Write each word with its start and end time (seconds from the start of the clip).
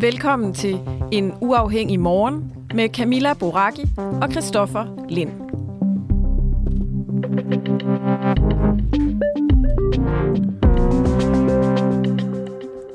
Velkommen 0.00 0.54
til 0.54 0.80
En 1.12 1.32
Uafhængig 1.40 2.00
Morgen 2.00 2.52
med 2.74 2.88
Camilla 2.88 3.34
Boraki 3.34 3.82
og 3.96 4.30
Christoffer 4.30 5.06
Lind. 5.08 5.30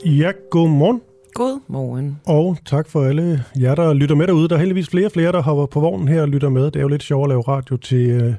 Ja, 0.06 0.32
god 0.50 0.70
morgen. 0.70 1.02
God 1.34 1.60
morgen. 1.68 2.20
Og 2.26 2.58
tak 2.66 2.90
for 2.90 3.04
alle 3.04 3.44
jer, 3.62 3.76
der 3.76 3.94
lytter 3.94 4.16
med 4.16 4.28
derude. 4.28 4.50
Der 4.50 4.56
er 4.56 4.60
heldigvis 4.60 4.90
flere 4.90 5.06
og 5.06 5.12
flere, 5.12 5.32
der 5.32 5.42
hopper 5.42 5.66
på 5.66 5.80
vognen 5.80 6.08
her 6.08 6.22
og 6.22 6.28
lytter 6.28 6.50
med. 6.50 6.66
Det 6.66 6.76
er 6.76 6.82
jo 6.82 6.88
lidt 6.88 7.04
sjovt 7.04 7.26
at 7.26 7.30
lave 7.30 7.42
radio 7.42 7.78
til, 7.78 8.10
øh, 8.10 8.34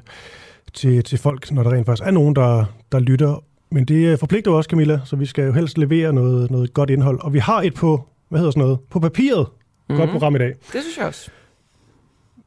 til, 0.73 1.03
til 1.03 1.17
folk, 1.19 1.51
når 1.51 1.63
der 1.63 1.71
rent 1.71 1.85
faktisk 1.85 2.07
er 2.07 2.11
nogen, 2.11 2.35
der, 2.35 2.65
der 2.91 2.99
lytter. 2.99 3.43
Men 3.71 3.85
det 3.85 4.19
forpligter 4.19 4.51
også, 4.51 4.67
Camilla, 4.67 4.99
så 5.05 5.15
vi 5.15 5.25
skal 5.25 5.45
jo 5.45 5.51
helst 5.51 5.77
levere 5.77 6.13
noget, 6.13 6.51
noget 6.51 6.73
godt 6.73 6.89
indhold. 6.89 7.19
Og 7.19 7.33
vi 7.33 7.39
har 7.39 7.61
et 7.61 7.73
på, 7.73 8.07
hvad 8.29 8.39
hedder 8.39 8.51
sådan 8.51 8.63
noget, 8.63 8.79
på 8.89 8.99
papiret. 8.99 9.47
Mm-hmm. 9.47 9.97
Godt 9.97 10.09
program 10.09 10.35
i 10.35 10.39
dag. 10.39 10.49
Det 10.49 10.81
synes 10.81 10.97
jeg 10.97 11.05
også. 11.05 11.29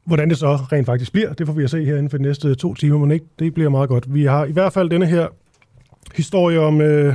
Hvordan 0.04 0.30
det 0.30 0.38
så 0.38 0.56
rent 0.56 0.86
faktisk 0.86 1.12
bliver, 1.12 1.32
det 1.32 1.46
får 1.46 1.54
vi 1.54 1.64
at 1.64 1.70
se 1.70 1.84
her 1.84 1.96
inden 1.96 2.10
for 2.10 2.16
de 2.16 2.22
næste 2.22 2.54
to 2.54 2.74
timer, 2.74 2.98
men 2.98 3.10
ikke, 3.10 3.26
det 3.38 3.54
bliver 3.54 3.70
meget 3.70 3.88
godt. 3.88 4.14
Vi 4.14 4.24
har 4.24 4.44
i 4.44 4.52
hvert 4.52 4.72
fald 4.72 4.90
denne 4.90 5.06
her 5.06 5.28
historie 6.14 6.60
om, 6.60 6.80
øh, 6.80 7.14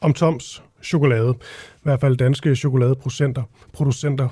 om 0.00 0.12
Toms 0.12 0.62
chokolade. 0.82 1.34
I 1.76 1.80
hvert 1.82 2.00
fald 2.00 2.16
danske 2.16 2.56
chokoladeproducenter. 2.56 3.42
Producenter. 3.72 4.28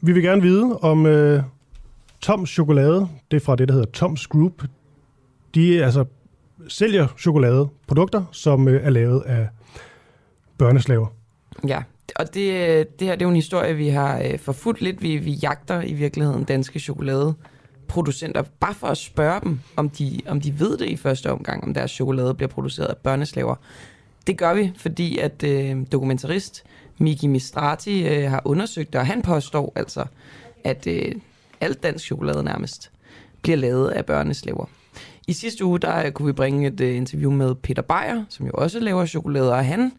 Vi 0.00 0.12
vil 0.12 0.22
gerne 0.22 0.42
vide 0.42 0.78
om 0.78 1.06
øh, 1.06 1.42
Toms 2.20 2.50
chokolade, 2.50 3.08
det 3.30 3.36
er 3.36 3.40
fra 3.40 3.56
det, 3.56 3.68
der 3.68 3.74
hedder 3.74 3.90
Toms 3.90 4.26
Group. 4.26 4.64
De 5.54 5.84
altså 5.84 6.04
sælger 6.68 7.06
chokoladeprodukter, 7.18 8.24
som 8.32 8.68
øh, 8.68 8.84
er 8.84 8.90
lavet 8.90 9.20
af 9.20 9.48
børneslaver. 10.58 11.06
Ja, 11.68 11.82
og 12.16 12.34
det, 12.34 13.00
det 13.00 13.08
her 13.08 13.14
det 13.14 13.22
er 13.22 13.26
jo 13.26 13.28
en 13.28 13.36
historie, 13.36 13.74
vi 13.74 13.88
har 13.88 14.18
øh, 14.18 14.38
forfulgt 14.38 14.80
lidt. 14.80 15.02
Vi, 15.02 15.16
vi 15.16 15.30
jagter 15.30 15.82
i 15.82 15.92
virkeligheden 15.92 16.44
danske 16.44 16.80
chokoladeproducenter, 16.80 18.42
bare 18.60 18.74
for 18.74 18.86
at 18.86 18.96
spørge 18.96 19.40
dem, 19.44 19.60
om 19.76 19.90
de, 19.90 20.20
om 20.28 20.40
de 20.40 20.60
ved 20.60 20.78
det 20.78 20.86
i 20.86 20.96
første 20.96 21.32
omgang, 21.32 21.64
om 21.64 21.74
deres 21.74 21.90
chokolade 21.90 22.34
bliver 22.34 22.48
produceret 22.48 22.86
af 22.86 22.96
børneslaver. 22.96 23.54
Det 24.26 24.38
gør 24.38 24.54
vi, 24.54 24.72
fordi 24.76 25.18
at 25.18 25.42
øh, 25.42 25.76
dokumentarist 25.92 26.64
Miki 26.98 27.26
Mistrati 27.26 28.08
øh, 28.08 28.30
har 28.30 28.42
undersøgt 28.44 28.92
det, 28.92 29.00
og 29.00 29.06
han 29.06 29.22
påstår 29.22 29.72
altså, 29.76 30.04
at 30.64 30.86
øh, 30.86 31.14
alt 31.60 31.82
dansk 31.82 32.04
chokolade 32.04 32.42
nærmest 32.42 32.90
bliver 33.42 33.56
lavet 33.56 33.88
af 33.88 34.06
børneslaver. 34.06 34.64
I 35.26 35.32
sidste 35.32 35.64
uge, 35.64 35.78
der 35.78 36.06
øh, 36.06 36.12
kunne 36.12 36.26
vi 36.26 36.32
bringe 36.32 36.66
et 36.66 36.80
øh, 36.80 36.96
interview 36.96 37.30
med 37.30 37.54
Peter 37.54 37.82
Beyer, 37.82 38.24
som 38.28 38.46
jo 38.46 38.52
også 38.54 38.80
laver 38.80 39.06
chokolade, 39.06 39.52
og 39.52 39.64
han 39.64 39.92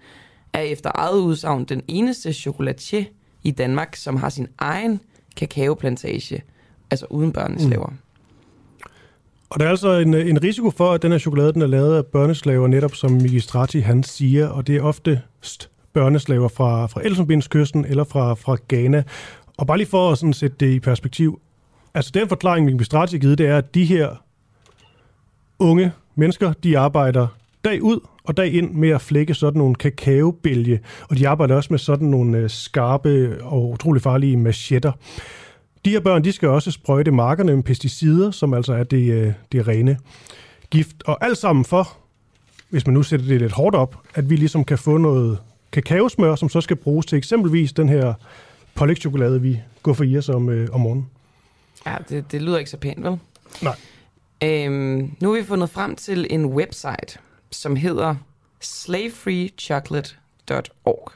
er 0.53 0.62
efter 0.62 0.91
eget 0.95 1.19
udsagn 1.19 1.63
den 1.63 1.81
eneste 1.88 2.34
chokolatier 2.34 3.03
i 3.44 3.51
Danmark, 3.51 3.95
som 3.95 4.16
har 4.16 4.29
sin 4.29 4.47
egen 4.57 5.01
kakaoplantage, 5.38 6.44
altså 6.91 7.06
uden 7.09 7.31
børneslaver. 7.31 7.88
Mm. 7.88 7.97
Og 9.50 9.59
der 9.59 9.66
er 9.66 9.69
altså 9.69 9.91
en, 9.91 10.13
en 10.13 10.44
risiko 10.44 10.69
for, 10.69 10.91
at 10.91 11.01
den 11.01 11.12
her 11.12 11.19
chokolade 11.19 11.53
den 11.53 11.62
er 11.62 11.67
lavet 11.67 11.97
af 11.97 12.06
børneslaver, 12.06 12.67
netop 12.67 12.95
som 12.95 13.12
Migistrati 13.12 13.79
han 13.79 14.03
siger, 14.03 14.47
og 14.47 14.67
det 14.67 14.75
er 14.75 14.81
oftest 14.81 15.69
børneslaver 15.94 16.47
fra, 16.47 16.85
fra 16.88 17.01
Elfenbenskysten 17.03 17.85
eller 17.85 18.03
fra, 18.03 18.33
fra 18.33 18.57
Ghana. 18.69 19.03
Og 19.57 19.68
bare 19.68 19.78
lige 19.78 19.88
for 19.88 20.12
at 20.12 20.18
sådan 20.18 20.33
sætte 20.33 20.57
det 20.59 20.73
i 20.73 20.79
perspektiv, 20.79 21.41
altså 21.94 22.12
den 22.13 22.28
forklaring, 22.28 22.66
Migistrati 22.66 23.16
har 23.16 23.19
givet, 23.19 23.38
det 23.38 23.47
er, 23.47 23.57
at 23.57 23.75
de 23.75 23.85
her 23.85 24.16
unge 25.59 25.91
mennesker, 26.16 26.53
de 26.53 26.78
arbejder 26.78 27.28
dag 27.66 27.84
ud 27.84 28.00
og 28.24 28.38
dag 28.38 28.54
ind 28.54 28.74
med 28.74 28.90
at 28.90 29.02
flække 29.02 29.34
sådan 29.34 29.58
nogle 29.58 29.76
kakaobælge, 29.76 30.80
og 31.10 31.18
de 31.18 31.28
arbejder 31.28 31.56
også 31.56 31.68
med 31.74 31.80
sådan 31.80 32.08
nogle 32.08 32.38
øh, 32.38 32.50
skarpe 32.50 33.44
og 33.44 33.70
utrolig 33.70 34.02
farlige 34.02 34.38
machetter. 34.38 34.92
De 35.86 35.90
her 35.90 36.00
børn, 36.00 36.24
de 36.24 36.32
skal 36.32 36.50
også 36.50 36.72
sprøjte 36.72 37.12
markerne 37.12 37.56
med 37.56 37.64
pesticider, 37.64 38.32
som 38.32 38.54
altså 38.54 38.74
er 38.74 38.84
det, 38.84 39.12
øh, 39.12 39.34
det 39.52 39.68
rene 39.68 39.98
gift. 40.70 41.04
Og 41.06 41.26
alt 41.26 41.38
sammen 41.38 41.66
for, 41.66 41.98
hvis 42.70 42.88
man 42.88 42.94
nu 42.94 43.04
sætter 43.04 43.28
det 43.28 43.42
lidt 43.42 43.52
hårdt 43.52 43.76
op, 43.76 43.98
at 44.16 44.30
vi 44.30 44.36
ligesom 44.36 44.64
kan 44.64 44.78
få 44.78 44.98
noget 44.98 45.38
kakaosmør, 45.72 46.36
som 46.36 46.50
så 46.50 46.62
skal 46.62 46.76
bruges 46.76 47.06
til 47.06 47.18
eksempelvis 47.18 47.74
den 47.74 47.90
her 47.90 48.14
pålægtschokolade, 48.76 49.42
vi 49.42 49.60
går 49.84 49.94
for 49.94 50.04
i 50.04 50.18
os 50.18 50.30
om, 50.30 50.50
øh, 50.50 50.68
om 50.72 50.80
morgenen. 50.82 51.10
Ja, 51.86 51.96
det, 52.10 52.32
det 52.32 52.42
lyder 52.42 52.58
ikke 52.58 52.72
så 52.72 52.78
pænt, 52.78 53.04
vel? 53.04 53.18
Nej. 53.62 53.76
Øhm, 54.44 55.12
nu 55.22 55.32
har 55.32 55.40
vi 55.40 55.46
fundet 55.46 55.70
frem 55.70 55.96
til 55.96 56.28
en 56.30 56.46
website, 56.46 57.20
som 57.51 57.75
hedder 57.75 58.16
slavefreechocolate.org. 58.59 61.12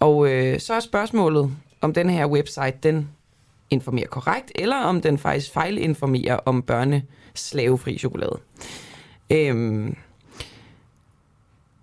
Og 0.00 0.28
øh, 0.28 0.60
så 0.60 0.74
er 0.74 0.80
spørgsmålet, 0.80 1.56
om 1.80 1.92
den 1.92 2.10
her 2.10 2.26
website, 2.26 2.76
den 2.82 3.08
informerer 3.70 4.06
korrekt, 4.06 4.52
eller 4.54 4.76
om 4.76 5.00
den 5.00 5.18
faktisk 5.18 5.52
fejlinformerer 5.52 6.36
om 6.36 6.62
børneslavefri 6.62 7.98
chokolade. 7.98 8.38
Øhm, 9.30 9.96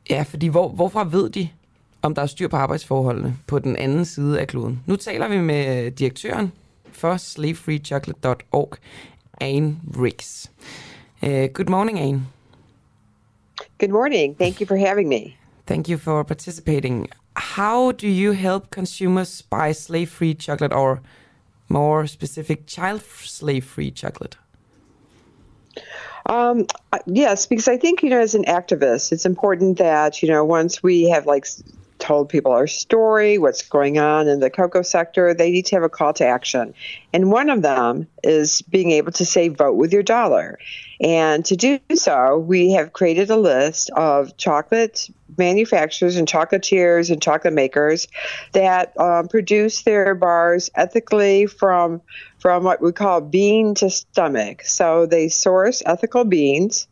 ja, 0.09 0.21
fordi 0.21 0.47
hvor, 0.47 0.69
hvorfra 0.69 1.03
ved 1.03 1.29
de, 1.29 1.49
om 2.01 2.15
der 2.15 2.21
er 2.21 2.25
styr 2.25 2.47
på 2.47 2.55
arbejdsforholdene 2.55 3.37
på 3.47 3.59
den 3.59 3.75
anden 3.75 4.05
side 4.05 4.39
af 4.39 4.47
kloden? 4.47 4.83
Nu 4.85 4.95
taler 4.95 5.27
vi 5.27 5.37
med 5.37 5.91
direktøren 5.91 6.51
for 6.91 7.17
slavefreechocolate.org, 7.17 8.77
Anne 9.41 9.77
Riggs. 10.01 10.51
Uh, 11.21 11.29
good 11.29 11.69
morning, 11.69 11.99
Anne. 11.99 12.25
Good 13.83 13.91
morning. 13.91 14.33
Thank 14.35 14.61
you 14.61 14.65
for 14.65 14.77
having 14.77 15.09
me. 15.09 15.35
Thank 15.65 15.89
you 15.89 15.97
for 15.97 16.23
participating. 16.23 17.09
How 17.35 17.91
do 17.91 18.07
you 18.07 18.31
help 18.31 18.69
consumers 18.69 19.41
buy 19.41 19.73
slave-free 19.73 20.35
chocolate 20.35 20.71
or 20.71 21.01
more 21.67 22.07
specific 22.07 22.65
child 22.65 23.01
slave-free 23.01 23.91
chocolate? 23.91 24.37
Um, 26.27 26.65
yes, 27.07 27.45
because 27.45 27.67
I 27.67 27.75
think, 27.75 28.03
you 28.03 28.09
know, 28.09 28.21
as 28.21 28.35
an 28.35 28.45
activist, 28.45 29.11
it's 29.11 29.25
important 29.25 29.79
that, 29.79 30.21
you 30.21 30.29
know, 30.29 30.45
once 30.45 30.81
we 30.81 31.09
have 31.09 31.25
like 31.25 31.45
told 32.03 32.27
people 32.27 32.51
our 32.51 32.67
story, 32.67 33.37
what's 33.37 33.61
going 33.61 33.97
on 33.97 34.27
in 34.27 34.41
the 34.41 34.49
cocoa 34.49 34.81
sector, 34.81 35.33
they 35.33 35.51
need 35.51 35.65
to 35.67 35.75
have 35.77 35.83
a 35.83 35.89
call 35.89 36.11
to 36.13 36.25
action. 36.25 36.73
And 37.13 37.31
one 37.31 37.49
of 37.49 37.61
them 37.61 38.07
is 38.23 38.61
being 38.61 38.91
able 38.91 39.13
to 39.13 39.25
say, 39.25 39.47
vote 39.47 39.77
with 39.77 39.93
your 39.93 40.03
dollar. 40.03 40.59
And 40.99 41.45
to 41.45 41.55
do 41.55 41.79
so, 41.95 42.37
we 42.37 42.73
have 42.73 42.91
created 42.91 43.29
a 43.29 43.37
list 43.37 43.89
of 43.91 44.35
chocolate 44.35 45.09
manufacturers 45.37 46.17
and 46.17 46.27
chocolatiers 46.27 47.09
and 47.09 47.21
chocolate 47.21 47.53
makers 47.53 48.09
that 48.51 48.99
um, 48.99 49.29
produce 49.29 49.83
their 49.83 50.13
bars 50.13 50.69
ethically 50.75 51.45
from 51.45 52.01
from 52.39 52.65
what 52.65 52.81
we 52.81 52.91
call 52.91 53.21
bean 53.21 53.73
to 53.75 53.89
stomach. 53.89 54.63
So 54.65 55.05
they 55.05 55.29
source 55.29 55.81
ethical 55.85 56.25
beans, 56.25 56.87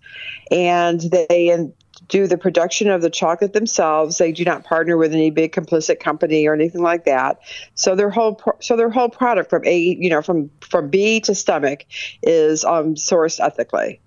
and 0.49 1.01
they 1.01 1.67
do 2.11 2.27
the 2.27 2.37
production 2.37 2.89
of 2.89 3.01
the 3.01 3.09
chocolate 3.09 3.53
themselves. 3.53 4.17
They 4.17 4.33
do 4.33 4.43
not 4.43 4.65
partner 4.65 4.97
with 4.97 5.13
any 5.13 5.31
big 5.31 5.53
complicit 5.53 5.99
company 5.99 6.45
or 6.45 6.53
anything 6.53 6.83
like 6.83 7.05
that. 7.05 7.39
So 7.73 7.95
their 7.95 8.11
whole 8.11 8.35
pro- 8.35 8.57
so 8.59 8.75
their 8.75 8.91
whole 8.91 9.09
product 9.09 9.49
from 9.49 9.65
a 9.65 9.77
you 9.77 10.09
know 10.09 10.21
from 10.21 10.51
from 10.59 10.89
B 10.89 11.21
to 11.21 11.33
stomach 11.33 11.85
is 12.21 12.63
um, 12.63 12.95
sourced 12.95 13.39
ethically. 13.39 14.01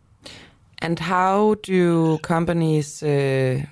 And 0.79 0.99
how 0.99 1.55
do 1.62 2.19
companies, 2.19 3.03
uh, 3.03 3.62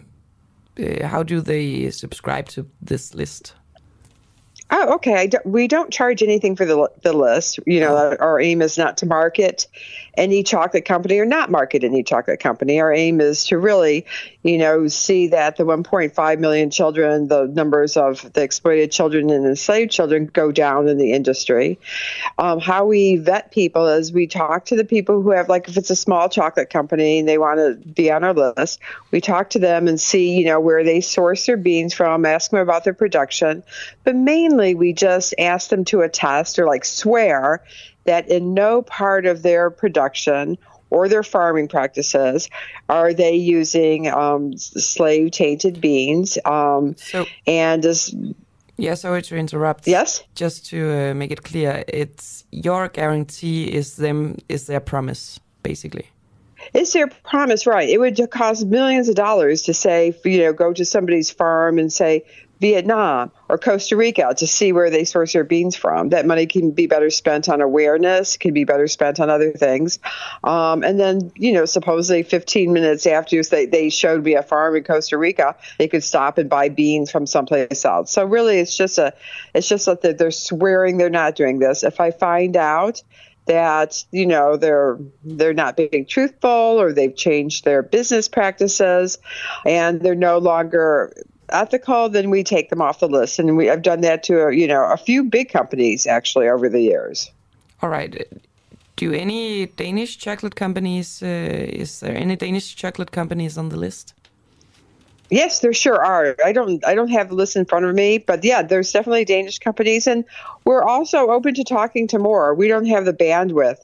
uh, 0.81 1.07
how 1.07 1.23
do 1.23 1.43
they 1.43 1.91
subscribe 1.91 2.49
to 2.51 2.67
this 2.81 3.15
list? 3.15 3.55
Oh, 4.75 4.95
okay. 4.95 5.27
Don't, 5.27 5.45
we 5.45 5.69
don't 5.69 5.93
charge 5.93 6.23
anything 6.23 6.57
for 6.57 6.65
the, 6.65 6.91
the 7.03 7.13
list. 7.13 7.61
You 7.67 7.81
know, 7.81 7.95
oh. 7.95 8.17
our 8.19 8.41
aim 8.41 8.63
is 8.63 8.79
not 8.79 8.97
to 8.99 9.07
market 9.07 9.67
any 10.17 10.43
chocolate 10.43 10.87
company 10.87 11.19
or 11.19 11.27
not 11.27 11.51
market 11.51 11.85
any 11.85 12.03
chocolate 12.03 12.41
company. 12.41 12.81
Our 12.81 12.93
aim 12.93 13.21
is 13.21 13.45
to 13.47 13.59
really, 13.59 14.07
you 14.43 14.57
know, 14.57 14.89
see 14.89 15.29
that 15.29 15.57
the 15.57 15.65
1.5 15.65 16.39
million 16.39 16.71
children, 16.71 17.29
the 17.29 17.47
numbers 17.47 17.99
of 17.99 18.33
the 18.33 18.43
exploited 18.43 18.91
children 18.93 19.29
and 19.29 19.45
enslaved 19.47 19.91
children 19.91 20.27
go 20.27 20.53
down 20.53 20.89
in 20.89 20.97
the 20.97 21.13
industry. 21.13 21.79
Um, 22.39 22.59
how 22.59 22.87
we 22.87 23.17
vet 23.17 23.53
people 23.53 23.87
is 23.89 24.11
we 24.11 24.27
talk 24.27 24.67
to 24.67 24.77
the 24.77 24.85
people 24.87 25.21
who 25.21 25.33
have, 25.33 25.51
like, 25.51 25.69
if 25.69 25.77
it's 25.77 25.91
a 25.91 25.97
small 25.97 26.31
chocolate 26.31 26.71
company 26.71 27.19
and 27.19 27.29
they 27.29 27.37
want 27.37 27.59
to 27.59 27.89
be 27.91 28.11
on 28.11 28.25
our 28.25 28.33
list, 28.33 28.81
we 29.11 29.21
talk 29.21 29.51
to 29.51 29.59
them 29.59 29.87
and 29.87 30.01
see, 30.01 30.39
you 30.39 30.47
know, 30.47 30.61
where 30.61 30.83
they 30.83 31.03
source 31.03 31.45
their 31.45 31.59
beans 31.59 31.93
from, 31.93 32.25
ask 32.25 32.51
them 32.51 32.61
about 32.61 32.85
their 32.85 32.95
production. 32.95 33.63
But 34.05 34.17
mainly, 34.17 34.62
we 34.75 34.93
just 34.93 35.35
ask 35.39 35.71
them 35.71 35.85
to 35.87 36.01
attest 36.01 36.59
or 36.59 36.67
like 36.67 36.85
swear 36.85 37.63
that 38.05 38.29
in 38.29 38.55
no 38.55 38.83
part 38.83 39.27
of 39.27 39.43
their 39.43 39.71
production 39.71 40.59
or 40.91 41.09
their 41.09 41.23
farming 41.23 41.69
practices 41.69 42.51
are 42.89 43.15
they 43.15 43.35
using 43.35 44.09
um, 44.09 44.57
slave 44.57 45.31
tainted 45.31 45.81
beans. 45.81 46.39
Um, 46.45 46.97
so, 46.97 47.27
and 47.47 47.85
as 47.85 48.15
yeah, 48.77 48.95
sorry 48.95 49.23
to 49.23 49.37
interrupt. 49.37 49.87
Yes, 49.87 50.23
just 50.35 50.67
to 50.67 51.11
uh, 51.11 51.15
make 51.15 51.31
it 51.31 51.43
clear, 51.43 51.85
it's 51.89 52.45
your 52.51 52.89
guarantee 52.89 53.65
is 53.65 53.97
them 53.97 54.39
is 54.49 54.67
their 54.67 54.81
promise 54.81 55.41
basically. 55.63 56.07
It's 56.75 56.93
their 56.93 57.09
promise, 57.09 57.67
right? 57.67 57.89
It 57.89 57.99
would 57.99 58.19
cost 58.31 58.67
millions 58.67 59.09
of 59.09 59.15
dollars 59.15 59.63
to 59.63 59.75
say, 59.75 60.15
you 60.25 60.39
know, 60.39 60.53
go 60.53 60.73
to 60.73 60.85
somebody's 60.85 61.31
farm 61.31 61.79
and 61.79 61.93
say, 61.93 62.25
Vietnam 62.63 63.33
or 63.49 63.59
Costa 63.59 63.97
Rica 63.97 64.33
to 64.39 64.47
see 64.47 64.73
where 64.73 64.89
they 64.89 65.03
source 65.03 65.33
their 65.33 65.43
beans 65.43 65.75
from. 65.75 66.11
That 66.11 66.27
money 66.27 66.47
can 66.47 66.71
be 66.71 66.87
better 66.87 67.11
spent 67.11 67.49
on 67.49 67.61
awareness, 67.61 68.37
can 68.37 68.55
be 68.55 68.63
better 68.63 68.87
spent 68.87 69.19
on 69.19 69.29
other 69.29 69.51
things. 69.51 69.99
Um, 70.45 70.85
and 70.85 70.99
then, 70.99 71.33
you 71.35 71.53
know, 71.53 71.65
supposedly 71.65 72.23
15 72.23 72.73
minutes 72.73 73.05
after 73.05 73.43
they, 73.43 73.67
they 73.67 73.91
showed 73.91 74.23
me 74.23 74.37
a 74.37 74.45
farm 74.45 74.77
in 74.77 74.85
Costa 74.85 75.19
Rica, 75.19 75.57
they 75.79 75.89
could 75.89 76.05
stop 76.05 76.39
and 76.39 76.49
buy 76.49 76.69
beans 76.69 77.11
from 77.11 77.27
someplace 77.27 77.85
else. 77.85 78.13
So 78.13 78.25
really, 78.25 78.61
it's 78.61 78.77
just 78.77 78.97
a, 78.97 79.13
it's 79.55 79.69
just 79.69 79.87
that 79.87 80.17
they're 80.17 80.31
swearing 80.31 80.99
they're 80.99 81.11
not 81.11 81.35
doing 81.35 81.59
this. 81.59 81.83
If 81.83 81.99
I 81.99 82.13
find 82.13 82.57
out 82.57 83.03
that 83.47 84.05
you 84.13 84.25
know 84.25 84.57
they're 84.57 84.99
they're 85.25 85.53
not 85.53 85.77
being 85.77 86.07
truthful 86.07 86.49
or 86.49 86.93
they've 86.93 87.17
changed 87.17 87.65
their 87.65 87.83
business 87.83 88.29
practices 88.29 89.19
and 89.67 90.01
they're 90.01 90.15
no 90.15 90.39
longer 90.39 91.13
ethical, 91.53 92.09
then 92.09 92.31
we 92.31 92.43
take 92.43 92.71
them 92.71 92.81
off 92.81 93.01
the 93.01 93.09
list. 93.09 93.39
And 93.39 93.57
we, 93.57 93.71
I've 93.71 93.83
done 93.83 94.01
that 94.03 94.23
to, 94.25 94.51
you 94.51 94.67
know, 94.67 94.85
a 94.85 94.97
few 94.97 95.25
big 95.25 95.51
companies 95.51 96.07
actually 96.07 96.49
over 96.49 96.69
the 96.69 96.81
years. 96.81 97.31
All 97.81 97.89
right. 97.89 98.27
Do 98.97 99.13
any 99.13 99.67
Danish 99.67 100.19
chocolate 100.19 100.55
companies, 100.55 101.23
uh, 101.23 101.27
is 101.27 102.01
there 102.01 102.17
any 102.17 102.37
Danish 102.37 102.77
chocolate 102.77 103.11
companies 103.11 103.59
on 103.59 103.69
the 103.69 103.77
list? 103.77 104.15
Yes, 105.33 105.61
there 105.61 105.73
sure 105.73 106.05
are. 106.05 106.37
I 106.45 106.53
don't 106.53 106.87
I 106.87 106.95
don't 106.95 107.09
have 107.09 107.31
the 107.31 107.35
list 107.35 107.57
in 107.57 107.65
front 107.65 107.87
of 107.87 107.95
me, 107.95 108.19
but 108.19 108.45
yeah, 108.45 108.61
there's 108.61 108.93
definitely 108.93 109.25
Danish 109.25 109.61
companies, 109.61 110.07
and 110.07 110.27
we're 110.67 110.83
also 110.83 111.31
open 111.31 111.55
to 111.55 111.65
talking 111.65 112.07
to 112.09 112.19
more. 112.19 112.55
We 112.55 112.69
don't 112.69 112.85
have 112.85 113.07
the 113.07 113.15
bandwidth 113.15 113.79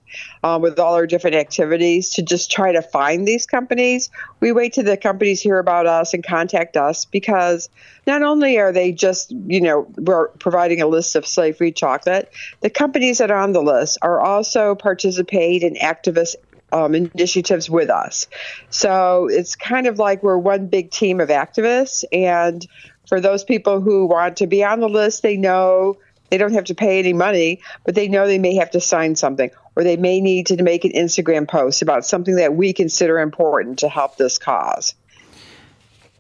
um, 0.45 0.61
with 0.61 0.79
all 0.79 0.93
our 0.93 1.07
different 1.07 1.37
activities 1.37 2.11
to 2.11 2.23
just 2.23 2.51
try 2.51 2.73
to 2.73 2.83
find 2.83 3.27
these 3.27 3.47
companies. 3.47 4.11
We 4.41 4.53
wait 4.53 4.75
till 4.75 4.85
the 4.85 4.99
companies 4.99 5.41
hear 5.41 5.59
about 5.59 5.87
us 5.87 6.13
and 6.13 6.23
contact 6.23 6.77
us 6.77 7.07
because 7.07 7.71
not 8.07 8.23
only 8.23 8.59
are 8.59 8.71
they 8.71 8.93
just 8.93 9.31
you 9.31 9.63
know 9.63 9.91
we're 9.97 10.29
providing 10.29 10.83
a 10.83 10.87
list 10.87 11.17
of 11.17 11.27
slave-free 11.27 11.73
chocolate, 11.73 12.31
the 12.61 12.69
companies 12.69 13.17
that 13.19 13.31
are 13.31 13.39
on 13.39 13.55
the 13.55 13.63
list 13.63 13.97
are 14.03 14.21
also 14.21 14.75
participate 14.75 15.63
in 15.63 15.77
activist 15.77 16.35
um, 16.73 16.95
initiatives 16.95 17.71
with 17.71 17.91
us. 17.91 18.29
So 18.71 19.29
it's 19.29 19.57
kind 19.57 19.87
of 19.87 19.99
like 19.99 20.23
we're 20.23 20.39
one 20.39 20.67
big 20.67 20.91
team 20.91 21.21
of 21.21 21.29
activists. 21.29 22.05
And 22.13 22.67
for 23.09 23.21
those 23.21 23.45
people 23.45 23.81
who 23.81 24.07
want 24.07 24.39
to 24.39 24.47
be 24.47 24.65
on 24.65 24.81
the 24.81 24.89
list, 24.89 25.23
they 25.23 25.37
know 25.37 25.99
they 26.31 26.37
don't 26.37 26.53
have 26.53 26.65
to 26.65 26.75
pay 26.75 26.99
any 26.99 27.13
money, 27.13 27.61
but 27.85 27.95
they 27.95 28.09
know 28.09 28.27
they 28.27 28.39
may 28.39 28.57
have 28.57 28.71
to 28.73 28.81
sign 28.81 29.17
something 29.17 29.51
or 29.77 29.85
they 29.85 29.97
may 29.97 30.21
need 30.21 30.47
to 30.49 30.63
make 30.63 30.85
an 30.85 30.93
Instagram 30.93 31.49
post 31.49 31.83
about 31.83 32.05
something 32.05 32.37
that 32.37 32.55
we 32.55 32.73
consider 32.73 33.19
important 33.19 33.79
to 33.79 33.89
help 33.89 34.17
this 34.17 34.39
cause. 34.39 34.95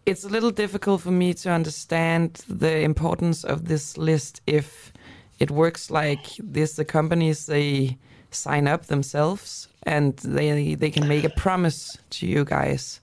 It's 0.06 0.24
a 0.24 0.28
little 0.28 0.50
difficult 0.50 1.02
for 1.02 1.10
me 1.10 1.34
to 1.34 1.50
understand 1.50 2.42
the 2.48 2.80
importance 2.80 3.44
of 3.44 3.68
this 3.68 3.98
list 3.98 4.40
if 4.46 4.92
it 5.38 5.50
works 5.50 5.90
like 5.90 6.26
this 6.38 6.76
the 6.76 6.84
companies 6.84 7.46
they 7.46 7.98
sign 8.30 8.68
up 8.68 8.86
themselves 8.86 9.68
and 9.84 10.16
they 10.18 10.74
they 10.74 10.90
can 10.90 11.08
make 11.08 11.24
a 11.24 11.30
promise 11.30 11.96
to 12.10 12.26
you 12.26 12.44
guys, 12.44 13.00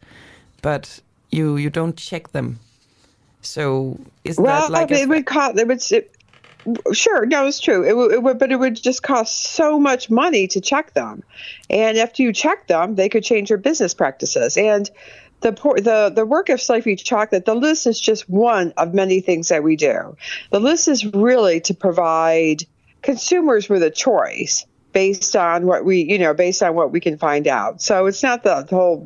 but 0.62 1.00
you 1.32 1.58
you 1.58 1.70
don't 1.70 1.98
check 1.98 2.32
them. 2.32 2.60
So 3.42 4.00
is 4.24 4.38
well, 4.38 4.70
that 4.70 4.72
like 4.72 4.92
it 4.92 5.08
would 5.08 5.26
cost 5.26 5.58
it 5.58 5.68
would 5.68 5.82
it, 5.92 6.12
sure 6.94 7.28
no 7.28 7.46
it's 7.46 7.60
true 7.60 7.84
it, 7.84 8.14
it 8.14 8.24
would 8.24 8.40
but 8.40 8.52
it 8.52 8.56
would 8.56 8.76
just 8.76 9.04
cost 9.04 9.52
so 9.52 9.80
much 9.80 10.10
money 10.10 10.48
to 10.48 10.60
check 10.60 10.96
them 10.96 11.22
and 11.70 11.96
after 12.00 12.24
you 12.24 12.34
check 12.34 12.66
them 12.66 12.96
they 12.96 13.08
could 13.08 13.24
change 13.24 13.52
your 13.52 13.60
business 13.60 13.94
practices 13.94 14.58
and 14.58 14.90
the 15.42 15.52
the 15.52 16.12
the 16.16 16.26
work 16.26 16.50
of 16.50 16.62
Slave 16.62 16.88
Chocolate, 16.98 17.46
the 17.46 17.56
list 17.56 17.86
is 17.86 18.00
just 18.00 18.28
one 18.30 18.74
of 18.78 18.94
many 18.94 19.22
things 19.22 19.50
that 19.50 19.64
we 19.64 19.76
do. 19.76 20.16
The 20.50 20.60
list 20.60 20.88
is 20.88 21.06
really 21.06 21.60
to 21.62 21.74
provide 21.74 22.64
consumers 23.02 23.70
with 23.70 23.84
a 23.84 23.92
choice 23.92 24.66
based 24.96 25.36
on 25.36 25.68
what 25.68 25.84
we, 25.84 26.04
you 26.04 26.18
know, 26.18 26.34
based 26.34 26.64
on 26.64 26.74
what 26.74 26.90
we 26.90 27.02
can 27.02 27.18
find 27.18 27.48
out. 27.48 27.82
So 27.82 28.06
it's 28.06 28.24
not 28.24 28.44
the, 28.44 28.62
the 28.62 28.76
whole 28.78 29.06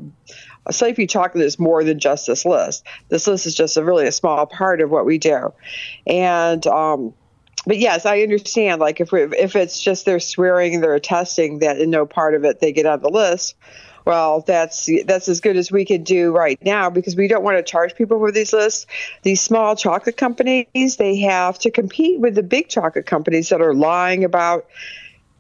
safety 0.70 1.08
chocolate 1.08 1.44
is 1.44 1.58
more 1.58 1.84
than 1.84 1.98
just 1.98 2.28
this 2.28 2.46
list. 2.46 2.86
This 3.08 3.26
list 3.26 3.48
is 3.48 3.56
just 3.56 3.76
a 3.76 3.84
really 3.84 4.06
a 4.06 4.12
small 4.12 4.46
part 4.46 4.82
of 4.82 4.92
what 4.92 5.08
we 5.08 5.18
do, 5.18 5.52
and 6.06 6.66
um, 6.68 7.16
but 7.66 7.80
yes, 7.80 8.06
I 8.06 8.22
understand. 8.22 8.80
Like 8.80 9.02
if 9.02 9.12
we, 9.12 9.24
if 9.24 9.56
it's 9.56 9.82
just 9.82 10.06
they're 10.06 10.20
swearing 10.20 10.80
they're 10.80 10.94
attesting 10.94 11.60
that 11.60 11.80
in 11.80 11.90
no 11.90 12.06
part 12.06 12.36
of 12.36 12.46
it 12.46 12.60
they 12.60 12.72
get 12.72 12.86
on 12.86 13.02
the 13.02 13.10
list. 13.10 13.56
Well, 14.06 14.42
that's 14.42 14.88
that's 15.06 15.28
as 15.28 15.42
good 15.42 15.58
as 15.58 15.72
we 15.72 15.86
can 15.86 16.04
do 16.04 16.32
right 16.32 16.64
now 16.64 16.92
because 16.92 17.16
we 17.16 17.28
don't 17.28 17.44
want 17.44 17.58
to 17.58 17.64
charge 17.64 17.96
people 17.96 18.20
for 18.20 18.32
these 18.32 18.54
lists. 18.54 18.86
These 19.24 19.42
small 19.42 19.76
chocolate 19.76 20.18
companies 20.18 20.98
they 20.98 21.18
have 21.22 21.58
to 21.60 21.72
compete 21.72 22.20
with 22.20 22.36
the 22.36 22.44
big 22.44 22.70
chocolate 22.70 23.08
companies 23.08 23.50
that 23.50 23.60
are 23.60 23.74
lying 23.74 24.24
about 24.24 24.68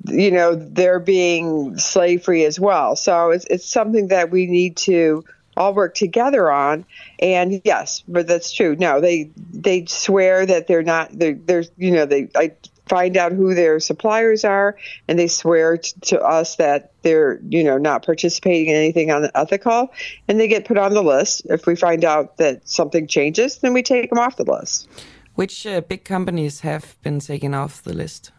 you 0.06 0.32
know 0.32 0.56
they're 0.56 1.00
being 1.00 1.78
slave 1.78 2.24
free 2.24 2.46
as 2.46 2.60
well. 2.60 2.96
So 2.96 3.32
it's 3.32 3.46
it's 3.46 3.66
something 3.66 4.08
that 4.10 4.32
we 4.32 4.46
need 4.48 4.78
to 4.78 5.26
all 5.58 5.74
work 5.74 5.94
together 5.94 6.52
on. 6.52 6.86
And 7.20 7.62
yes, 7.64 8.04
but 8.08 8.28
that's 8.28 8.52
true. 8.52 8.76
No, 8.78 9.02
they 9.02 9.30
they 9.54 9.86
swear 9.86 10.46
that 10.46 10.68
they're 10.68 10.84
not. 10.84 11.10
They're, 11.12 11.34
they're 11.34 11.66
you 11.78 11.92
know 11.92 12.06
they 12.06 12.30
I 12.36 12.54
find 12.88 13.18
out 13.18 13.32
who 13.32 13.54
their 13.54 13.80
suppliers 13.80 14.44
are, 14.44 14.76
and 15.08 15.20
they 15.20 15.28
swear 15.28 15.78
t- 15.78 15.94
to 16.02 16.20
us 16.20 16.56
that 16.56 16.92
they're 17.04 17.40
you 17.50 17.64
know 17.64 17.78
not 17.78 18.06
participating 18.06 18.70
in 18.70 18.76
anything 18.76 19.12
unethical, 19.12 19.92
and 20.28 20.40
they 20.40 20.48
get 20.48 20.66
put 20.66 20.78
on 20.78 20.94
the 20.94 21.04
list. 21.04 21.44
If 21.46 21.68
we 21.68 21.76
find 21.76 22.04
out 22.04 22.38
that 22.38 22.68
something 22.68 23.06
changes, 23.06 23.60
then 23.60 23.74
we 23.74 23.84
take 23.84 24.10
them 24.10 24.20
off 24.20 24.38
the 24.38 24.52
list. 24.52 24.88
Which 25.36 25.66
uh, 25.66 25.82
big 25.82 26.04
companies 26.04 26.62
have 26.62 26.98
been 27.02 27.20
taken 27.20 27.54
off 27.54 27.84
the 27.84 27.94
list? 27.94 28.32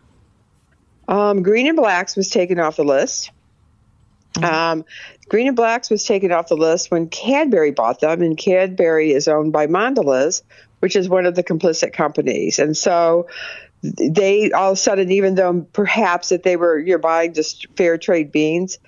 Um, 1.10 1.42
Green 1.42 1.66
and 1.66 1.76
Blacks 1.76 2.16
was 2.16 2.30
taken 2.30 2.58
off 2.58 2.76
the 2.76 2.84
list. 2.84 3.32
Mm-hmm. 4.34 4.44
Um, 4.44 4.84
Green 5.28 5.48
and 5.48 5.56
Blacks 5.56 5.90
was 5.90 6.04
taken 6.04 6.32
off 6.32 6.48
the 6.48 6.56
list 6.56 6.90
when 6.90 7.08
Cadbury 7.08 7.72
bought 7.72 8.00
them, 8.00 8.22
and 8.22 8.38
Cadbury 8.38 9.12
is 9.12 9.28
owned 9.28 9.52
by 9.52 9.66
Mondelez, 9.66 10.42
which 10.78 10.94
is 10.96 11.08
one 11.08 11.26
of 11.26 11.34
the 11.34 11.42
complicit 11.42 11.92
companies. 11.92 12.60
And 12.60 12.76
so 12.76 13.26
they 13.82 14.52
all 14.52 14.72
of 14.72 14.74
a 14.74 14.76
sudden, 14.76 15.10
even 15.10 15.34
though 15.34 15.66
perhaps 15.72 16.28
that 16.28 16.42
they 16.42 16.56
were 16.56 16.78
you're 16.78 16.98
buying 16.98 17.32
just 17.32 17.66
fair 17.76 17.98
trade 17.98 18.30
beans, 18.30 18.78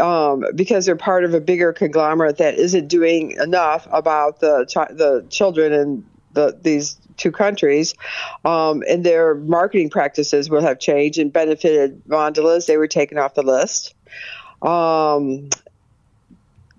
um, 0.00 0.44
because 0.54 0.86
they're 0.86 0.96
part 0.96 1.24
of 1.24 1.34
a 1.34 1.40
bigger 1.40 1.72
conglomerate 1.72 2.38
that 2.38 2.56
isn't 2.56 2.88
doing 2.88 3.32
enough 3.32 3.88
about 3.90 4.40
the 4.40 4.66
the 4.90 5.24
children 5.30 5.72
and 5.72 6.04
the 6.32 6.56
these 6.60 6.98
two 7.16 7.32
countries, 7.32 7.94
um, 8.44 8.82
and 8.88 9.04
their 9.04 9.34
marketing 9.34 9.90
practices 9.90 10.50
will 10.50 10.62
have 10.62 10.78
changed 10.78 11.18
and 11.18 11.32
benefited 11.32 12.02
Mondelez. 12.06 12.66
They 12.66 12.76
were 12.76 12.88
taken 12.88 13.18
off 13.18 13.34
the 13.34 13.42
list. 13.42 13.94
Um, 14.60 15.50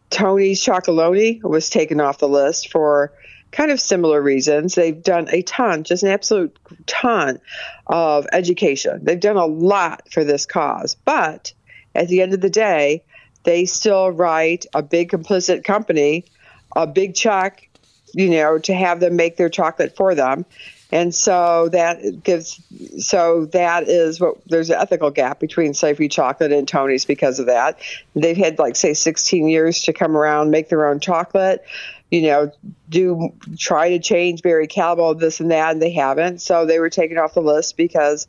Tony's 0.10 0.64
Chocolonely 0.64 1.42
was 1.42 1.70
taken 1.70 2.00
off 2.00 2.20
the 2.20 2.28
list 2.28 2.72
for 2.72 3.12
kind 3.52 3.72
of 3.72 3.80
similar 3.80 4.22
reasons. 4.22 4.76
They've 4.76 5.02
done 5.02 5.28
a 5.32 5.42
ton, 5.42 5.84
just 5.84 6.04
an 6.04 6.10
absolute 6.10 6.58
ton 6.86 7.40
of 7.88 8.28
education. 8.32 9.04
They've 9.04 9.20
done 9.20 9.38
a 9.38 9.46
lot 9.46 10.12
for 10.12 10.24
this 10.24 10.46
cause. 10.46 10.96
But 11.06 11.54
at 11.96 12.08
the 12.08 12.22
end 12.22 12.34
of 12.34 12.42
the 12.42 12.50
day, 12.50 13.04
they 13.44 13.66
still 13.66 14.10
write 14.12 14.66
a 14.74 14.82
big 14.82 15.12
complicit 15.12 15.64
company 15.64 16.26
a 16.76 16.88
big 16.88 17.16
check, 17.16 17.70
you 18.14 18.30
know, 18.30 18.58
to 18.60 18.74
have 18.74 19.00
them 19.00 19.16
make 19.16 19.38
their 19.38 19.50
chocolate 19.50 19.96
for 19.96 20.16
them. 20.16 20.46
And 20.92 21.14
so 21.14 21.70
that 21.70 22.24
gives, 22.24 22.62
so 23.00 23.46
that 23.48 23.90
is 23.90 24.20
what 24.20 24.36
there's 24.46 24.70
an 24.70 24.76
ethical 24.80 25.10
gap 25.10 25.40
between 25.40 25.74
Safety 25.74 26.08
Chocolate 26.08 26.52
and 26.52 26.68
Tony's 26.68 27.04
because 27.04 27.40
of 27.40 27.48
that. 27.48 27.80
They've 28.16 28.38
had 28.38 28.60
like 28.60 28.76
say 28.76 28.94
16 28.94 29.48
years 29.48 29.82
to 29.84 29.94
come 29.94 30.16
around, 30.16 30.52
make 30.52 30.70
their 30.70 30.86
own 30.86 31.00
chocolate, 31.00 31.66
you 32.14 32.22
know, 32.22 32.52
do 32.90 33.34
try 33.58 33.90
to 33.90 33.98
change 33.98 34.44
Barry 34.44 34.68
Callebaut, 34.68 35.20
this 35.20 35.40
and 35.40 35.50
that, 35.50 35.72
and 35.72 35.82
they 35.82 35.92
haven't. 35.92 36.42
So 36.42 36.68
they 36.68 36.78
were 36.78 36.92
taken 36.92 37.18
off 37.18 37.34
the 37.34 37.42
list 37.42 37.76
because 37.76 38.28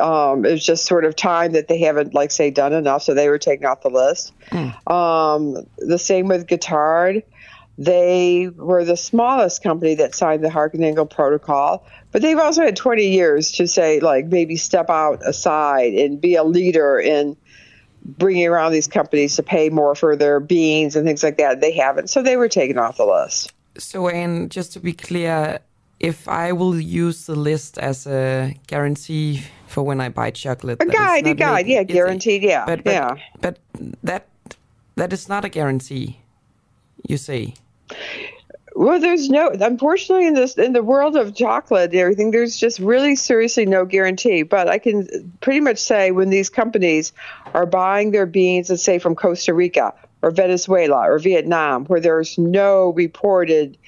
um, 0.00 0.44
it 0.44 0.52
was 0.52 0.64
just 0.64 0.86
sort 0.86 1.04
of 1.04 1.16
time 1.16 1.52
that 1.52 1.66
they 1.66 1.80
haven't, 1.80 2.14
like, 2.14 2.30
say, 2.30 2.52
done 2.52 2.72
enough. 2.72 3.02
So 3.02 3.12
they 3.12 3.28
were 3.28 3.38
taken 3.38 3.66
off 3.66 3.82
the 3.82 3.90
list. 3.90 4.32
Mm. 4.50 4.88
Um, 4.88 5.66
the 5.78 5.98
same 5.98 6.28
with 6.28 6.46
Guittard. 6.46 7.24
They 7.78 8.48
were 8.48 8.84
the 8.84 8.96
smallest 8.96 9.62
company 9.62 9.96
that 9.96 10.14
signed 10.14 10.42
the 10.42 10.48
Harkenangle 10.48 11.10
Protocol, 11.10 11.84
but 12.10 12.22
they've 12.22 12.38
also 12.38 12.62
had 12.62 12.76
20 12.76 13.06
years 13.08 13.52
to 13.52 13.68
say, 13.68 14.00
like, 14.00 14.26
maybe 14.26 14.56
step 14.56 14.88
out 14.88 15.20
aside 15.26 15.92
and 15.92 16.18
be 16.20 16.36
a 16.36 16.44
leader 16.44 16.98
in 16.98 17.36
bringing 18.02 18.46
around 18.46 18.72
these 18.72 18.86
companies 18.86 19.36
to 19.36 19.42
pay 19.42 19.68
more 19.68 19.94
for 19.94 20.16
their 20.16 20.40
beans 20.40 20.96
and 20.96 21.06
things 21.06 21.22
like 21.22 21.36
that. 21.36 21.60
They 21.60 21.72
haven't, 21.72 22.08
so 22.08 22.22
they 22.22 22.36
were 22.36 22.48
taken 22.48 22.78
off 22.78 22.96
the 22.96 23.04
list. 23.04 23.52
So, 23.76 24.08
Anne, 24.08 24.48
just 24.48 24.72
to 24.72 24.80
be 24.80 24.94
clear, 24.94 25.58
if 26.00 26.28
I 26.28 26.52
will 26.52 26.80
use 26.80 27.26
the 27.26 27.34
list 27.34 27.76
as 27.76 28.06
a 28.06 28.54
guarantee 28.68 29.42
for 29.66 29.82
when 29.82 30.00
I 30.00 30.08
buy 30.08 30.30
chocolate, 30.30 30.80
a 30.80 30.86
guide, 30.86 31.26
a 31.26 31.34
guide, 31.34 31.66
yeah, 31.66 31.82
guaranteed, 31.82 32.42
yeah, 32.42 32.64
but, 32.64 32.84
but, 32.84 32.94
yeah. 32.94 33.16
But 33.40 33.58
that 34.02 34.28
that 34.94 35.12
is 35.12 35.28
not 35.28 35.44
a 35.44 35.50
guarantee. 35.50 36.20
You 37.06 37.18
say. 37.18 37.54
Well, 38.76 39.00
there's 39.00 39.30
no. 39.30 39.48
Unfortunately, 39.48 40.26
in 40.26 40.34
this 40.34 40.54
in 40.58 40.74
the 40.74 40.82
world 40.82 41.16
of 41.16 41.34
chocolate 41.34 41.92
and 41.92 42.00
everything, 42.00 42.30
there's 42.30 42.58
just 42.58 42.78
really 42.78 43.16
seriously 43.16 43.64
no 43.64 43.86
guarantee. 43.86 44.42
But 44.42 44.68
I 44.68 44.78
can 44.78 45.32
pretty 45.40 45.60
much 45.60 45.78
say 45.78 46.10
when 46.10 46.28
these 46.28 46.50
companies 46.50 47.14
are 47.54 47.64
buying 47.64 48.10
their 48.10 48.26
beans, 48.26 48.68
let's 48.68 48.82
say 48.82 48.98
from 48.98 49.14
Costa 49.14 49.54
Rica 49.54 49.94
or 50.20 50.30
Venezuela 50.30 51.10
or 51.10 51.18
Vietnam, 51.18 51.86
where 51.86 52.00
there's 52.00 52.36
no 52.36 52.90
reported 52.90 53.78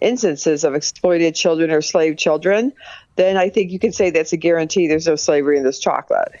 instances 0.00 0.64
of 0.64 0.74
exploited 0.74 1.36
children 1.36 1.70
or 1.70 1.80
slave 1.80 2.16
children, 2.16 2.72
then 3.14 3.36
I 3.36 3.48
think 3.48 3.70
you 3.70 3.78
can 3.78 3.92
say 3.92 4.10
that's 4.10 4.32
a 4.32 4.36
guarantee. 4.36 4.88
There's 4.88 5.06
no 5.06 5.14
slavery 5.14 5.56
in 5.56 5.62
this 5.62 5.78
chocolate. 5.78 6.32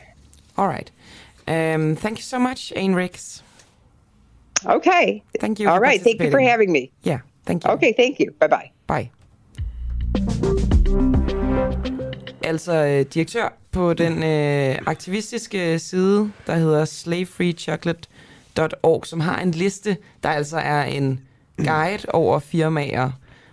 All 0.58 0.66
right. 0.66 0.90
Um, 1.46 1.94
thank 1.94 2.18
you 2.18 2.24
so 2.24 2.40
much, 2.40 2.72
Ayn 2.74 2.96
Ricks. 2.96 3.42
Okay. 4.66 5.22
Thank 5.40 5.60
you. 5.60 5.68
All 5.68 5.80
right. 5.80 6.02
Thank 6.02 6.22
you 6.22 6.30
for 6.30 6.40
having 6.40 6.72
me. 6.72 6.90
Yeah. 7.06 7.18
Thank 7.46 7.64
you. 7.64 7.70
Okay, 7.72 7.92
thank 7.96 8.20
you. 8.20 8.26
Bye-bye. 8.40 8.70
Bye. 8.86 9.10
Altså 12.44 12.72
øh, 12.72 13.04
direktør 13.14 13.58
på 13.70 13.94
den 13.94 14.22
øh, 14.22 14.78
aktivistiske 14.86 15.78
side, 15.78 16.32
der 16.46 16.56
hedder 16.56 16.84
slavefreechocolate.org, 16.84 19.06
som 19.06 19.20
har 19.20 19.40
en 19.40 19.50
liste, 19.50 19.96
der 20.22 20.28
altså 20.28 20.58
er 20.58 20.84
en 20.84 21.20
guide 21.56 22.04
over 22.08 22.38
firmaer, 22.38 23.10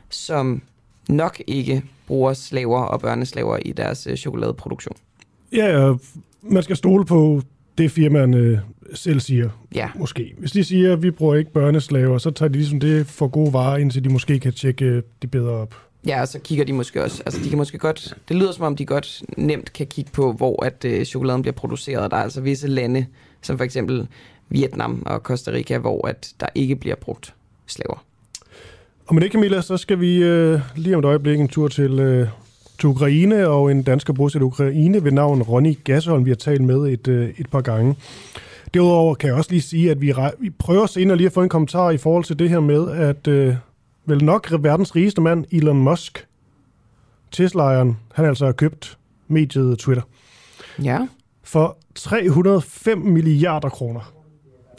som 0.09 0.61
nok 1.09 1.41
ikke 1.47 1.83
bruger 2.07 2.33
slaver 2.33 2.81
og 2.81 2.99
børneslaver 2.99 3.57
i 3.57 3.71
deres 3.71 4.07
øh, 4.07 4.17
chokoladeproduktion. 4.17 4.95
Ja, 5.51 5.93
man 6.41 6.63
skal 6.63 6.75
stole 6.75 7.05
på 7.05 7.41
det 7.79 7.91
firmaerne 7.91 8.61
selv 8.93 9.19
siger. 9.19 9.49
Ja. 9.75 9.89
Måske. 9.95 10.33
Hvis 10.37 10.51
de 10.51 10.63
siger, 10.63 10.93
at 10.93 11.03
vi 11.03 11.11
bruger 11.11 11.35
ikke 11.35 11.53
børneslaver, 11.53 12.17
så 12.17 12.31
tager 12.31 12.49
de 12.49 12.57
ligesom 12.57 12.79
det 12.79 13.07
for 13.07 13.27
gode 13.27 13.53
varer, 13.53 13.77
indtil 13.77 14.03
de 14.03 14.09
måske 14.09 14.39
kan 14.39 14.53
tjekke 14.53 15.03
det 15.21 15.31
bedre 15.31 15.51
op. 15.51 15.75
Ja, 16.07 16.21
og 16.21 16.27
så 16.27 16.39
kigger 16.39 16.65
de 16.65 16.73
måske 16.73 17.03
også, 17.03 17.23
altså 17.25 17.43
de 17.43 17.49
kan 17.49 17.57
måske 17.57 17.77
godt, 17.77 18.17
det 18.29 18.37
lyder 18.37 18.51
som 18.51 18.65
om 18.65 18.75
de 18.75 18.85
godt 18.85 19.23
nemt 19.37 19.73
kan 19.73 19.87
kigge 19.87 20.11
på, 20.11 20.33
hvor 20.33 20.65
at 20.65 20.85
øh, 20.85 21.05
chokoladen 21.05 21.41
bliver 21.41 21.53
produceret. 21.53 22.11
Der 22.11 22.17
er 22.17 22.21
altså 22.21 22.41
visse 22.41 22.67
lande, 22.67 23.05
som 23.41 23.57
for 23.57 23.65
eksempel 23.65 24.07
Vietnam 24.49 25.03
og 25.05 25.19
Costa 25.19 25.51
Rica, 25.51 25.77
hvor 25.77 26.07
at 26.07 26.33
der 26.39 26.47
ikke 26.55 26.75
bliver 26.75 26.95
brugt 26.95 27.33
slaver. 27.67 28.05
Og 29.05 29.15
med 29.15 29.23
det, 29.23 29.31
Camilla, 29.31 29.61
så 29.61 29.77
skal 29.77 29.99
vi 29.99 30.23
øh, 30.23 30.59
lige 30.75 30.95
om 30.95 30.99
et 30.99 31.05
øjeblik 31.05 31.39
en 31.39 31.47
tur 31.47 31.67
til, 31.67 31.99
øh, 31.99 32.27
til 32.79 32.89
Ukraine, 32.89 33.47
og 33.47 33.71
en 33.71 33.83
dansker 33.83 34.13
bosat 34.13 34.41
i 34.41 34.43
Ukraine 34.43 35.03
ved 35.03 35.11
navn 35.11 35.41
Ronny 35.41 35.77
Gasholm, 35.83 36.25
vi 36.25 36.29
har 36.29 36.35
talt 36.35 36.61
med 36.61 36.77
et, 36.77 37.07
øh, 37.07 37.29
et 37.37 37.49
par 37.49 37.61
gange. 37.61 37.95
Derudover 38.73 39.15
kan 39.15 39.27
jeg 39.27 39.35
også 39.35 39.51
lige 39.51 39.61
sige, 39.61 39.91
at 39.91 40.01
vi, 40.01 40.13
vi 40.39 40.49
prøver 40.49 40.85
senere 40.85 41.17
lige 41.17 41.27
at 41.27 41.33
få 41.33 41.43
en 41.43 41.49
kommentar 41.49 41.89
i 41.89 41.97
forhold 41.97 42.23
til 42.23 42.39
det 42.39 42.49
her 42.49 42.59
med, 42.59 42.91
at 42.91 43.27
øh, 43.27 43.55
vel 44.05 44.23
nok 44.23 44.47
verdens 44.59 44.95
rigeste 44.95 45.21
mand, 45.21 45.45
Elon 45.51 45.77
Musk, 45.77 46.27
Tesla'eren, 47.35 47.93
han 48.13 48.25
altså 48.25 48.45
har 48.45 48.51
købt 48.51 48.97
mediet 49.27 49.79
Twitter. 49.79 50.03
Ja. 50.83 51.07
For 51.43 51.77
305 51.95 52.97
milliarder 52.97 53.69
kroner. 53.69 54.13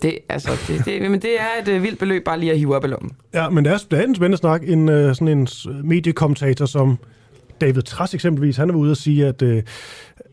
Det, 0.02 0.19
altså, 0.28 0.50
det, 0.69 0.85
det, 0.85 1.11
men 1.11 1.23
det 1.23 1.40
er 1.40 1.62
et 1.62 1.76
uh, 1.76 1.83
vildt 1.83 1.99
beløb 1.99 2.25
bare 2.25 2.40
lige 2.40 2.52
at 2.52 2.59
hive 2.59 2.76
op 2.76 2.85
i 2.85 2.88
lommen. 2.88 3.12
Ja, 3.35 3.49
men 3.49 3.64
det 3.64 3.73
er, 3.73 3.78
det 3.90 3.99
er 3.99 4.02
en 4.02 4.14
spændende 4.14 4.37
snak. 4.38 4.62
En, 4.69 4.88
uh, 4.88 4.95
sådan 4.95 5.28
en 5.28 5.49
mediekommentator 5.85 6.66
som 6.66 6.99
David 7.61 7.83
Trass 7.83 8.14
eksempelvis, 8.14 8.57
han 8.57 8.71
er 8.71 8.75
ude 8.75 8.90
og 8.90 8.97
sige, 8.97 9.26
at, 9.26 9.43
uh, 9.43 9.59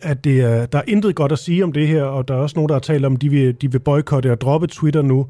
at 0.01 0.23
det 0.23 0.41
er, 0.41 0.65
der 0.65 0.77
er 0.77 0.83
intet 0.87 1.15
godt 1.15 1.31
at 1.31 1.39
sige 1.39 1.63
om 1.63 1.71
det 1.71 1.87
her, 1.87 2.03
og 2.03 2.27
der 2.27 2.33
er 2.33 2.37
også 2.37 2.55
nogen, 2.55 2.69
der 2.69 2.75
har 2.75 2.79
talt 2.79 3.05
om, 3.05 3.13
at 3.13 3.21
de 3.21 3.29
vil, 3.29 3.61
de 3.61 3.71
vil 3.71 3.79
boykotte 3.79 4.31
og 4.31 4.41
droppe 4.41 4.67
Twitter 4.67 5.01
nu. 5.01 5.27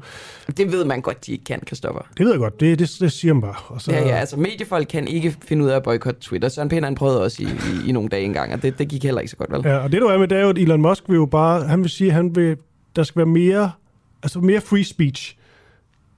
Det 0.56 0.72
ved 0.72 0.84
man 0.84 1.00
godt, 1.00 1.26
de 1.26 1.32
ikke 1.32 1.44
kan, 1.44 1.60
Kristoffer. 1.66 2.02
Det 2.18 2.26
ved 2.26 2.32
jeg 2.32 2.38
godt, 2.38 2.60
det, 2.60 2.78
det, 2.78 2.96
det 3.00 3.12
siger 3.12 3.34
man 3.34 3.40
bare. 3.40 3.54
Og 3.66 3.80
så... 3.80 3.92
Ja, 3.92 4.08
ja, 4.08 4.16
altså 4.16 4.36
mediefolk 4.36 4.86
kan 4.90 5.08
ikke 5.08 5.36
finde 5.44 5.64
ud 5.64 5.70
af 5.70 5.76
at 5.76 5.82
boykotte 5.82 6.20
Twitter. 6.20 6.48
Søren 6.48 6.68
Pind, 6.68 6.84
han 6.84 6.94
prøvede 6.94 7.22
også 7.22 7.42
i, 7.42 7.46
i, 7.46 7.88
i 7.88 7.92
nogle 7.92 8.08
dage 8.08 8.24
engang, 8.24 8.52
og 8.52 8.62
det, 8.62 8.78
det 8.78 8.88
gik 8.88 9.04
heller 9.04 9.20
ikke 9.20 9.30
så 9.30 9.36
godt, 9.36 9.52
vel? 9.52 9.60
Ja, 9.64 9.76
og 9.76 9.92
det 9.92 10.00
du 10.00 10.06
er 10.06 10.18
med, 10.18 10.28
det 10.28 10.38
er 10.38 10.42
jo, 10.42 10.48
at 10.48 10.58
Elon 10.58 10.82
Musk 10.82 11.08
vil 11.08 11.16
jo 11.16 11.26
bare, 11.26 11.64
han 11.64 11.82
vil 11.82 11.90
sige, 11.90 12.08
at 12.08 12.14
han 12.14 12.36
vil, 12.36 12.56
der 12.96 13.02
skal 13.02 13.18
være 13.18 13.26
mere 13.26 13.70
altså 14.22 14.40
mere 14.40 14.60
free 14.60 14.84
speech. 14.84 15.37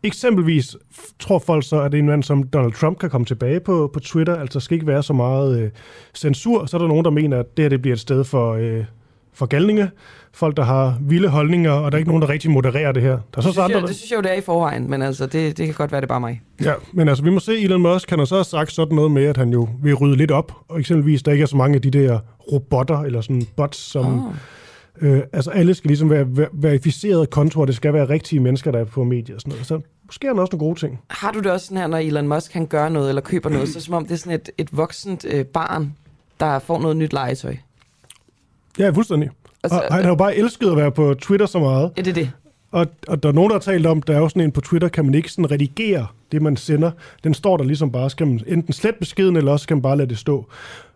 Eksempelvis 0.03 0.77
tror 1.19 1.39
folk 1.39 1.65
så, 1.69 1.81
at 1.81 1.95
en 1.95 2.07
mand 2.07 2.23
som 2.23 2.43
Donald 2.43 2.73
Trump 2.73 2.99
kan 2.99 3.11
komme 3.11 3.25
tilbage 3.25 3.61
på, 3.61 3.91
på 3.93 4.01
Twitter, 4.01 4.37
altså 4.37 4.61
skal 4.61 4.75
ikke 4.75 4.87
være 4.87 5.03
så 5.03 5.13
meget 5.13 5.61
øh, 5.61 5.71
censur. 6.15 6.67
Så 6.67 6.77
er 6.77 6.79
der 6.79 6.89
nogen, 6.89 7.05
der 7.05 7.11
mener, 7.11 7.39
at 7.39 7.57
det 7.57 7.63
her 7.63 7.69
det 7.69 7.83
bliver 7.83 7.95
et 7.95 8.01
sted 8.01 8.25
for, 8.25 8.55
øh, 8.55 8.85
for 9.33 9.47
galninge, 9.47 9.91
folk, 10.33 10.57
der 10.57 10.63
har 10.63 10.99
vilde 11.01 11.29
holdninger, 11.29 11.71
og 11.71 11.93
der 11.93 11.97
er 11.97 11.99
ikke 11.99 12.09
nogen, 12.11 12.23
der 12.23 12.29
rigtig 12.29 12.51
modererer 12.51 12.93
det 12.93 13.03
her. 13.03 13.11
Der 13.11 13.17
er 13.17 13.41
så 13.41 13.49
det, 13.49 13.55
synes 13.55 13.59
andre, 13.59 13.79
jeg, 13.79 13.89
det 13.89 13.97
synes 13.97 14.11
jeg 14.11 14.17
jo, 14.17 14.23
det 14.23 14.31
er 14.31 14.35
i 14.35 14.41
forvejen, 14.41 14.91
men 14.91 15.03
altså, 15.03 15.27
det, 15.27 15.59
det 15.59 15.67
kan 15.67 15.75
godt 15.75 15.93
være, 15.93 16.01
det 16.01 16.07
er 16.07 16.09
bare 16.09 16.21
mig. 16.21 16.43
Ja, 16.65 16.73
men 16.93 17.09
altså, 17.09 17.25
vi 17.25 17.31
må 17.31 17.41
se, 17.41 17.59
Elon 17.59 17.83
Musk 17.83 18.09
kan 18.09 18.27
så 18.27 18.35
have 18.35 18.45
sagt 18.45 18.73
sådan 18.73 18.97
noget 18.97 19.11
med, 19.11 19.25
at 19.25 19.37
han 19.37 19.51
jo 19.51 19.69
vil 19.83 19.95
rydde 19.95 20.17
lidt 20.17 20.31
op, 20.31 20.53
og 20.69 20.81
eksempelvis, 20.81 21.23
der 21.23 21.33
ikke 21.33 21.43
er 21.43 21.47
så 21.47 21.57
mange 21.57 21.75
af 21.75 21.83
de 21.83 21.91
der 21.91 22.19
robotter, 22.53 23.01
eller 23.01 23.21
sådan 23.21 23.47
bots, 23.57 23.79
som... 23.79 24.27
Oh 24.27 24.35
Øh, 25.01 25.23
altså 25.33 25.51
alle 25.51 25.75
skal 25.75 25.89
ligesom 25.89 26.11
være 26.11 26.27
ver- 26.29 26.49
verificerede 26.53 27.27
kontorer, 27.27 27.67
det 27.67 27.75
skal 27.77 27.93
være 27.93 28.09
rigtige 28.09 28.41
mennesker, 28.41 28.71
der 28.71 28.79
er 28.79 28.85
på 28.85 29.05
medier 29.05 29.35
og 29.35 29.41
sådan 29.41 29.51
noget. 29.51 29.67
Så 29.67 29.81
måske 30.07 30.27
er 30.27 30.33
der 30.33 30.41
også 30.41 30.57
nogle 30.57 30.67
gode 30.69 30.79
ting. 30.81 31.01
Har 31.11 31.33
du 31.33 31.39
det 31.39 31.47
også 31.53 31.67
sådan 31.67 31.79
her, 31.79 31.87
når 31.87 31.99
Elon 31.99 32.29
Musk 32.29 32.53
han 32.53 32.67
gør 32.67 32.89
noget 32.89 33.09
eller 33.09 33.23
køber 33.23 33.51
noget, 33.51 33.69
så 33.69 33.81
som 33.81 33.95
om 33.95 34.05
det 34.07 34.13
er 34.15 34.19
sådan 34.19 34.33
et, 34.33 34.51
et 34.59 34.69
voksent 34.77 35.25
øh, 35.29 35.45
barn, 35.45 35.95
der 36.41 36.59
får 36.59 36.81
noget 36.81 36.97
nyt 36.97 37.13
legetøj? 37.13 37.57
Ja, 38.79 38.91
fuldstændig. 38.91 39.31
Altså, 39.63 39.79
og 39.89 39.95
han 39.95 40.03
har 40.03 40.11
jo 40.11 40.15
bare 40.17 40.37
elsket 40.37 40.71
at 40.71 40.77
være 40.77 40.93
på 40.93 41.15
Twitter 41.15 41.47
så 41.47 41.59
meget. 41.59 41.93
Ja, 41.97 42.03
det 42.03 42.11
er 42.11 42.15
det. 42.15 42.31
Og, 42.71 42.87
og 43.09 43.23
der 43.23 43.29
er 43.29 43.33
nogen, 43.33 43.51
der 43.51 43.55
har 43.55 43.61
talt 43.61 43.87
om, 43.87 44.03
der 44.03 44.15
er 44.15 44.19
jo 44.19 44.29
sådan 44.29 44.43
en 44.43 44.53
på 44.53 44.61
Twitter, 44.61 44.89
kan 44.89 45.05
man 45.05 45.15
ikke 45.15 45.29
sådan 45.33 45.51
redigere 45.51 46.07
det, 46.33 46.43
man 46.43 46.57
sender. 46.57 46.91
Den 47.25 47.35
står 47.35 47.57
der 47.57 47.65
ligesom 47.65 47.93
bare, 47.93 48.11
skal 48.11 48.27
man 48.27 48.41
enten 48.47 48.73
slet 48.73 48.95
beskeden, 48.95 49.37
eller 49.37 49.53
også 49.53 49.69
kan 49.69 49.77
man 49.77 49.83
bare 49.83 49.97
lade 49.97 50.09
det 50.09 50.19
stå. 50.19 50.47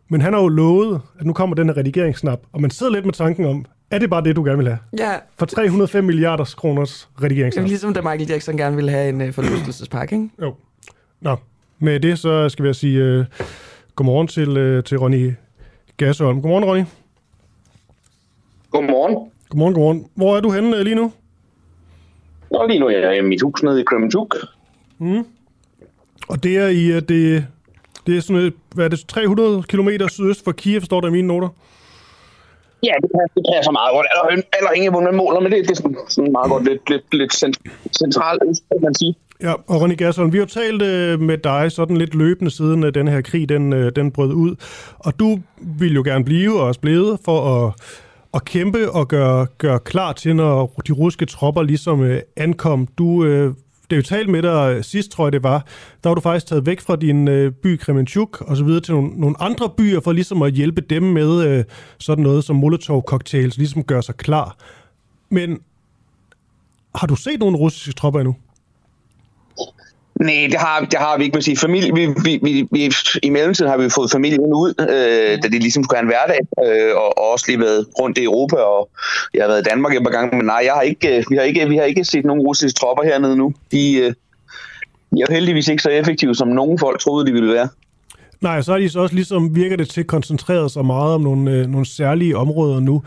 Men 0.08 0.20
han 0.20 0.32
har 0.32 0.40
jo 0.40 0.48
lovet, 0.48 1.00
at 1.18 1.26
nu 1.26 1.32
kommer 1.32 1.56
den 1.56 1.68
her 1.68 1.76
redigeringssnap, 1.76 2.40
og 2.52 2.60
man 2.60 2.70
sidder 2.70 2.92
lidt 2.92 3.04
med 3.04 3.12
tanken 3.12 3.44
om, 3.44 3.64
er 3.90 3.98
det 3.98 4.10
bare 4.10 4.24
det, 4.24 4.36
du 4.36 4.44
gerne 4.44 4.58
vil 4.58 4.66
have? 4.66 4.78
Ja. 4.98 5.12
For 5.38 5.46
305 5.46 6.04
milliarder 6.04 6.54
kroners 6.56 7.08
redigering. 7.22 7.52
Det 7.52 7.60
er 7.60 7.66
ligesom 7.66 7.94
da 7.94 8.00
Michael 8.00 8.28
Jackson 8.28 8.56
gerne 8.56 8.76
ville 8.76 8.90
have 8.90 9.08
en 9.08 9.20
uh, 9.20 9.32
forlystelsespakke, 9.32 10.16
ikke? 10.16 10.28
Jo. 10.42 10.54
Nå, 11.20 11.36
med 11.78 12.00
det 12.00 12.18
så 12.18 12.48
skal 12.48 12.64
vi 12.64 12.74
sige 12.74 13.18
uh, 13.18 13.24
godmorgen 13.94 14.28
til, 14.28 14.76
uh, 14.76 14.84
til 14.84 14.98
Ronny 14.98 15.32
Gasholm. 15.96 16.42
Godmorgen, 16.42 16.64
Ronny. 16.64 16.84
Godmorgen. 18.70 19.30
Godmorgen, 19.48 19.74
godmorgen. 19.74 20.06
Hvor 20.14 20.36
er 20.36 20.40
du 20.40 20.50
henne 20.50 20.76
uh, 20.76 20.82
lige 20.82 20.94
nu? 20.94 21.12
Nå, 22.50 22.66
lige 22.66 22.78
nu 22.78 22.86
er 22.86 22.98
jeg 22.98 23.18
i 23.18 23.20
mit 23.20 23.42
hus 23.42 23.62
nede 23.62 23.80
i 23.80 23.84
Kremenchuk. 23.84 24.36
Mm. 24.98 25.26
Og 26.28 26.42
det 26.42 26.56
er 26.56 26.68
i, 26.68 26.96
uh, 26.96 27.02
det, 27.02 27.46
det 28.06 28.16
er 28.16 28.20
sådan 28.20 28.42
et, 28.42 28.54
hvad 28.74 28.84
er 28.84 28.88
det, 28.88 29.04
300 29.08 29.62
km 29.62 29.88
sydøst 30.08 30.44
for 30.44 30.52
Kiev, 30.52 30.80
står 30.80 31.00
der 31.00 31.08
i 31.08 31.10
mine 31.10 31.28
noter? 31.28 31.48
Ja, 32.82 32.94
det 33.02 33.10
passer, 33.16 33.34
det 33.36 33.44
passer 33.54 33.72
meget 33.72 33.92
godt. 33.96 34.06
Eller, 34.12 34.42
eller 34.58 34.70
ingen 34.70 34.90
hvor 34.92 35.00
man 35.00 35.14
måler, 35.14 35.40
men 35.40 35.52
det, 35.52 35.58
det 35.64 35.70
er 35.70 35.74
sådan, 35.74 35.96
sådan 36.08 36.32
meget 36.32 36.50
godt 36.50 36.64
lidt, 36.64 36.90
lidt, 36.90 37.14
lidt 37.14 37.32
centralt, 38.00 38.42
kan 38.72 38.82
man 38.82 38.94
sige. 38.94 39.14
Ja, 39.42 39.52
og 39.52 39.80
Ronny 39.80 39.96
Gasson, 39.96 40.32
vi 40.32 40.38
har 40.38 40.44
talt 40.44 40.82
øh, 40.82 41.20
med 41.20 41.38
dig 41.38 41.72
sådan 41.72 41.96
lidt 41.96 42.14
løbende 42.14 42.50
siden 42.50 42.84
øh, 42.84 42.94
den 42.94 43.08
her 43.08 43.20
krig, 43.20 43.48
den, 43.48 43.72
øh, 43.72 43.92
den 43.96 44.10
brød 44.12 44.32
ud. 44.32 44.56
Og 44.98 45.18
du 45.18 45.38
vil 45.78 45.94
jo 45.94 46.02
gerne 46.02 46.24
blive 46.24 46.60
og 46.60 46.66
også 46.66 46.80
blevet 46.80 47.18
for 47.24 47.66
at, 47.66 47.72
at 48.34 48.44
kæmpe 48.44 48.90
og 48.90 49.08
gøre, 49.08 49.46
gøre 49.58 49.78
klar 49.78 50.12
til, 50.12 50.36
når 50.36 50.82
de 50.88 50.92
russiske 50.92 51.26
tropper 51.26 51.62
ligesom 51.62 52.02
øh, 52.02 52.20
ankom. 52.36 52.86
Du, 52.86 53.24
øh, 53.24 53.54
det 53.90 53.92
er 53.92 53.96
jo 53.96 54.02
talt 54.02 54.28
med 54.28 54.42
dig 54.42 54.74
øh, 54.76 54.84
sidst, 54.84 55.10
tror 55.10 55.26
jeg 55.26 55.32
det 55.32 55.42
var, 55.42 55.66
der 56.04 56.10
var 56.10 56.14
du 56.14 56.20
faktisk 56.20 56.46
taget 56.46 56.66
væk 56.66 56.80
fra 56.80 56.96
din 56.96 57.28
øh, 57.28 57.52
by 57.52 57.76
Kremenchuk 57.76 58.40
og 58.40 58.56
så 58.56 58.64
videre 58.64 58.80
til 58.80 58.94
nogle, 58.94 59.20
nogle 59.20 59.42
andre 59.42 59.70
byer 59.76 60.00
for 60.00 60.12
ligesom 60.12 60.42
at 60.42 60.52
hjælpe 60.52 60.80
dem 60.80 61.02
med 61.02 61.46
øh, 61.46 61.64
sådan 61.98 62.24
noget 62.24 62.44
som 62.44 62.56
Molotov-cocktails, 62.56 63.56
ligesom 63.58 63.84
gør 63.84 64.00
sig 64.00 64.16
klar. 64.16 64.56
Men 65.30 65.58
har 66.94 67.06
du 67.06 67.16
set 67.16 67.40
nogle 67.40 67.56
russiske 67.56 67.92
tropper 67.92 68.20
endnu? 68.20 68.36
Nej, 70.20 70.48
det 70.50 70.60
har, 70.60 70.80
det 70.80 70.98
har 70.98 71.18
vi 71.18 71.24
ikke. 71.24 71.42
Sige. 71.42 71.56
Familie, 71.56 71.94
vi, 71.94 72.06
vi, 72.06 72.38
vi, 72.42 72.68
vi, 72.70 72.92
I 73.22 73.30
mellemtiden 73.30 73.70
har 73.70 73.78
vi 73.78 73.90
fået 73.90 74.10
familien 74.10 74.52
ud, 74.52 74.74
øh, 74.80 75.42
da 75.42 75.48
det 75.48 75.60
ligesom 75.62 75.84
skulle 75.84 75.98
have 75.98 76.02
en 76.02 76.08
hverdag, 76.08 76.40
øh, 76.66 76.96
og, 76.96 77.18
og 77.18 77.32
også 77.32 77.44
lige 77.48 77.60
været 77.60 77.86
rundt 78.00 78.18
i 78.18 78.24
Europa, 78.24 78.56
og 78.56 78.90
jeg 79.34 79.42
har 79.42 79.48
været 79.48 79.60
i 79.60 79.68
Danmark 79.70 79.94
et 79.94 80.02
par 80.02 80.10
gange, 80.10 80.36
men 80.36 80.46
nej, 80.46 80.62
jeg 80.64 80.72
har 80.72 80.82
ikke, 80.82 81.16
øh, 81.16 81.24
vi, 81.30 81.36
har 81.36 81.42
ikke, 81.42 81.68
vi 81.68 81.76
har 81.76 81.84
ikke 81.84 82.04
set 82.04 82.24
nogen 82.24 82.42
russiske 82.42 82.76
tropper 82.78 83.04
hernede 83.04 83.36
nu. 83.36 83.54
De, 83.72 83.94
øh, 83.94 84.12
de 85.10 85.20
er 85.20 85.26
jo 85.28 85.34
heldigvis 85.34 85.68
ikke 85.68 85.82
så 85.82 85.90
effektive, 85.90 86.34
som 86.34 86.48
nogen 86.48 86.78
folk 86.78 87.00
troede, 87.00 87.26
de 87.26 87.32
ville 87.32 87.54
være. 87.54 87.68
Nej, 88.40 88.60
så 88.62 88.72
er 88.72 88.78
de 88.78 88.88
så 88.90 89.00
også 89.00 89.14
ligesom, 89.14 89.56
virker 89.56 89.76
det 89.76 89.88
til 89.88 90.00
at 90.00 90.06
koncentrere 90.06 90.70
sig 90.70 90.84
meget 90.84 91.14
om 91.14 91.20
nogle, 91.20 91.50
øh, 91.50 91.66
nogle 91.66 91.86
særlige 91.86 92.36
områder 92.36 92.80
nu. 92.80 93.02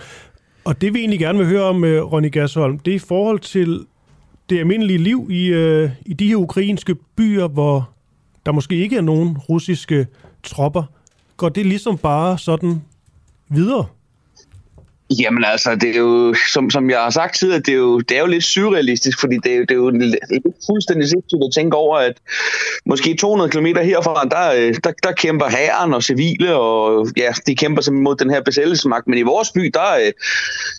Og 0.66 0.82
det 0.82 0.94
vi 0.94 1.00
egentlig 1.00 1.20
gerne 1.20 1.38
vil 1.38 1.48
høre 1.48 1.64
om, 1.64 1.84
øh, 1.84 2.04
Ronny 2.04 2.32
Gasholm, 2.32 2.80
det 2.80 2.92
er 2.92 2.96
i 2.96 3.00
forhold 3.00 3.40
til 3.40 3.86
det 4.50 4.60
almindelige 4.60 4.98
liv 4.98 5.28
i, 5.32 5.48
øh, 5.48 5.90
i 6.06 6.14
de 6.14 6.28
her 6.28 6.36
ukrainske 6.36 6.96
byer, 6.96 7.48
hvor 7.48 7.90
der 8.46 8.52
måske 8.52 8.76
ikke 8.76 8.98
er 8.98 9.02
nogen 9.02 9.38
russiske 9.38 10.08
tropper. 10.44 10.84
Går 11.38 11.50
det 11.50 11.66
ligesom 11.66 11.98
bare 11.98 12.38
sådan 12.38 12.82
videre? 13.50 13.86
Jamen 15.10 15.44
altså, 15.44 15.76
det 15.76 15.96
er 15.96 16.00
jo, 16.00 16.36
som, 16.54 16.70
som 16.70 16.90
jeg 16.90 17.00
har 17.00 17.10
sagt 17.10 17.36
tidligere, 17.36 17.62
det 17.62 17.74
er 17.74 17.78
jo, 17.78 18.00
det 18.00 18.18
er 18.18 18.22
jo 18.22 18.28
lidt 18.28 18.44
surrealistisk, 18.44 19.20
fordi 19.20 19.38
det 19.44 19.56
er, 19.56 19.60
det 19.60 19.72
er 19.72 19.76
jo 19.76 19.90
lidt 19.90 20.16
fuldstændig 20.66 21.10
sindssygt 21.10 21.44
at 21.48 21.54
tænke 21.56 21.78
over, 21.78 21.98
at 21.98 22.14
måske 22.86 23.16
200 23.16 23.50
km 23.50 23.66
herfra, 23.66 24.28
der, 24.32 24.68
øh, 24.68 24.76
der, 24.84 24.92
der 25.04 25.12
kæmper 25.12 25.46
hæren 25.50 25.94
og 25.94 26.04
civile, 26.04 26.56
og 26.56 27.08
ja, 27.18 27.32
de 27.48 27.56
kæmper 27.56 27.82
sig 27.82 27.94
mod 27.94 28.16
den 28.16 28.30
her 28.30 28.42
besættelsesmagt, 28.42 29.08
men 29.08 29.18
i 29.18 29.22
vores 29.22 29.52
by, 29.52 29.72
der 29.74 29.96
øh, 30.06 30.12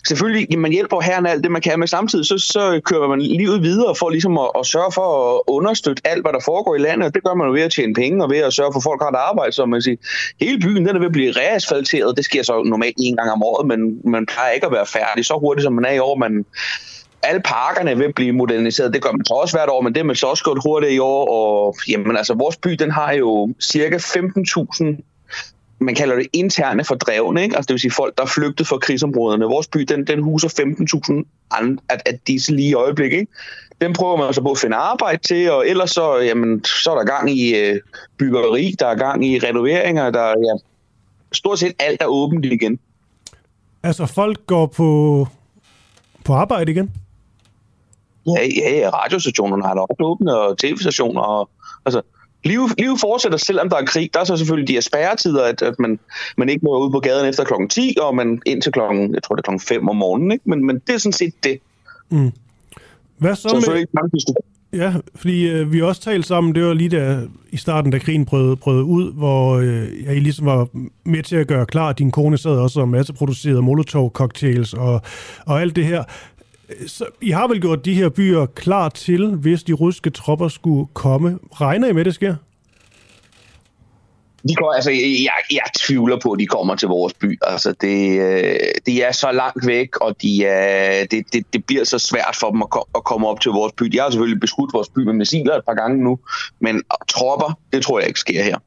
selvfølgelig, 0.07 0.59
man 0.59 0.71
hjælper 0.71 1.01
hæren 1.01 1.25
alt 1.25 1.43
det, 1.43 1.51
man 1.51 1.61
kan, 1.61 1.79
men 1.79 1.87
samtidig 1.87 2.25
så, 2.25 2.37
så 2.37 2.81
kører 2.85 3.07
man 3.07 3.21
livet 3.21 3.61
videre 3.61 3.95
for 3.95 4.09
ligesom 4.09 4.37
at, 4.37 4.49
at 4.59 4.65
sørge 4.65 4.91
for 4.91 5.35
at 5.35 5.41
understøtte 5.47 6.01
alt, 6.05 6.23
hvad 6.23 6.33
der 6.33 6.39
foregår 6.45 6.75
i 6.75 6.79
landet, 6.79 7.07
og 7.07 7.13
det 7.13 7.23
gør 7.23 7.33
man 7.33 7.47
jo 7.47 7.53
ved 7.53 7.61
at 7.61 7.71
tjene 7.71 7.93
penge, 7.93 8.23
og 8.23 8.29
ved 8.29 8.37
at 8.37 8.53
sørge 8.53 8.73
for, 8.73 8.79
at 8.79 8.83
folk 8.83 9.01
har 9.01 9.09
et 9.09 9.29
arbejde, 9.29 9.51
så 9.51 9.65
man 9.65 9.81
siger, 9.81 9.97
hele 10.39 10.59
byen, 10.59 10.85
den 10.85 10.95
er 10.95 10.99
ved 10.99 11.05
at 11.05 11.11
blive 11.11 11.31
reasfalteret, 11.31 12.17
det 12.17 12.25
sker 12.25 12.43
så 12.43 12.63
normalt 12.63 12.95
en 12.99 13.15
gang 13.15 13.31
om 13.31 13.43
året, 13.43 13.67
men 13.67 14.01
man 14.19 14.25
plejer 14.25 14.51
ikke 14.51 14.65
at 14.65 14.71
være 14.71 14.85
færdig 14.85 15.25
så 15.25 15.35
hurtigt, 15.43 15.63
som 15.63 15.73
man 15.73 15.85
er 15.85 15.91
i 15.91 15.99
år. 15.99 16.15
Man, 16.15 16.45
alle 17.23 17.41
parkerne 17.41 17.97
vil 17.97 18.13
blive 18.13 18.33
moderniseret. 18.33 18.93
Det 18.93 19.01
gør 19.01 19.11
man 19.11 19.25
så 19.25 19.33
også 19.33 19.57
hvert 19.57 19.69
år, 19.69 19.81
men 19.81 19.93
det 19.93 19.99
er 19.99 20.03
man 20.03 20.15
så 20.15 20.27
også 20.27 20.43
gået 20.43 20.59
hurtigt 20.65 20.93
i 20.93 20.99
år. 20.99 21.23
Og 21.39 21.75
jamen, 21.89 22.17
altså, 22.17 22.33
vores 22.33 22.57
by, 22.57 22.69
den 22.69 22.91
har 22.91 23.11
jo 23.13 23.53
cirka 23.61 23.97
15.000 23.97 25.01
man 25.81 25.95
kalder 25.95 26.15
det 26.15 26.27
interne 26.33 26.85
fordrevne, 26.85 27.43
ikke? 27.43 27.55
Altså, 27.55 27.67
det 27.67 27.73
vil 27.73 27.79
sige 27.79 27.91
folk, 27.91 28.17
der 28.17 28.23
er 28.23 28.27
flygtet 28.27 28.67
fra 28.67 28.77
krigsområderne. 28.77 29.45
Vores 29.45 29.67
by, 29.67 29.79
den, 29.79 30.07
den 30.07 30.23
huser 30.23 30.49
15.000 31.51 31.77
af, 31.89 31.97
af 32.05 32.19
disse 32.27 32.55
lige 32.55 32.73
øjeblik, 32.73 33.13
ikke? 33.13 33.27
Den 33.81 33.93
prøver 33.93 34.17
man 34.17 34.33
så 34.33 34.41
på 34.41 34.51
at 34.51 34.57
finde 34.57 34.75
arbejde 34.75 35.27
til, 35.27 35.51
og 35.51 35.67
ellers 35.67 35.91
så, 35.91 36.17
jamen, 36.17 36.65
så 36.65 36.91
er 36.91 36.95
der 36.95 37.05
gang 37.05 37.31
i 37.31 37.55
øh, 37.55 37.79
byggeri, 38.17 38.75
der 38.79 38.87
er 38.87 38.95
gang 38.95 39.25
i 39.25 39.39
renoveringer, 39.39 40.09
der 40.09 40.27
ja, 40.27 40.53
stort 41.31 41.59
set 41.59 41.73
alt 41.79 42.01
er 42.01 42.05
åbent 42.05 42.45
igen. 42.45 42.79
Altså, 43.83 44.05
folk 44.05 44.45
går 44.47 44.65
på, 44.65 45.27
på 46.25 46.33
arbejde 46.33 46.71
igen? 46.71 46.91
Ja, 48.27 48.47
ja, 48.57 48.89
radiostationerne 48.89 49.63
har 49.63 49.73
da 49.73 49.79
også 49.79 50.03
åbne, 50.03 50.37
og 50.37 50.57
tv-stationer, 50.57 51.21
og 51.21 51.49
altså, 51.85 52.01
Livet, 52.43 52.73
livet 52.77 52.99
fortsætter, 52.99 53.37
selvom 53.37 53.69
der 53.69 53.77
er 53.77 53.85
krig. 53.85 54.09
Der 54.13 54.19
er 54.19 54.23
så 54.23 54.37
selvfølgelig 54.37 54.67
de 54.67 54.73
her 54.73 54.81
spærretider, 54.81 55.43
at, 55.43 55.61
at 55.61 55.79
man, 55.79 55.99
man 56.37 56.49
ikke 56.49 56.65
må 56.65 56.85
ud 56.85 56.91
på 56.91 56.99
gaden 56.99 57.29
efter 57.29 57.43
klokken 57.43 57.69
10, 57.69 57.95
og 58.01 58.15
man 58.15 58.41
indtil 58.45 58.71
klokken, 58.71 59.13
jeg 59.13 59.23
tror 59.23 59.35
det 59.35 59.41
er 59.41 59.43
klokken 59.43 59.59
5 59.59 59.89
om 59.89 59.95
morgenen. 59.95 60.31
Ikke? 60.31 60.49
Men, 60.49 60.65
men 60.65 60.79
det 60.87 60.95
er 60.95 60.97
sådan 60.97 61.13
set 61.13 61.33
det. 61.43 61.59
Mm. 62.09 62.31
Hvad 63.17 63.35
så, 63.35 63.49
så 63.49 63.55
med... 63.55 63.63
Så 64.19 64.33
Ja, 64.73 64.93
fordi 65.15 65.49
øh, 65.49 65.73
vi 65.73 65.81
også 65.81 66.01
talte 66.01 66.27
sammen, 66.27 66.55
det 66.55 66.63
var 66.63 66.73
lige 66.73 66.89
der 66.89 67.27
i 67.49 67.57
starten, 67.57 67.91
da 67.91 67.99
krigen 67.99 68.25
brød, 68.25 68.55
brød 68.55 68.83
ud, 68.83 69.13
hvor 69.13 69.55
øh, 69.57 70.03
jeg 70.05 70.21
ligesom 70.21 70.45
var 70.45 70.67
med 71.03 71.23
til 71.23 71.35
at 71.35 71.47
gøre 71.47 71.65
klar. 71.65 71.93
Din 71.93 72.11
kone 72.11 72.37
sad 72.37 72.51
også 72.51 72.81
og 72.81 72.89
masseproducerede 72.89 73.61
Molotov-cocktails 73.61 74.73
og, 74.73 75.01
og 75.45 75.61
alt 75.61 75.75
det 75.75 75.85
her. 75.85 76.03
Så 76.87 77.05
I 77.21 77.29
har 77.29 77.47
vel 77.47 77.61
gjort 77.61 77.85
de 77.85 77.93
her 77.93 78.09
byer 78.09 78.45
klar 78.45 78.89
til, 78.89 79.35
hvis 79.35 79.63
de 79.63 79.73
russiske 79.73 80.09
tropper 80.09 80.47
skulle 80.47 80.87
komme. 80.93 81.39
Regner 81.51 81.87
I 81.87 81.93
med, 81.93 82.05
det 82.05 82.13
sker? 82.13 82.35
De 84.47 84.55
går, 84.55 84.73
altså, 84.73 84.91
jeg, 84.91 85.39
jeg 85.51 85.63
tvivler 85.79 86.19
på, 86.23 86.31
at 86.31 86.39
de 86.39 86.45
kommer 86.45 86.75
til 86.75 86.87
vores 86.87 87.13
by. 87.13 87.37
Altså, 87.41 87.69
det, 87.69 88.19
det 88.85 88.99
de 88.99 89.05
er 89.05 89.11
så 89.11 89.31
langt 89.31 89.67
væk, 89.67 89.97
og 90.01 90.15
de 90.21 90.45
er, 90.45 91.05
det, 91.05 91.33
det, 91.33 91.53
det 91.53 91.65
bliver 91.65 91.83
så 91.83 91.99
svært 91.99 92.37
for 92.39 92.51
dem 92.51 92.61
at, 92.61 92.67
at 92.95 93.03
komme 93.03 93.27
op 93.27 93.41
til 93.41 93.51
vores 93.51 93.73
by. 93.73 93.85
De 93.85 93.99
har 93.99 94.09
selvfølgelig 94.09 94.39
beskudt 94.39 94.73
vores 94.73 94.89
by 94.89 94.99
med 94.99 95.13
missiler 95.13 95.55
et 95.55 95.65
par 95.65 95.73
gange 95.73 96.03
nu, 96.03 96.19
men 96.59 96.83
tropper, 97.09 97.59
det 97.73 97.83
tror 97.83 97.99
jeg 97.99 98.07
ikke 98.07 98.19
sker 98.19 98.43
her. 98.43 98.57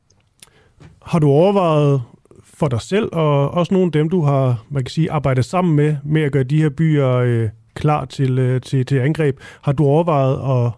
Har 1.02 1.18
du 1.18 1.28
overvejet 1.28 2.02
for 2.44 2.68
dig 2.68 2.80
selv, 2.80 3.08
og 3.12 3.50
også 3.50 3.74
nogle 3.74 3.86
af 3.86 3.92
dem, 3.92 4.08
du 4.08 4.22
har 4.22 4.64
man 4.70 4.84
kan 4.84 4.90
sige, 4.90 5.10
arbejdet 5.10 5.44
sammen 5.44 5.76
med, 5.76 5.96
med 6.04 6.22
at 6.22 6.32
gøre 6.32 6.42
de 6.42 6.62
her 6.62 6.68
byer 6.68 7.16
øh, 7.16 7.48
klar 7.74 8.04
til, 8.04 8.38
øh, 8.38 8.60
til, 8.60 8.86
til 8.86 8.98
angreb, 8.98 9.40
har 9.62 9.72
du 9.72 9.84
overvejet 9.84 10.66
at, 10.66 10.72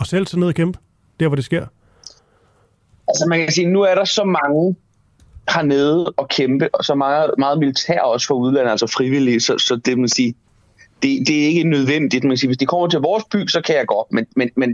at 0.00 0.06
selv 0.06 0.26
tage 0.26 0.40
ned 0.40 0.48
og 0.48 0.54
kæmpe, 0.54 0.78
der 1.20 1.28
hvor 1.28 1.36
det 1.36 1.44
sker? 1.44 1.66
Altså 3.10 3.26
man 3.28 3.38
kan 3.38 3.52
sige, 3.52 3.66
nu 3.66 3.82
er 3.82 3.94
der 3.94 4.04
så 4.04 4.24
mange 4.24 4.76
hernede 5.54 6.12
og 6.16 6.28
kæmpe, 6.28 6.74
og 6.74 6.84
så 6.84 6.94
meget, 6.94 7.30
meget 7.38 7.58
militær 7.58 8.00
også 8.00 8.26
for 8.26 8.34
udlandet, 8.34 8.70
altså 8.70 8.86
frivillige, 8.86 9.40
så, 9.40 9.58
så 9.58 9.76
det 9.76 9.98
man 9.98 10.08
sige, 10.08 10.34
det, 11.02 11.26
det 11.26 11.42
er 11.42 11.46
ikke 11.46 11.64
nødvendigt. 11.64 12.24
Man 12.24 12.36
siger, 12.36 12.48
hvis 12.48 12.58
de 12.58 12.66
kommer 12.66 12.88
til 12.88 13.00
vores 13.00 13.24
by, 13.32 13.46
så 13.46 13.60
kan 13.60 13.76
jeg 13.76 13.86
godt, 13.86 14.12
men, 14.12 14.26
men, 14.36 14.50
men 14.56 14.68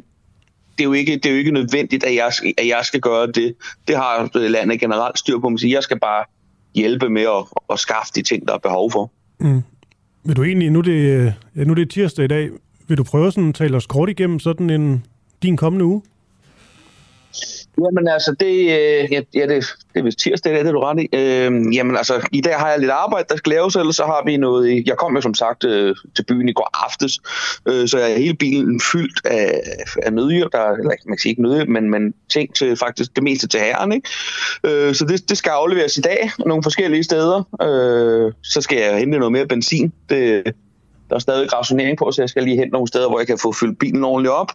det, 0.78 0.80
er 0.80 0.84
jo 0.84 0.92
ikke, 0.92 1.12
det 1.12 1.26
er 1.26 1.30
jo 1.30 1.36
ikke 1.36 1.50
nødvendigt, 1.50 2.04
at 2.04 2.14
jeg, 2.14 2.32
at 2.58 2.66
jeg 2.66 2.80
skal 2.82 3.00
gøre 3.00 3.26
det. 3.26 3.54
Det 3.88 3.96
har 3.96 4.38
landet 4.48 4.80
generelt 4.80 5.18
styr 5.18 5.38
på. 5.38 5.48
Man 5.48 5.58
siger, 5.58 5.76
jeg 5.76 5.82
skal 5.82 6.00
bare 6.00 6.24
hjælpe 6.74 7.08
med 7.08 7.22
at, 7.22 7.44
at 7.72 7.78
skaffe 7.78 8.12
de 8.14 8.22
ting, 8.22 8.48
der 8.48 8.54
er 8.54 8.58
behov 8.58 8.90
for. 8.90 9.10
Mm. 9.40 9.62
Vil 10.24 10.36
du 10.36 10.44
egentlig, 10.44 10.70
nu 10.70 10.80
det, 10.80 11.24
ja, 11.56 11.64
nu 11.64 11.74
det 11.74 11.82
er 11.82 11.86
tirsdag 11.86 12.24
i 12.24 12.28
dag, 12.28 12.50
vil 12.88 12.98
du 12.98 13.04
prøve 13.04 13.32
sådan 13.32 13.48
at 13.48 13.54
tale 13.54 13.76
os 13.76 13.86
kort 13.86 14.08
igennem 14.08 14.38
sådan 14.38 14.70
en, 14.70 15.04
din 15.42 15.56
kommende 15.56 15.84
uge? 15.84 16.02
Jamen 17.84 18.08
altså, 18.08 18.34
det, 18.40 18.54
øh, 18.60 19.12
ja, 19.12 19.20
det, 19.34 19.48
det 19.94 20.00
er 20.00 20.02
vist 20.02 20.18
tirsdag, 20.18 20.52
det 20.52 20.66
er 20.66 20.72
du 20.72 20.80
ret 20.80 21.00
i. 21.00 21.08
Øh, 21.16 21.74
jamen 21.76 21.96
altså, 21.96 22.28
i 22.32 22.40
dag 22.40 22.54
har 22.54 22.70
jeg 22.70 22.80
lidt 22.80 22.90
arbejde, 22.90 23.26
der 23.28 23.36
skal 23.36 23.50
laves, 23.50 23.76
eller 23.76 23.92
så 23.92 24.04
har 24.04 24.22
vi 24.26 24.36
noget... 24.36 24.82
Jeg 24.86 24.96
kom 24.96 25.14
jo 25.14 25.20
som 25.20 25.34
sagt 25.34 25.64
øh, 25.64 25.96
til 26.16 26.24
byen 26.28 26.48
i 26.48 26.52
går 26.52 26.84
aftes, 26.84 27.20
øh, 27.68 27.88
så 27.88 27.98
jeg 27.98 28.12
er 28.12 28.16
hele 28.16 28.36
bilen 28.36 28.80
fyldt 28.92 29.26
af, 29.26 29.60
af 30.02 30.12
nødhjælp, 30.12 30.52
der, 30.52 30.70
eller 30.70 30.84
man 30.84 31.16
kan 31.16 31.18
sige 31.18 31.30
ikke 31.30 31.42
nødhjælp, 31.42 31.68
men, 31.68 31.90
men 31.90 32.14
ting 32.28 32.54
til 32.54 32.76
faktisk 32.76 33.16
det 33.16 33.22
meste 33.22 33.48
til 33.48 33.60
herren, 33.60 33.92
ikke? 33.92 34.08
Øh, 34.64 34.94
så 34.94 35.04
det, 35.04 35.28
det 35.28 35.38
skal 35.38 35.50
afleveres 35.50 35.96
i 35.96 36.00
dag, 36.00 36.30
nogle 36.46 36.62
forskellige 36.62 37.04
steder. 37.04 37.38
Øh, 37.62 38.32
så 38.42 38.60
skal 38.60 38.78
jeg 38.78 38.98
hente 38.98 39.18
noget 39.18 39.32
mere 39.32 39.46
benzin. 39.46 39.92
Det, 40.08 40.42
der 41.08 41.14
er 41.14 41.18
stadig 41.18 41.52
rationering 41.52 41.98
på, 41.98 42.12
så 42.12 42.22
jeg 42.22 42.28
skal 42.28 42.42
lige 42.42 42.56
hen 42.56 42.68
nogle 42.72 42.88
steder, 42.88 43.08
hvor 43.08 43.18
jeg 43.18 43.26
kan 43.26 43.38
få 43.38 43.52
fyldt 43.52 43.78
bilen 43.78 44.04
ordentligt 44.04 44.32
op. 44.32 44.52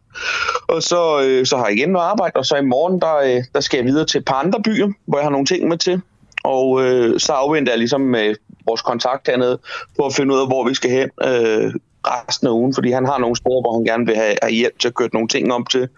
Og 0.68 0.84
så, 0.84 1.22
øh, 1.24 1.46
så 1.46 1.58
har 1.58 1.66
jeg 1.66 1.78
igen 1.78 1.90
noget 1.90 2.06
arbejde, 2.06 2.34
og 2.36 2.46
så 2.46 2.56
i 2.56 2.66
morgen, 2.66 3.02
der, 3.02 3.16
øh, 3.16 3.44
der 3.54 3.60
skal 3.60 3.78
jeg 3.78 3.86
videre 3.86 4.06
til 4.06 4.20
et 4.20 4.26
par 4.26 4.36
andre 4.36 4.62
byer, 4.62 4.88
hvor 5.06 5.18
jeg 5.18 5.26
har 5.26 5.32
nogle 5.32 5.46
ting 5.46 5.68
med 5.68 5.78
til. 5.78 6.02
Og 6.44 6.84
øh, 6.84 7.20
så 7.20 7.32
afventer 7.34 7.72
jeg 7.72 7.80
ligesom 7.80 8.02
med 8.02 8.36
vores 8.66 8.82
kontakt 8.82 9.28
hernede 9.28 9.60
på 9.98 10.06
at 10.06 10.16
finde 10.16 10.34
ud 10.34 10.40
af, 10.40 10.48
hvor 10.48 10.68
vi 10.68 10.74
skal 10.74 10.92
hen 10.92 11.10
øh, 11.24 11.74
resten 12.08 12.48
af 12.48 12.52
ugen, 12.52 12.74
fordi 12.74 12.92
han 12.92 13.06
har 13.06 13.18
nogle 13.18 13.36
spor, 13.36 13.62
hvor 13.62 13.74
han 13.74 13.84
gerne 13.84 14.06
vil 14.06 14.16
have, 14.16 14.36
have 14.42 14.54
hjælp 14.54 14.80
til 14.80 14.88
at 14.88 14.96
køre 14.96 15.10
nogle 15.14 15.28
ting 15.28 15.54
om 15.54 15.66
til. 15.66 15.90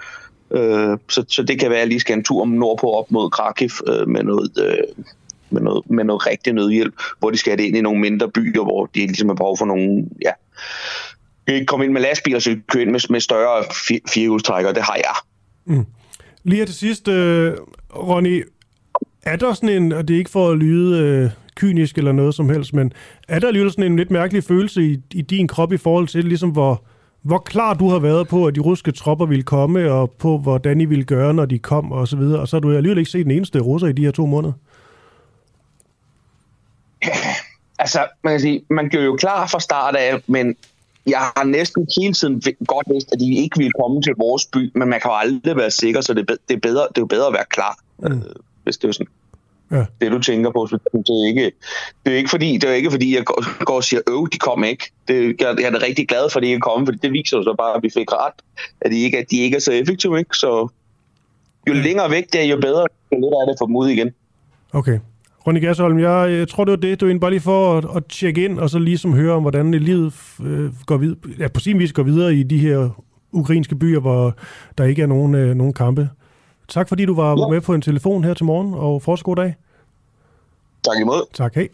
Øh, 0.52 0.98
så, 1.10 1.26
så 1.28 1.44
det 1.44 1.60
kan 1.60 1.70
være, 1.70 1.80
at 1.80 1.82
jeg 1.82 1.88
lige 1.88 2.00
skal 2.00 2.18
en 2.18 2.24
tur 2.24 2.42
om 2.42 2.48
nordpå 2.48 2.92
op 2.92 3.12
mod 3.12 3.30
Krakiv 3.30 3.70
øh, 3.88 4.08
med 4.08 4.24
noget... 4.24 4.52
Øh, 4.58 5.06
med 5.50 5.62
noget, 5.62 5.90
med 5.90 6.04
noget 6.04 6.28
rigtig 6.28 6.54
nødhjælp, 6.54 6.94
hvor 7.20 7.30
de 7.30 7.38
skal 7.38 7.52
have 7.52 7.58
det 7.58 7.64
ind 7.64 7.78
i 7.78 7.82
nogle 7.82 8.02
mindre 8.02 8.30
byer, 8.30 8.64
hvor 8.64 8.86
de 8.86 9.00
ligesom 9.00 9.30
har 9.30 9.36
behov 9.36 9.58
for 9.58 9.66
nogle, 9.66 10.06
ja, 10.22 10.32
ikke 11.48 11.66
komme 11.66 11.86
ind 11.86 11.94
med 11.94 12.02
lastbiler, 12.02 12.40
så 12.40 12.58
køre 12.68 12.82
ind 12.82 12.92
med, 12.92 13.00
med 13.10 13.20
større 13.20 13.64
firehjulstrækker, 14.14 14.72
det 14.72 14.84
har 14.84 14.96
jeg. 14.96 15.16
Mm. 15.66 15.86
Lige 16.44 16.58
her 16.60 16.66
til 16.66 16.76
sidst, 16.76 17.08
uh, 17.08 17.14
Ronny, 17.96 18.46
er 19.24 19.36
der 19.36 19.54
sådan 19.54 19.70
en, 19.70 19.92
og 19.92 20.08
det 20.08 20.14
er 20.14 20.18
ikke 20.18 20.32
for 20.32 20.52
at 20.52 20.58
lyde 20.58 21.24
uh, 21.26 21.32
kynisk 21.56 21.98
eller 21.98 22.12
noget 22.12 22.36
som 22.36 22.50
helst, 22.50 22.74
men 22.74 22.94
er 23.28 23.40
der 23.40 23.48
alligevel 23.48 23.72
sådan 23.72 23.92
en 23.92 23.98
lidt 23.98 24.12
mærkelig 24.12 24.44
følelse 24.44 24.84
i, 24.84 24.98
i 25.14 25.22
din 25.22 25.48
krop 25.48 25.74
i 25.74 25.78
forhold 25.78 26.08
til, 26.08 26.26
ligesom 26.26 26.50
hvor, 26.50 26.84
hvor 27.22 27.38
klar 27.38 27.74
du 27.74 27.90
har 27.90 28.00
været 28.00 28.28
på, 28.28 28.48
at 28.48 28.56
de 28.56 28.60
russiske 28.60 28.92
tropper 28.92 29.26
ville 29.26 29.44
komme, 29.44 29.92
og 29.92 30.12
på 30.12 30.38
hvordan 30.38 30.82
I 30.82 30.86
ville 30.86 31.04
gøre, 31.04 31.34
når 31.34 31.46
de 31.46 31.60
kom, 31.60 31.92
og 31.92 32.08
så 32.08 32.18
videre, 32.18 32.40
og 32.40 32.48
så 32.48 32.56
har 32.56 32.62
du 32.62 32.72
alligevel 32.72 32.98
ikke 32.98 33.12
set 33.12 33.26
den 33.26 33.32
eneste 33.32 33.60
russer 33.60 33.88
i 33.88 33.94
de 33.94 34.04
her 34.04 34.12
to 34.12 34.26
måneder? 34.26 34.54
altså, 37.80 38.08
man 38.24 38.34
kan 38.34 38.40
sige, 38.40 38.66
man 38.70 38.90
gjorde 38.90 39.06
jo 39.06 39.16
klar 39.16 39.48
fra 39.48 39.60
start 39.60 39.96
af, 39.96 40.22
men 40.28 40.56
jeg 41.08 41.20
har 41.20 41.44
næsten 41.44 41.88
hele 42.02 42.14
tiden 42.14 42.42
godt 42.68 42.88
vidst, 42.94 43.12
at 43.12 43.20
de 43.20 43.36
ikke 43.36 43.58
ville 43.58 43.72
komme 43.82 44.02
til 44.02 44.14
vores 44.18 44.46
by, 44.46 44.72
men 44.76 44.90
man 44.90 45.00
kan 45.02 45.12
jo 45.12 45.16
aldrig 45.16 45.56
være 45.56 45.72
sikker, 45.72 46.02
så 46.02 46.14
det, 46.14 46.30
er 46.50 46.58
bedre, 46.58 46.88
det 46.90 46.98
er 46.98 47.02
jo 47.02 47.06
bedre 47.06 47.28
at 47.28 47.34
være 47.34 47.46
klar, 47.50 47.78
mm. 48.00 48.06
øh, 48.06 48.22
hvis 48.64 48.78
det 48.78 48.88
er 48.88 48.92
sådan. 48.92 49.08
Ja. 49.72 49.86
Det 50.02 50.12
du 50.12 50.20
tænker 50.20 50.52
på, 50.52 50.68
det 50.72 51.10
er 51.10 51.28
ikke, 51.28 51.52
det 52.06 52.14
er 52.14 52.18
ikke 52.18 52.30
fordi, 52.30 52.58
det 52.58 52.70
er 52.70 52.74
ikke 52.74 52.92
fordi 52.92 53.16
jeg 53.16 53.26
går, 53.26 53.64
går 53.66 53.76
og 53.76 53.84
siger, 53.84 54.02
øv, 54.10 54.28
de 54.34 54.38
kom 54.38 54.64
ikke. 54.64 54.92
Det, 55.08 55.42
jeg, 55.42 55.56
jeg 55.60 55.66
er 55.66 55.72
da 55.72 55.86
rigtig 55.86 56.08
glad 56.08 56.30
for, 56.30 56.40
at 56.40 56.44
de 56.44 56.48
ikke 56.48 56.60
kom, 56.60 56.86
for 56.86 56.94
det 56.94 57.12
viser 57.12 57.38
jo 57.38 57.44
så 57.44 57.56
bare, 57.58 57.76
at 57.76 57.84
vi 57.84 57.90
fik 57.94 58.12
ret, 58.12 58.34
at 58.82 58.92
de 58.92 59.02
ikke, 59.02 59.18
at 59.18 59.26
de 59.32 59.38
ikke 59.38 59.56
er 59.56 59.62
så 59.62 59.72
effektive, 59.72 60.20
ikke? 60.20 60.38
Så 60.38 60.68
jo 61.68 61.74
længere 61.74 62.12
væk 62.12 62.34
det 62.34 62.42
er, 62.42 62.46
jo 62.46 62.60
bedre, 62.62 62.86
jo 63.12 63.18
lidt 63.18 63.34
er 63.42 63.46
det 63.46 63.56
for 63.60 63.66
dem 63.66 63.76
ud 63.76 63.90
igen. 63.90 64.12
Okay. 64.74 65.00
Ronny 65.48 65.62
Gasholm, 65.62 66.00
jeg, 66.00 66.32
jeg 66.32 66.48
tror, 66.48 66.64
det 66.64 66.72
var 66.72 66.78
det. 66.78 67.02
Du 67.02 67.10
er 67.10 67.20
bare 67.20 67.32
lige 67.32 67.42
for 67.42 67.78
at, 67.78 67.86
at 67.96 68.06
tjekke 68.06 68.46
ind, 68.46 68.60
og 68.60 68.70
så 68.70 68.80
ligesom 68.80 69.14
høre 69.14 69.34
om, 69.34 69.42
hvordan 69.42 69.72
livet 69.72 70.14
øh, 70.44 70.72
går 70.86 70.98
videre, 70.98 71.18
ja, 71.40 71.48
på 71.48 71.60
sin 71.60 71.80
vis 71.80 71.94
går 71.94 72.04
videre 72.04 72.36
i 72.36 72.44
de 72.44 72.58
her 72.58 72.90
ukrainske 73.32 73.76
byer, 73.76 74.00
hvor 74.00 74.36
der 74.78 74.84
ikke 74.84 75.02
er 75.02 75.08
nogen, 75.08 75.36
øh, 75.36 75.56
nogen 75.56 75.74
kampe. 75.74 76.10
Tak 76.68 76.90
fordi 76.90 77.06
du 77.06 77.16
var 77.16 77.30
ja. 77.30 77.48
med 77.48 77.62
på 77.62 77.74
en 77.74 77.82
telefon 77.82 78.24
her 78.24 78.34
til 78.34 78.46
morgen, 78.46 78.74
og 78.74 79.02
fortsat 79.02 79.24
god 79.24 79.36
dag. 79.36 79.56
Tak 80.84 81.02
imod. 81.02 81.22
Tak, 81.34 81.56
hej. 81.56 81.68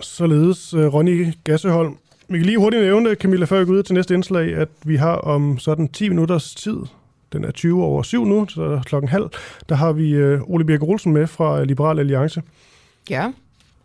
Således 0.00 0.74
uh, 0.74 0.94
Ronny 0.94 1.26
Gasseholm. 1.44 1.96
Vi 2.28 2.38
kan 2.38 2.46
lige 2.46 2.58
hurtigt 2.58 2.82
nævne, 2.82 3.14
Camilla, 3.14 3.44
før 3.44 3.58
vi 3.58 3.66
går 3.66 3.72
ud 3.72 3.82
til 3.82 3.94
næste 3.94 4.14
indslag, 4.14 4.54
at 4.54 4.68
vi 4.84 4.96
har 4.96 5.14
om 5.14 5.58
sådan 5.58 5.88
10 5.88 6.08
minutters 6.08 6.54
tid, 6.54 6.76
den 7.32 7.44
er 7.44 7.50
20 7.50 7.84
over 7.84 8.02
7 8.02 8.24
nu, 8.24 8.46
så 8.48 8.80
klokken 8.84 9.08
halv, 9.08 9.30
der 9.68 9.74
har 9.74 9.92
vi 9.92 10.34
uh, 10.34 10.50
Ole 10.50 10.64
Birk 10.64 10.82
Olsen 10.82 11.12
med 11.12 11.26
fra 11.26 11.64
Liberal 11.64 11.98
Alliance. 11.98 12.42
Ja, 13.10 13.22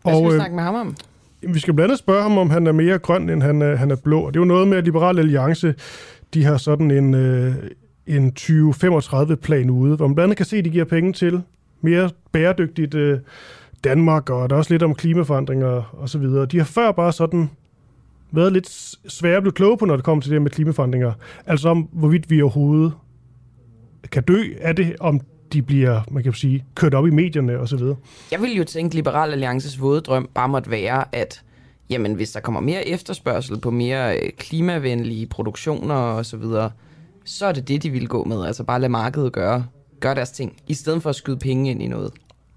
hvad 0.02 0.12
skal 0.12 0.14
og, 0.14 0.22
vi 0.22 0.34
øh, 0.34 0.34
snakke 0.34 0.56
med 0.56 0.64
ham 0.64 0.74
om? 0.74 0.96
Vi 1.42 1.58
skal 1.58 1.74
blandt 1.74 1.90
andet 1.90 1.98
spørge 1.98 2.22
ham, 2.22 2.38
om 2.38 2.50
han 2.50 2.66
er 2.66 2.72
mere 2.72 2.98
grøn, 2.98 3.30
end 3.30 3.42
han 3.42 3.62
er, 3.62 3.76
han 3.76 3.90
er 3.90 3.96
blå. 3.96 4.30
Det 4.30 4.36
er 4.36 4.40
jo 4.40 4.44
noget 4.44 4.68
med, 4.68 4.78
at 4.78 4.84
Liberal 4.84 5.18
Alliance, 5.18 5.74
de 6.34 6.44
har 6.44 6.56
sådan 6.56 6.90
en, 6.90 7.14
en 8.06 8.32
2035-plan 8.40 9.70
ude, 9.70 9.96
hvor 9.96 10.06
man 10.06 10.14
blandt 10.14 10.26
andet 10.26 10.36
kan 10.36 10.46
se, 10.46 10.56
at 10.56 10.64
de 10.64 10.70
giver 10.70 10.84
penge 10.84 11.12
til 11.12 11.42
mere 11.80 12.10
bæredygtigt 12.32 12.94
Danmark, 13.84 14.30
og 14.30 14.50
der 14.50 14.56
er 14.56 14.58
også 14.58 14.74
lidt 14.74 14.82
om 14.82 14.94
klimaforandringer 14.94 15.82
og 15.92 16.08
så 16.08 16.18
videre. 16.18 16.46
De 16.46 16.58
har 16.58 16.64
før 16.64 16.92
bare 16.92 17.12
sådan 17.12 17.50
været 18.30 18.52
lidt 18.52 18.96
svære 19.08 19.36
at 19.36 19.42
blive 19.42 19.52
kloge 19.52 19.78
på, 19.78 19.84
når 19.84 19.96
det 19.96 20.04
kommer 20.04 20.22
til 20.22 20.32
det 20.32 20.42
med 20.42 20.50
klimaforandringer. 20.50 21.12
Altså 21.46 21.68
om, 21.68 21.88
hvorvidt 21.92 22.30
vi 22.30 22.42
overhovedet 22.42 22.92
kan 24.12 24.22
dø 24.22 24.42
af 24.60 24.76
det, 24.76 24.96
om 25.00 25.20
de 25.52 25.62
bliver, 25.62 26.00
man 26.10 26.22
kan 26.22 26.32
sige, 26.32 26.64
kørt 26.74 26.94
op 26.94 27.06
i 27.06 27.10
medierne 27.10 27.58
og 27.58 27.68
så 27.68 27.76
videre. 27.76 27.96
Jeg 28.30 28.42
vil 28.42 28.56
jo 28.56 28.64
tænke, 28.64 28.90
at 28.90 28.94
Liberal 28.94 29.32
Alliances 29.32 29.80
våde 29.80 30.00
drøm 30.00 30.28
bare 30.34 30.48
måtte 30.48 30.70
være, 30.70 31.04
at 31.12 31.42
jamen, 31.90 32.14
hvis 32.14 32.32
der 32.32 32.40
kommer 32.40 32.60
mere 32.60 32.88
efterspørgsel 32.88 33.60
på 33.60 33.70
mere 33.70 34.18
øh, 34.18 34.30
klimavenlige 34.38 35.26
produktioner 35.26 35.94
og 35.94 36.26
så 36.26 36.36
videre, 36.36 36.70
så 37.24 37.46
er 37.46 37.52
det 37.52 37.68
det, 37.68 37.82
de 37.82 37.90
vil 37.90 38.08
gå 38.08 38.24
med. 38.24 38.44
Altså 38.46 38.64
bare 38.64 38.80
lade 38.80 38.90
markedet 38.92 39.32
gøre, 39.32 39.66
gøre 40.00 40.14
deres 40.14 40.30
ting, 40.30 40.56
i 40.66 40.74
stedet 40.74 41.02
for 41.02 41.10
at 41.10 41.16
skyde 41.16 41.36
penge 41.36 41.70
ind 41.70 41.82
i 41.82 41.86
noget. 41.86 42.12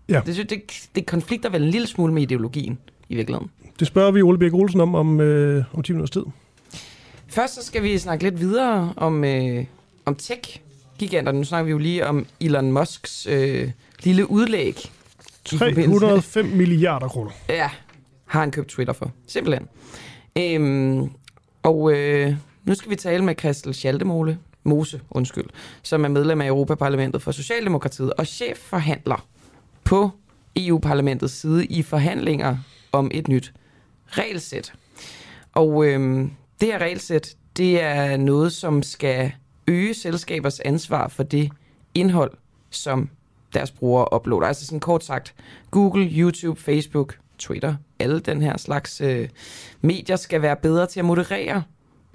Ja. 0.10 0.22
Det, 0.26 0.50
det, 0.50 0.90
det 0.96 1.06
konflikter 1.06 1.50
vel 1.50 1.64
en 1.64 1.70
lille 1.70 1.88
smule 1.88 2.14
med 2.14 2.22
ideologien 2.22 2.78
i 3.10 3.16
virkeligheden. 3.16 3.50
Det 3.80 3.88
spørger 3.88 4.12
vi 4.12 4.22
Ole 4.22 4.38
Birk 4.38 4.54
Olsen 4.54 4.82
om 4.82 4.96
om, 4.96 5.22
øh, 5.22 5.64
om 5.74 5.84
10 5.84 5.92
minutters 5.94 6.10
tid. 6.12 6.24
Først 7.28 7.56
så 7.56 7.66
skal 7.66 7.84
vi 7.84 7.98
snakke 7.98 8.24
lidt 8.24 8.40
videre 8.40 8.94
om, 8.98 9.24
øh, 9.24 9.66
om 10.06 10.16
tech-giganter. 10.98 11.32
Nu 11.32 11.44
snakker 11.44 11.66
vi 11.66 11.72
jo 11.72 11.78
lige 11.78 12.08
om 12.08 12.26
Elon 12.40 12.72
Musks 12.72 13.28
øh, 13.30 13.72
lille 14.04 14.32
udlæg. 14.32 14.92
305 15.46 16.46
milliarder 16.46 17.08
kroner. 17.08 17.32
Ja, 17.50 17.70
har 18.26 18.40
han 18.40 18.52
købt 18.52 18.68
Twitter 18.68 18.94
for. 18.94 19.12
Simpelthen. 19.28 19.68
Øhm, 20.38 21.10
og 21.64 21.94
øh, 21.94 22.36
nu 22.64 22.76
skal 22.76 22.92
vi 22.92 22.96
tale 22.96 23.24
med 23.24 23.36
Christel 23.40 23.74
Schaldemole, 23.74 24.38
Mose, 24.64 25.02
undskyld, 25.10 25.46
som 25.84 26.04
er 26.04 26.08
medlem 26.08 26.42
af 26.42 26.48
Europaparlamentet 26.48 27.22
for 27.22 27.32
Socialdemokratiet 27.32 28.14
og 28.14 28.28
chefforhandler 28.28 29.26
på 29.84 30.12
EU-parlamentets 30.56 31.34
side 31.34 31.66
i 31.66 31.82
forhandlinger 31.82 32.58
om 32.92 33.12
et 33.14 33.28
nyt 33.28 33.54
regelsæt. 34.08 34.74
Og 35.54 35.86
øh, 35.86 36.28
det 36.62 36.68
her 36.68 36.78
regelsæt, 36.78 37.36
det 37.58 37.82
er 37.82 38.18
noget, 38.18 38.54
som 38.54 38.84
skal 38.84 39.32
øge 39.68 39.94
selskabers 39.94 40.60
ansvar 40.60 41.08
for 41.08 41.24
det 41.24 41.52
indhold, 41.94 42.32
som 42.70 43.10
deres 43.54 43.72
brugere 43.72 44.16
uploader. 44.16 44.48
Altså 44.48 44.66
sådan 44.66 44.80
kort 44.80 45.04
sagt, 45.04 45.36
Google, 45.72 46.10
YouTube, 46.12 46.62
Facebook, 46.62 47.18
Twitter, 47.38 47.76
alle 48.00 48.20
den 48.20 48.42
her 48.42 48.58
slags 48.58 49.02
øh, 49.02 49.30
medier 49.82 50.16
skal 50.16 50.42
være 50.42 50.56
bedre 50.56 50.86
til 50.86 51.00
at 51.00 51.06
moderere 51.06 51.64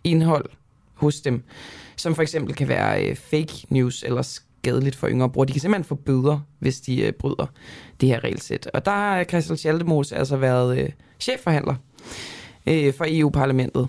indhold 0.05 0.45
hos 0.95 1.21
dem, 1.21 1.43
som 1.97 2.15
for 2.15 2.23
eksempel 2.23 2.55
kan 2.55 2.69
være 2.69 3.07
øh, 3.07 3.17
fake 3.17 3.67
news 3.69 4.03
eller 4.03 4.23
skadeligt 4.23 4.97
for 4.97 5.09
yngre 5.09 5.31
brugere. 5.31 5.49
De 5.49 5.53
kan 5.53 5.61
simpelthen 5.61 5.85
få 5.85 5.95
bøder, 5.95 6.41
hvis 6.59 6.81
de 6.81 7.03
øh, 7.03 7.13
bryder 7.13 7.47
det 8.01 8.09
her 8.09 8.25
regelsæt. 8.25 8.67
Og 8.75 8.85
der 8.85 8.91
har 8.91 9.25
Christel 9.25 9.59
Schaldemose 9.59 10.17
altså 10.17 10.37
været 10.37 10.79
øh, 10.79 10.91
chefforhandler 11.21 11.75
øh, 12.67 12.95
for 12.95 13.07
EU-parlamentet. 13.09 13.89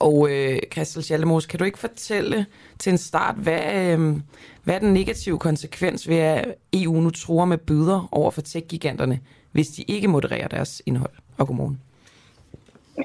Og 0.00 0.28
øh, 0.30 0.58
Christel 0.72 1.02
Schaldemose, 1.02 1.48
kan 1.48 1.58
du 1.58 1.64
ikke 1.64 1.78
fortælle 1.78 2.46
til 2.78 2.90
en 2.90 2.98
start, 2.98 3.34
hvad, 3.36 3.62
øh, 3.92 4.16
hvad 4.64 4.74
er 4.74 4.78
den 4.78 4.92
negative 4.92 5.38
konsekvens 5.38 6.08
ved, 6.08 6.16
at 6.16 6.54
EU 6.72 7.00
nu 7.00 7.10
tror 7.10 7.44
med 7.44 7.58
bøder 7.58 8.08
over 8.12 8.30
for 8.30 8.40
tech-giganterne, 8.40 9.18
hvis 9.52 9.68
de 9.68 9.82
ikke 9.88 10.08
modererer 10.08 10.48
deres 10.48 10.82
indhold? 10.86 11.14
Og 11.38 11.46
godmorgen. 11.46 11.80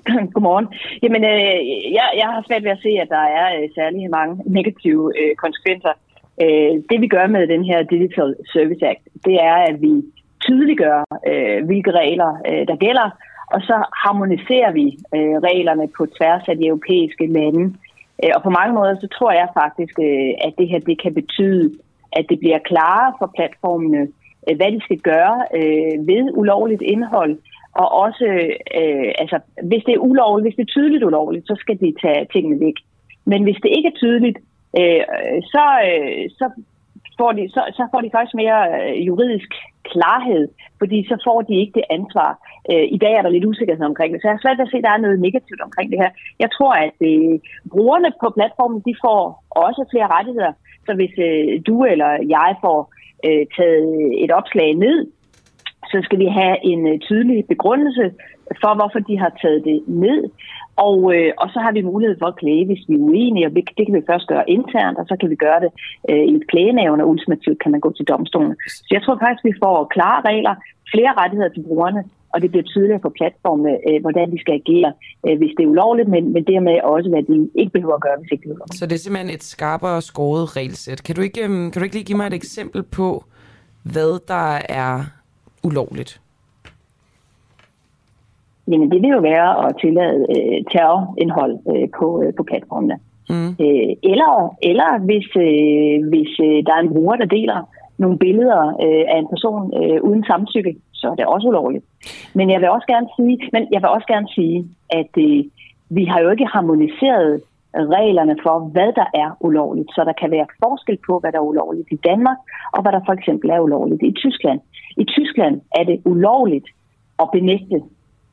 Godmorgen. 0.34 0.67
Jamen, 1.04 1.24
øh, 1.24 1.58
jeg, 1.98 2.08
jeg 2.21 2.28
har 2.34 2.43
svært 2.48 2.63
ved 2.63 2.71
at 2.71 2.84
se, 2.84 2.89
at 2.89 3.10
der 3.10 3.26
er 3.39 3.48
øh, 3.58 3.69
særlig 3.76 4.10
mange 4.10 4.43
negative 4.45 5.13
øh, 5.19 5.36
konsekvenser 5.36 5.93
Øh, 6.43 6.74
det 6.89 6.98
vi 7.02 7.08
gør 7.08 7.28
med 7.28 7.48
den 7.48 7.63
her 7.69 7.80
Digital 7.84 8.36
Service 8.54 8.86
Act, 8.91 9.04
det 9.26 9.36
er, 9.50 9.58
at 9.69 9.82
vi 9.82 9.93
tydeliggør, 10.45 11.00
øh, 11.32 11.65
hvilke 11.65 11.91
regler 11.91 12.32
øh, 12.50 12.67
der 12.69 12.76
gælder, 12.86 13.08
og 13.53 13.62
så 13.62 13.75
harmoniserer 14.03 14.71
vi 14.71 14.86
øh, 15.15 15.36
reglerne 15.47 15.88
på 15.97 16.05
tværs 16.17 16.43
af 16.47 16.58
de 16.58 16.67
europæiske 16.67 17.25
lande. 17.27 17.63
Øh, 18.23 18.31
og 18.36 18.43
på 18.43 18.49
mange 18.49 18.73
måder, 18.73 18.95
så 18.99 19.08
tror 19.08 19.31
jeg 19.31 19.47
faktisk, 19.62 19.95
øh, 19.99 20.31
at 20.45 20.53
det 20.58 20.67
her 20.69 20.79
det 20.79 21.01
kan 21.01 21.13
betyde, 21.13 21.73
at 22.17 22.25
det 22.29 22.39
bliver 22.39 22.60
klarere 22.69 23.13
for 23.19 23.31
platformene, 23.36 24.01
øh, 24.47 24.55
hvad 24.58 24.71
de 24.71 24.81
skal 24.84 24.99
gøre 24.99 25.38
øh, 25.60 26.08
ved 26.08 26.23
ulovligt 26.41 26.81
indhold, 26.81 27.38
og 27.81 27.88
også, 28.05 28.25
øh, 28.79 29.12
altså, 29.21 29.38
hvis 29.63 29.84
det 29.86 29.93
er 29.93 30.05
ulovligt, 30.10 30.45
hvis 30.45 30.55
det 30.55 30.62
er 30.63 30.75
tydeligt 30.75 31.03
ulovligt, 31.03 31.47
så 31.47 31.55
skal 31.60 31.79
de 31.79 31.93
tage 32.03 32.27
tingene 32.34 32.60
væk. 32.65 32.77
Men 33.25 33.43
hvis 33.43 33.60
det 33.63 33.71
ikke 33.77 33.88
er 33.93 33.99
tydeligt, 34.03 34.38
øh, 34.79 35.03
så, 35.53 35.65
øh, 35.89 36.29
så, 36.39 36.45
får 37.17 37.31
de, 37.31 37.49
så, 37.49 37.62
så 37.77 37.88
får 37.91 38.01
de 38.01 38.10
faktisk 38.13 38.36
mere 38.36 38.60
øh, 38.75 39.08
juridisk 39.08 39.51
klarhed, 39.91 40.45
fordi 40.80 40.98
så 41.10 41.15
får 41.28 41.39
de 41.41 41.54
ikke 41.62 41.78
det 41.80 41.86
ansvar. 41.98 42.32
Øh, 42.71 42.86
I 42.95 42.98
dag 43.04 43.13
er 43.15 43.21
der 43.24 43.36
lidt 43.36 43.50
usikkerhed 43.52 43.86
omkring 43.91 44.10
det, 44.12 44.21
så 44.21 44.28
jeg 44.28 44.36
har 44.36 44.43
svært 44.43 44.58
ved 44.58 44.67
at 44.67 44.71
se, 44.71 44.78
at 44.82 44.88
der 44.88 44.93
er 44.95 45.06
noget 45.06 45.19
negativt 45.28 45.62
omkring 45.67 45.88
det 45.91 46.02
her. 46.04 46.12
Jeg 46.43 46.50
tror, 46.58 46.74
at 46.88 46.98
øh, 47.12 47.36
brugerne 47.74 48.10
på 48.21 48.28
platformen, 48.38 48.80
de 48.88 48.93
får 49.06 49.19
også 49.65 49.82
flere 49.91 50.08
rettigheder. 50.15 50.54
Så 50.86 50.91
hvis 51.00 51.15
øh, 51.28 51.62
du 51.67 51.76
eller 51.91 52.12
jeg 52.36 52.50
får 52.63 52.80
øh, 53.28 53.43
taget 53.58 54.24
et 54.24 54.32
opslag 54.39 54.69
ned, 54.86 54.98
så 55.91 55.98
skal 56.04 56.19
vi 56.19 56.28
have 56.39 56.56
en 56.71 56.82
øh, 56.91 57.00
tydelig 57.08 57.39
begrundelse 57.54 58.06
for, 58.62 58.71
hvorfor 58.79 58.99
de 59.10 59.15
har 59.23 59.31
taget 59.41 59.62
det 59.69 59.79
ned. 59.88 60.21
Og, 60.88 60.97
øh, 61.15 61.31
og 61.41 61.47
så 61.53 61.60
har 61.65 61.71
vi 61.71 61.81
mulighed 61.81 62.15
for 62.19 62.27
at 62.29 62.39
klage, 62.41 62.65
hvis 62.65 62.84
vi 62.89 62.95
er 62.95 63.05
uenige, 63.10 63.47
og 63.47 63.53
det 63.55 63.86
kan 63.88 63.95
vi 63.99 64.10
først 64.12 64.27
gøre 64.27 64.49
internt, 64.49 64.97
og 65.01 65.05
så 65.10 65.15
kan 65.19 65.29
vi 65.29 65.36
gøre 65.45 65.60
det 65.65 65.71
øh, 66.10 66.25
i 66.31 66.34
et 66.39 66.47
klagenævn, 66.51 67.01
og 67.01 67.10
ultimativt 67.10 67.60
kan 67.63 67.71
man 67.71 67.79
gå 67.86 67.91
til 67.97 68.05
domstolen. 68.12 68.55
Så 68.86 68.91
jeg 68.95 69.01
tror 69.03 69.17
faktisk, 69.23 69.45
vi 69.45 69.62
får 69.63 69.77
klare 69.95 70.21
regler, 70.31 70.55
flere 70.93 71.13
rettigheder 71.21 71.51
til 71.53 71.63
brugerne, 71.67 72.03
og 72.34 72.41
det 72.41 72.49
bliver 72.51 72.63
tydeligere 72.63 72.99
på 72.99 73.12
platformene, 73.19 73.73
øh, 73.89 74.01
hvordan 74.01 74.31
de 74.34 74.39
skal 74.43 74.53
agere, 74.62 74.93
øh, 75.25 75.38
hvis 75.38 75.51
det 75.58 75.63
er 75.63 75.67
ulovligt, 75.67 76.10
men, 76.10 76.34
men 76.34 76.43
dermed 76.43 76.81
også, 76.81 77.10
hvad 77.10 77.23
de 77.23 77.49
ikke 77.62 77.71
behøver 77.71 77.95
at 77.95 78.01
gøre, 78.01 78.17
hvis 78.19 78.31
ikke 78.31 78.43
det 78.43 78.49
er 78.49 78.55
ulovligt. 78.55 78.79
Så 78.79 78.86
det 78.86 78.95
er 78.95 79.03
simpelthen 79.05 79.36
et 79.36 79.43
skarpere 79.43 80.01
skåret 80.01 80.58
regelsæt. 80.58 81.03
Kan 81.03 81.15
du, 81.15 81.21
ikke, 81.21 81.43
øhm, 81.43 81.71
kan 81.71 81.79
du 81.79 81.84
ikke 81.84 81.95
lige 81.95 82.10
give 82.10 82.17
mig 82.17 82.27
et 82.27 82.34
eksempel 82.34 82.84
på, 82.84 83.23
hvad 83.84 84.12
der 84.27 84.62
er 84.69 84.95
ulovligt? 85.63 86.21
Jamen 88.71 88.91
det 88.91 89.01
vil 89.01 89.15
jo 89.17 89.19
være 89.19 89.49
at 89.65 89.75
tillade 89.82 90.19
øh, 90.36 90.58
terrorindhold 90.71 91.56
øh, 91.71 91.88
på, 91.99 92.08
øh, 92.23 92.34
på 92.38 92.43
platformene. 92.43 92.97
Mm. 93.30 93.51
Øh, 93.65 93.91
eller, 94.12 94.34
eller 94.71 94.89
hvis, 95.08 95.28
øh, 95.47 95.97
hvis 96.12 96.32
øh, 96.47 96.60
der 96.65 96.73
er 96.75 96.82
en 96.84 96.93
bruger, 96.93 97.15
der 97.15 97.25
deler 97.25 97.60
nogle 97.97 98.17
billeder 98.17 98.63
øh, 98.86 99.04
af 99.13 99.17
en 99.19 99.28
person 99.34 99.63
øh, 99.80 100.01
uden 100.01 100.23
samtykke, 100.23 100.75
så 100.93 101.08
er 101.12 101.15
det 101.15 101.25
også 101.25 101.47
ulovligt. 101.47 101.86
Men 102.34 102.49
jeg 102.49 102.60
vil 102.62 102.69
også 102.69 102.88
gerne 102.88 103.10
sige, 103.15 103.49
men 103.54 103.67
jeg 103.73 103.82
vil 103.82 103.89
også 103.95 104.08
gerne 104.13 104.28
sige, 104.38 104.58
at 104.89 105.12
øh, 105.17 105.43
vi 105.89 106.04
har 106.06 106.19
jo 106.21 106.30
ikke 106.30 106.45
harmoniseret 106.45 107.41
reglerne 107.97 108.36
for, 108.43 108.60
hvad 108.60 108.91
der 108.99 109.08
er 109.13 109.30
ulovligt, 109.39 109.89
så 109.95 110.01
der 110.04 110.13
kan 110.21 110.32
være 110.32 110.47
forskel 110.63 110.97
på, 111.08 111.19
hvad 111.19 111.32
der 111.32 111.38
er 111.38 111.49
ulovligt 111.51 111.88
i 111.91 111.99
Danmark, 112.10 112.38
og 112.73 112.82
hvad 112.82 112.91
der 112.91 113.01
for 113.06 113.13
eksempel 113.13 113.49
er 113.49 113.60
ulovligt 113.60 114.04
i 114.04 114.12
Tyskland. 114.12 114.60
I 114.97 115.04
Tyskland 115.04 115.62
er 115.80 115.84
det 115.84 116.01
ulovligt 116.06 116.67
at 117.19 117.28
benægte, 117.34 117.78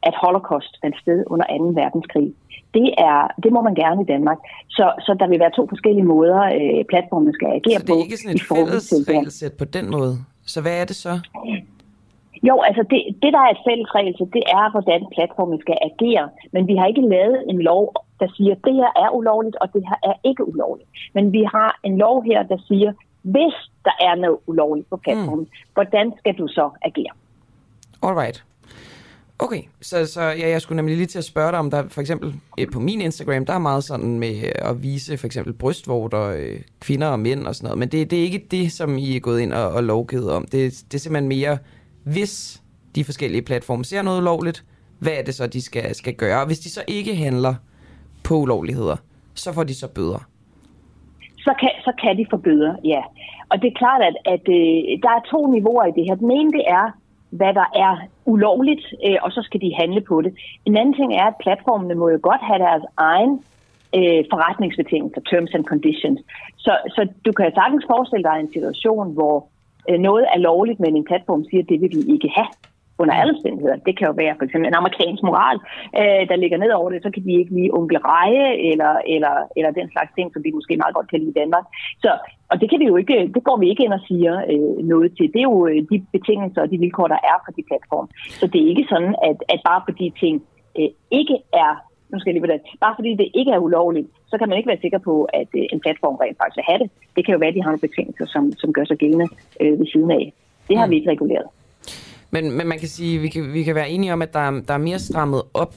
at 0.09 0.15
holocaust 0.25 0.73
fandt 0.83 0.97
sted 1.03 1.19
under 1.33 1.47
2. 1.59 1.65
verdenskrig. 1.81 2.29
Det, 2.77 2.88
er, 3.09 3.19
det 3.43 3.51
må 3.53 3.61
man 3.69 3.75
gerne 3.75 4.03
i 4.03 4.09
Danmark. 4.15 4.38
Så, 4.77 4.85
så 5.07 5.17
der 5.21 5.27
vil 5.29 5.38
være 5.45 5.53
to 5.59 5.65
forskellige 5.73 6.09
måder, 6.15 6.41
øh, 6.59 6.85
platformen 6.93 7.33
skal 7.38 7.49
agere 7.59 7.79
på. 7.81 7.87
Så 7.87 7.87
det 7.87 7.99
er 7.99 8.05
ikke 8.07 8.19
sådan 8.23 8.37
et 8.37 8.45
fælles 8.53 8.85
regelsæt 9.09 9.55
på 9.62 9.65
den 9.65 9.91
måde? 9.91 10.12
Så 10.47 10.59
hvad 10.62 10.81
er 10.81 10.85
det 10.85 10.97
så? 10.97 11.12
Jo, 12.49 12.55
altså 12.69 12.83
det, 12.91 13.01
det, 13.23 13.31
der 13.37 13.43
er 13.47 13.51
et 13.57 13.62
fælles 13.69 13.88
regelsæt, 13.95 14.31
det 14.38 14.45
er, 14.59 14.71
hvordan 14.75 15.01
platformen 15.15 15.59
skal 15.65 15.77
agere. 15.91 16.29
Men 16.55 16.62
vi 16.71 16.75
har 16.77 16.87
ikke 16.87 17.05
lavet 17.15 17.38
en 17.53 17.59
lov, 17.71 17.85
der 18.21 18.29
siger, 18.37 18.53
at 18.57 18.62
det 18.65 18.75
her 18.75 18.91
er 19.05 19.11
ulovligt, 19.19 19.57
og 19.62 19.69
det 19.75 19.83
her 19.88 19.99
er 20.11 20.17
ikke 20.31 20.49
ulovligt. 20.49 20.88
Men 21.15 21.33
vi 21.33 21.43
har 21.55 21.81
en 21.83 21.99
lov 21.99 22.25
her, 22.25 22.43
der 22.43 22.59
siger, 22.69 22.93
hvis 23.23 23.57
der 23.85 23.97
er 24.01 24.15
noget 24.15 24.38
ulovligt 24.47 24.91
på 24.91 24.97
platformen, 24.97 25.47
mm. 25.53 25.73
hvordan 25.75 26.12
skal 26.19 26.35
du 26.38 26.47
så 26.49 26.71
agere? 26.83 27.15
Alright. 28.03 28.45
Okay, 29.43 29.63
så, 29.81 30.07
så 30.07 30.23
ja, 30.23 30.49
jeg 30.49 30.61
skulle 30.61 30.77
nemlig 30.77 30.97
lige 30.97 31.07
til 31.07 31.19
at 31.19 31.25
spørge 31.25 31.51
dig, 31.51 31.59
om 31.59 31.71
der 31.71 31.89
for 31.89 32.01
eksempel 32.01 32.35
øh, 32.59 32.67
på 32.73 32.81
min 32.81 33.01
Instagram, 33.01 33.47
der 33.47 33.53
er 33.53 33.59
meget 33.59 33.85
sådan 33.85 34.19
med 34.19 34.37
øh, 34.45 34.71
at 34.71 34.83
vise 34.83 35.19
for 35.19 35.27
eksempel 35.27 35.53
brystvorter, 35.53 36.23
øh, 36.23 36.61
kvinder 36.81 37.07
og 37.07 37.21
mænd 37.21 37.47
og 37.47 37.55
sådan 37.55 37.67
noget, 37.67 37.79
men 37.79 37.89
det, 37.89 38.11
det 38.11 38.19
er 38.19 38.23
ikke 38.23 38.47
det, 38.51 38.73
som 38.73 38.99
I 38.99 39.17
er 39.17 39.21
gået 39.21 39.41
ind 39.41 39.53
og, 39.53 39.69
og 39.69 39.83
lovgivet 39.83 40.33
om. 40.33 40.43
Det, 40.45 40.85
det 40.91 40.95
er 40.95 40.99
simpelthen 40.99 41.29
mere, 41.29 41.59
hvis 42.05 42.63
de 42.95 43.05
forskellige 43.05 43.43
platforme 43.43 43.85
ser 43.85 44.03
noget 44.03 44.21
ulovligt, 44.21 44.65
hvad 44.99 45.13
er 45.13 45.23
det 45.23 45.35
så, 45.35 45.47
de 45.47 45.63
skal, 45.63 45.95
skal 45.95 46.15
gøre? 46.15 46.41
Og 46.41 46.47
hvis 46.47 46.59
de 46.59 46.71
så 46.71 46.85
ikke 46.89 47.17
handler 47.17 47.55
på 48.25 48.35
ulovligheder, 48.35 48.97
så 49.35 49.53
får 49.53 49.65
de 49.65 49.75
så 49.75 49.89
bøder. 49.89 50.29
Så 51.39 51.55
kan, 51.61 51.71
så 51.85 51.93
kan 52.03 52.17
de 52.19 52.27
få 52.31 52.37
bøder, 52.37 52.75
ja. 52.85 53.03
Og 53.51 53.63
det 53.63 53.69
er 53.69 53.79
klart, 53.79 54.03
at, 54.03 54.17
at 54.35 54.45
øh, 54.49 55.03
der 55.03 55.11
er 55.19 55.23
to 55.31 55.47
niveauer 55.47 55.87
i 55.87 55.93
det 55.97 56.05
her. 56.09 56.15
Den 56.15 56.31
ene, 56.31 56.53
det 56.53 56.65
er, 56.69 57.02
hvad 57.38 57.53
der 57.61 57.68
er 57.85 57.95
ulovligt, 58.25 58.85
øh, 59.07 59.18
og 59.25 59.31
så 59.33 59.40
skal 59.42 59.61
de 59.61 59.79
handle 59.81 60.01
på 60.01 60.16
det. 60.23 60.33
En 60.64 60.77
anden 60.77 60.95
ting 60.95 61.11
er, 61.14 61.27
at 61.27 61.40
platformene 61.45 61.95
må 61.95 62.07
jo 62.09 62.18
godt 62.23 62.42
have 62.49 62.59
deres 62.59 62.85
egen 62.97 63.33
øh, 63.99 64.23
forretningsbetingelser, 64.33 65.21
terms 65.31 65.55
and 65.57 65.64
conditions. 65.64 66.21
Så, 66.57 66.73
så 66.95 67.01
du 67.27 67.33
kan 67.33 67.53
sagtens 67.55 67.85
forestille 67.92 68.25
dig 68.29 68.37
en 68.40 68.53
situation, 68.53 69.12
hvor 69.16 69.37
øh, 69.88 69.99
noget 69.99 70.25
er 70.35 70.38
lovligt, 70.38 70.81
men 70.81 70.97
en 70.97 71.05
platform 71.11 71.45
siger, 71.45 71.62
at 71.62 71.68
det 71.68 71.81
vil 71.81 71.90
vi 71.99 72.12
ikke 72.14 72.31
have 72.37 72.51
under 72.99 73.15
alle 73.15 73.33
omstændigheder. 73.35 73.77
Det 73.89 73.95
kan 73.99 74.07
jo 74.09 74.15
være 74.23 74.35
for 74.39 74.45
eksempel 74.45 74.69
en 74.69 74.81
amerikansk 74.81 75.23
moral, 75.29 75.59
øh, 76.01 76.23
der 76.31 76.37
ligger 76.43 76.59
ned 76.59 76.71
over 76.79 76.91
det, 76.91 77.03
så 77.03 77.11
kan 77.15 77.25
de 77.27 77.33
ikke 77.41 77.55
lige 77.59 77.75
onkel 77.79 77.99
reje, 77.99 78.47
eller, 78.71 78.93
eller, 79.15 79.35
eller 79.57 79.71
den 79.81 79.89
slags 79.95 80.11
ting, 80.17 80.27
som 80.33 80.45
vi 80.45 80.51
måske 80.59 80.81
meget 80.83 80.95
godt 80.95 81.11
kan 81.11 81.19
lide 81.21 81.35
i 81.35 81.41
Danmark. 81.41 81.65
Så, 82.05 82.11
og 82.51 82.61
det, 82.61 82.71
kan 82.71 82.81
vi 82.81 82.87
jo 82.93 82.97
ikke, 83.03 83.17
det 83.35 83.43
går 83.49 83.57
vi 83.63 83.67
ikke 83.69 83.85
ind 83.85 83.95
og 83.99 84.03
siger 84.09 84.35
øh, 84.53 84.77
noget 84.93 85.09
til. 85.17 85.27
Det 85.33 85.41
er 85.41 85.51
jo 85.53 85.67
øh, 85.67 85.81
de 85.91 85.97
betingelser 86.17 86.61
og 86.63 86.71
de 86.71 86.79
vilkår, 86.79 87.09
der 87.15 87.21
er 87.33 87.37
for 87.45 87.53
de 87.57 87.63
platforme. 87.71 88.09
Så 88.41 88.47
det 88.53 88.59
er 88.61 88.69
ikke 88.73 88.87
sådan, 88.93 89.15
at, 89.29 89.39
at 89.53 89.61
bare 89.69 89.83
fordi 89.89 90.07
ting 90.23 90.37
øh, 90.79 90.91
ikke 91.21 91.37
er 91.65 91.73
nu 92.13 92.19
skal 92.19 92.31
jeg 92.31 92.41
lige 92.41 92.53
det. 92.53 92.63
Bare 92.85 92.95
fordi 92.99 93.11
det 93.21 93.29
ikke 93.35 93.51
er 93.51 93.65
ulovligt, 93.67 94.09
så 94.31 94.39
kan 94.39 94.49
man 94.49 94.59
ikke 94.59 94.71
være 94.73 94.85
sikker 94.85 94.99
på, 94.99 95.15
at 95.41 95.51
øh, 95.61 95.65
en 95.73 95.81
platform 95.81 96.17
rent 96.23 96.39
faktisk 96.41 96.57
vil 96.59 96.71
have 96.71 96.81
det. 96.83 96.91
Det 97.17 97.23
kan 97.25 97.33
jo 97.33 97.39
være, 97.39 97.53
at 97.53 97.57
de 97.57 97.63
har 97.63 97.71
nogle 97.71 97.87
betingelser, 97.89 98.27
som, 98.35 98.53
som 98.63 98.73
gør 98.73 98.85
sig 98.85 98.99
gældende 99.03 99.29
øh, 99.61 99.79
ved 99.81 99.87
siden 99.93 100.11
af. 100.11 100.25
Det 100.69 100.79
har 100.79 100.87
mm. 100.87 100.91
vi 100.91 100.97
ikke 100.97 101.11
reguleret. 101.11 101.49
Men, 102.33 102.51
men 102.51 102.66
man 102.66 102.79
kan 102.79 102.88
sige, 102.88 103.18
vi 103.18 103.29
kan, 103.29 103.53
vi 103.53 103.62
kan 103.62 103.75
være 103.75 103.90
enige 103.90 104.12
om, 104.12 104.23
at 104.23 104.33
der, 104.33 104.51
der 104.68 104.75
er 104.75 104.79
mere 104.79 104.99
strammet 104.99 105.42
op 105.55 105.75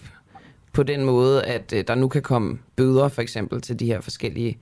på 0.73 0.83
den 0.83 1.05
måde, 1.05 1.45
at 1.45 1.73
øh, 1.73 1.83
der 1.87 1.95
nu 1.95 2.07
kan 2.07 2.21
komme 2.21 2.59
bøder 2.75 3.07
for 3.07 3.21
eksempel 3.21 3.61
til 3.61 3.79
de 3.79 3.85
her 3.85 4.01
forskellige 4.01 4.57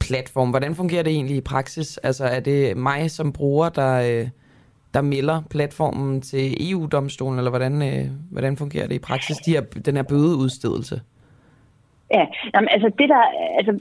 platforme. 0.00 0.50
Hvordan 0.50 0.74
fungerer 0.74 1.02
det 1.02 1.12
egentlig 1.12 1.36
i 1.36 1.40
praksis? 1.40 1.98
Altså 1.98 2.24
er 2.24 2.40
det 2.40 2.76
mig 2.76 3.10
som 3.10 3.32
bruger, 3.32 3.68
der, 3.68 4.20
øh, 4.20 4.28
der 4.94 5.02
melder 5.02 5.42
platformen 5.50 6.20
til 6.20 6.70
EU-domstolen, 6.70 7.38
eller 7.38 7.50
hvordan, 7.50 7.82
øh, 7.82 8.10
hvordan 8.30 8.56
fungerer 8.56 8.86
det 8.86 8.94
i 8.94 8.98
praksis, 8.98 9.36
de 9.36 9.50
her, 9.50 9.60
den 9.60 9.96
her 9.96 10.02
bødeudstedelse? 10.02 11.00
Ja, 12.10 12.26
jamen, 12.54 12.68
altså 12.68 12.90
det 12.98 13.08
der, 13.08 13.22
altså 13.58 13.78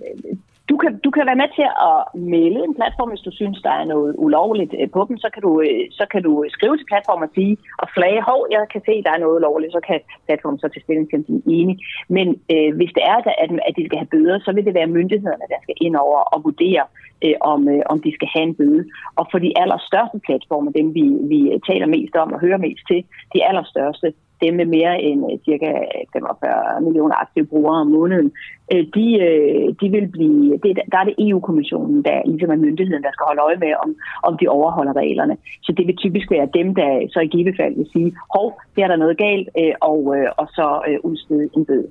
du 0.69 0.75
kan, 0.81 0.91
du 1.05 1.09
kan 1.15 1.25
være 1.29 1.41
med 1.43 1.49
til 1.57 1.67
at 1.89 1.97
melde 2.35 2.59
en 2.67 2.75
platform, 2.79 3.09
hvis 3.09 3.27
du 3.27 3.31
synes, 3.39 3.57
der 3.67 3.73
er 3.81 3.85
noget 3.93 4.15
ulovligt 4.25 4.73
øh, 4.79 4.89
på 4.95 5.01
dem. 5.09 5.17
Så 5.23 5.29
kan 5.33 5.41
du, 5.47 5.51
øh, 5.61 5.83
så 5.99 6.05
kan 6.11 6.21
du 6.27 6.31
øh, 6.43 6.49
skrive 6.55 6.77
til 6.77 6.89
platformen 6.91 7.27
og 7.27 7.33
sige, 7.37 7.57
og 7.81 7.87
flage, 7.95 8.21
hov, 8.29 8.39
jeg 8.51 8.61
kan 8.73 8.81
se, 8.87 9.03
der 9.05 9.11
er 9.13 9.23
noget 9.23 9.35
ulovligt, 9.39 9.75
så 9.77 9.81
kan 9.87 9.99
platformen 10.27 10.59
så 10.59 10.67
til 10.67 10.81
stilling 10.81 11.07
til 11.09 11.17
at 11.19 11.25
enig. 11.59 11.75
Men 12.15 12.27
øh, 12.53 12.69
hvis 12.77 12.91
det 12.97 13.03
er, 13.11 13.17
at, 13.43 13.51
at 13.67 13.73
de 13.77 13.85
skal 13.85 13.99
have 14.01 14.13
bøder, 14.15 14.37
så 14.45 14.51
vil 14.55 14.65
det 14.65 14.73
være 14.79 14.95
myndighederne, 14.97 15.45
der 15.53 15.59
skal 15.63 15.75
ind 15.85 15.95
over 16.05 16.19
og 16.33 16.39
vurdere, 16.47 16.83
øh, 17.25 17.37
om, 17.51 17.59
øh, 17.73 17.81
om 17.91 17.97
de 18.05 18.11
skal 18.17 18.29
have 18.33 18.45
en 18.49 18.55
bøde. 18.55 18.83
Og 19.19 19.25
for 19.31 19.39
de 19.45 19.51
allerstørste 19.61 20.19
platforme, 20.27 20.71
dem 20.77 20.87
vi, 20.97 21.05
vi 21.31 21.39
taler 21.69 21.87
mest 21.95 22.15
om 22.15 22.33
og 22.33 22.39
hører 22.45 22.65
mest 22.67 22.83
til, 22.91 22.99
de 23.33 23.39
allerstørste, 23.49 24.07
dem 24.43 24.53
med 24.59 24.67
mere 24.77 24.95
end 25.07 25.19
øh, 25.31 25.37
cirka 25.45 25.69
45 26.13 26.81
millioner 26.85 27.15
aktive 27.23 27.45
brugere 27.45 27.81
om 27.83 27.87
måneden, 27.97 28.29
øh, 28.73 28.83
de, 28.95 29.05
øh, 29.27 29.67
de 29.81 29.87
vil 29.95 30.07
blive, 30.15 30.45
det, 30.63 30.71
der 30.91 30.97
er 31.01 31.07
det 31.09 31.15
EU-kommissionen, 31.25 31.97
der 32.07 32.17
ligesom 32.31 32.49
er 32.55 32.63
myndigheden, 32.65 33.03
der 33.03 33.13
skal 33.13 33.27
holde 33.29 33.45
øje 33.47 33.59
med, 33.65 33.73
om, 33.83 33.89
om 34.27 34.33
de 34.39 34.45
overholder 34.57 34.95
reglerne. 35.03 35.35
Så 35.65 35.71
det 35.77 35.87
vil 35.87 35.97
typisk 35.97 36.27
være 36.31 36.47
dem, 36.59 36.67
der 36.79 36.89
så 37.13 37.19
i 37.19 37.33
givet 37.35 37.55
fald 37.59 37.75
vil 37.75 37.89
sige, 37.93 38.09
hov, 38.35 38.47
det 38.75 38.81
er 38.83 38.87
der 38.87 39.03
noget 39.03 39.17
galt, 39.17 39.47
og, 39.81 39.99
og 40.41 40.47
så 40.57 40.65
udstede 41.03 41.49
en 41.57 41.65
bøde. 41.65 41.89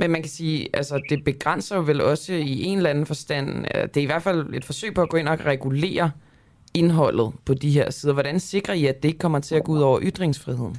Men 0.00 0.10
man 0.10 0.20
kan 0.22 0.30
sige, 0.30 0.68
altså 0.74 1.00
det 1.10 1.24
begrænser 1.24 1.76
jo 1.76 1.82
vel 1.82 2.00
også 2.00 2.32
i 2.32 2.64
en 2.64 2.76
eller 2.76 2.90
anden 2.90 3.06
forstand, 3.06 3.48
det 3.92 3.96
er 3.96 4.06
i 4.08 4.12
hvert 4.12 4.22
fald 4.22 4.54
et 4.54 4.64
forsøg 4.64 4.94
på 4.94 5.02
at 5.02 5.08
gå 5.08 5.16
ind 5.16 5.28
og 5.28 5.46
regulere 5.46 6.10
indholdet 6.74 7.32
på 7.46 7.54
de 7.54 7.70
her 7.70 7.90
sider. 7.90 8.12
Hvordan 8.12 8.40
sikrer 8.40 8.74
I, 8.74 8.86
at 8.86 9.02
det 9.02 9.08
ikke 9.08 9.18
kommer 9.18 9.40
til 9.40 9.54
at 9.54 9.64
gå 9.64 9.72
ud 9.72 9.80
over 9.80 9.98
ytringsfriheden? 10.02 10.76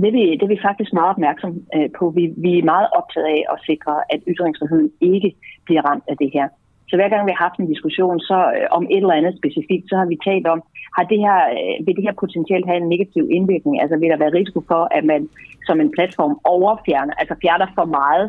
Det 0.00 0.08
er, 0.08 0.16
vi, 0.18 0.24
det 0.38 0.42
er 0.42 0.54
vi 0.56 0.66
faktisk 0.68 0.92
meget 0.92 1.10
opmærksom 1.14 1.52
øh, 1.76 1.88
på. 1.98 2.04
Vi, 2.18 2.24
vi 2.44 2.50
er 2.58 2.70
meget 2.74 2.88
optaget 2.98 3.28
af 3.36 3.42
at 3.52 3.58
sikre, 3.68 3.94
at 4.12 4.20
ytringsfriheden 4.30 4.90
ikke 5.00 5.30
bliver 5.66 5.82
ramt 5.88 6.04
af 6.08 6.16
det 6.16 6.30
her. 6.36 6.48
Så 6.88 6.96
hver 6.96 7.08
gang 7.08 7.26
vi 7.26 7.32
har 7.34 7.44
haft 7.46 7.58
en 7.58 7.72
diskussion 7.74 8.20
så 8.20 8.38
øh, 8.56 8.66
om 8.70 8.84
et 8.90 9.02
eller 9.02 9.18
andet 9.20 9.34
specifikt, 9.40 9.84
så 9.88 9.96
har 10.00 10.06
vi 10.12 10.24
talt 10.28 10.46
om, 10.54 10.60
har 10.96 11.04
det 11.12 11.18
her, 11.26 11.38
øh, 11.56 11.86
vil 11.86 11.96
det 11.96 12.06
her 12.06 12.20
potentielt 12.22 12.66
have 12.70 12.80
en 12.82 12.88
negativ 12.94 13.24
indvirkning? 13.36 13.74
Altså 13.82 13.96
vil 13.96 14.12
der 14.12 14.22
være 14.24 14.36
risiko 14.40 14.60
for, 14.70 14.82
at 14.98 15.04
man 15.12 15.28
som 15.66 15.80
en 15.80 15.90
platform 15.96 16.34
overfjerner, 16.44 17.14
altså 17.20 17.34
fjerner 17.42 17.68
for 17.78 17.86
meget 18.00 18.26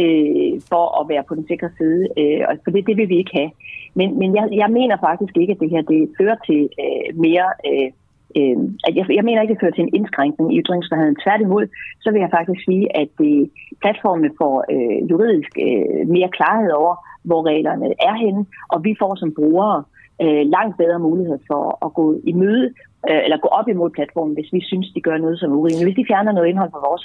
øh, 0.00 0.52
for 0.70 0.84
at 1.00 1.08
være 1.12 1.24
på 1.28 1.34
den 1.34 1.46
sikre 1.50 1.70
side? 1.78 2.02
Øh, 2.20 2.40
og 2.48 2.52
for 2.64 2.70
det, 2.70 2.86
det 2.88 2.96
vil 2.96 3.08
vi 3.08 3.18
ikke 3.18 3.36
have. 3.40 3.50
Men, 3.98 4.08
men 4.20 4.28
jeg, 4.36 4.44
jeg 4.62 4.70
mener 4.78 4.96
faktisk 5.08 5.34
ikke, 5.36 5.52
at 5.52 5.60
det 5.60 5.70
her 5.70 5.82
det 5.82 6.00
fører 6.18 6.38
til 6.48 6.62
øh, 6.84 7.08
mere... 7.26 7.48
Øh, 7.70 7.90
øh, 8.38 8.58
at 8.86 8.92
jeg, 8.96 9.04
jeg 9.18 9.24
mener 9.24 9.40
ikke, 9.40 9.54
det 9.54 9.60
fører 9.60 9.76
til 9.76 9.86
en 9.86 9.94
indskrænkning 9.98 10.46
i 10.54 10.60
ytringsfriheden. 10.62 11.16
Tværtimod, 11.24 11.64
så 12.02 12.08
vil 12.10 12.20
jeg 12.20 12.34
faktisk 12.38 12.60
sige, 12.64 12.84
at 13.02 13.14
øh, 13.28 13.42
platformene 13.82 14.30
får 14.40 14.54
øh, 14.74 15.10
juridisk 15.10 15.52
øh, 15.66 16.08
mere 16.16 16.30
klarhed 16.38 16.70
over, 16.80 16.94
hvor 17.28 17.40
reglerne 17.50 17.86
er 18.08 18.14
henne, 18.24 18.46
og 18.72 18.84
vi 18.84 18.92
får 19.00 19.12
som 19.14 19.34
brugere 19.38 19.78
øh, 20.22 20.42
langt 20.56 20.76
bedre 20.82 20.98
mulighed 20.98 21.38
for 21.50 21.64
at 21.86 21.94
gå 21.94 22.06
i 22.30 22.32
møde 22.32 22.66
øh, 23.10 23.20
eller 23.24 23.38
gå 23.44 23.48
op 23.58 23.68
imod 23.68 23.90
platformen, 23.90 24.34
hvis 24.34 24.52
vi 24.52 24.60
synes, 24.70 24.86
de 24.94 25.00
gør 25.00 25.16
noget 25.24 25.38
som 25.38 25.52
er 25.52 25.56
urimeligt. 25.56 25.88
Hvis 25.88 26.00
de 26.00 26.10
fjerner 26.10 26.32
noget 26.32 26.48
indhold 26.48 26.70
fra 26.74 26.86
vores 26.88 27.04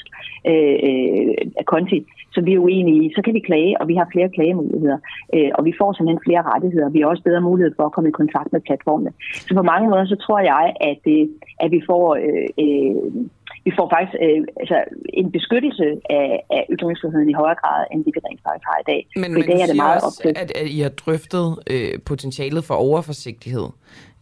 øh, 0.52 0.78
øh, 0.88 1.64
konti, 1.74 1.98
som 2.34 2.46
vi 2.46 2.54
er 2.54 2.60
uenige 2.66 3.00
i, 3.06 3.14
så 3.16 3.22
kan 3.26 3.34
vi 3.34 3.48
klage, 3.50 3.82
og 3.82 3.88
vi 3.88 3.96
har 3.96 4.08
flere 4.14 4.30
klagemuligheder. 4.36 5.00
Øh, 5.36 5.52
og 5.58 5.62
vi 5.68 5.74
får 5.80 5.90
simpelthen 5.94 6.26
flere 6.28 6.44
rettigheder. 6.52 6.90
Vi 6.90 7.00
har 7.00 7.08
også 7.08 7.24
bedre 7.24 7.42
mulighed 7.50 7.72
for 7.78 7.86
at 7.86 7.92
komme 7.96 8.10
i 8.10 8.20
kontakt 8.22 8.50
med 8.54 8.62
platformene. 8.62 9.12
Så 9.48 9.52
på 9.56 9.64
mange 9.74 9.90
måder, 9.90 10.06
så 10.06 10.18
tror 10.26 10.40
jeg, 10.54 10.66
at, 10.92 11.02
øh, 11.16 11.28
at 11.64 11.72
vi 11.72 11.82
får... 11.90 12.04
Øh, 12.24 12.48
øh, 12.64 13.26
vi 13.66 13.72
får 13.78 13.88
faktisk 13.96 14.16
øh, 14.26 14.42
altså, 14.62 14.78
en 15.14 15.32
beskyttelse 15.32 15.88
af, 16.10 16.44
af 16.50 16.66
ytringsfriheden 16.74 17.30
i 17.30 17.34
højere 17.34 17.56
grad, 17.64 17.86
end 17.92 18.00
vi 18.06 18.12
rent 18.28 18.42
faktisk 18.48 18.66
har 18.72 18.78
i 18.84 18.88
dag. 18.92 19.02
Men, 19.16 19.34
men 19.34 19.42
dag 19.42 19.62
er 19.62 19.66
det 19.66 19.76
meget 19.76 20.02
også, 20.08 20.34
at, 20.44 20.52
at 20.62 20.68
I 20.78 20.80
har 20.80 20.90
drøftet 20.90 21.48
øh, 21.74 21.92
potentialet 22.06 22.64
for 22.64 22.76
overforsigtighed 22.76 23.68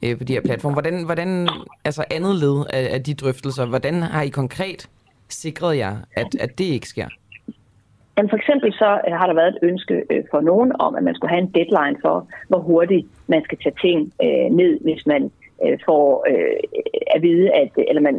øh, 0.04 0.18
på 0.18 0.24
de 0.24 0.34
her 0.34 0.42
platforme. 0.42 0.74
Hvordan, 0.74 1.06
hvordan, 1.06 1.48
altså 1.86 2.04
andet 2.12 2.36
led 2.36 2.66
af, 2.74 2.94
af 2.94 3.04
de 3.04 3.14
drøftelser, 3.14 3.66
hvordan 3.66 3.94
har 4.02 4.22
I 4.22 4.30
konkret 4.30 4.90
sikret 5.30 5.78
jer, 5.78 5.96
at, 6.16 6.36
at 6.40 6.58
det 6.58 6.66
ikke 6.66 6.88
sker? 6.88 7.08
Jamen 8.18 8.30
for 8.30 8.38
eksempel 8.38 8.74
så 8.74 8.90
øh, 9.08 9.14
har 9.20 9.28
der 9.28 9.34
været 9.34 9.48
et 9.56 9.60
ønske 9.70 9.96
øh, 10.12 10.24
for 10.32 10.42
nogen 10.42 10.72
om, 10.80 10.96
at 10.96 11.04
man 11.04 11.16
skulle 11.16 11.34
have 11.36 11.42
en 11.42 11.52
deadline 11.60 11.98
for, 12.02 12.28
hvor 12.48 12.60
hurtigt 12.60 13.08
man 13.28 13.44
skal 13.44 13.58
tage 13.64 13.76
ting 13.86 14.14
øh, 14.26 14.48
ned, 14.60 14.80
hvis 14.84 15.06
man 15.06 15.32
øh, 15.64 15.78
får 15.86 16.26
øh, 16.32 16.60
at 17.16 17.22
vide, 17.22 17.54
at 17.62 17.72
eller 17.90 18.02
man, 18.02 18.16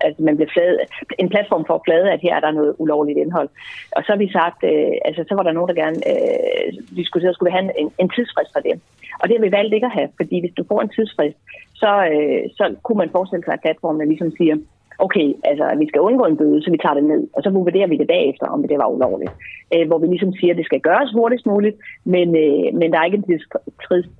altså 0.00 0.22
man 0.22 0.36
bliver 0.36 0.52
flad, 0.52 0.78
en 1.18 1.28
platform 1.28 1.64
for 1.66 1.82
flade, 1.84 2.10
at 2.10 2.20
her 2.22 2.34
er 2.36 2.40
der 2.40 2.50
noget 2.50 2.74
ulovligt 2.78 3.18
indhold. 3.18 3.48
Og 3.96 4.02
så 4.02 4.12
har 4.12 4.18
vi 4.24 4.36
sagt, 4.38 4.60
øh, 4.64 4.94
altså 5.04 5.24
så 5.28 5.34
var 5.34 5.42
der 5.42 5.52
nogen, 5.52 5.68
der 5.68 5.82
gerne 5.84 6.00
øh, 6.12 6.66
diskuterede, 7.00 7.34
skulle 7.34 7.50
vi 7.50 7.56
have 7.58 7.80
en, 7.82 7.90
en 7.98 8.08
tidsfrist 8.16 8.52
for 8.54 8.60
det. 8.60 8.80
Og 9.20 9.28
det 9.28 9.36
har 9.36 9.44
vi 9.44 9.56
valgt 9.58 9.74
ikke 9.74 9.90
at 9.90 9.98
have, 9.98 10.08
fordi 10.16 10.40
hvis 10.40 10.54
du 10.58 10.64
får 10.68 10.80
en 10.82 10.94
tidsfrist, 10.96 11.38
så, 11.82 11.90
øh, 12.12 12.42
så 12.58 12.64
kunne 12.84 12.98
man 12.98 13.10
forestille 13.16 13.44
sig, 13.44 13.54
at 13.54 13.64
platformen 13.66 14.08
ligesom 14.08 14.30
siger, 14.38 14.56
okay, 14.98 15.28
altså 15.50 15.64
vi 15.78 15.86
skal 15.88 16.00
undgå 16.00 16.24
en 16.24 16.36
bøde, 16.36 16.62
så 16.62 16.70
vi 16.70 16.78
tager 16.82 16.94
det 16.94 17.04
ned, 17.04 17.22
og 17.36 17.42
så 17.42 17.50
vurderer 17.50 17.86
vi 17.86 17.96
det 17.96 18.06
bagefter, 18.06 18.46
om 18.46 18.68
det 18.68 18.78
var 18.78 18.88
ulovligt. 18.94 19.32
Øh, 19.74 19.86
hvor 19.88 19.98
vi 19.98 20.06
ligesom 20.06 20.32
siger, 20.38 20.52
at 20.52 20.58
det 20.60 20.66
skal 20.66 20.80
gøres 20.80 21.10
hurtigst 21.18 21.46
muligt, 21.46 21.76
men, 22.04 22.28
øh, 22.44 22.66
men 22.78 22.86
der 22.90 22.98
er 22.98 23.04
ikke 23.08 23.20
en 23.22 23.40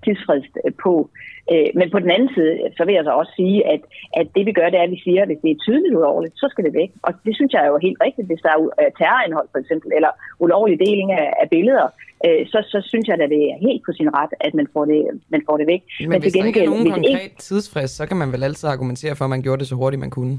tidsfrist 0.05 0.55
på. 0.85 1.11
Øh, 1.53 1.69
men 1.79 1.89
på 1.95 1.99
den 2.05 2.11
anden 2.11 2.31
side, 2.37 2.55
så 2.77 2.83
vil 2.85 2.95
jeg 2.95 3.05
så 3.05 3.13
også 3.21 3.33
sige, 3.41 3.59
at, 3.75 3.83
at 4.21 4.27
det 4.37 4.47
vi 4.47 4.53
gør, 4.59 4.69
det 4.71 4.79
er, 4.79 4.87
at 4.89 4.95
vi 4.97 5.01
siger, 5.07 5.23
at 5.23 5.29
hvis 5.29 5.43
det 5.43 5.51
er 5.51 5.65
tydeligt 5.67 5.97
ulovligt, 6.01 6.35
så 6.43 6.47
skal 6.51 6.65
det 6.65 6.75
væk. 6.81 6.91
Og 7.07 7.13
det 7.27 7.35
synes 7.37 7.53
jeg 7.53 7.63
er 7.65 7.71
jo 7.75 7.79
helt 7.87 8.01
rigtigt, 8.07 8.27
hvis 8.29 8.43
der 8.47 8.53
er 8.85 8.91
terrorindhold 8.99 9.49
for 9.53 9.59
eksempel, 9.63 9.89
eller 9.99 10.13
ulovlig 10.45 10.77
deling 10.87 11.09
af, 11.13 11.27
af 11.43 11.47
billeder, 11.51 11.89
øh, 12.27 12.43
så, 12.53 12.59
så 12.73 12.79
synes 12.91 13.07
jeg, 13.09 13.17
at 13.21 13.31
det 13.35 13.43
er 13.51 13.57
helt 13.67 13.83
på 13.87 13.93
sin 13.99 14.09
ret, 14.19 14.33
at 14.41 14.55
man 14.55 14.67
får 14.73 14.85
det, 14.85 15.01
man 15.35 15.43
får 15.47 15.57
det 15.61 15.67
væk. 15.67 15.83
Men, 16.01 16.09
men 16.09 16.21
hvis 16.21 16.33
til 16.33 16.43
gengæld, 16.43 16.55
der 16.55 16.61
ikke 16.61 16.71
er 16.71 16.75
nogen 16.75 16.91
konkret 16.97 17.23
ikke... 17.23 17.37
tidsfrist, 17.49 17.97
så 17.97 18.07
kan 18.07 18.17
man 18.17 18.33
vel 18.33 18.43
altid 18.49 18.69
argumentere 18.69 19.17
for, 19.17 19.25
at 19.25 19.31
man 19.31 19.43
gjorde 19.43 19.61
det 19.61 19.69
så 19.69 19.75
hurtigt, 19.75 20.01
man 20.01 20.11
kunne. 20.11 20.37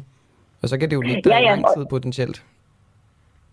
Og 0.62 0.70
så 0.70 0.78
kan 0.78 0.89
det 0.89 0.96
jo 0.96 1.02
ligge 1.02 1.22
der 1.22 1.38
ja, 1.38 1.41
ja, 1.41 1.56
lang 1.56 1.65
tid 1.76 1.86
potentielt. 1.86 2.43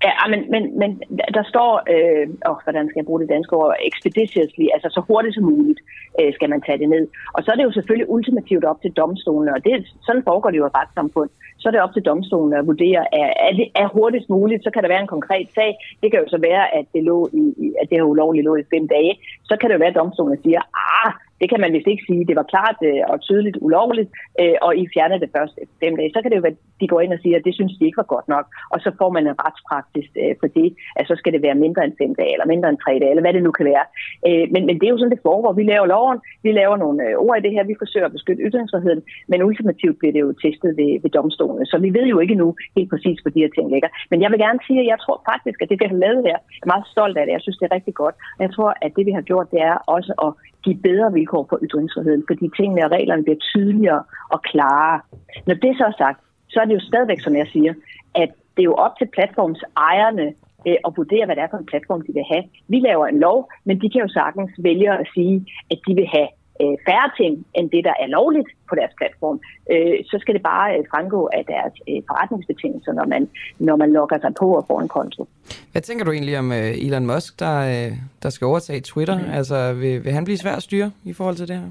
Ja, 0.09 0.25
men, 0.33 0.41
men, 0.55 0.63
men 0.81 0.91
der 1.37 1.45
står, 1.53 1.71
øh, 1.95 2.27
åh, 2.51 2.59
hvordan 2.65 2.87
skal 2.89 3.01
jeg 3.01 3.09
bruge 3.09 3.23
det 3.23 3.33
danske 3.35 3.53
ord, 3.57 3.75
expeditiously, 3.91 4.67
altså 4.75 4.89
så 4.97 5.01
hurtigt 5.09 5.35
som 5.35 5.45
muligt 5.45 5.81
øh, 6.21 6.31
skal 6.37 6.49
man 6.51 6.61
tage 6.67 6.79
det 6.83 6.89
ned. 6.95 7.05
Og 7.35 7.41
så 7.43 7.49
er 7.51 7.57
det 7.57 7.65
jo 7.69 7.77
selvfølgelig 7.77 8.11
ultimativt 8.17 8.65
op 8.71 8.81
til 8.83 8.93
domstolene, 9.01 9.55
og 9.57 9.65
det, 9.65 9.73
sådan 10.07 10.27
foregår 10.29 10.51
det 10.51 10.59
jo 10.59 10.67
i 10.67 10.77
retssamfund. 10.79 11.31
Så 11.59 11.69
er 11.69 11.73
det 11.73 11.81
op 11.81 11.95
til 11.95 12.03
domstolene 12.11 12.59
at 12.59 12.67
vurdere, 12.67 13.03
er, 13.21 13.31
er 13.47 13.53
det 13.61 13.69
er 13.83 13.89
hurtigst 13.97 14.29
muligt, 14.37 14.65
så 14.65 14.71
kan 14.71 14.83
der 14.83 14.89
være 14.95 15.05
en 15.05 15.15
konkret 15.17 15.49
sag. 15.55 15.71
Det 16.01 16.11
kan 16.11 16.21
jo 16.21 16.29
så 16.29 16.39
være, 16.51 16.65
at 16.79 16.87
det, 16.95 17.03
lå 17.11 17.19
i, 17.33 17.43
at 17.81 17.87
det 17.89 17.99
her 17.99 18.13
ulovligt 18.13 18.45
lå 18.45 18.57
i 18.57 18.71
fem 18.75 18.89
dage. 18.89 19.13
Så 19.49 19.55
kan 19.57 19.67
det 19.69 19.75
jo 19.75 19.83
være, 19.85 19.95
at 19.95 20.01
domstolene 20.03 20.39
siger, 20.45 20.61
ah, 21.01 21.13
det 21.41 21.49
kan 21.51 21.61
man 21.61 21.73
vist 21.73 21.89
ikke 21.93 22.07
sige. 22.09 22.29
Det 22.31 22.37
var 22.41 22.53
klart 22.55 22.79
øh, 22.89 23.03
og 23.13 23.17
tydeligt 23.21 23.59
ulovligt, 23.67 24.11
øh, 24.41 24.57
og 24.67 24.71
I 24.77 24.85
fjernede 24.95 25.21
det 25.25 25.31
først 25.37 25.55
fem 25.83 25.97
dage. 25.97 26.15
Så 26.15 26.21
kan 26.23 26.31
det 26.31 26.37
jo 26.39 26.47
være, 26.47 26.57
at 26.59 26.81
de 26.81 26.89
går 26.93 27.01
ind 27.01 27.13
og 27.17 27.21
siger, 27.23 27.37
at 27.37 27.47
det 27.47 27.55
synes 27.55 27.73
de 27.79 27.87
ikke 27.87 28.03
var 28.03 28.13
godt 28.15 28.29
nok, 28.35 28.47
og 28.73 28.79
så 28.85 28.91
får 29.01 29.11
man 29.17 29.25
en 29.27 29.41
retspraksis 29.45 30.09
øh, 30.23 30.35
for 30.41 30.49
det, 30.59 30.69
at 30.99 31.05
så 31.11 31.15
skal 31.21 31.33
det 31.33 31.43
være 31.47 31.63
mindre 31.65 31.85
end 31.85 31.95
fem 32.03 32.13
dage, 32.21 32.33
eller 32.35 32.53
mindre 32.53 32.69
end 32.69 32.79
tre 32.85 32.93
dage, 33.03 33.13
eller 33.13 33.25
hvad 33.25 33.35
det 33.37 33.43
nu 33.47 33.53
kan 33.59 33.67
være. 33.73 33.85
Øh, 34.29 34.45
men, 34.55 34.63
men 34.69 34.77
det 34.79 34.87
er 34.87 34.95
jo 34.95 34.99
sådan, 34.99 35.15
det 35.17 35.27
foregår. 35.29 35.53
Vi 35.53 35.65
laver 35.73 35.87
loven, 35.95 36.19
vi 36.47 36.51
laver 36.61 36.77
nogle 36.85 36.99
øh, 37.07 37.15
ord 37.25 37.37
i 37.39 37.45
det 37.47 37.53
her, 37.55 37.65
vi 37.71 37.83
forsøger 37.83 38.07
at 38.07 38.17
beskytte 38.17 38.45
ytringsfriheden, 38.47 39.03
men 39.31 39.47
ultimativt 39.49 39.99
bliver 39.99 40.13
det 40.17 40.23
jo 40.27 40.33
testet 40.45 40.71
ved, 40.81 40.93
ved 41.03 41.11
domstolene. 41.17 41.67
Så 41.67 41.77
vi 41.85 41.91
ved 41.97 42.07
jo 42.15 42.19
ikke 42.25 42.41
nu 42.43 42.49
helt 42.77 42.91
præcis, 42.91 43.19
hvor 43.23 43.31
de 43.35 43.43
her 43.45 43.53
ting 43.57 43.67
ligger. 43.75 43.89
Men 44.11 44.23
jeg 44.23 44.31
vil 44.31 44.39
gerne 44.47 44.61
sige, 44.67 44.81
at 44.81 44.91
jeg 44.93 44.99
tror 45.05 45.19
faktisk, 45.31 45.59
at 45.63 45.69
det, 45.69 45.81
vi 45.81 45.87
har 45.93 46.03
lavet 46.05 46.23
her, 46.29 46.39
er 46.63 46.67
meget 46.73 46.87
stolt 46.95 47.17
af 47.19 47.25
det. 47.27 47.33
Jeg 47.33 47.45
synes, 47.45 47.59
det 47.59 47.67
er 47.67 47.75
rigtig 47.79 47.95
godt. 48.03 48.17
Og 48.37 48.43
jeg 48.47 48.53
tror, 48.57 48.71
at 48.85 48.91
det, 48.97 49.05
vi 49.07 49.13
har 49.19 49.25
gjort, 49.31 49.51
det 49.55 49.61
er 49.71 49.77
også 49.97 50.13
at 50.27 50.31
give 50.65 50.79
bedre 50.89 51.13
vilkår 51.13 51.47
for 51.51 51.59
ytringsfriheden, 51.63 52.25
fordi 52.29 52.51
tingene 52.59 52.85
og 52.85 52.91
reglerne 52.91 53.23
bliver 53.23 53.41
tydeligere 53.53 54.03
og 54.35 54.43
klarere. 54.43 55.01
Når 55.47 55.55
det 55.55 55.73
så 55.79 55.85
er 55.85 55.97
sagt, 55.99 56.21
så 56.49 56.61
er 56.61 56.65
det 56.65 56.75
jo 56.75 56.89
stadigvæk, 56.91 57.21
som 57.21 57.37
jeg 57.37 57.47
siger, 57.53 57.75
at 58.15 58.31
det 58.55 58.63
er 58.63 58.71
jo 58.73 58.75
op 58.75 58.95
til 58.99 59.09
platforms 59.17 59.61
ejerne 59.77 60.27
øh, 60.69 60.77
at 60.87 60.93
vurdere, 60.97 61.25
hvad 61.27 61.37
det 61.37 61.43
er 61.43 61.53
for 61.53 61.59
en 61.59 61.73
platform, 61.73 62.01
de 62.07 62.13
vil 62.13 62.31
have. 62.33 62.45
Vi 62.69 62.79
laver 62.89 63.07
en 63.07 63.21
lov, 63.27 63.39
men 63.65 63.81
de 63.83 63.91
kan 63.91 64.01
jo 64.01 64.09
sagtens 64.09 64.51
vælge 64.59 64.93
at 64.93 65.07
sige, 65.15 65.47
at 65.71 65.79
de 65.87 65.95
vil 65.95 66.09
have 66.17 66.29
øh, 66.63 66.75
færre 66.89 67.09
ting 67.21 67.47
end 67.55 67.67
det, 67.71 67.83
der 67.85 67.95
er 68.03 68.07
lovligt 68.07 68.51
på 68.69 68.75
deres 68.75 68.93
platform, 69.01 69.41
øh, 69.73 69.97
så 70.11 70.17
skal 70.21 70.35
det 70.35 70.43
bare 70.43 70.69
øh, 70.77 70.85
fremgå 70.91 71.29
af 71.33 71.45
deres 71.55 71.75
øh, 71.89 72.03
forretningsbetingelser, 72.09 72.93
når 72.93 73.07
man, 73.15 73.29
når 73.59 73.77
man 73.77 73.93
logger 73.93 74.19
sig 74.21 74.33
på 74.41 74.47
og 74.59 74.65
får 74.67 74.81
en 74.81 74.89
konto. 74.89 75.29
Hvad 75.73 75.83
tænker 75.83 76.05
du 76.05 76.13
egentlig 76.13 76.39
om 76.39 76.53
øh, 76.53 76.85
Elon 76.87 77.07
Musk, 77.07 77.41
der, 77.41 77.57
øh, 77.73 77.93
der 78.23 78.31
skal 78.31 78.45
overtage 78.45 78.81
Twitter? 78.81 79.19
Mm. 79.19 79.31
Altså, 79.39 79.73
vil, 79.73 80.05
vil 80.05 80.13
han 80.13 80.25
blive 80.25 80.39
svær 80.39 80.57
at 80.57 80.63
styre 80.63 80.91
i 81.05 81.13
forhold 81.13 81.37
til 81.37 81.49
det 81.49 81.57
her? 81.57 81.71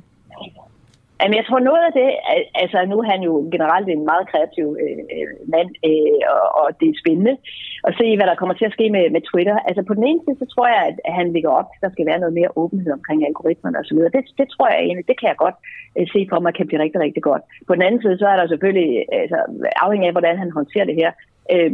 Jamen, 1.20 1.38
jeg 1.40 1.46
tror 1.46 1.68
noget 1.70 1.84
af 1.88 1.94
det, 2.02 2.10
altså 2.64 2.78
nu 2.92 2.96
er 3.02 3.08
han 3.14 3.22
jo 3.30 3.34
generelt 3.56 3.88
en 3.90 4.06
meget 4.12 4.26
kreativ 4.32 4.68
øh, 4.84 5.00
øh, 5.16 5.28
mand, 5.54 5.70
øh, 5.90 6.20
og, 6.34 6.46
og 6.62 6.68
det 6.80 6.88
er 6.90 7.02
spændende 7.04 7.36
at 7.88 7.94
se, 8.00 8.08
hvad 8.18 8.28
der 8.28 8.40
kommer 8.40 8.56
til 8.56 8.70
at 8.70 8.76
ske 8.78 8.86
med, 8.96 9.04
med 9.16 9.22
Twitter. 9.30 9.58
Altså 9.68 9.82
på 9.86 9.94
den 9.98 10.04
ene 10.10 10.22
side, 10.24 10.38
så 10.40 10.46
tror 10.54 10.68
jeg, 10.74 10.82
at 10.90 11.14
han 11.20 11.28
ligger 11.36 11.52
op, 11.60 11.70
at 11.74 11.82
der 11.84 11.90
skal 11.94 12.06
være 12.10 12.20
noget 12.24 12.38
mere 12.40 12.56
åbenhed 12.62 12.92
omkring 12.98 13.20
algoritmerne 13.26 13.80
osv. 13.82 14.00
Det, 14.16 14.24
det 14.40 14.48
tror 14.50 14.68
jeg 14.70 14.80
egentlig, 14.82 15.08
det 15.08 15.20
kan 15.20 15.30
jeg 15.32 15.38
godt 15.46 15.58
øh, 15.98 16.08
se 16.14 16.20
for 16.32 16.40
mig, 16.40 16.54
kan 16.54 16.68
blive 16.68 16.84
rigtig, 16.84 17.00
rigtig 17.06 17.24
godt. 17.30 17.44
På 17.68 17.74
den 17.76 17.86
anden 17.86 18.02
side, 18.02 18.18
så 18.18 18.28
er 18.34 18.38
der 18.38 18.48
selvfølgelig, 18.48 18.92
øh, 19.14 19.22
altså 19.24 19.40
afhængig 19.86 20.08
af, 20.08 20.14
hvordan 20.18 20.38
han 20.44 20.52
håndterer 20.58 20.86
det 20.90 20.96
her, 21.02 21.12
øh, 21.54 21.72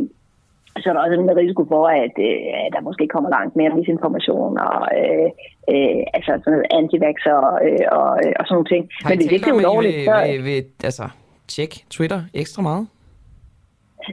så 0.77 0.89
er 0.89 0.93
der 0.93 1.01
også 1.01 1.13
en 1.13 1.37
risiko 1.43 1.65
for, 1.73 1.83
at 1.87 2.15
øh, 2.27 2.65
der 2.73 2.81
måske 2.81 3.07
kommer 3.07 3.29
langt 3.29 3.55
mere 3.55 3.75
misinformation 3.77 4.57
og 4.57 4.79
øh, 4.99 5.29
øh, 5.73 6.01
altså 6.13 6.31
sådan 6.43 6.53
noget 6.53 6.67
anti 6.77 6.97
og, 7.39 7.53
øh, 7.67 7.85
og, 7.99 8.11
øh, 8.23 8.33
og 8.39 8.43
sådan 8.45 8.55
nogle 8.57 8.71
ting. 8.73 8.83
Har 9.03 9.09
Men 9.09 9.17
hvis 9.17 9.31
ikke 9.31 9.45
det 9.45 9.51
er 9.51 9.61
ulovligt, 9.61 10.05
så... 10.05 10.15
Vil, 10.27 10.43
vil, 10.47 10.63
altså, 10.89 11.05
tjek 11.47 11.71
Twitter 11.95 12.21
ekstra 12.33 12.61
meget? 12.61 12.87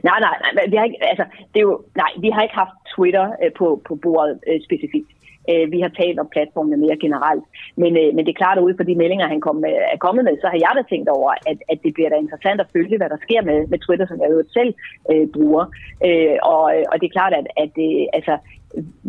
Nej, 0.03 0.19
nej, 0.19 0.35
nej, 0.55 0.65
vi 0.71 0.75
har 0.75 0.85
ikke, 0.89 0.99
altså, 1.11 1.25
det 1.51 1.59
er 1.59 1.67
jo, 1.69 1.75
nej, 1.95 2.11
vi 2.23 2.29
har 2.29 2.41
ikke 2.41 2.55
haft 2.55 2.75
Twitter 2.95 3.25
øh, 3.43 3.51
på, 3.59 3.81
på 3.87 3.95
bordet 3.95 4.39
øh, 4.49 4.59
specifikt. 4.67 5.09
Øh, 5.51 5.65
vi 5.73 5.79
har 5.85 5.91
talt 6.01 6.19
om 6.19 6.29
platformene 6.35 6.77
mere 6.77 6.97
generelt. 7.05 7.45
Men, 7.81 7.91
øh, 8.01 8.09
men 8.15 8.21
det 8.25 8.31
er 8.31 8.41
klart, 8.43 8.57
at 8.57 8.67
ud 8.67 8.73
fra 8.77 8.89
de 8.89 8.95
meldinger, 9.01 9.33
han 9.33 9.41
kom, 9.41 9.55
med, 9.55 9.73
er 9.93 9.99
kommet 10.05 10.23
med, 10.25 10.35
så 10.41 10.47
har 10.51 10.59
jeg 10.65 10.73
da 10.75 10.83
tænkt 10.89 11.09
over, 11.17 11.31
at, 11.51 11.57
at 11.71 11.79
det 11.83 11.91
bliver 11.93 12.09
da 12.09 12.15
interessant 12.15 12.61
at 12.61 12.71
følge, 12.75 12.97
hvad 12.97 13.09
der 13.09 13.19
sker 13.25 13.41
med, 13.49 13.59
med 13.71 13.79
Twitter, 13.79 14.07
som 14.07 14.21
jeg 14.21 14.29
jo 14.31 14.43
selv 14.57 14.71
øh, 15.11 15.27
bruger. 15.35 15.65
Øh, 16.07 16.37
og, 16.53 16.61
og 16.91 16.95
det 16.99 17.05
er 17.07 17.17
klart, 17.17 17.33
at, 17.39 17.47
at 17.63 17.69
det, 17.79 17.91
altså, 18.17 18.33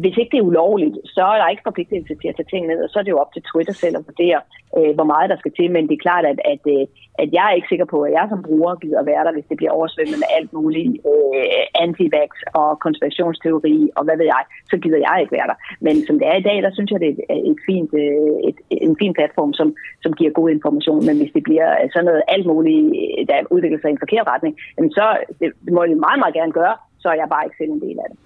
hvis 0.02 0.16
ikke 0.16 0.32
det 0.32 0.40
er 0.40 0.50
ulovligt, 0.50 0.96
så 1.04 1.22
er 1.32 1.38
der 1.38 1.48
ikke 1.48 1.68
forpligtelse 1.68 2.14
til 2.20 2.28
at 2.28 2.36
tage 2.36 2.50
ting 2.52 2.66
ned, 2.66 2.80
og 2.84 2.90
så 2.90 2.98
er 2.98 3.04
det 3.04 3.14
jo 3.14 3.22
op 3.24 3.32
til 3.32 3.42
Twitter 3.50 3.72
selv 3.72 3.96
at 3.96 4.06
vurdere, 4.08 4.40
øh, 4.76 4.92
hvor 4.96 5.08
meget 5.12 5.30
der 5.30 5.38
skal 5.40 5.52
til. 5.58 5.68
Men 5.70 5.88
det 5.88 5.94
er 5.94 6.06
klart, 6.06 6.24
at, 6.32 6.38
at, 6.52 6.62
øh, 6.74 6.84
at 7.22 7.28
jeg 7.36 7.44
er 7.48 7.54
ikke 7.56 7.72
sikker 7.72 7.88
på, 7.94 7.98
at 8.06 8.12
jeg 8.18 8.26
som 8.28 8.42
bruger 8.48 8.74
gider 8.82 9.10
være 9.12 9.24
der, 9.24 9.32
hvis 9.32 9.48
det 9.50 9.56
bliver 9.56 9.72
oversvømmet 9.78 10.18
med 10.22 10.30
alt 10.36 10.50
muligt 10.58 10.92
øh, 11.12 11.64
antivax 11.84 12.30
og 12.60 12.68
konspirationsteori 12.84 13.76
og 13.96 14.02
hvad 14.04 14.16
ved 14.20 14.26
jeg, 14.34 14.42
så 14.70 14.76
gider 14.82 15.00
jeg 15.06 15.16
ikke 15.20 15.36
være 15.38 15.50
der. 15.50 15.58
Men 15.86 15.94
som 16.06 16.18
det 16.18 16.26
er 16.32 16.36
i 16.38 16.46
dag, 16.48 16.58
der 16.66 16.72
synes 16.72 16.90
jeg, 16.90 17.00
det 17.00 17.08
er 17.08 17.14
et, 17.14 17.50
et 17.50 17.60
fint, 17.68 17.90
øh, 18.04 18.36
et, 18.48 18.58
en 18.88 18.96
fin 19.00 19.12
platform, 19.18 19.52
som, 19.58 19.68
som 20.04 20.12
giver 20.18 20.38
god 20.38 20.48
information. 20.56 21.06
Men 21.08 21.16
hvis 21.20 21.32
det 21.36 21.42
bliver 21.48 21.70
øh, 21.78 21.86
sådan 21.92 22.08
noget 22.10 22.22
alt 22.34 22.46
muligt, 22.52 22.82
der 23.30 23.38
udvikler 23.54 23.80
sig 23.80 23.90
i 23.90 23.96
en 23.96 24.04
forkert 24.04 24.26
retning, 24.32 24.54
så 24.98 25.04
det, 25.40 25.48
det 25.64 25.72
må 25.72 25.80
jeg 25.84 26.04
meget, 26.06 26.20
meget 26.22 26.34
gerne 26.40 26.52
gøre, 26.60 26.76
så 27.02 27.08
er 27.08 27.18
jeg 27.22 27.28
bare 27.34 27.44
ikke 27.44 27.58
selv 27.60 27.72
en 27.72 27.84
del 27.86 27.98
af 28.04 28.08
det 28.12 28.18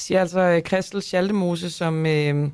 siger 0.00 0.20
altså 0.20 0.60
Kristel 0.64 1.02
Schaldemose, 1.02 1.70
som 1.70 2.06
øh, 2.06 2.50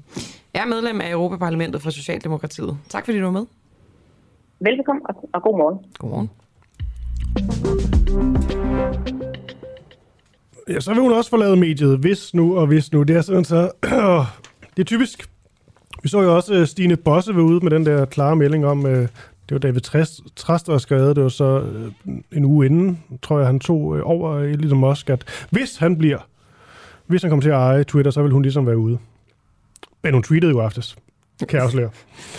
er 0.55 0.67
medlem 0.67 1.01
af 1.01 1.11
Europaparlamentet 1.11 1.83
for 1.83 1.91
Socialdemokratiet. 1.91 2.79
Tak 2.89 3.05
fordi 3.05 3.19
du 3.19 3.25
var 3.25 3.33
med. 3.33 3.47
Velkommen 4.61 5.03
og, 5.09 5.29
og 5.33 5.43
god 5.43 5.59
morgen. 5.59 5.79
God 5.99 6.11
morgen. 6.11 6.31
Ja, 10.69 10.81
så 10.81 10.95
vil 10.95 11.03
hun 11.03 11.13
også 11.13 11.31
forlade 11.31 11.57
mediet, 11.57 11.99
hvis 11.99 12.35
nu 12.35 12.59
og 12.59 12.67
hvis 12.67 12.93
nu. 12.93 13.03
Det 13.03 13.17
er 13.17 13.23
sådan 13.23 13.45
så... 13.45 13.71
det 14.77 14.81
er 14.81 14.85
typisk. 14.85 15.31
Vi 16.03 16.09
så 16.09 16.23
jo 16.23 16.37
også 16.37 16.55
øh, 16.55 16.67
Stine 16.67 16.97
Bosse 16.97 17.35
ved 17.35 17.43
ude 17.43 17.61
med 17.61 17.71
den 17.71 17.87
der 17.87 18.05
klare 18.05 18.37
melding 18.37 18.67
om, 18.67 18.87
øh, 18.87 19.09
det 19.49 19.51
var 19.51 19.59
David 19.59 19.81
Trast, 20.37 20.67
der 20.67 20.79
skrevet, 20.79 21.17
det 21.17 21.23
var 21.23 21.31
så 21.31 21.61
øh, 21.61 21.93
en 22.33 22.45
uge 22.45 22.67
inden, 22.67 23.03
tror 23.23 23.39
jeg, 23.39 23.47
han 23.47 23.61
tog 23.61 23.81
over 24.03 24.39
Elon 24.39 24.79
Musk, 24.79 25.11
at 25.11 25.47
hvis 25.51 25.77
han 25.77 25.99
bliver 25.99 26.19
hvis 27.07 27.23
han 27.23 27.31
kommer 27.31 27.43
til 27.43 27.51
at 27.51 27.57
eje 27.57 27.85
Twitter, 27.85 28.11
så 28.11 28.23
vil 28.23 28.33
hun 28.33 28.43
ligesom 28.43 28.67
være 28.67 28.79
ude. 28.79 28.99
Men 30.03 30.15
hun 30.15 30.23
tweetede 30.23 30.53
jo 30.53 30.61
aftes, 30.61 30.97
kan 31.49 31.57
jeg 31.57 31.63
også 31.63 31.77
lære. 31.77 31.91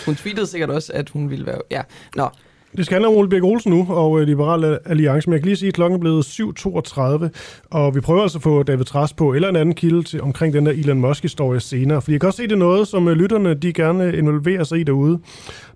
hun 0.06 0.14
tweetede 0.14 0.46
sikkert 0.46 0.70
også, 0.70 0.92
at 0.92 1.10
hun 1.10 1.30
ville 1.30 1.46
være... 1.46 1.60
Ja, 1.70 1.82
nå. 2.16 2.28
Det 2.76 2.86
skal 2.86 2.94
handle 2.94 3.08
om 3.08 3.14
Ole 3.14 3.28
Birk 3.28 3.44
Olsen 3.44 3.72
nu, 3.72 3.86
og 3.90 4.20
øh, 4.20 4.26
Liberal 4.26 4.78
Alliance. 4.84 5.28
Men 5.28 5.32
jeg 5.32 5.40
kan 5.40 5.46
lige 5.46 5.56
sige, 5.56 5.68
at 5.68 5.74
klokken 5.74 5.96
er 5.96 6.00
blevet 6.00 6.24
7.32, 6.24 7.28
og 7.70 7.94
vi 7.94 8.00
prøver 8.00 8.22
altså 8.22 8.38
at 8.38 8.42
få 8.42 8.62
David 8.62 8.84
Tras 8.84 9.12
på, 9.12 9.34
eller 9.34 9.48
en 9.48 9.56
anden 9.56 9.74
kilde 9.74 10.02
til, 10.02 10.22
omkring 10.22 10.54
den 10.54 10.66
der 10.66 10.72
Elon 10.72 11.00
Musk-historie 11.00 11.60
senere. 11.60 12.02
Fordi 12.02 12.12
jeg 12.12 12.20
kan 12.20 12.26
også 12.26 12.36
se, 12.36 12.42
det 12.42 12.52
er 12.52 12.56
noget, 12.56 12.88
som 12.88 13.08
øh, 13.08 13.16
lytterne 13.16 13.54
de 13.54 13.72
gerne 13.72 14.04
øh, 14.04 14.18
involverer 14.18 14.64
sig 14.64 14.80
i 14.80 14.82
derude. 14.82 15.18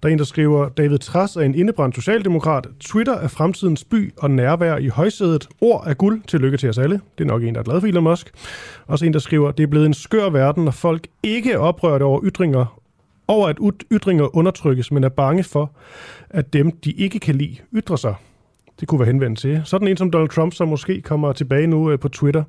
Der 0.02 0.08
er 0.08 0.12
en, 0.12 0.18
der 0.18 0.24
skriver, 0.24 0.68
David 0.68 0.98
Tras 0.98 1.36
er 1.36 1.40
en 1.40 1.54
indebrændt 1.54 1.94
socialdemokrat. 1.94 2.66
Twitter 2.80 3.14
er 3.14 3.28
fremtidens 3.28 3.84
by 3.84 4.12
og 4.18 4.30
nærvær 4.30 4.76
i 4.76 4.88
højsædet. 4.88 5.48
Ord 5.60 5.84
er 5.86 5.94
guld. 5.94 6.20
tillykke 6.26 6.56
til 6.56 6.68
os 6.68 6.78
alle. 6.78 7.00
Det 7.18 7.24
er 7.24 7.28
nok 7.28 7.42
en, 7.42 7.54
der 7.54 7.60
er 7.60 7.64
glad 7.64 7.80
for 7.80 7.86
Elon 7.86 8.04
Musk. 8.04 8.30
Også 8.86 9.06
en, 9.06 9.12
der 9.12 9.18
skriver, 9.18 9.50
det 9.50 9.62
er 9.62 9.66
blevet 9.66 9.86
en 9.86 9.94
skør 9.94 10.30
verden, 10.30 10.64
når 10.64 10.72
folk 10.72 11.06
ikke 11.22 11.52
er 11.52 11.58
oprørt 11.58 12.02
over 12.02 12.20
ytringer 12.24 12.80
over 13.30 13.48
at 13.48 13.56
ytringer 13.92 14.36
undertrykkes, 14.36 14.92
men 14.92 15.04
er 15.04 15.08
bange 15.08 15.44
for, 15.44 15.72
at 16.31 16.53
dem, 16.53 16.71
de 16.71 16.93
ikke 16.93 17.19
kan 17.19 17.35
lide, 17.37 17.57
ytrer 17.74 17.97
sig. 17.97 18.14
Det 18.81 18.89
kunne 18.89 19.01
være 19.01 19.07
henvendt 19.07 19.39
til. 19.39 19.62
Sådan 19.64 19.89
en 19.89 19.97
som 19.97 20.11
Donald 20.11 20.31
Trump, 20.31 20.55
som 20.55 20.68
måske 20.68 21.01
kommer 21.01 21.33
tilbage 21.33 21.66
nu 21.66 21.91
øh, 21.91 21.99
på 21.99 22.09
Twitter. 22.09 22.45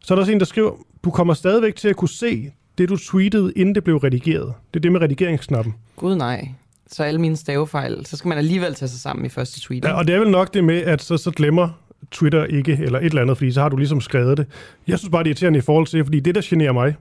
Så 0.00 0.14
er 0.14 0.16
der 0.16 0.22
også 0.22 0.32
en, 0.32 0.40
der 0.40 0.46
skriver, 0.46 0.72
du 1.04 1.10
kommer 1.10 1.34
stadigvæk 1.34 1.76
til 1.76 1.88
at 1.88 1.96
kunne 1.96 2.08
se 2.08 2.50
det, 2.78 2.88
du 2.88 2.96
tweetede, 2.96 3.52
inden 3.56 3.74
det 3.74 3.84
blev 3.84 3.96
redigeret. 3.96 4.54
Det 4.74 4.80
er 4.80 4.82
det 4.82 4.92
med 4.92 5.00
redigeringsknappen. 5.00 5.74
Gud 5.96 6.14
nej. 6.16 6.48
Så 6.86 7.04
alle 7.04 7.20
mine 7.20 7.36
stavefejl, 7.36 8.06
så 8.06 8.16
skal 8.16 8.28
man 8.28 8.38
alligevel 8.38 8.74
tage 8.74 8.88
sig 8.88 9.00
sammen 9.00 9.26
i 9.26 9.28
første 9.28 9.60
tweet. 9.60 9.84
Ja, 9.84 9.92
og 9.92 10.06
det 10.06 10.14
er 10.14 10.18
vel 10.18 10.30
nok 10.30 10.54
det 10.54 10.64
med, 10.64 10.82
at 10.82 11.02
så, 11.02 11.16
så 11.16 11.30
glemmer 11.30 11.68
Twitter 12.10 12.44
ikke, 12.44 12.78
eller 12.82 12.98
et 12.98 13.04
eller 13.04 13.22
andet, 13.22 13.36
fordi 13.36 13.52
så 13.52 13.60
har 13.60 13.68
du 13.68 13.76
ligesom 13.76 14.00
skrevet 14.00 14.38
det. 14.38 14.46
Jeg 14.86 14.98
synes 14.98 15.10
bare, 15.10 15.22
det 15.22 15.28
er 15.28 15.30
irriterende 15.30 15.58
i 15.58 15.62
forhold 15.62 15.86
til, 15.86 16.04
fordi 16.04 16.20
det, 16.20 16.34
der 16.34 16.40
generer 16.44 16.72
mig, 16.72 16.94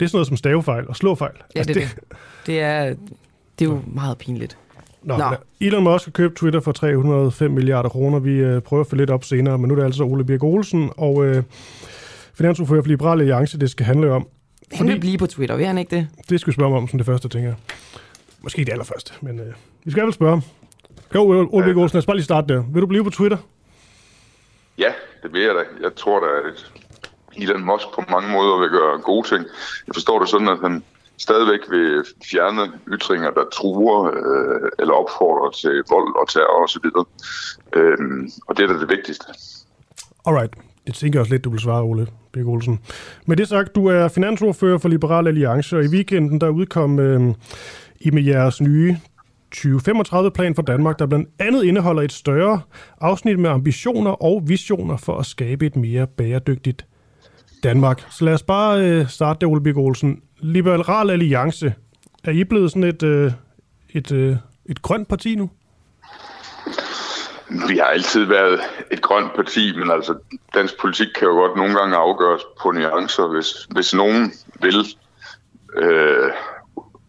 det 0.00 0.04
er 0.04 0.08
sådan 0.08 0.16
noget 0.16 0.26
som 0.26 0.36
stavefejl 0.36 0.88
og 0.88 0.96
slåfejl. 0.96 1.34
Ja, 1.54 1.58
altså, 1.60 1.74
det, 1.74 1.82
det. 1.82 2.16
det, 2.46 2.60
er, 2.60 2.94
det 3.58 3.64
er 3.64 3.70
jo 3.70 3.82
meget 3.86 4.18
pinligt. 4.18 4.58
Nå, 5.04 5.16
Nå. 5.16 5.24
Elon 5.60 5.84
Musk 5.84 6.04
har 6.04 6.12
købt 6.12 6.36
Twitter 6.36 6.60
for 6.60 6.72
305 6.72 7.50
milliarder 7.50 7.88
kroner. 7.88 8.18
Vi 8.18 8.32
øh, 8.32 8.62
prøver 8.62 8.80
at 8.80 8.86
følge 8.86 9.02
lidt 9.02 9.10
op 9.10 9.24
senere, 9.24 9.58
men 9.58 9.68
nu 9.68 9.74
er 9.74 9.78
det 9.78 9.84
altså 9.84 10.04
Ole 10.04 10.24
Birk 10.24 10.42
Olsen 10.42 10.90
og 10.96 11.26
øh, 11.26 11.42
finansordfører 12.34 12.82
for 12.82 12.88
Liberale 12.88 13.20
Alliance, 13.20 13.58
det 13.58 13.70
skal 13.70 13.86
handle 13.86 14.12
om. 14.12 14.28
Han 14.72 14.88
vil 14.88 15.00
blive 15.00 15.18
på 15.18 15.26
Twitter, 15.26 15.56
vil 15.56 15.66
han 15.66 15.78
ikke 15.78 15.96
det? 15.96 16.08
Det 16.30 16.40
skal 16.40 16.50
vi 16.50 16.54
spørge 16.54 16.76
om 16.76 16.88
som 16.88 16.98
det 16.98 17.06
første, 17.06 17.28
tænker 17.28 17.48
jeg. 17.48 17.56
Måske 18.42 18.64
det 18.64 18.72
allerførste, 18.72 19.12
men 19.20 19.40
øh, 19.40 19.52
vi 19.84 19.90
skal 19.90 20.04
vel 20.04 20.12
spørge. 20.12 20.42
Jo, 21.14 21.48
Ole 21.52 21.64
Birk 21.64 21.76
Olsen, 21.76 21.96
lad 21.96 21.98
os 21.98 22.06
bare 22.06 22.16
lige 22.16 22.24
starte 22.24 22.54
der. 22.54 22.62
Vil 22.72 22.82
du 22.82 22.86
blive 22.86 23.04
på 23.04 23.10
Twitter? 23.10 23.36
Ja, 24.78 24.92
det 25.22 25.32
vil 25.32 25.42
jeg 25.42 25.54
da. 25.54 25.60
Jeg 25.82 25.94
tror 25.96 26.20
da, 26.20 26.26
at 26.48 26.72
Elon 27.36 27.64
Musk 27.64 27.84
på 27.94 28.02
mange 28.10 28.32
måder 28.32 28.58
vil 28.60 28.68
gøre 28.70 29.00
gode 29.00 29.28
ting. 29.28 29.44
Jeg 29.86 29.94
forstår 29.94 30.18
det 30.18 30.28
sådan, 30.28 30.48
at 30.48 30.58
han 30.62 30.82
stadigvæk 31.18 31.60
vil 31.70 32.04
fjerne 32.30 32.72
ytringer, 32.88 33.30
der 33.30 33.44
truer 33.52 34.04
øh, 34.04 34.70
eller 34.78 34.94
opfordrer 34.94 35.50
til 35.50 35.82
vold 35.90 36.20
og 36.20 36.28
terror 36.28 36.64
osv. 36.64 36.86
Øhm, 37.76 38.30
og 38.46 38.56
det 38.56 38.62
er 38.62 38.66
da 38.72 38.80
det 38.80 38.88
vigtigste. 38.88 39.26
Alright. 40.26 40.54
Det 40.86 40.94
tænker 40.94 41.18
jeg 41.18 41.20
også 41.20 41.32
lidt, 41.34 41.44
du 41.44 41.50
vil 41.50 41.60
svare, 41.60 41.82
Ole 41.82 42.06
Birk 42.32 42.46
Olsen. 42.46 42.80
Med 43.26 43.36
det 43.36 43.48
sagt, 43.48 43.74
du 43.74 43.86
er 43.86 44.08
finansordfører 44.08 44.78
for 44.78 44.88
Liberal 44.88 45.26
Alliance, 45.26 45.76
og 45.76 45.84
i 45.84 45.88
weekenden 45.88 46.40
der 46.40 46.48
udkom 46.48 46.98
øh, 46.98 47.34
I 48.00 48.10
med 48.10 48.22
jeres 48.22 48.60
nye 48.60 48.96
2035-plan 49.56 50.54
for 50.54 50.62
Danmark, 50.62 50.98
der 50.98 51.06
blandt 51.06 51.28
andet 51.38 51.64
indeholder 51.64 52.02
et 52.02 52.12
større 52.12 52.60
afsnit 53.00 53.38
med 53.38 53.50
ambitioner 53.50 54.10
og 54.10 54.42
visioner 54.46 54.96
for 54.96 55.18
at 55.18 55.26
skabe 55.26 55.66
et 55.66 55.76
mere 55.76 56.06
bæredygtigt 56.06 56.86
Danmark. 57.62 58.06
Så 58.10 58.24
lad 58.24 58.34
os 58.34 58.42
bare 58.42 58.84
øh, 58.84 59.08
starte 59.08 59.40
der, 59.40 59.46
Ole 59.46 59.62
Birk 59.62 59.76
Olsen. 59.76 60.20
Liberal 60.44 61.10
Alliance, 61.10 61.74
er 62.24 62.30
I 62.30 62.44
blevet 62.44 62.70
sådan 62.70 62.84
et, 62.84 63.02
øh, 63.02 63.32
et, 63.90 64.12
øh, 64.12 64.36
et 64.66 64.82
grønt 64.82 65.08
parti 65.08 65.34
nu? 65.34 65.50
Vi 67.68 67.76
har 67.76 67.84
altid 67.84 68.24
været 68.24 68.60
et 68.90 69.02
grønt 69.02 69.34
parti, 69.34 69.76
men 69.76 69.90
altså 69.90 70.14
dansk 70.54 70.80
politik 70.80 71.08
kan 71.14 71.28
jo 71.28 71.34
godt 71.34 71.56
nogle 71.56 71.74
gange 71.78 71.96
afgøres 71.96 72.42
på 72.62 72.70
nuancer. 72.70 73.26
Hvis, 73.26 73.66
hvis 73.70 73.94
nogen 73.94 74.32
vil 74.60 74.86
øh, 75.76 76.30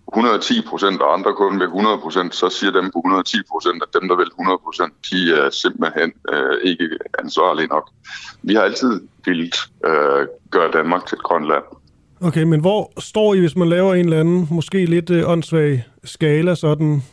110 0.08 0.62
procent, 0.70 1.02
og 1.02 1.14
andre 1.14 1.34
kun 1.34 1.60
vil 1.60 1.66
100 1.66 1.98
procent, 1.98 2.36
så 2.36 2.50
siger 2.50 2.72
dem 2.72 2.92
på 2.92 3.00
110 3.00 3.38
procent, 3.52 3.84
at 3.84 4.02
dem, 4.02 4.08
der 4.10 4.16
vil 4.16 4.28
100 4.28 4.60
procent, 4.64 4.94
de 5.12 5.34
er 5.34 5.50
simpelthen 5.50 6.14
øh, 6.34 6.58
ikke 6.64 6.90
ansvarlige 7.20 7.68
nok. 7.68 7.90
Vi 8.44 8.54
har 8.54 8.62
altid 8.62 9.02
vildt 9.26 9.56
øh, 9.86 10.28
gøre 10.52 10.72
Danmark 10.72 11.06
til 11.06 11.16
et 11.16 11.24
grønt 11.24 11.48
land. 11.48 11.64
Okay, 12.26 12.44
men 12.44 12.60
hvor 12.60 12.92
står 13.00 13.34
I, 13.34 13.40
hvis 13.40 13.56
man 13.56 13.70
laver 13.70 13.94
en 13.94 14.06
eller 14.06 14.20
anden, 14.20 14.48
måske 14.52 14.86
lidt 14.86 15.10
øh, 15.10 15.30
åndssvag 15.30 15.86
skala, 16.04 16.56
sådan... 16.56 17.04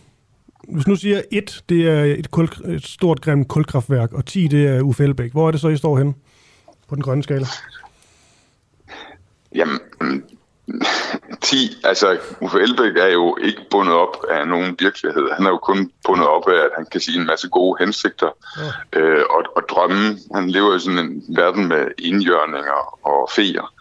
Hvis 0.68 0.86
nu 0.86 0.96
siger 0.96 1.22
1, 1.30 1.62
det 1.68 1.88
er 1.88 2.04
et, 2.04 2.30
kul, 2.30 2.48
et 2.68 2.86
stort 2.86 3.20
grimt 3.20 3.48
kulkraftværk, 3.48 4.12
og 4.12 4.26
10, 4.26 4.48
det 4.48 4.66
er 4.66 4.80
Uffe 4.80 5.04
Elbæk. 5.04 5.32
Hvor 5.32 5.46
er 5.46 5.50
det 5.50 5.60
så, 5.60 5.68
I 5.68 5.76
står 5.76 5.98
hen 5.98 6.14
på 6.88 6.94
den 6.94 7.02
grønne 7.02 7.22
skala? 7.22 7.46
Jamen, 9.54 9.80
10, 11.40 11.56
altså 11.84 12.18
Uffe 12.40 12.58
Elbæk 12.60 12.96
er 12.96 13.12
jo 13.12 13.36
ikke 13.44 13.60
bundet 13.70 13.94
op 13.94 14.16
af 14.30 14.48
nogen 14.48 14.76
virkelighed. 14.78 15.30
Han 15.36 15.46
er 15.46 15.50
jo 15.50 15.58
kun 15.58 15.90
bundet 16.06 16.26
op 16.26 16.48
af, 16.48 16.64
at 16.64 16.70
han 16.76 16.86
kan 16.92 17.00
sige 17.00 17.20
en 17.20 17.26
masse 17.26 17.48
gode 17.48 17.76
hensigter 17.84 18.30
ja. 18.94 19.00
øh, 19.00 19.24
og, 19.30 19.42
og 19.56 19.62
drømme. 19.70 20.18
Han 20.34 20.50
lever 20.50 20.76
i 20.76 20.80
sådan 20.80 20.98
en 20.98 21.24
verden 21.36 21.68
med 21.68 21.86
indjørninger 21.98 23.06
og 23.06 23.30
feer. 23.34 23.74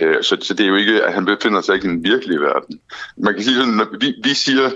Øh, 0.00 0.22
så, 0.22 0.36
så 0.42 0.54
det 0.54 0.64
er 0.64 0.68
jo 0.68 0.76
ikke, 0.76 1.02
at 1.02 1.14
han 1.14 1.24
befinder 1.24 1.60
sig 1.60 1.74
ikke 1.74 1.86
i 1.86 1.90
den 1.90 2.04
virkelige 2.04 2.40
verden. 2.40 2.80
Man 3.16 3.34
kan 3.34 3.44
sige 3.44 3.56
sådan, 3.56 3.74
når 3.74 3.98
vi, 4.00 4.14
vi 4.24 4.34
siger, 4.34 4.70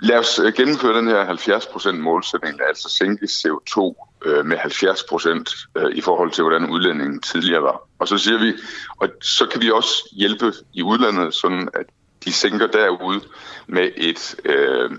lad 0.00 0.18
os 0.18 0.38
øh, 0.38 0.52
gennemføre 0.52 0.98
den 0.98 1.08
her 1.08 1.26
70% 1.26 1.92
målsætning, 1.92 2.60
altså 2.68 2.88
sænke 2.88 3.26
CO2 3.26 4.04
øh, 4.24 4.46
med 4.46 4.56
70 4.56 5.02
procent 5.02 5.50
øh, 5.76 5.96
i 5.96 6.00
forhold 6.00 6.30
til, 6.30 6.44
hvordan 6.44 6.70
udlændingen 6.70 7.20
tidligere 7.20 7.62
var. 7.62 7.80
Og 7.98 8.08
så 8.08 8.18
siger 8.18 8.38
vi, 8.38 8.52
og 8.96 9.08
så 9.22 9.46
kan 9.46 9.62
vi 9.62 9.70
også 9.70 10.08
hjælpe 10.12 10.52
i 10.72 10.82
udlandet, 10.82 11.34
sådan 11.34 11.68
at 11.74 11.86
de 12.24 12.32
sænker 12.32 12.66
derude 12.66 13.20
med 13.66 13.90
et, 13.96 14.36
øh, 14.44 14.90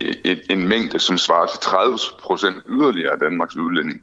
et, 0.00 0.42
en 0.50 0.68
mængde, 0.68 0.98
som 0.98 1.18
svarer 1.18 1.46
til 1.46 1.60
30 1.60 1.98
procent 2.20 2.56
yderligere 2.68 3.12
af 3.12 3.18
Danmarks 3.18 3.56
udlænding. 3.56 4.02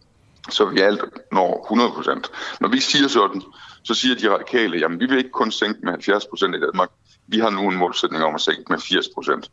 Så 0.49 0.65
vi 0.65 0.79
alt 0.79 1.01
når 1.31 1.61
100 1.63 1.91
procent. 1.91 2.31
Når 2.61 2.69
vi 2.69 2.79
siger 2.79 3.07
sådan, 3.07 3.41
så 3.83 3.93
siger 3.93 4.15
de 4.15 4.33
radikale, 4.33 4.77
jamen 4.77 4.99
vi 4.99 5.05
vil 5.05 5.17
ikke 5.17 5.29
kun 5.29 5.51
sænke 5.51 5.79
med 5.83 5.91
70 5.91 6.25
procent 6.25 6.55
i 6.55 6.59
Danmark, 6.59 6.89
vi 7.27 7.39
har 7.39 7.49
nu 7.49 7.69
en 7.69 7.77
målsætning 7.77 8.23
om 8.23 8.35
at 8.35 8.41
sænke 8.41 8.63
med 8.69 8.79
80 8.79 9.05
procent. 9.15 9.51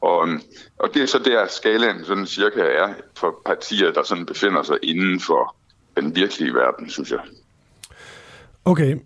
Og, 0.00 0.28
øhm, 0.28 0.40
og 0.78 0.88
det 0.94 1.02
er 1.02 1.06
så 1.06 1.18
der 1.18 1.46
skalaen 1.48 2.04
sådan 2.04 2.26
cirka 2.26 2.60
er 2.60 2.88
for 3.16 3.42
partier, 3.46 3.92
der 3.92 4.02
sådan 4.02 4.26
befinder 4.26 4.62
sig 4.62 4.76
inden 4.82 5.20
for 5.20 5.56
den 5.96 6.16
virkelige 6.16 6.54
verden, 6.54 6.90
synes 6.90 7.10
jeg. 7.10 7.18
Okay. 8.64 8.96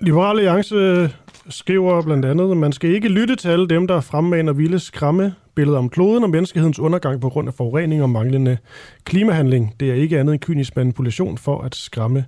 Liberale 0.00 0.40
Alliance 0.40 1.10
skriver 1.48 2.02
blandt 2.02 2.24
andet, 2.24 2.50
at 2.50 2.56
man 2.56 2.72
skal 2.72 2.90
ikke 2.90 3.08
lytte 3.08 3.36
til 3.36 3.48
alle 3.48 3.68
dem, 3.68 3.86
der 3.86 4.00
fremmaner 4.00 4.52
vilde 4.52 4.78
skræmme 4.78 5.34
billeder 5.54 5.78
om 5.78 5.88
kloden 5.88 6.24
og 6.24 6.30
menneskehedens 6.30 6.78
undergang 6.78 7.20
på 7.20 7.28
grund 7.28 7.48
af 7.48 7.54
forurening 7.54 8.02
og 8.02 8.10
manglende 8.10 8.58
klimahandling. 9.04 9.74
Det 9.80 9.90
er 9.90 9.94
ikke 9.94 10.20
andet 10.20 10.32
end 10.32 10.40
kynisk 10.40 10.76
manipulation 10.76 11.38
for 11.38 11.60
at 11.60 11.74
skræmme 11.74 12.24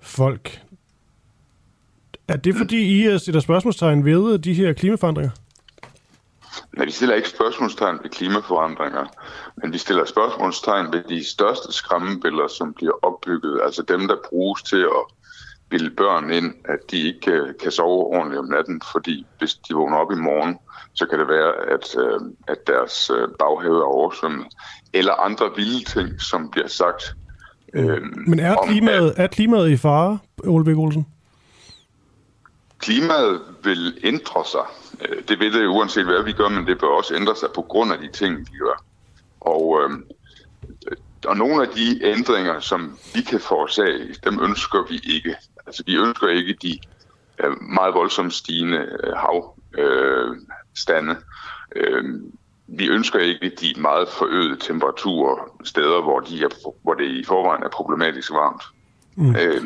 folk. 0.00 0.60
Er 2.28 2.36
det 2.36 2.56
fordi, 2.56 3.14
I 3.14 3.18
sætter 3.18 3.40
spørgsmålstegn 3.40 4.04
ved 4.04 4.38
de 4.38 4.54
her 4.54 4.72
klimaforandringer? 4.72 5.30
Men 6.72 6.86
vi 6.86 6.90
stiller 6.90 7.14
ikke 7.14 7.28
spørgsmålstegn 7.28 7.98
ved 8.02 8.10
klimaforandringer, 8.10 9.06
men 9.56 9.72
vi 9.72 9.78
stiller 9.78 10.04
spørgsmålstegn 10.04 10.92
ved 10.92 11.02
de 11.08 11.24
største 11.24 11.72
skræmmebilleder, 11.72 12.48
som 12.48 12.74
bliver 12.74 12.92
opbygget, 13.02 13.60
altså 13.64 13.82
dem, 13.82 14.08
der 14.08 14.16
bruges 14.30 14.62
til 14.62 14.80
at 14.80 15.04
bilde 15.68 15.90
børn 15.90 16.30
ind, 16.30 16.54
at 16.64 16.78
de 16.90 16.96
ikke 16.96 17.20
kan, 17.20 17.54
kan 17.62 17.72
sove 17.72 18.06
ordentligt 18.06 18.38
om 18.38 18.44
natten, 18.46 18.82
fordi 18.92 19.26
hvis 19.38 19.54
de 19.54 19.74
vågner 19.74 19.96
op 19.96 20.12
i 20.12 20.14
morgen, 20.14 20.58
så 20.94 21.06
kan 21.06 21.18
det 21.18 21.28
være, 21.28 21.52
at, 21.74 21.96
øh, 21.98 22.20
at 22.48 22.66
deres 22.66 23.10
øh, 23.10 23.28
baghave 23.38 23.78
er 23.78 23.88
oversvømmet. 23.98 24.46
Eller 24.92 25.12
andre 25.12 25.46
vilde 25.56 25.84
ting, 25.84 26.20
som 26.20 26.50
bliver 26.50 26.68
sagt. 26.68 27.02
Øh, 27.74 28.02
Men 28.26 28.38
er 28.40 28.56
klimaet, 28.66 29.02
om, 29.02 29.14
at, 29.16 29.24
er 29.24 29.26
klimaet 29.26 29.70
i 29.70 29.76
fare, 29.76 30.18
Ole 30.44 30.64
Bæk 30.64 30.76
Olsen? 30.76 31.06
Klimaet 32.84 33.40
vil 33.62 33.98
ændre 34.02 34.44
sig. 34.44 34.66
Øh, 35.00 35.22
det 35.28 35.40
vil 35.40 35.52
det 35.52 35.66
uanset 35.66 36.04
hvad 36.04 36.22
vi 36.22 36.32
gør, 36.32 36.48
men 36.48 36.66
det 36.66 36.78
bør 36.78 36.86
også 36.86 37.14
ændre 37.14 37.36
sig 37.36 37.48
på 37.54 37.62
grund 37.62 37.92
af 37.92 37.98
de 37.98 38.08
ting, 38.12 38.38
vi 38.38 38.58
gør. 38.58 38.84
Og, 39.40 39.80
øh, 39.82 39.90
og 41.26 41.36
nogle 41.36 41.62
af 41.62 41.68
de 41.68 42.04
ændringer, 42.04 42.60
som 42.60 42.98
vi 43.14 43.22
kan 43.22 43.40
forårsage, 43.40 44.14
dem 44.24 44.42
ønsker 44.42 44.86
vi 44.88 45.00
ikke. 45.14 45.36
Altså 45.66 45.82
vi 45.86 45.96
ønsker 45.96 46.28
ikke 46.28 46.56
de 46.62 46.78
øh, 47.44 47.62
meget 47.62 47.94
voldsomt 47.94 48.34
stigende 48.34 48.86
øh, 49.04 49.12
havstande. 49.16 51.16
Øh, 51.76 52.04
vi 52.66 52.88
ønsker 52.88 53.18
ikke 53.18 53.52
de 53.60 53.80
meget 53.80 54.08
forøgede 54.08 54.56
temperaturer 54.60 55.56
steder, 55.64 56.02
hvor, 56.02 56.20
de 56.20 56.42
er, 56.42 56.48
hvor 56.82 56.94
det 56.94 57.04
i 57.04 57.24
forvejen 57.24 57.62
er 57.62 57.68
problematisk 57.68 58.30
varmt. 58.30 58.62
Mm. 59.16 59.36
Øh, 59.36 59.62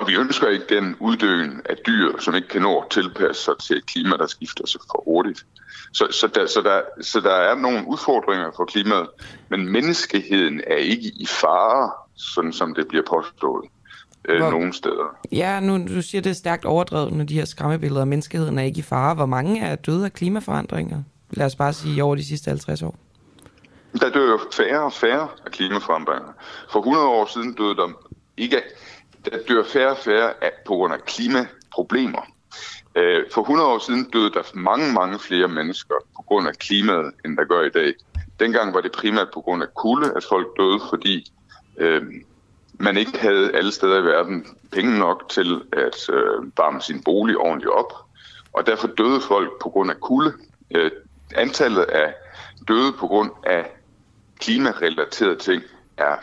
og 0.00 0.08
vi 0.08 0.14
ønsker 0.14 0.48
ikke 0.48 0.74
den 0.74 0.96
uddøen 1.00 1.62
af 1.64 1.76
dyr, 1.86 2.18
som 2.18 2.34
ikke 2.34 2.48
kan 2.48 2.62
nå 2.62 2.78
at 2.80 2.90
tilpasse 2.90 3.44
sig 3.44 3.54
til 3.58 3.76
et 3.76 3.86
klima, 3.86 4.16
der 4.16 4.26
skifter 4.26 4.66
sig 4.66 4.80
for 4.90 5.02
hurtigt. 5.04 5.46
Så, 5.92 6.06
så, 6.10 6.26
der, 6.26 6.46
så, 6.46 6.60
der, 6.60 6.80
så 7.02 7.20
der 7.20 7.34
er 7.34 7.54
nogle 7.54 7.84
udfordringer 7.88 8.50
for 8.56 8.64
klimaet, 8.64 9.08
men 9.48 9.68
menneskeheden 9.68 10.60
er 10.66 10.76
ikke 10.76 11.08
i 11.16 11.26
fare, 11.26 11.90
sådan 12.16 12.52
som 12.52 12.74
det 12.74 12.88
bliver 12.88 13.04
påstået 13.10 13.64
øh, 14.28 14.40
Hvor, 14.40 14.50
nogle 14.50 14.72
steder. 14.72 15.16
Ja, 15.32 15.60
nu 15.60 15.86
du 15.94 16.02
siger, 16.02 16.22
det 16.22 16.30
er 16.30 16.34
stærkt 16.34 16.64
overdrevet, 16.64 17.12
når 17.12 17.24
de 17.24 17.34
her 17.34 17.44
skræmmebilleder. 17.44 18.04
Menneskeheden 18.04 18.58
er 18.58 18.62
ikke 18.62 18.78
i 18.78 18.82
fare. 18.82 19.14
Hvor 19.14 19.26
mange 19.26 19.60
er 19.60 19.76
døde 19.76 20.04
af 20.04 20.12
klimaforandringer? 20.12 21.02
Lad 21.30 21.46
os 21.46 21.56
bare 21.56 21.72
sige 21.72 22.04
over 22.04 22.14
de 22.16 22.24
sidste 22.24 22.48
50 22.48 22.82
år. 22.82 22.98
Der 24.00 24.10
dør 24.10 24.38
færre 24.52 24.82
og 24.82 24.92
færre 24.92 25.28
af 25.46 25.52
klimaforandringer. 25.52 26.32
For 26.72 26.78
100 26.78 27.06
år 27.06 27.26
siden 27.26 27.52
døde 27.54 27.76
der 27.76 27.88
ikke 28.36 28.56
der 29.24 29.38
dør 29.48 29.62
færre 29.62 29.90
og 29.90 29.96
færre 29.96 30.44
af, 30.44 30.52
på 30.66 30.74
grund 30.74 30.94
af 30.94 31.04
klimaproblemer. 31.04 32.22
Øh, 32.94 33.24
for 33.32 33.40
100 33.40 33.68
år 33.68 33.78
siden 33.78 34.10
døde 34.10 34.30
der 34.30 34.42
mange, 34.54 34.92
mange 34.92 35.18
flere 35.18 35.48
mennesker 35.48 35.94
på 36.16 36.22
grund 36.22 36.48
af 36.48 36.54
klimaet, 36.54 37.12
end 37.24 37.36
der 37.36 37.44
gør 37.44 37.62
i 37.62 37.70
dag. 37.70 37.94
Dengang 38.40 38.74
var 38.74 38.80
det 38.80 38.92
primært 38.92 39.28
på 39.34 39.40
grund 39.40 39.62
af 39.62 39.74
kulde, 39.74 40.12
at 40.16 40.24
folk 40.24 40.46
døde, 40.58 40.80
fordi 40.90 41.32
øh, 41.78 42.02
man 42.72 42.96
ikke 42.96 43.18
havde 43.18 43.56
alle 43.56 43.72
steder 43.72 43.98
i 43.98 44.04
verden 44.04 44.46
penge 44.72 44.98
nok 44.98 45.28
til 45.28 45.62
at 45.72 46.08
øh, 46.14 46.58
varme 46.58 46.82
sin 46.82 47.02
bolig 47.02 47.36
ordentligt 47.36 47.72
op. 47.72 47.92
Og 48.52 48.66
derfor 48.66 48.86
døde 48.86 49.20
folk 49.20 49.50
på 49.62 49.68
grund 49.68 49.90
af 49.90 50.00
kulde. 50.00 50.32
Øh, 50.74 50.90
antallet 51.34 51.82
af 51.82 52.14
døde 52.68 52.92
på 52.92 53.06
grund 53.06 53.30
af 53.44 53.70
klimarelaterede 54.38 55.36
ting 55.36 55.62
er, 56.00 56.16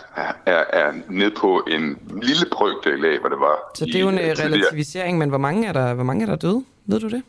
er, 0.46 0.64
er 0.74 0.94
ned 1.10 1.32
på 1.32 1.68
en 1.72 1.98
lille 2.22 2.46
brøkdel 2.52 3.06
af, 3.06 3.20
hvad 3.20 3.30
det 3.30 3.40
var. 3.40 3.56
Så 3.76 3.86
det 3.86 3.96
er 3.96 4.00
jo 4.00 4.10
en 4.10 4.20
øh, 4.20 4.36
relativisering, 4.40 5.18
men 5.18 5.30
hvor 5.30 5.38
mange 5.38 5.68
er 5.68 5.74
der, 5.74 5.94
hvor 5.94 6.04
mange 6.04 6.26
er 6.26 6.30
der 6.30 6.36
døde? 6.36 6.64
Ved 6.86 7.00
du 7.00 7.08
det? 7.08 7.24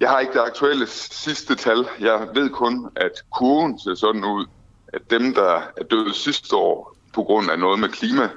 Jeg 0.00 0.08
har 0.08 0.20
ikke 0.20 0.32
det 0.32 0.40
aktuelle 0.46 0.86
sidste 1.10 1.54
tal. 1.54 1.86
Jeg 2.00 2.28
ved 2.34 2.50
kun, 2.50 2.88
at 2.96 3.12
kurven 3.30 3.78
ser 3.78 3.94
sådan 3.94 4.24
ud, 4.24 4.46
at 4.88 5.10
dem, 5.10 5.34
der 5.34 5.54
er 5.76 5.84
døde 5.90 6.14
sidste 6.14 6.56
år 6.56 6.96
på 7.14 7.22
grund 7.22 7.50
af 7.50 7.58
noget 7.58 7.80
med 7.80 7.88
klima, 7.88 8.28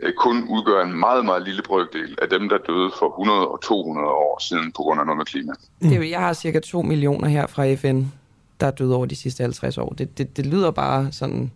øh, 0.00 0.12
kun 0.14 0.48
udgør 0.48 0.84
en 0.84 0.98
meget, 1.00 1.24
meget 1.24 1.42
lille 1.42 1.62
brøkdel 1.62 2.18
af 2.22 2.28
dem, 2.28 2.48
der 2.48 2.58
døde 2.58 2.90
for 2.98 3.08
100 3.08 3.48
og 3.48 3.62
200 3.62 4.08
år 4.08 4.42
siden 4.48 4.72
på 4.72 4.82
grund 4.82 5.00
af 5.00 5.06
noget 5.06 5.18
med 5.18 5.26
klima. 5.26 5.52
Mm. 5.80 5.88
Det 5.88 5.96
er 5.96 6.02
jo, 6.02 6.10
jeg 6.10 6.20
har 6.20 6.32
cirka 6.32 6.60
2 6.60 6.82
millioner 6.82 7.28
her 7.28 7.46
fra 7.46 7.74
FN, 7.74 8.04
der 8.62 8.68
er 8.68 8.70
døde 8.70 8.94
over 8.94 9.06
de 9.06 9.16
sidste 9.16 9.42
50 9.42 9.78
år. 9.78 9.88
Det, 9.98 10.18
det, 10.18 10.36
det 10.36 10.46
lyder 10.46 10.70
bare 10.70 11.12
sådan... 11.12 11.52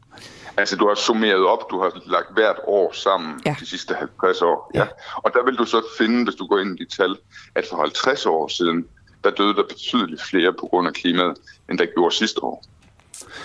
Altså, 0.57 0.76
du 0.76 0.88
har 0.88 0.94
summeret 0.94 1.46
op, 1.46 1.70
du 1.70 1.80
har 1.80 2.02
lagt 2.07 2.34
hvert 2.34 2.57
år 2.66 2.92
sammen 2.92 3.40
ja. 3.46 3.57
de 3.61 3.66
sidste 3.66 3.94
50 3.94 4.42
år. 4.42 4.70
Ja. 4.74 4.80
ja. 4.80 4.86
Og 5.16 5.32
der 5.34 5.44
vil 5.44 5.54
du 5.54 5.64
så 5.64 5.82
finde, 5.98 6.24
hvis 6.24 6.34
du 6.34 6.46
går 6.46 6.59
ind 6.59 6.80
i 6.80 6.84
de 6.84 6.96
tal, 6.96 7.16
at 7.54 7.64
for 7.70 7.76
50 7.76 8.26
år 8.26 8.48
siden, 8.48 8.86
der 9.24 9.30
døde 9.30 9.54
der 9.54 9.62
betydeligt 9.68 10.22
flere 10.22 10.52
på 10.52 10.66
grund 10.66 10.88
af 10.88 10.94
klimaet, 10.94 11.36
end 11.70 11.78
der 11.78 11.86
gjorde 11.94 12.14
sidste 12.14 12.44
år. 12.44 12.64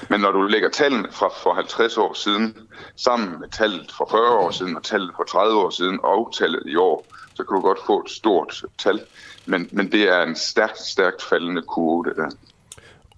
Men 0.10 0.22
når 0.22 0.32
du 0.32 0.42
lægger 0.42 0.70
tallene 0.70 1.08
fra 1.12 1.30
for 1.44 1.54
50 1.54 1.98
år 1.98 2.14
siden 2.14 2.58
sammen 2.96 3.40
med 3.40 3.50
tallet 3.50 3.92
for 3.98 4.08
40 4.12 4.22
år 4.22 4.52
siden 4.52 4.76
og 4.76 4.84
tallet 4.84 5.12
for 5.16 5.24
30 5.24 5.60
år 5.60 5.70
siden 5.70 6.00
og 6.04 6.34
tallet 6.38 6.64
i 6.66 6.76
år, 6.76 7.06
så 7.34 7.44
kan 7.44 7.56
du 7.56 7.62
godt 7.62 7.80
få 7.86 8.02
et 8.02 8.12
stort 8.12 8.64
tal. 8.78 9.02
Men, 9.46 9.70
men 9.72 9.92
det 9.92 10.10
er 10.10 10.24
en 10.24 10.36
stærkt, 10.36 10.80
stærkt 10.80 11.22
faldende 11.24 11.62
kurve, 11.62 12.10
det 12.10 12.16
der. 12.18 12.30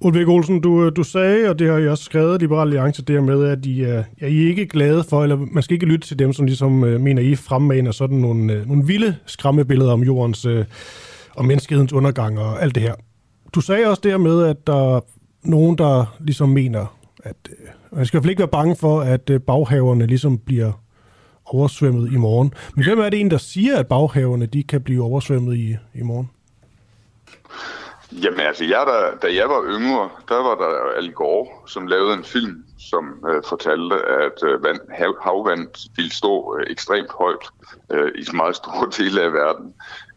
Ulrik 0.01 0.27
Olsen, 0.27 0.61
du, 0.61 0.85
øh, 0.85 0.91
du 0.95 1.03
sagde, 1.03 1.49
og 1.49 1.59
det 1.59 1.69
har 1.69 1.77
jeg 1.77 1.89
også 1.89 2.03
skrevet, 2.03 2.41
Liberale 2.41 2.69
Alliance, 2.69 3.01
det 3.01 3.23
med, 3.23 3.43
at 3.47 3.65
I, 3.65 3.81
øh, 3.81 3.89
er, 3.89 4.03
er 4.21 4.27
I 4.27 4.37
ikke 4.37 4.65
glade 4.65 5.03
for, 5.03 5.23
eller 5.23 5.35
man 5.35 5.63
skal 5.63 5.73
ikke 5.73 5.85
lytte 5.85 6.07
til 6.07 6.19
dem, 6.19 6.33
som 6.33 6.45
ligesom 6.45 6.83
uh, 6.83 7.01
mener, 7.01 7.21
I 7.21 7.35
fremmaner 7.35 7.91
sådan 7.91 8.17
nogle, 8.17 8.65
nogle 8.65 8.85
vilde 8.85 9.15
skræmmebilleder 9.25 9.91
om 9.91 10.03
jordens 10.03 10.45
og 11.35 11.45
menneskehedens 11.45 11.93
undergang 11.93 12.39
og 12.39 12.61
alt 12.61 12.75
det 12.75 12.83
her. 12.83 12.95
Du 13.55 13.61
sagde 13.61 13.87
også 13.87 14.01
der 14.03 14.17
med, 14.17 14.43
at 14.43 14.67
der 14.67 14.95
er 14.95 15.01
nogen, 15.43 15.77
der 15.77 16.15
ligesom 16.19 16.49
mener, 16.49 16.97
at 17.23 17.35
man 17.91 18.05
skal 18.05 18.17
i 18.17 18.17
hvert 18.17 18.23
fald 18.23 18.29
ikke 18.29 18.39
være 18.39 18.47
bange 18.47 18.75
for, 18.75 19.01
at 19.01 19.29
uh, 19.29 19.37
baghaverne 19.37 20.05
ligesom 20.05 20.37
bliver 20.37 20.71
oversvømmet 21.45 22.13
i 22.13 22.15
morgen. 22.15 22.53
Men 22.75 22.85
hvem 22.85 22.99
er 22.99 23.09
det 23.09 23.19
en, 23.19 23.31
der 23.31 23.37
siger, 23.37 23.77
at 23.77 23.87
baghaverne 23.87 24.45
de 24.45 24.63
kan 24.63 24.81
blive 24.81 25.03
oversvømmet 25.03 25.57
i, 25.57 25.75
i 25.95 26.01
morgen? 26.01 26.29
Jamen 28.21 28.39
altså, 28.39 28.63
jeg, 28.63 28.83
der, 28.87 29.17
da 29.17 29.35
jeg 29.35 29.49
var 29.49 29.63
yngre, 29.63 30.09
der 30.29 30.35
var 30.35 30.55
der 30.55 30.97
Al 30.97 31.11
Gore, 31.11 31.47
som 31.67 31.87
lavede 31.87 32.13
en 32.13 32.23
film, 32.23 32.65
som 32.79 33.25
øh, 33.29 33.43
fortalte, 33.49 33.95
at 33.95 34.43
øh, 34.43 34.63
vand, 34.63 34.79
hav, 34.91 35.17
havvand 35.21 35.67
ville 35.95 36.11
stå 36.13 36.57
øh, 36.57 36.71
ekstremt 36.71 37.11
højt 37.11 37.45
øh, 37.91 38.11
i 38.15 38.25
meget 38.33 38.55
store 38.55 38.91
dele 38.97 39.21
af 39.21 39.33
verden. 39.33 39.73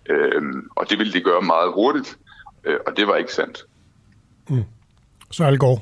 Øh, 0.08 0.42
og 0.76 0.90
det 0.90 0.98
ville 0.98 1.12
de 1.12 1.20
gøre 1.20 1.42
meget 1.42 1.72
hurtigt, 1.72 2.18
øh, 2.64 2.78
og 2.86 2.96
det 2.96 3.08
var 3.08 3.16
ikke 3.16 3.34
sandt. 3.34 3.64
Mm. 4.48 4.64
Så 5.30 5.44
Al 5.44 5.58
Gore? 5.58 5.80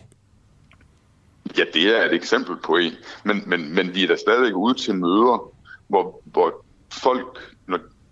Ja, 1.59 1.65
det 1.75 1.99
er 1.99 2.05
et 2.05 2.15
eksempel 2.15 2.57
på 2.65 2.77
en. 2.77 2.93
Men, 3.25 3.43
men, 3.47 3.75
men 3.75 3.95
vi 3.95 4.05
er 4.05 4.09
da 4.09 4.17
stadig 4.17 4.55
ude 4.55 4.75
til 4.75 4.95
møder, 4.95 5.53
hvor, 5.89 6.21
hvor 6.25 6.65
folk, 6.93 7.54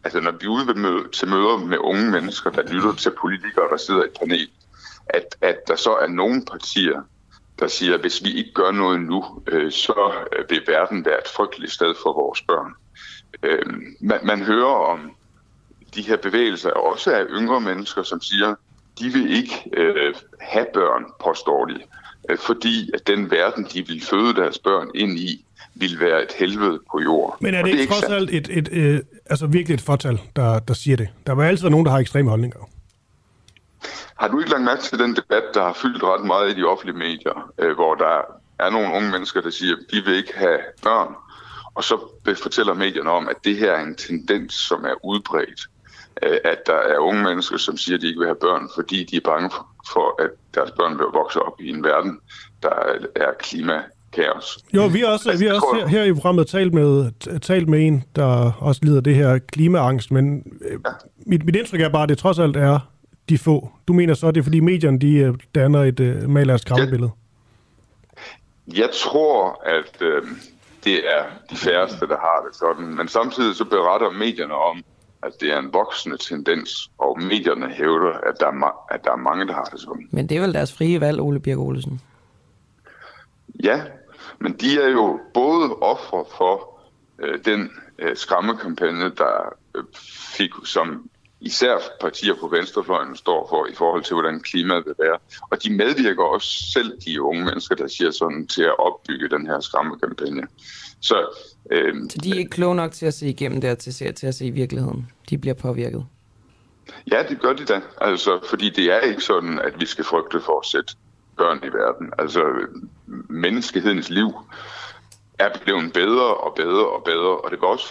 altså 0.04 0.20
når 0.20 0.30
vi 0.30 0.46
er 0.46 0.50
ude 0.50 0.74
møde, 0.74 1.08
til 1.08 1.28
møder 1.28 1.56
med 1.56 1.78
unge 1.78 2.10
mennesker, 2.10 2.50
der 2.50 2.72
lytter 2.72 2.94
til 2.94 3.12
politikere, 3.20 3.68
der 3.70 3.76
sidder 3.76 4.02
i 4.02 4.06
et 4.06 4.18
panel, 4.18 4.50
at, 5.06 5.36
at 5.40 5.68
der 5.68 5.76
så 5.76 5.96
er 5.96 6.06
nogle 6.06 6.44
partier, 6.50 7.02
der 7.58 7.68
siger, 7.68 7.94
at 7.94 8.00
hvis 8.00 8.24
vi 8.24 8.32
ikke 8.32 8.52
gør 8.52 8.70
noget 8.70 9.00
nu, 9.00 9.42
øh, 9.46 9.72
så 9.72 10.12
øh, 10.32 10.50
vil 10.50 10.62
verden 10.66 11.04
være 11.04 11.18
et 11.18 11.28
frygteligt 11.36 11.72
sted 11.72 11.94
for 12.02 12.12
vores 12.12 12.42
børn. 12.42 12.74
Øh, 13.42 13.66
man, 14.00 14.20
man 14.24 14.42
hører 14.42 14.92
om 14.92 15.12
de 15.94 16.02
her 16.02 16.16
bevægelser 16.16 16.70
også 16.70 17.12
af 17.14 17.24
yngre 17.30 17.60
mennesker, 17.60 18.02
som 18.02 18.20
siger, 18.20 18.54
de 18.98 19.08
vil 19.08 19.36
ikke 19.36 19.70
øh, 19.72 20.14
have 20.40 20.66
børn, 20.74 21.04
påstår 21.20 21.64
de, 21.64 21.80
øh, 22.30 22.38
fordi 22.38 22.90
at 22.94 23.06
den 23.06 23.30
verden, 23.30 23.64
de 23.64 23.86
vil 23.86 24.02
føde 24.02 24.34
deres 24.34 24.58
børn 24.58 24.90
ind 24.94 25.18
i, 25.18 25.44
vil 25.74 26.00
være 26.00 26.22
et 26.22 26.32
helvede 26.38 26.80
på 26.92 27.00
jord. 27.00 27.36
Men 27.40 27.54
er 27.54 27.62
det, 27.62 27.72
det 27.72 27.80
ikke 27.80 27.92
trods 27.92 28.12
alt 28.12 28.30
et, 28.30 28.48
et, 28.50 28.58
et, 28.58 28.68
øh, 28.72 29.00
altså 29.26 29.46
virkelig 29.46 29.74
et 29.74 29.80
fortal, 29.80 30.20
der, 30.36 30.58
der 30.58 30.74
siger 30.74 30.96
det? 30.96 31.08
Der 31.26 31.34
vil 31.34 31.44
altid 31.44 31.68
nogen, 31.68 31.86
der 31.86 31.92
har 31.92 31.98
ekstreme 31.98 32.30
holdninger. 32.30 32.68
Har 34.16 34.28
du 34.28 34.38
ikke 34.38 34.50
lagt 34.50 34.62
mærke 34.62 34.82
til 34.82 34.98
den 34.98 35.16
debat, 35.16 35.42
der 35.54 35.62
har 35.62 35.72
fyldt 35.82 36.02
ret 36.02 36.24
meget 36.24 36.50
i 36.50 36.60
de 36.60 36.64
offentlige 36.64 36.98
medier, 36.98 37.52
øh, 37.58 37.74
hvor 37.74 37.94
der 37.94 38.20
er 38.58 38.70
nogle 38.70 38.94
unge 38.94 39.10
mennesker, 39.10 39.40
der 39.40 39.50
siger, 39.50 39.76
at 39.76 39.82
de 39.92 40.00
vil 40.04 40.14
ikke 40.14 40.32
have 40.36 40.58
børn, 40.82 41.14
og 41.74 41.84
så 41.84 41.98
fortæller 42.42 42.74
medierne 42.74 43.10
om, 43.10 43.28
at 43.28 43.36
det 43.44 43.56
her 43.56 43.72
er 43.72 43.82
en 43.82 43.96
tendens, 43.96 44.54
som 44.54 44.84
er 44.84 45.04
udbredt. 45.04 45.60
Øh, 46.22 46.38
at 46.44 46.58
der 46.66 46.80
er 46.94 46.98
unge 46.98 47.22
mennesker, 47.22 47.56
som 47.56 47.76
siger, 47.76 47.96
at 47.96 48.02
de 48.02 48.06
ikke 48.06 48.18
vil 48.18 48.28
have 48.28 48.40
børn, 48.40 48.68
fordi 48.74 49.04
de 49.04 49.16
er 49.16 49.20
bange 49.24 49.50
for, 49.92 50.22
at 50.22 50.30
deres 50.54 50.70
børn 50.70 50.98
vil 50.98 51.06
vokse 51.06 51.42
op 51.42 51.60
i 51.60 51.68
en 51.68 51.84
verden, 51.84 52.20
der 52.62 52.74
er 53.16 53.32
klima 53.38 53.82
kaos. 54.12 54.58
Jo, 54.74 54.86
vi 54.86 55.00
har 55.00 55.06
også, 55.06 55.30
altså, 55.30 55.44
vi 55.44 55.48
har 55.48 55.54
også 55.54 55.76
her, 55.78 55.86
her 55.86 56.04
i 56.04 56.12
programmet 56.12 56.46
talt 56.46 56.74
med, 56.74 57.10
talt 57.40 57.68
med 57.68 57.86
en, 57.86 58.04
der 58.16 58.52
også 58.52 58.80
lider 58.84 59.00
det 59.00 59.14
her 59.14 59.38
klimaangst, 59.38 60.10
men 60.10 60.52
øh, 60.60 60.78
ja. 60.86 60.90
mit, 61.26 61.44
mit 61.44 61.56
indtryk 61.56 61.80
er 61.80 61.88
bare, 61.88 62.02
at 62.02 62.08
det 62.08 62.18
trods 62.18 62.38
alt 62.38 62.56
er 62.56 62.78
de 63.28 63.38
få. 63.38 63.70
Du 63.88 63.92
mener 63.92 64.14
så, 64.14 64.28
at 64.28 64.34
det 64.34 64.40
er 64.40 64.44
fordi 64.44 64.60
medierne 64.60 64.98
de 64.98 65.16
øh, 65.16 65.34
danner 65.54 65.82
et 65.82 66.00
uh, 66.00 66.30
maler 66.30 66.56
skræmmebillede? 66.56 67.10
Jeg, 68.68 68.78
jeg 68.78 68.88
tror, 68.92 69.62
at 69.64 70.02
øh, 70.02 70.22
det 70.84 70.94
er 70.94 71.24
de 71.50 71.56
færreste, 71.56 72.08
der 72.08 72.18
har 72.18 72.44
det 72.46 72.56
sådan, 72.56 72.96
men 72.96 73.08
samtidig 73.08 73.56
så 73.56 73.64
beretter 73.64 74.10
medierne 74.10 74.54
om, 74.54 74.84
at 75.22 75.32
det 75.40 75.52
er 75.52 75.58
en 75.58 75.72
voksende 75.72 76.16
tendens, 76.16 76.90
og 76.98 77.22
medierne 77.22 77.70
hævder, 77.70 78.12
at 78.12 78.34
der 78.40 78.46
er, 78.46 78.84
at 78.94 79.04
der 79.04 79.12
er 79.12 79.16
mange, 79.16 79.46
der 79.46 79.52
har 79.52 79.64
det 79.64 79.80
sådan. 79.80 80.08
Men 80.10 80.28
det 80.28 80.36
er 80.36 80.40
vel 80.40 80.54
deres 80.54 80.72
frie 80.72 81.00
valg, 81.00 81.20
Ole 81.20 81.40
Birk 81.40 81.58
Olesen? 81.58 82.00
Ja, 83.62 83.82
men 84.42 84.52
de 84.52 84.82
er 84.82 84.88
jo 84.88 85.20
både 85.34 85.74
ofre 85.74 86.24
for 86.36 86.80
øh, 87.18 87.44
den 87.44 87.70
øh, 87.98 88.16
skræmmekampagne, 88.16 89.04
der 89.04 89.54
øh, 89.76 89.84
fik, 90.36 90.50
som 90.64 91.10
især 91.40 91.78
partier 92.00 92.34
på 92.40 92.48
venstrefløjen 92.48 93.16
står 93.16 93.46
for 93.48 93.66
i 93.66 93.74
forhold 93.74 94.04
til, 94.04 94.14
hvordan 94.14 94.40
klimaet 94.40 94.84
vil 94.86 94.94
være. 94.98 95.18
Og 95.50 95.62
de 95.62 95.70
medvirker 95.70 96.24
også 96.24 96.72
selv, 96.72 96.98
de 97.06 97.22
unge 97.22 97.44
mennesker, 97.44 97.74
der 97.74 97.88
siger 97.88 98.10
sådan, 98.10 98.46
til 98.46 98.62
at 98.62 98.78
opbygge 98.78 99.28
den 99.28 99.46
her 99.46 99.60
skræmmekampagne. 99.60 100.42
Så, 101.00 101.16
øh, 101.70 101.94
så 102.10 102.18
de 102.18 102.30
er 102.30 102.34
ikke 102.34 102.50
kloge 102.50 102.74
nok 102.74 102.92
til 102.92 103.06
at 103.06 103.14
se 103.14 103.26
igennem 103.26 103.60
det, 103.60 103.78
til, 103.78 103.92
til, 103.92 104.14
til 104.14 104.26
at 104.26 104.34
se 104.34 104.50
virkeligheden? 104.50 105.10
De 105.30 105.38
bliver 105.38 105.54
påvirket? 105.54 106.06
Ja, 107.12 107.22
det 107.28 107.40
gør 107.40 107.52
de 107.52 107.64
da. 107.64 107.80
Altså, 108.00 108.40
fordi 108.48 108.70
det 108.70 108.84
er 108.84 109.00
ikke 109.00 109.20
sådan, 109.20 109.58
at 109.58 109.80
vi 109.80 109.86
skal 109.86 110.04
frygte 110.04 110.40
for 110.40 110.58
at 110.58 110.66
sætte 110.66 110.94
børn 111.42 111.58
i 111.68 111.70
verden. 111.80 112.06
Altså, 112.18 112.40
menneskehedens 113.28 114.10
liv 114.10 114.28
er 115.38 115.50
blevet 115.64 115.92
bedre 115.92 116.34
og 116.36 116.54
bedre 116.54 116.86
og 116.96 117.02
bedre, 117.04 117.34
og 117.42 117.50
det 117.50 117.60
vil 117.60 117.68
også, 117.68 117.88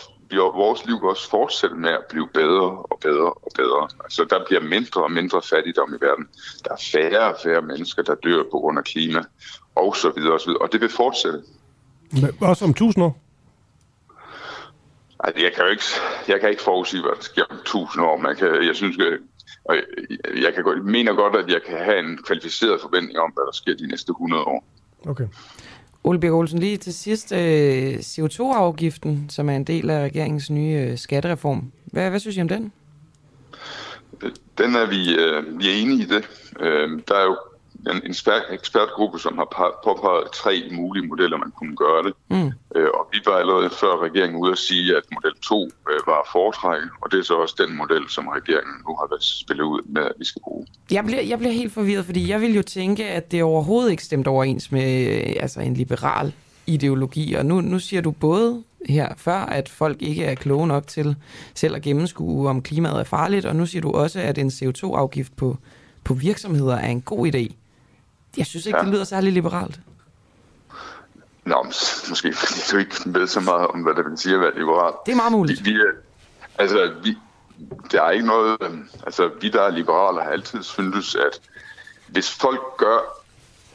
vores 0.63 0.85
liv 0.85 1.03
også 1.03 1.29
fortsætte 1.29 1.75
med 1.75 1.89
at 1.89 2.05
blive 2.09 2.29
bedre 2.33 2.69
og 2.91 2.97
bedre 3.01 3.29
og 3.45 3.51
bedre. 3.55 3.83
Altså, 4.03 4.25
der 4.29 4.45
bliver 4.47 4.61
mindre 4.61 5.03
og 5.03 5.11
mindre 5.11 5.41
fattigdom 5.41 5.93
i 5.93 5.97
verden. 6.05 6.27
Der 6.63 6.71
er 6.71 6.81
færre 6.91 7.33
og 7.33 7.37
færre 7.43 7.61
mennesker, 7.61 8.01
der 8.03 8.15
dør 8.15 8.43
på 8.43 8.57
grund 8.61 8.77
af 8.77 8.83
klima, 8.83 9.21
og 9.75 9.95
så 9.95 10.09
videre 10.15 10.33
og 10.33 10.41
så 10.41 10.47
videre. 10.47 10.61
Og 10.61 10.71
det 10.71 10.81
vil 10.81 10.89
fortsætte. 10.89 11.39
Også 12.41 12.65
om 12.65 12.73
tusind 12.73 13.03
år? 13.03 13.17
Ej, 15.23 15.33
jeg 15.37 15.51
kan 15.55 15.63
jo 15.63 15.69
ikke, 15.69 15.83
jeg 16.27 16.39
kan 16.39 16.49
ikke 16.49 16.61
forudsige, 16.61 17.01
hvad 17.01 17.11
der 17.15 17.21
sker 17.21 17.43
om 17.49 17.57
tusind 17.65 18.03
år. 18.03 18.17
Man 18.17 18.35
kan, 18.35 18.47
jeg 18.67 18.75
synes, 18.75 18.97
og 19.63 19.75
jeg 20.43 20.53
kan 20.53 20.63
godt, 20.63 20.85
mener 20.85 21.13
godt, 21.13 21.35
at 21.35 21.49
jeg 21.49 21.61
kan 21.67 21.77
have 21.77 21.99
en 21.99 22.19
kvalificeret 22.25 22.81
forventning 22.81 23.19
om, 23.19 23.31
hvad 23.31 23.43
der 23.45 23.51
sker 23.53 23.75
de 23.75 23.87
næste 23.87 24.11
100 24.11 24.43
år. 24.43 24.63
Okay. 25.05 25.27
Ole 26.03 26.19
Birk 26.19 26.33
Olsen, 26.33 26.59
lige 26.59 26.77
til 26.77 26.93
sidst, 26.93 27.31
øh, 27.31 27.93
CO2-afgiften, 27.93 29.25
som 29.29 29.49
er 29.49 29.55
en 29.55 29.63
del 29.63 29.89
af 29.89 30.03
regeringens 30.03 30.49
nye 30.49 30.87
øh, 30.89 30.97
skattereform. 30.97 31.71
Hvad, 31.85 32.09
hvad 32.09 32.19
synes 32.19 32.37
I 32.37 32.41
om 32.41 32.47
den? 32.47 32.71
Den 34.57 34.75
er 34.75 34.85
vi, 34.89 35.15
øh, 35.15 35.59
vi 35.59 35.69
er 35.69 35.73
enige 35.73 36.03
i 36.03 36.05
det. 36.05 36.29
der 37.07 37.15
er 37.15 37.23
jo 37.23 37.37
en, 37.87 38.15
ekspertgruppe, 38.49 39.19
som 39.19 39.37
har 39.37 39.47
påpeget 39.83 40.31
tre 40.33 40.69
mulige 40.71 41.07
modeller, 41.07 41.37
man 41.37 41.51
kunne 41.59 41.75
gøre 41.75 42.03
det. 42.03 42.13
Mm. 42.29 42.51
Øh, 42.75 42.89
og 42.97 43.07
vi 43.11 43.19
var 43.25 43.35
allerede 43.41 43.69
før 43.69 44.03
regeringen 44.07 44.41
ude 44.41 44.51
at 44.51 44.57
sige, 44.57 44.97
at 44.97 45.03
model 45.13 45.35
2 45.41 45.63
øh, 45.63 45.99
var 46.07 46.29
foretrækket, 46.31 46.89
og 47.01 47.11
det 47.11 47.19
er 47.19 47.23
så 47.23 47.33
også 47.33 47.55
den 47.67 47.77
model, 47.77 48.09
som 48.09 48.27
regeringen 48.27 48.75
nu 48.87 48.95
har 48.99 49.07
været 49.09 49.23
spillet 49.23 49.63
ud 49.63 49.81
med, 49.85 50.01
at 50.01 50.13
vi 50.19 50.25
skal 50.25 50.41
bruge. 50.41 50.67
Jeg 50.91 51.05
bliver, 51.05 51.21
jeg 51.21 51.37
bliver 51.39 51.53
helt 51.53 51.73
forvirret, 51.73 52.05
fordi 52.05 52.29
jeg 52.29 52.41
vil 52.41 52.55
jo 52.55 52.61
tænke, 52.61 53.05
at 53.07 53.31
det 53.31 53.43
overhovedet 53.43 53.91
ikke 53.91 54.03
stemt 54.03 54.27
overens 54.27 54.71
med 54.71 55.07
øh, 55.07 55.33
altså 55.39 55.59
en 55.59 55.73
liberal 55.73 56.33
ideologi. 56.67 57.33
Og 57.33 57.45
nu, 57.45 57.61
nu 57.61 57.79
siger 57.79 58.01
du 58.01 58.11
både 58.11 58.63
her 58.89 59.13
før, 59.17 59.37
at 59.37 59.69
folk 59.69 60.01
ikke 60.01 60.25
er 60.25 60.35
kloge 60.35 60.67
nok 60.67 60.87
til 60.87 61.15
selv 61.53 61.75
at 61.75 61.81
gennemskue, 61.81 62.49
om 62.49 62.61
klimaet 62.61 62.99
er 62.99 63.03
farligt, 63.03 63.45
og 63.45 63.55
nu 63.55 63.65
siger 63.65 63.81
du 63.81 63.91
også, 63.91 64.19
at 64.19 64.37
en 64.37 64.47
CO2-afgift 64.47 65.35
på, 65.35 65.57
på 66.03 66.13
virksomheder 66.13 66.75
er 66.75 66.87
en 66.87 67.01
god 67.01 67.27
idé. 67.27 67.53
Jeg 68.37 68.45
synes 68.45 68.65
ikke, 68.65 68.77
ja. 68.77 68.83
det 68.83 68.93
lyder 68.93 69.03
særlig 69.03 69.33
liberalt. 69.33 69.79
Nå, 71.45 71.63
måske 72.09 72.33
fordi 72.33 72.59
du 72.71 72.77
ikke 72.77 72.95
ved 73.05 73.27
så 73.27 73.39
meget 73.39 73.67
om, 73.67 73.81
hvad 73.81 73.95
det 73.95 74.05
vil 74.05 74.17
sige 74.17 74.35
at 74.35 74.41
være 74.41 74.59
liberalt. 74.59 74.95
Det 75.05 75.11
er 75.11 75.15
meget 75.15 75.31
muligt. 75.31 75.65
Vi, 75.65 75.71
vi 75.71 75.79
altså, 76.57 76.93
vi, 77.03 77.17
der 77.91 78.01
er 78.03 78.11
ikke 78.11 78.27
noget... 78.27 78.57
Øh, 78.61 78.77
altså, 79.05 79.31
vi 79.41 79.49
der 79.49 79.61
er 79.61 79.69
liberale 79.69 80.21
har 80.21 80.29
altid 80.29 80.63
syntes, 80.63 81.15
at 81.15 81.41
hvis 82.07 82.31
folk 82.31 82.61
gør 82.77 82.99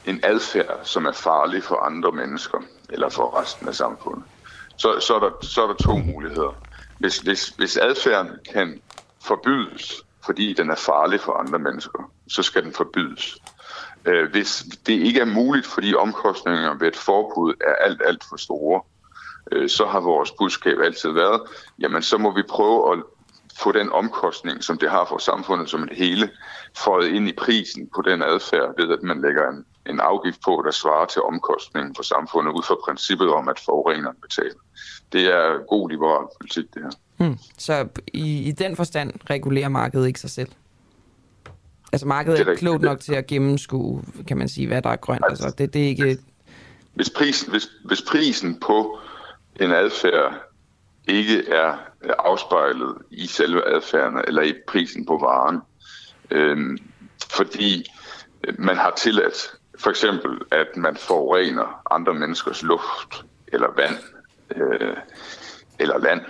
en 0.04 0.20
adfærd, 0.22 0.80
som 0.82 1.06
er 1.06 1.12
farlig 1.12 1.62
for 1.62 1.76
andre 1.76 2.12
mennesker, 2.12 2.58
eller 2.88 3.08
for 3.08 3.40
resten 3.40 3.68
af 3.68 3.74
samfundet, 3.74 4.24
så, 4.76 5.00
så, 5.00 5.14
er, 5.14 5.20
der, 5.20 5.30
så 5.42 5.62
er 5.62 5.66
der 5.66 5.74
to 5.74 5.96
muligheder. 5.98 6.56
Hvis, 6.98 7.18
hvis, 7.18 7.48
hvis 7.48 7.76
adfærden 7.76 8.30
kan 8.52 8.80
forbydes, 9.24 10.02
fordi 10.24 10.52
den 10.52 10.70
er 10.70 10.74
farlig 10.74 11.20
for 11.20 11.32
andre 11.32 11.58
mennesker, 11.58 12.10
så 12.28 12.42
skal 12.42 12.64
den 12.64 12.72
forbydes. 12.72 13.38
Øh, 14.06 14.30
hvis 14.30 14.64
det 14.86 14.92
ikke 14.92 15.20
er 15.20 15.24
muligt, 15.24 15.66
fordi 15.66 15.94
omkostningerne 15.94 16.80
ved 16.80 16.88
et 16.88 16.96
forbud 16.96 17.54
er 17.60 17.84
alt, 17.84 18.02
alt 18.04 18.24
for 18.28 18.36
store, 18.36 18.80
øh, 19.52 19.68
så 19.68 19.86
har 19.86 20.00
vores 20.00 20.30
budskab 20.30 20.78
altid 20.84 21.10
været, 21.10 21.40
jamen 21.78 22.02
så 22.02 22.18
må 22.18 22.34
vi 22.34 22.42
prøve 22.48 22.92
at 22.92 23.02
få 23.58 23.72
den 23.72 23.92
omkostning, 23.92 24.64
som 24.64 24.78
det 24.78 24.90
har 24.90 25.04
for 25.08 25.18
samfundet 25.18 25.70
som 25.70 25.82
et 25.82 25.92
hele, 25.92 26.30
fået 26.84 27.08
ind 27.08 27.28
i 27.28 27.32
prisen 27.32 27.88
på 27.94 28.02
den 28.02 28.22
adfærd, 28.22 28.74
ved 28.78 28.92
at 28.92 29.02
man 29.02 29.22
lægger 29.22 29.50
en, 29.50 29.64
en 29.86 30.00
afgift 30.00 30.40
på, 30.44 30.62
der 30.64 30.70
svarer 30.70 31.06
til 31.06 31.22
omkostningen 31.22 31.94
for 31.94 32.02
samfundet, 32.02 32.52
ud 32.52 32.62
fra 32.62 32.76
princippet 32.84 33.28
om, 33.28 33.48
at 33.48 33.58
forureneren 33.64 34.16
betaler. 34.22 34.60
Det 35.12 35.26
er 35.26 35.66
god 35.68 35.90
liberal 35.90 36.26
politik, 36.40 36.74
det 36.74 36.82
her. 36.82 36.90
Hmm. 37.16 37.38
Så 37.58 37.88
i, 38.12 38.48
i 38.48 38.52
den 38.52 38.76
forstand 38.76 39.12
regulerer 39.30 39.68
markedet 39.68 40.06
ikke 40.06 40.20
sig 40.20 40.30
selv? 40.30 40.48
Altså 41.92 42.06
markedet 42.06 42.40
er, 42.40 42.52
er 42.52 42.56
klogt 42.56 42.82
nok 42.82 43.00
til 43.00 43.14
at 43.14 43.26
gennemskue, 43.26 44.02
kan 44.28 44.36
man 44.36 44.48
sige, 44.48 44.66
hvad 44.66 44.82
der 44.82 44.90
er 44.90 44.96
grønt. 44.96 45.24
Altså, 45.28 45.44
altså 45.44 45.56
det, 45.58 45.74
det 45.74 45.82
er 45.82 45.88
ikke... 45.88 46.18
Hvis 46.94 47.10
prisen, 47.10 47.50
hvis, 47.50 47.68
hvis 47.84 48.02
prisen 48.02 48.60
på 48.60 48.98
en 49.60 49.72
adfærd 49.72 50.34
ikke 51.08 51.48
er 51.48 51.76
afspejlet 52.18 52.94
i 53.10 53.26
selve 53.26 53.74
adfærden 53.74 54.20
eller 54.26 54.42
i 54.42 54.54
prisen 54.68 55.06
på 55.06 55.18
varen, 55.18 55.60
øh, 56.30 56.78
fordi 57.30 57.90
man 58.58 58.76
har 58.76 58.94
tilladt 58.96 59.56
for 59.78 59.90
eksempel, 59.90 60.40
at 60.50 60.76
man 60.76 60.96
forurener 60.96 61.82
andre 61.90 62.14
menneskers 62.14 62.62
luft 62.62 63.24
eller 63.48 63.68
vand 63.76 63.96
øh, 64.56 64.96
eller 65.78 65.98
land. 65.98 66.20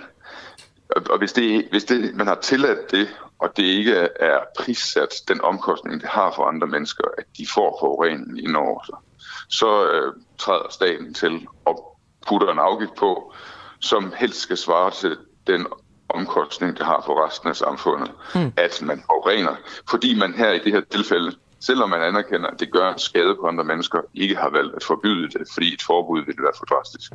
Og, 0.95 1.01
og 1.09 1.17
hvis, 1.17 1.33
det, 1.33 1.67
hvis 1.71 1.83
det, 1.83 2.15
man 2.15 2.27
har 2.27 2.35
tilladt 2.35 2.91
det, 2.91 3.07
og 3.39 3.57
det 3.57 3.63
ikke 3.63 3.95
er 4.19 4.39
prissat 4.59 5.13
den 5.27 5.41
omkostning, 5.41 6.01
det 6.01 6.09
har 6.09 6.33
for 6.35 6.43
andre 6.43 6.67
mennesker, 6.67 7.03
at 7.17 7.23
de 7.37 7.47
får 7.55 7.77
forureningen 7.81 8.39
ind 8.39 8.55
over 8.55 8.83
sig, 8.85 8.95
så 9.49 9.91
øh, 9.91 10.13
træder 10.37 10.67
staten 10.69 11.13
til 11.13 11.47
og 11.65 11.97
putter 12.27 12.51
en 12.51 12.59
afgift 12.59 12.95
på, 12.95 13.33
som 13.79 14.13
helst 14.17 14.39
skal 14.39 14.57
svare 14.57 14.91
til 14.91 15.17
den 15.47 15.67
omkostning, 16.09 16.77
det 16.77 16.85
har 16.85 17.03
for 17.05 17.25
resten 17.25 17.49
af 17.49 17.55
samfundet, 17.55 18.11
mm. 18.35 18.51
at 18.57 18.81
man 18.81 19.03
forurener. 19.05 19.55
Fordi 19.89 20.19
man 20.19 20.33
her 20.33 20.51
i 20.51 20.59
det 20.59 20.73
her 20.73 20.81
tilfælde, 20.91 21.31
selvom 21.59 21.89
man 21.89 22.01
anerkender, 22.01 22.47
at 22.47 22.59
det 22.59 22.71
gør 22.71 22.93
en 22.93 22.99
skade 22.99 23.35
på 23.41 23.47
andre 23.47 23.63
mennesker, 23.63 23.99
ikke 24.13 24.35
har 24.35 24.49
valgt 24.49 24.75
at 24.75 24.83
forbyde 24.83 25.27
det, 25.27 25.47
fordi 25.53 25.73
et 25.73 25.81
forbud 25.87 26.25
ville 26.25 26.43
være 26.43 26.57
for 26.57 26.65
drastisk. 26.65 27.11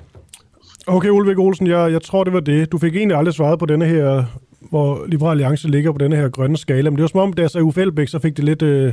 Okay, 0.87 1.09
Ulrik 1.09 1.39
Olsen, 1.39 1.67
jeg, 1.67 1.93
jeg 1.93 2.03
tror, 2.03 2.25
det 2.25 2.33
var 2.33 2.41
det. 2.41 2.73
Du 2.73 2.79
fik 2.79 2.97
egentlig 2.97 3.17
aldrig 3.17 3.35
svaret 3.35 3.59
på 3.59 3.67
denne 3.67 3.87
her, 3.87 4.25
hvor 4.71 5.07
Liberal 5.07 5.31
Alliance 5.31 5.69
ligger 5.69 5.93
på 5.93 5.99
denne 5.99 6.17
her 6.17 6.29
grønne 6.29 6.57
skala, 6.57 6.91
men 6.91 6.97
det 6.97 7.03
var 7.03 7.09
som 7.09 7.21
om, 7.21 7.33
da 7.33 7.43
jeg 7.43 7.51
sagde 7.51 7.65
Uffe 7.65 7.83
Elbæk, 7.83 8.09
så 8.09 8.19
fik 8.19 8.37
det 8.37 8.45
lidt... 8.45 8.63
Øh... 8.63 8.93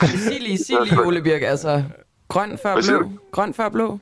sig 0.00 0.40
lige, 0.40 0.58
sig 0.58 0.76
lige, 0.84 1.06
Ole 1.06 1.22
Birk, 1.22 1.42
altså 1.42 1.82
grøn 2.28 2.58
før 2.62 2.74
blå. 2.74 3.10
Grøn 3.32 3.54
før 3.54 3.68
blå. 3.68 3.98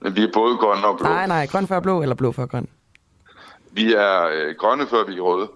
Men 0.00 0.16
vi 0.16 0.22
er 0.22 0.28
både 0.34 0.56
grønne 0.56 0.86
og 0.86 0.98
blå. 0.98 1.08
Nej, 1.08 1.26
nej, 1.26 1.46
grøn 1.46 1.66
før 1.66 1.80
blå 1.80 2.02
eller 2.02 2.14
blå 2.14 2.32
før 2.32 2.46
grøn? 2.46 2.68
Vi 3.72 3.94
er 3.94 4.28
øh, 4.34 4.54
grønne 4.58 4.86
før 4.86 5.06
vi 5.06 5.16
er 5.16 5.20
røde. 5.20 5.48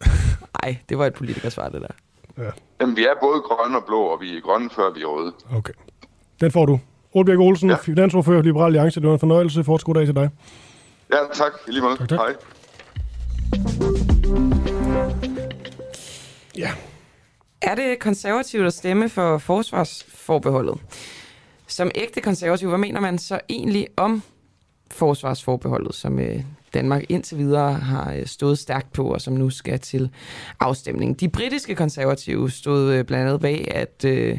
Nej, 0.62 0.78
det 0.88 0.98
var 0.98 1.06
et 1.06 1.14
politikersvar, 1.14 1.68
det 1.68 1.80
der. 1.80 1.94
Ja. 2.44 2.50
Jamen, 2.80 2.96
vi 2.96 3.04
er 3.04 3.14
både 3.22 3.40
grønne 3.40 3.76
og 3.78 3.84
blå, 3.86 4.00
og 4.00 4.20
vi 4.20 4.36
er 4.36 4.40
grønne 4.40 4.70
før 4.70 4.94
vi 4.94 5.02
er 5.02 5.06
røde. 5.06 5.32
Okay. 5.56 5.72
Den 6.40 6.50
får 6.50 6.66
du. 6.66 6.80
Olbjerg 7.12 7.38
Olsen, 7.38 7.70
ja. 7.70 7.76
finansordfører 7.76 8.42
Liberal 8.42 8.66
Alliance. 8.66 9.00
Det 9.00 9.06
var 9.08 9.14
en 9.14 9.20
fornøjelse. 9.20 9.64
Fortsat 9.64 9.84
god 9.84 9.94
dag 9.94 10.06
til 10.06 10.14
dig. 10.14 10.30
Ja, 11.14 11.20
tak. 11.34 11.52
I 11.68 11.70
lige 11.70 11.82
måde. 11.82 11.96
Tak, 11.96 12.08
tak. 12.08 12.18
Hej. 12.18 12.34
Ja. 16.56 16.70
Er 17.62 17.74
det 17.74 17.98
konservativt 17.98 18.66
at 18.66 18.72
stemme 18.72 19.08
for 19.08 19.38
forsvarsforbeholdet? 19.38 20.78
Som 21.66 21.90
ægte 21.94 22.20
konservativ, 22.20 22.68
hvad 22.68 22.78
mener 22.78 23.00
man 23.00 23.18
så 23.18 23.40
egentlig 23.48 23.86
om 23.96 24.22
forsvarsforbeholdet, 24.90 25.94
som 25.94 26.18
øh, 26.18 26.44
Danmark 26.74 27.04
indtil 27.08 27.38
videre 27.38 27.72
har 27.72 28.12
øh, 28.12 28.26
stået 28.26 28.58
stærkt 28.58 28.92
på, 28.92 29.06
og 29.08 29.20
som 29.20 29.34
nu 29.34 29.50
skal 29.50 29.78
til 29.78 30.10
afstemning. 30.60 31.20
De 31.20 31.28
britiske 31.28 31.74
konservative 31.74 32.50
stod 32.50 32.92
øh, 32.92 33.04
blandt 33.04 33.28
andet 33.28 33.40
bag, 33.40 33.74
at 33.74 34.04
øh, 34.04 34.38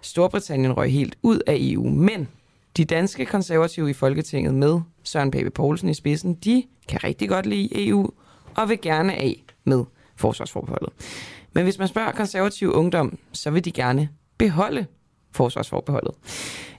Storbritannien 0.00 0.72
røg 0.72 0.92
helt 0.92 1.16
ud 1.22 1.40
af 1.46 1.56
EU, 1.60 1.88
men 1.88 2.28
de 2.76 2.84
danske 2.84 3.26
konservative 3.26 3.90
i 3.90 3.92
Folketinget 3.92 4.54
med 4.54 4.80
Søren 5.02 5.30
Pape 5.30 5.50
Poulsen 5.50 5.88
i 5.88 5.94
spidsen, 5.94 6.34
de 6.34 6.64
kan 6.88 7.04
rigtig 7.04 7.28
godt 7.28 7.46
lide 7.46 7.88
EU 7.88 8.10
og 8.56 8.68
vil 8.68 8.80
gerne 8.80 9.14
af 9.14 9.44
med 9.64 9.84
forsvarsforbeholdet. 10.16 10.92
Men 11.52 11.64
hvis 11.64 11.78
man 11.78 11.88
spørger 11.88 12.12
konservativ 12.12 12.72
ungdom, 12.72 13.18
så 13.32 13.50
vil 13.50 13.64
de 13.64 13.72
gerne 13.72 14.08
beholde 14.38 14.86
forsvarsforbeholdet. 15.32 16.14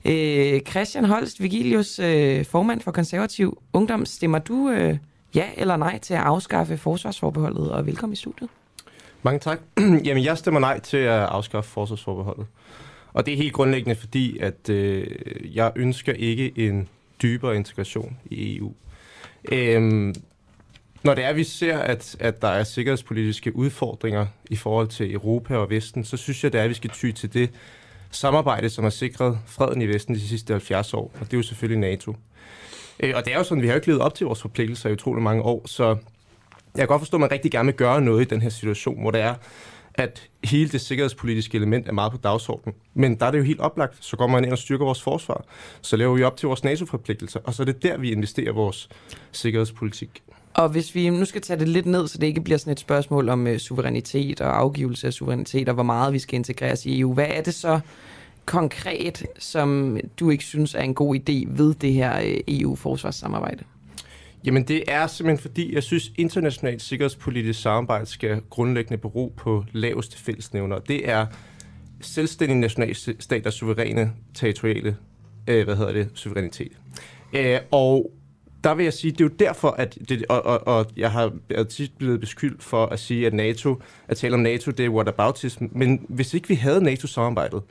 Øh, 0.05 0.61
Christian 0.61 1.05
Holst 1.05 1.41
Vigilius, 1.41 1.99
øh, 1.99 2.45
formand 2.45 2.81
for 2.81 2.91
konservativ 2.91 3.61
ungdom, 3.73 4.05
stemmer 4.05 4.39
du 4.39 4.69
øh, 4.69 4.97
ja 5.35 5.45
eller 5.57 5.77
nej 5.77 5.99
til 5.99 6.13
at 6.13 6.19
afskaffe 6.19 6.77
forsvarsforbeholdet, 6.77 7.71
og 7.71 7.85
velkommen 7.85 8.13
i 8.13 8.15
studiet. 8.15 8.49
Mange 9.23 9.39
tak. 9.39 9.59
Jamen, 10.05 10.23
jeg 10.23 10.37
stemmer 10.37 10.59
nej 10.59 10.79
til 10.79 10.97
at 10.97 11.23
afskaffe 11.23 11.69
forsvarsforbeholdet. 11.69 12.45
Og 13.17 13.25
det 13.25 13.33
er 13.33 13.37
helt 13.37 13.53
grundlæggende, 13.53 13.95
fordi 13.95 14.39
at 14.39 14.69
øh, 14.69 15.07
jeg 15.55 15.71
ønsker 15.75 16.13
ikke 16.13 16.53
en 16.55 16.87
dybere 17.21 17.55
integration 17.55 18.17
i 18.25 18.57
EU. 18.57 18.73
Øhm, 19.51 20.15
når 21.03 21.13
det 21.13 21.23
er, 21.23 21.27
at 21.27 21.35
vi 21.35 21.43
ser, 21.43 21.77
at, 21.77 22.15
at 22.19 22.41
der 22.41 22.47
er 22.47 22.63
sikkerhedspolitiske 22.63 23.55
udfordringer 23.55 24.25
i 24.49 24.55
forhold 24.55 24.87
til 24.87 25.13
Europa 25.13 25.55
og 25.55 25.69
Vesten, 25.69 26.03
så 26.03 26.17
synes 26.17 26.43
jeg, 26.43 26.53
det 26.53 26.59
er, 26.59 26.63
at 26.63 26.69
vi 26.69 26.73
skal 26.73 26.89
ty 26.89 27.11
til 27.11 27.33
det 27.33 27.49
samarbejde, 28.11 28.69
som 28.69 28.83
har 28.83 28.91
sikret 28.91 29.39
freden 29.45 29.81
i 29.81 29.87
Vesten 29.87 30.15
de 30.15 30.27
sidste 30.27 30.53
70 30.53 30.93
år, 30.93 31.11
og 31.19 31.25
det 31.25 31.33
er 31.33 31.37
jo 31.37 31.43
selvfølgelig 31.43 31.79
NATO. 31.79 32.15
Øh, 32.99 33.13
og 33.15 33.25
det 33.25 33.33
er 33.33 33.37
jo 33.37 33.43
sådan, 33.43 33.61
vi 33.61 33.67
har 33.67 33.73
jo 33.73 33.77
ikke 33.77 33.87
levet 33.87 34.01
op 34.01 34.15
til 34.15 34.25
vores 34.25 34.41
forpligtelser 34.41 34.89
i 34.89 34.93
utrolig 34.93 35.23
mange 35.23 35.43
år, 35.43 35.67
så 35.67 35.87
jeg 36.75 36.81
kan 36.81 36.87
godt 36.87 37.01
forstå, 37.01 37.17
at 37.17 37.21
man 37.21 37.31
rigtig 37.31 37.51
gerne 37.51 37.65
vil 37.65 37.75
gøre 37.75 38.01
noget 38.01 38.21
i 38.21 38.27
den 38.27 38.41
her 38.41 38.49
situation, 38.49 39.01
hvor 39.01 39.11
det 39.11 39.21
er, 39.21 39.35
at 39.97 40.29
hele 40.43 40.69
det 40.69 40.81
sikkerhedspolitiske 40.81 41.55
element 41.55 41.87
er 41.87 41.91
meget 41.91 42.11
på 42.11 42.17
dagsordenen. 42.17 42.75
Men 42.93 43.15
der 43.15 43.25
er 43.25 43.31
det 43.31 43.37
jo 43.37 43.43
helt 43.43 43.59
oplagt, 43.59 44.05
så 44.05 44.17
går 44.17 44.27
man 44.27 44.43
ind 44.43 44.51
og 44.51 44.57
styrker 44.57 44.85
vores 44.85 45.01
forsvar. 45.01 45.45
Så 45.81 45.97
laver 45.97 46.15
vi 46.15 46.23
op 46.23 46.37
til 46.37 46.47
vores 46.47 46.63
NATO-forpligtelser, 46.63 47.39
og 47.43 47.53
så 47.53 47.63
er 47.63 47.65
det 47.65 47.83
der, 47.83 47.97
vi 47.97 48.11
investerer 48.11 48.53
vores 48.53 48.89
sikkerhedspolitik. 49.31 50.23
Og 50.53 50.69
hvis 50.69 50.95
vi 50.95 51.09
nu 51.09 51.25
skal 51.25 51.41
tage 51.41 51.59
det 51.59 51.67
lidt 51.67 51.85
ned, 51.85 52.07
så 52.07 52.17
det 52.17 52.27
ikke 52.27 52.41
bliver 52.41 52.57
sådan 52.57 52.73
et 52.73 52.79
spørgsmål 52.79 53.29
om 53.29 53.47
øh, 53.47 53.57
suverænitet 53.57 54.41
og 54.41 54.59
afgivelse 54.59 55.07
af 55.07 55.13
suverænitet, 55.13 55.69
og 55.69 55.73
hvor 55.73 55.83
meget 55.83 56.13
vi 56.13 56.19
skal 56.19 56.35
integreres 56.35 56.85
i 56.85 56.99
EU, 56.99 57.13
hvad 57.13 57.27
er 57.29 57.41
det 57.41 57.53
så 57.53 57.79
konkret, 58.45 59.25
som 59.39 59.99
du 60.19 60.29
ikke 60.29 60.43
synes 60.43 60.75
er 60.75 60.81
en 60.81 60.93
god 60.93 61.15
idé 61.15 61.47
ved 61.47 61.73
det 61.73 61.93
her 61.93 62.19
øh, 62.19 62.37
EU-forsvarssamarbejde? 62.47 63.63
Jamen 64.47 64.63
det 64.63 64.83
er 64.87 65.07
simpelthen 65.07 65.41
fordi, 65.41 65.75
jeg 65.75 65.83
synes, 65.83 66.11
internationalt 66.17 66.81
sikkerhedspolitisk 66.81 67.61
samarbejde 67.61 68.05
skal 68.05 68.41
grundlæggende 68.49 68.97
bero 68.97 69.33
på 69.37 69.65
laveste 69.71 70.17
fællesnævner. 70.17 70.79
Det 70.79 71.09
er 71.09 71.25
selvstændige 72.01 72.59
nationalstaters 72.59 73.53
suveræne 73.53 74.11
territoriale 74.33 74.97
øh, 75.47 75.63
hvad 75.65 75.75
hedder 75.75 75.91
det, 75.91 76.09
suverænitet. 76.13 76.71
Øh, 77.33 77.59
og 77.71 78.11
der 78.63 78.73
vil 78.73 78.83
jeg 78.83 78.93
sige, 78.93 79.11
det 79.11 79.21
er 79.21 79.25
jo 79.25 79.35
derfor, 79.39 79.69
at 79.69 79.97
det, 80.09 80.25
og, 80.29 80.45
og, 80.45 80.67
og 80.67 80.85
jeg 80.97 81.11
har 81.11 81.33
tit 81.69 81.91
blevet 81.97 82.19
beskyldt 82.19 82.63
for 82.63 82.85
at 82.85 82.99
sige, 82.99 83.27
at 83.27 83.33
NATO, 83.33 83.81
at 84.07 84.17
tale 84.17 84.33
om 84.33 84.39
NATO, 84.39 84.71
det 84.71 84.85
er 84.85 84.89
whataboutism. 84.89 85.65
Men 85.71 86.05
hvis 86.09 86.33
ikke 86.33 86.47
vi 86.47 86.55
havde 86.55 86.83
NATO-samarbejdet, 86.83 87.61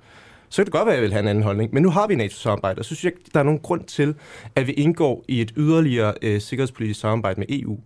så 0.48 0.56
kan 0.56 0.64
det 0.64 0.72
godt 0.72 0.86
være, 0.86 0.94
at 0.94 0.96
jeg 0.96 1.02
vil 1.02 1.12
have 1.12 1.22
en 1.22 1.28
anden 1.28 1.44
holdning. 1.44 1.74
Men 1.74 1.82
nu 1.82 1.90
har 1.90 2.06
vi 2.06 2.14
NATO-samarbejde, 2.14 2.78
og 2.78 2.84
så 2.84 2.94
synes 2.94 3.04
jeg, 3.04 3.12
der 3.34 3.40
er 3.40 3.44
nogen 3.44 3.60
grund 3.60 3.84
til, 3.84 4.14
at 4.54 4.66
vi 4.66 4.72
indgår 4.72 5.24
i 5.28 5.40
et 5.40 5.52
yderligere 5.56 6.14
øh, 6.22 6.40
sikkerhedspolitisk 6.40 7.00
samarbejde 7.00 7.40
med 7.40 7.46
EU. 7.50 7.78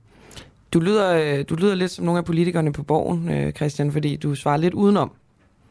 Du 0.72 0.80
lyder, 0.80 1.38
øh, 1.38 1.44
du 1.48 1.54
lyder 1.54 1.74
lidt 1.74 1.90
som 1.90 2.04
nogle 2.04 2.18
af 2.18 2.24
politikerne 2.24 2.72
på 2.72 2.82
borgen, 2.82 3.30
øh, 3.30 3.52
Christian, 3.52 3.92
fordi 3.92 4.16
du 4.16 4.34
svarer 4.34 4.56
lidt 4.56 4.74
udenom. 4.74 5.12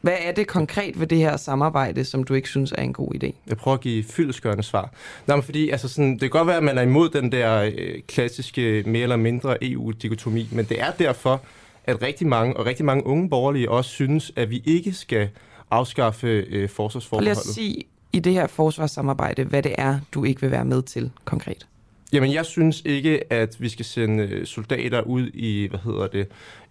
Hvad 0.00 0.16
er 0.20 0.32
det 0.32 0.46
konkret 0.46 1.00
ved 1.00 1.06
det 1.06 1.18
her 1.18 1.36
samarbejde, 1.36 2.04
som 2.04 2.24
du 2.24 2.34
ikke 2.34 2.48
synes 2.48 2.72
er 2.72 2.82
en 2.82 2.92
god 2.92 3.14
idé? 3.14 3.32
Jeg 3.46 3.56
prøver 3.56 3.74
at 3.76 3.80
give 3.80 4.04
fyldeskørende 4.04 4.62
svar. 4.62 4.92
Nej, 5.26 5.36
men 5.36 5.42
fordi 5.42 5.70
altså 5.70 5.88
sådan, 5.88 6.12
det 6.12 6.20
kan 6.20 6.30
godt 6.30 6.46
være, 6.46 6.56
at 6.56 6.62
man 6.62 6.78
er 6.78 6.82
imod 6.82 7.08
den 7.08 7.32
der 7.32 7.62
øh, 7.62 7.94
klassiske 8.08 8.82
mere 8.86 9.02
eller 9.02 9.16
mindre 9.16 9.64
EU-dikotomi, 9.64 10.48
men 10.52 10.64
det 10.64 10.80
er 10.80 10.90
derfor, 10.98 11.40
at 11.84 12.02
rigtig 12.02 12.26
mange, 12.26 12.56
og 12.56 12.66
rigtig 12.66 12.84
mange 12.84 13.06
unge 13.06 13.30
borgerlige 13.30 13.70
også 13.70 13.90
synes, 13.90 14.32
at 14.36 14.50
vi 14.50 14.62
ikke 14.64 14.92
skal 14.92 15.28
afskaffe 15.70 16.26
øh, 16.26 16.68
forsvarsforbeholdet. 16.68 17.36
Lad 17.36 17.36
os 17.36 17.54
sige 17.54 17.84
i 18.12 18.20
det 18.20 18.32
her 18.32 18.46
forsvarssamarbejde, 18.46 19.44
hvad 19.44 19.62
det 19.62 19.74
er, 19.78 19.98
du 20.14 20.24
ikke 20.24 20.40
vil 20.40 20.50
være 20.50 20.64
med 20.64 20.82
til 20.82 21.10
konkret. 21.24 21.66
Jamen, 22.12 22.32
jeg 22.32 22.46
synes 22.46 22.82
ikke, 22.84 23.32
at 23.32 23.56
vi 23.60 23.68
skal 23.68 23.84
sende 23.84 24.22
øh, 24.22 24.46
soldater 24.46 25.00
ud 25.00 25.30
i, 25.34 25.66
hvad 25.70 25.78
hedder 25.84 26.06
det, 26.06 26.26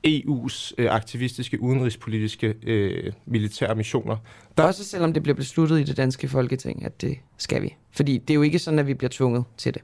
EU's 0.08 0.72
øh, 0.78 0.95
aktivistiske, 0.95 1.62
udenrigspolitiske 1.62 2.54
øh, 2.64 3.14
militære 3.26 3.76
missioner. 3.76 4.18
Der... 4.58 4.64
Også 4.64 4.86
selvom 4.86 5.14
det 5.14 5.24
bliver 5.24 5.36
besluttet 5.36 5.80
i 5.80 5.84
det 5.84 5.97
danske 5.97 6.28
folketing, 6.28 6.86
at 6.86 7.02
det 7.02 7.18
skal 7.38 7.62
vi. 7.62 7.76
Fordi 7.91 8.18
det 8.18 8.30
er 8.30 8.36
jo 8.36 8.41
ikke 8.41 8.60
sådan, 8.60 8.80
at 8.80 8.88
vi 8.88 8.93
bliver 8.93 9.10
tvunget 9.10 9.43
til 9.58 9.74
det. 9.74 9.82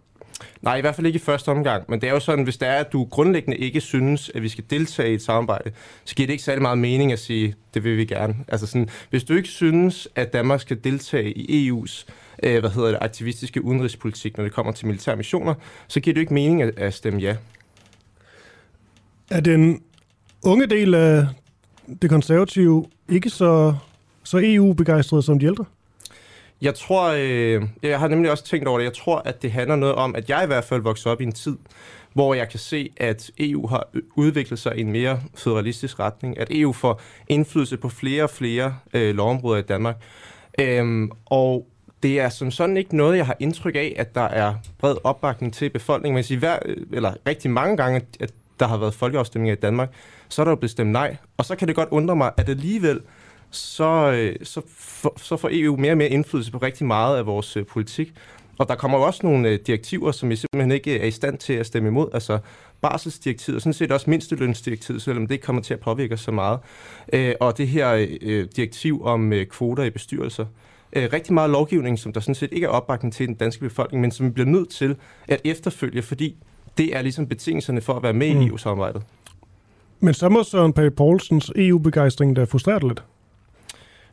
Nej, 0.62 0.76
i 0.76 0.82
hvert 0.82 0.96
fald 0.96 1.08
ikke 1.08 1.18
i 1.18 1.20
første 1.20 1.50
omgang. 1.50 1.84
Men 1.88 2.02
det 2.02 2.10
er 2.10 2.14
jo 2.14 2.20
sådan, 2.20 2.44
hvis 2.44 2.58
det 2.58 2.68
er, 2.68 2.76
at 2.76 2.94
du 2.94 3.04
grundlæggende 3.04 3.58
ikke 3.58 3.82
synes, 3.82 4.32
at 4.36 4.42
vi 4.42 4.50
skal 4.50 4.64
deltage 4.70 5.12
i 5.12 5.14
et 5.14 5.22
samarbejde, 5.22 5.72
så 6.06 6.16
giver 6.16 6.28
det 6.28 6.34
ikke 6.34 6.44
særlig 6.44 6.62
meget 6.62 6.78
mening 6.78 7.12
at 7.12 7.20
sige, 7.20 7.56
det 7.74 7.84
vil 7.84 7.98
vi 7.98 8.06
gerne. 8.06 8.36
Altså 8.48 8.68
sådan, 8.68 8.90
hvis 9.10 9.24
du 9.24 9.34
ikke 9.34 9.50
synes, 9.50 10.08
at 10.16 10.34
Danmark 10.34 10.62
skal 10.62 10.84
deltage 10.84 11.32
i 11.32 11.72
EU's 11.72 12.06
øh, 12.44 12.60
hvad 12.60 12.70
hedder 12.70 12.90
det, 12.90 12.98
aktivistiske 13.02 13.64
udenrigspolitik, 13.64 14.38
når 14.38 14.44
det 14.44 14.54
kommer 14.54 14.72
til 14.72 14.88
militære 14.88 15.16
missioner, 15.16 15.54
så 15.88 16.00
giver 16.00 16.14
det 16.14 16.22
ikke 16.22 16.34
mening 16.34 16.62
at, 16.62 16.80
at 16.80 16.94
stemme 16.94 17.20
ja. 17.20 17.36
Er 19.30 19.40
den 19.40 19.82
unge 20.44 20.66
del 20.66 20.94
af 20.94 21.28
det 22.02 22.10
konservative 22.10 22.86
ikke 23.10 23.30
så, 23.30 23.76
så 24.24 24.42
EU-begejstret 24.44 25.24
som 25.24 25.40
de 25.40 25.46
ældre? 25.46 25.66
Jeg 26.66 26.76
tror, 26.76 27.14
øh, 27.18 27.64
jeg 27.84 28.00
har 28.00 28.08
nemlig 28.08 28.32
også 28.32 28.44
tænkt 28.44 28.68
over 28.68 28.78
det, 28.78 28.86
jeg 28.86 28.94
tror, 28.94 29.22
at 29.26 29.42
det 29.42 29.52
handler 29.52 29.76
noget 29.76 29.96
om, 29.96 30.16
at 30.16 30.30
jeg 30.30 30.44
i 30.44 30.48
hvert 30.48 30.64
fald 30.64 30.82
voksede 30.82 31.12
op 31.12 31.22
i 31.22 31.24
en 31.24 31.32
tid, 31.32 31.58
hvor 32.14 32.34
jeg 32.34 32.50
kan 32.50 32.60
se, 32.60 32.90
at 32.98 33.32
EU 33.40 33.68
har 33.68 33.88
udviklet 34.16 34.60
sig 34.60 34.78
i 34.78 34.82
en 34.82 34.92
mere 34.92 35.20
federalistisk 35.36 36.00
retning, 36.00 36.40
at 36.40 36.48
EU 36.52 36.74
får 36.74 37.02
indflydelse 37.28 37.78
på 37.78 37.90
flere 37.90 38.24
og 38.24 38.30
flere 38.30 38.76
øh, 38.94 39.16
lovområder 39.16 39.60
i 39.60 39.62
Danmark. 39.62 39.96
Øhm, 40.60 41.12
og 41.26 41.68
det 42.04 42.20
er 42.20 42.30
som 42.30 42.52
sådan 42.52 42.78
ikke 42.78 42.98
noget, 42.98 43.18
jeg 43.18 43.26
har 43.26 43.36
indtryk 43.40 43.76
af, 43.76 43.94
at 43.98 44.16
der 44.16 44.22
er 44.22 44.54
bred 44.78 44.96
opbakning 45.04 45.54
til 45.54 45.70
befolkningen. 45.70 46.16
Man 46.16 46.24
siger, 46.24 46.40
hver, 46.40 46.60
øh, 46.66 46.78
eller 46.94 47.14
rigtig 47.28 47.52
mange 47.52 47.78
gange, 47.78 48.02
at 48.20 48.34
der 48.60 48.68
har 48.68 48.78
været 48.78 48.94
folkeafstemninger 48.94 49.56
i 49.56 49.60
Danmark, 49.60 49.94
så 50.30 50.42
er 50.42 50.46
der 50.46 50.56
jo 50.62 50.68
stemt 50.68 50.92
nej. 50.92 51.18
Og 51.38 51.46
så 51.46 51.56
kan 51.56 51.68
det 51.68 51.76
godt 51.76 51.90
undre 51.92 52.16
mig, 52.16 52.32
at 52.38 52.50
alligevel 52.50 53.02
så, 53.56 54.12
øh, 54.12 54.36
så, 54.44 54.62
for, 54.78 55.14
så 55.18 55.38
får 55.38 55.50
EU 55.52 55.78
mere 55.78 55.92
og 55.92 55.98
mere 55.98 56.10
indflydelse 56.10 56.52
på 56.52 56.58
rigtig 56.58 56.86
meget 56.88 57.18
af 57.18 57.26
vores 57.26 57.58
øh, 57.58 57.66
politik. 57.66 58.14
Og 58.58 58.68
der 58.68 58.76
kommer 58.76 58.98
jo 58.98 59.04
også 59.04 59.20
nogle 59.24 59.50
øh, 59.50 59.60
direktiver, 59.68 60.12
som 60.12 60.30
vi 60.30 60.36
simpelthen 60.36 60.72
ikke 60.72 61.00
er 61.00 61.06
i 61.06 61.12
stand 61.12 61.38
til 61.38 61.54
at 61.54 61.66
stemme 61.66 61.90
imod. 61.90 62.08
Altså 62.14 62.40
barselsdirektivet, 62.82 63.56
og 63.56 63.62
sådan 63.62 63.74
set 63.74 63.92
også 63.92 64.10
mindstelønsdirektivet, 64.10 65.02
selvom 65.02 65.28
det 65.28 65.34
ikke 65.34 65.46
kommer 65.46 65.62
til 65.62 65.74
at 65.74 65.80
påvirke 65.80 66.14
os 66.14 66.22
så 66.22 66.32
meget. 66.32 66.60
og 67.40 67.58
det 67.58 67.68
her 67.68 68.06
direktiv 68.56 69.06
om 69.06 69.34
kvoter 69.50 69.84
i 69.84 69.90
bestyrelser. 69.90 70.46
rigtig 70.96 71.34
meget 71.34 71.50
lovgivning, 71.50 72.00
som 72.00 72.14
der 72.14 72.20
sådan 72.20 72.36
set 72.36 72.50
ikke 72.52 72.66
er 72.66 72.70
opbakning 72.70 73.14
til 73.14 73.28
den 73.28 73.36
danske 73.36 73.62
befolkning, 73.62 74.02
men 74.02 74.12
som 74.12 74.26
vi 74.26 74.32
bliver 74.32 74.50
nødt 74.50 74.70
til 74.70 74.96
at 75.28 75.42
efterfølge, 75.44 76.02
fordi 76.02 76.36
det 76.78 76.96
er 76.96 77.02
ligesom 77.02 77.28
betingelserne 77.28 77.82
for 77.82 77.94
at 77.94 78.04
være 78.04 78.14
med 78.14 78.34
mm. 78.34 78.42
i 78.42 78.48
EU-samarbejdet. 78.48 79.02
Men 80.00 80.14
så 80.14 80.30
må 80.30 80.44
Søren 80.44 80.74
Pape 80.74 80.92
Poulsens 80.92 81.52
EU-begejstring 81.56 82.36
der 82.36 82.46
frustreret 82.46 82.84
lidt. 82.84 83.04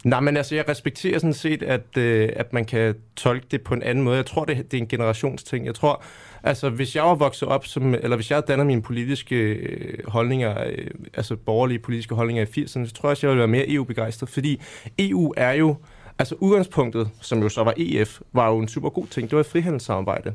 Nej, 0.04 0.20
men 0.20 0.36
altså, 0.36 0.54
jeg 0.54 0.68
respekterer 0.68 1.18
sådan 1.18 1.34
set, 1.34 1.62
at, 1.62 1.96
øh, 1.96 2.28
at 2.36 2.52
man 2.52 2.64
kan 2.64 2.94
tolke 3.16 3.46
det 3.50 3.62
på 3.62 3.74
en 3.74 3.82
anden 3.82 4.04
måde. 4.04 4.16
Jeg 4.16 4.26
tror, 4.26 4.44
det, 4.44 4.56
det 4.56 4.74
er 4.74 4.82
en 4.82 4.88
generationsting. 4.88 5.66
Jeg 5.66 5.74
tror, 5.74 6.02
altså, 6.42 6.70
hvis 6.70 6.96
jeg 6.96 7.04
var 7.04 7.14
vokset 7.14 7.48
op, 7.48 7.66
som, 7.66 7.94
eller 7.94 8.16
hvis 8.16 8.30
jeg 8.30 8.36
havde 8.36 8.46
dannet 8.48 8.66
mine 8.66 8.82
politiske 8.82 9.36
øh, 9.36 9.98
holdninger, 10.08 10.64
øh, 10.66 10.86
altså 11.14 11.36
borgerlige 11.36 11.78
politiske 11.78 12.14
holdninger 12.14 12.42
i 12.42 12.60
80'erne, 12.60 12.86
så 12.86 12.92
tror 12.94 13.08
jeg, 13.08 13.10
også, 13.10 13.26
jeg 13.26 13.30
ville 13.30 13.38
være 13.38 13.48
mere 13.48 13.70
EU-begejstret, 13.70 14.28
fordi 14.28 14.60
EU 14.98 15.34
er 15.36 15.52
jo, 15.52 15.76
altså 16.18 16.34
udgangspunktet, 16.38 17.10
som 17.20 17.42
jo 17.42 17.48
så 17.48 17.64
var 17.64 17.74
EF, 17.76 18.20
var 18.32 18.48
jo 18.48 18.58
en 18.58 18.68
super 18.68 18.90
god 18.90 19.06
ting. 19.06 19.30
Det 19.30 19.36
var 19.36 19.40
et 19.40 19.46
frihandelssamarbejde. 19.46 20.34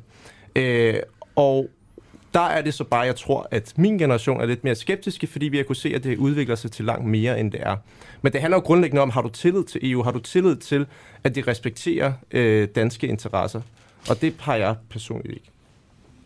Øh, 0.56 0.96
og 1.36 1.70
der 2.34 2.40
er 2.40 2.62
det 2.62 2.74
så 2.74 2.84
bare, 2.84 3.02
jeg 3.02 3.16
tror, 3.16 3.48
at 3.52 3.74
min 3.78 3.98
generation 3.98 4.42
er 4.42 4.46
lidt 4.46 4.64
mere 4.64 4.76
skeptiske, 4.76 5.28
fordi 5.28 5.46
vi 5.46 5.58
har 5.58 5.64
kunne 5.64 5.76
se, 5.76 5.96
at 5.96 6.04
det 6.04 6.18
udvikler 6.18 6.56
sig 6.56 6.72
til 6.72 6.86
langt 6.86 7.06
mere, 7.06 7.40
end 7.40 7.52
det 7.52 7.60
er. 7.64 7.76
Men 8.22 8.34
det 8.34 8.42
handler 8.42 8.58
jo 8.58 8.62
grundlæggende 8.62 9.02
om, 9.02 9.10
har 9.10 9.22
du 9.22 9.30
tillid 9.30 9.64
til 9.64 9.92
EU? 9.92 10.04
Har 10.04 10.12
du 10.12 10.20
tillid 10.20 10.56
til, 10.56 10.86
at 11.24 11.36
de 11.36 11.44
respekterer 11.48 12.14
øh, 12.32 12.68
danske 12.76 13.08
interesser? 13.08 13.62
Og 14.10 14.22
det 14.22 14.36
har 14.40 14.56
jeg 14.56 14.76
personligt 14.90 15.34
ikke. 15.34 15.52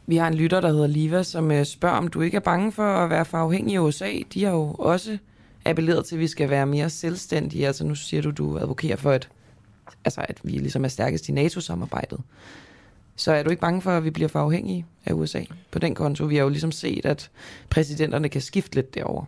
Vi 0.08 0.18
har 0.18 0.28
en 0.28 0.34
lytter, 0.34 0.62
der 0.62 0.70
hedder 0.70 0.88
Liva, 0.88 1.24
som 1.24 1.52
øh, 1.52 1.66
spørger, 1.66 1.96
om 1.96 2.08
du 2.08 2.22
ikke 2.22 2.36
er 2.38 2.42
bange 2.42 2.72
for 2.72 2.84
at 2.84 3.10
være 3.10 3.26
for 3.26 3.38
afhængig 3.38 3.76
af 3.76 3.80
USA. 3.80 4.12
De 4.34 4.44
har 4.44 4.52
jo 4.52 4.76
også 4.80 5.18
appelleret 5.66 6.06
til, 6.06 6.16
at 6.16 6.20
vi 6.20 6.28
skal 6.28 6.50
være 6.50 6.66
mere 6.66 6.90
selvstændige. 6.90 7.68
Altså 7.68 7.86
nu 7.86 7.96
siger 7.96 8.22
du, 8.22 8.32
du 8.32 8.58
advokerer 8.58 8.96
for, 8.96 9.12
at, 9.12 9.30
altså, 10.06 10.26
at 10.30 10.38
vi 10.44 10.52
ligesom 10.52 10.86
er 10.86 10.90
stærkest 10.90 11.30
i 11.30 11.32
NATO-samarbejdet. 11.32 12.20
Så 13.22 13.32
er 13.32 13.44
du 13.44 13.50
ikke 13.50 13.62
bange 13.62 13.82
for, 13.82 13.92
at 13.92 14.04
vi 14.04 14.10
bliver 14.10 14.28
for 14.28 14.40
afhængige 14.40 14.86
af 15.06 15.14
USA 15.14 15.42
på 15.72 15.80
den 15.80 15.96
konto? 15.96 16.26
Vi 16.26 16.36
har 16.36 16.44
jo 16.44 16.50
ligesom 16.50 16.72
set, 16.72 17.06
at 17.06 17.30
præsidenterne 17.70 18.30
kan 18.30 18.42
skifte 18.42 18.76
lidt 18.76 18.96
derover. 18.96 19.26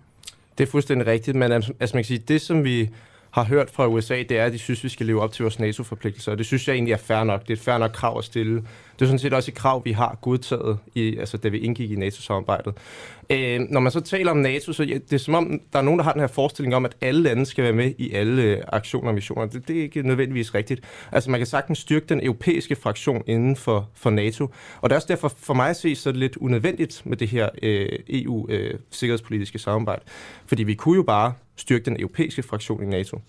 Det 0.58 0.64
er 0.64 0.72
fuldstændig 0.72 1.08
rigtigt, 1.08 1.38
men 1.38 1.52
altså, 1.52 1.74
altså 1.80 1.96
man 1.96 2.04
kan 2.04 2.08
sige, 2.08 2.24
det 2.28 2.41
som 2.41 2.64
vi 2.64 2.89
har 3.32 3.44
hørt 3.44 3.70
fra 3.70 3.88
USA, 3.88 4.24
det 4.30 4.32
er, 4.32 4.46
at 4.46 4.54
de 4.54 4.58
synes, 4.58 4.84
vi 4.84 4.89
skal 4.89 5.06
leve 5.06 5.22
op 5.22 5.32
til 5.32 5.44
vores 5.44 5.60
NATO-forpligtelser, 5.60 6.32
og 6.32 6.38
det 6.38 6.46
synes 6.46 6.68
jeg 6.68 6.74
egentlig 6.74 6.91
er 6.91 6.98
fair 6.98 7.24
nok. 7.24 7.41
Det 7.41 7.50
er 7.50 7.54
et 7.54 7.60
fair 7.60 7.78
nok 7.78 7.91
krav 7.91 8.18
at 8.18 8.24
stille. 8.24 8.64
Det 9.00 9.02
er 9.02 9.06
sådan 9.06 9.20
set 9.20 9.34
også 9.34 9.52
et 9.52 9.56
krav, 9.56 9.86
vi 9.86 9.91
har 9.91 10.18
godtaget, 10.22 10.78
i, 10.96 11.18
altså, 11.18 11.38
da 11.38 11.48
vi 11.48 11.60
indgik 11.60 11.91
i 11.91 11.96
NATO-samarbejdet. 11.96 12.74
Øh, 13.30 13.60
når 13.70 13.80
man 13.80 13.91
så 13.91 14.00
taler 14.00 14.32
om 14.32 14.38
NATO, 14.38 14.74
så 14.74 14.84
ja, 14.84 14.94
det 14.94 15.14
er 15.14 15.18
som 15.18 15.34
om, 15.34 15.62
der 15.74 15.80
er 15.80 15.84
nogen, 15.84 16.00
der 16.00 16.04
har 16.04 16.12
den 16.12 16.22
her 16.22 16.28
forestilling 16.28 16.76
om, 16.76 16.86
at 16.86 16.96
alle 17.02 17.24
lande 17.24 17.46
skal 17.46 17.64
være 17.64 17.74
med 17.74 17.94
i 17.98 18.12
alle 18.12 18.41
øh, 18.41 18.64
aktioner 18.68 19.08
og 19.08 19.14
missioner. 19.14 19.46
Det, 19.46 19.68
det 19.68 19.78
er 19.78 19.82
ikke 19.82 20.02
nødvendigvis 20.02 20.56
rigtigt. 20.56 20.82
Altså 21.12 21.32
man 21.32 21.39
kan 21.39 21.48
sagtens 21.48 21.80
styrke 21.80 22.06
den 22.10 22.24
europæiske 22.24 22.76
fraktion 22.76 23.24
inden 23.28 23.56
for, 23.56 23.89
for 23.94 24.10
NATO, 24.10 24.44
og 24.82 24.89
det 24.89 24.91
er 24.91 24.98
også 24.98 25.08
derfor 25.08 25.28
for 25.38 25.54
mig 25.54 25.70
at 25.70 25.76
se, 25.76 25.96
så 25.96 26.10
er 26.10 26.12
det 26.12 26.20
lidt 26.20 26.38
unødvendigt 26.38 27.02
med 27.06 27.18
det 27.18 27.28
her 27.28 27.50
øh, 27.64 27.89
EU-sikkerhedspolitiske 28.10 29.56
øh, 29.56 29.60
samarbejde. 29.60 30.02
Fordi 30.46 30.64
vi 30.64 30.74
kunne 30.74 30.96
jo 30.96 31.04
bare 31.04 31.34
styrke 31.56 31.86
den 31.86 32.00
europæiske 32.00 32.44
fraktion 32.44 32.84
i 32.84 32.86
NATO. 32.86 33.22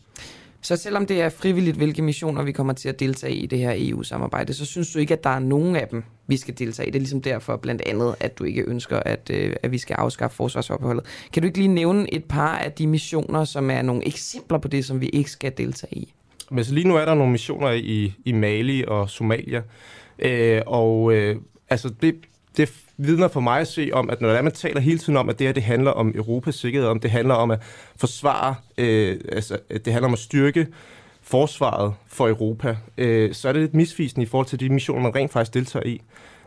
Så 0.65 0.77
selvom 0.77 1.07
det 1.07 1.21
er 1.21 1.29
frivilligt, 1.29 1.77
hvilke 1.77 2.03
missioner 2.03 2.43
vi 2.43 2.53
kommer 2.53 2.73
til 2.73 2.89
at 2.89 3.01
deltage 3.01 3.35
i 3.35 3.47
det 3.47 3.59
her 3.59 3.73
EU-samarbejde, 3.77 4.55
så 4.55 4.65
synes 4.65 4.93
du 4.93 4.99
ikke, 4.99 5.15
at 5.15 5.25
der 5.25 5.31
er 5.31 5.39
nogen 5.39 5.77
af 5.77 5.89
dem, 5.89 6.05
vi 6.27 6.37
skal 6.37 6.59
deltage 6.59 6.89
i? 6.89 6.91
Det 6.91 6.97
er 6.97 7.01
ligesom 7.01 7.23
derfor 7.23 7.57
blandt 7.57 7.83
andet, 7.87 8.15
at 8.21 8.39
du 8.39 8.45
ikke 8.45 8.65
ønsker, 8.67 9.01
at, 9.01 9.31
øh, 9.31 9.57
at 9.63 9.73
vi 9.73 9.79
skal 9.79 9.95
afskaffe 9.95 10.37
forsvarsopholdet. 10.37 11.05
Kan 11.33 11.43
du 11.43 11.47
ikke 11.47 11.59
lige 11.59 11.69
nævne 11.69 12.15
et 12.15 12.25
par 12.25 12.59
af 12.59 12.73
de 12.73 12.87
missioner, 12.87 13.45
som 13.45 13.71
er 13.71 13.83
nogle 13.83 14.07
eksempler 14.07 14.59
på 14.59 14.69
det, 14.69 14.85
som 14.85 15.01
vi 15.01 15.07
ikke 15.09 15.31
skal 15.31 15.53
deltage 15.57 15.95
i? 15.95 16.15
Men 16.51 16.65
så 16.65 16.75
lige 16.75 16.89
nu 16.89 16.97
er 16.97 17.05
der 17.05 17.15
nogle 17.15 17.33
missioner 17.33 17.71
i, 17.71 18.15
i 18.25 18.33
Mali 18.33 18.85
og 18.89 19.11
Somalia, 19.11 19.63
øh, 20.19 20.63
og 20.67 21.15
øh, 21.15 21.37
altså 21.71 21.89
det, 22.03 22.15
det 22.57 22.73
vidner 22.97 23.29
for 23.29 23.41
mig 23.41 23.61
at 23.61 23.69
se 23.69 23.91
om, 23.93 24.11
at 24.11 24.21
når 24.21 24.43
man 24.43 24.53
taler 24.53 24.81
hele 24.81 24.99
tiden 24.99 25.17
om, 25.17 25.29
at 25.29 25.39
det 25.39 25.47
her 25.47 25.55
det 25.55 25.63
handler 25.63 25.91
om 25.91 26.13
Europas 26.15 26.55
sikkerhed, 26.55 26.89
om 26.89 27.01
det 27.01 27.11
handler 27.11 27.35
om 27.35 27.51
at 27.51 27.63
forsvare, 27.97 28.55
øh, 28.79 29.21
altså 29.33 29.59
det 29.85 29.93
handler 29.93 30.09
om 30.09 30.13
at 30.13 30.19
styrke 30.19 30.67
forsvaret 31.23 31.95
for 32.07 32.29
Europa, 32.29 32.77
øh, 32.99 33.35
så 33.35 33.49
er 33.49 33.53
det 33.53 33.63
lidt 33.63 33.75
misvisende 33.75 34.23
i 34.23 34.27
forhold 34.27 34.47
til 34.47 34.61
de 34.61 34.69
missioner, 34.69 35.03
man 35.03 35.15
rent 35.15 35.33
faktisk 35.33 35.55
deltager 35.55 35.87
i. 35.87 36.03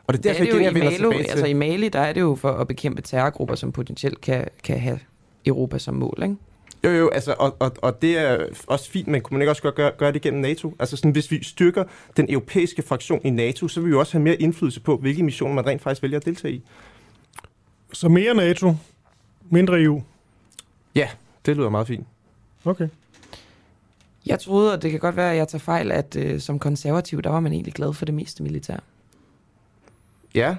Og 0.08 0.14
det 0.14 0.20
er 0.20 0.24
derfor, 0.24 0.44
det 0.44 0.54
er 0.54 0.58
det, 0.58 0.64
jeg, 0.64 0.92
jeg 0.94 1.02
Mali, 1.02 1.18
Altså 1.18 1.46
i 1.46 1.54
Mali, 1.54 1.90
der 1.90 2.00
er 2.00 2.14
det 2.14 2.22
jo 2.22 2.36
for 2.36 2.52
at 2.52 2.68
bekæmpe 2.68 3.02
terrorgrupper, 3.02 3.56
som 3.56 3.72
potentielt 3.72 4.22
kan, 4.22 4.48
kan 4.64 4.80
have 4.80 5.00
Europa 5.46 5.78
som 5.78 5.96
mål, 5.96 6.20
ikke? 6.24 6.36
Jo, 6.84 6.90
jo, 6.90 7.10
altså, 7.10 7.36
og, 7.40 7.56
og, 7.60 7.72
og 7.82 8.02
det 8.02 8.18
er 8.18 8.46
også 8.68 8.92
fint, 8.92 9.08
men 9.08 9.22
kunne 9.22 9.36
man 9.36 9.42
ikke 9.42 9.52
også 9.52 9.72
gøre, 9.72 9.92
gøre 9.98 10.12
det 10.12 10.22
gennem 10.22 10.42
NATO? 10.42 10.76
Altså 10.80 10.98
sådan, 10.98 11.12
hvis 11.12 11.32
vi 11.32 11.44
styrker 11.44 11.84
den 12.18 12.30
europæiske 12.30 12.82
fraktion 12.82 13.22
i 13.24 13.30
NATO, 13.30 13.68
så 13.68 13.80
vil 13.80 13.88
vi 13.88 13.92
jo 13.92 14.00
også 14.00 14.14
have 14.14 14.24
mere 14.24 14.36
indflydelse 14.36 14.80
på, 14.80 14.98
hvilke 14.98 15.24
missioner 15.24 15.54
man 15.56 15.66
rent 15.66 15.82
faktisk 15.82 16.02
vælger 16.04 16.20
at 16.20 16.26
deltage 16.26 16.54
i. 16.54 16.64
Så 17.94 18.10
mere 18.10 18.34
NATO, 18.34 18.76
mindre 19.50 19.82
EU? 19.82 20.04
Ja, 20.96 21.10
det 21.46 21.58
lyder 21.58 21.70
meget 21.70 21.88
fint. 21.88 22.08
Okay. 22.66 22.88
Jeg 24.26 24.40
troede, 24.40 24.74
og 24.74 24.82
det 24.82 24.92
kan 24.92 25.00
godt 25.00 25.16
være, 25.16 25.32
at 25.32 25.38
jeg 25.38 25.48
tager 25.48 25.60
fejl, 25.60 25.92
at 25.92 26.16
øh, 26.16 26.40
som 26.40 26.60
konservativ, 26.60 27.22
der 27.22 27.30
var 27.30 27.40
man 27.40 27.54
egentlig 27.54 27.74
glad 27.74 27.94
for 27.94 28.06
det 28.06 28.14
meste 28.14 28.44
militær. 28.44 28.78
Ja, 30.36 30.56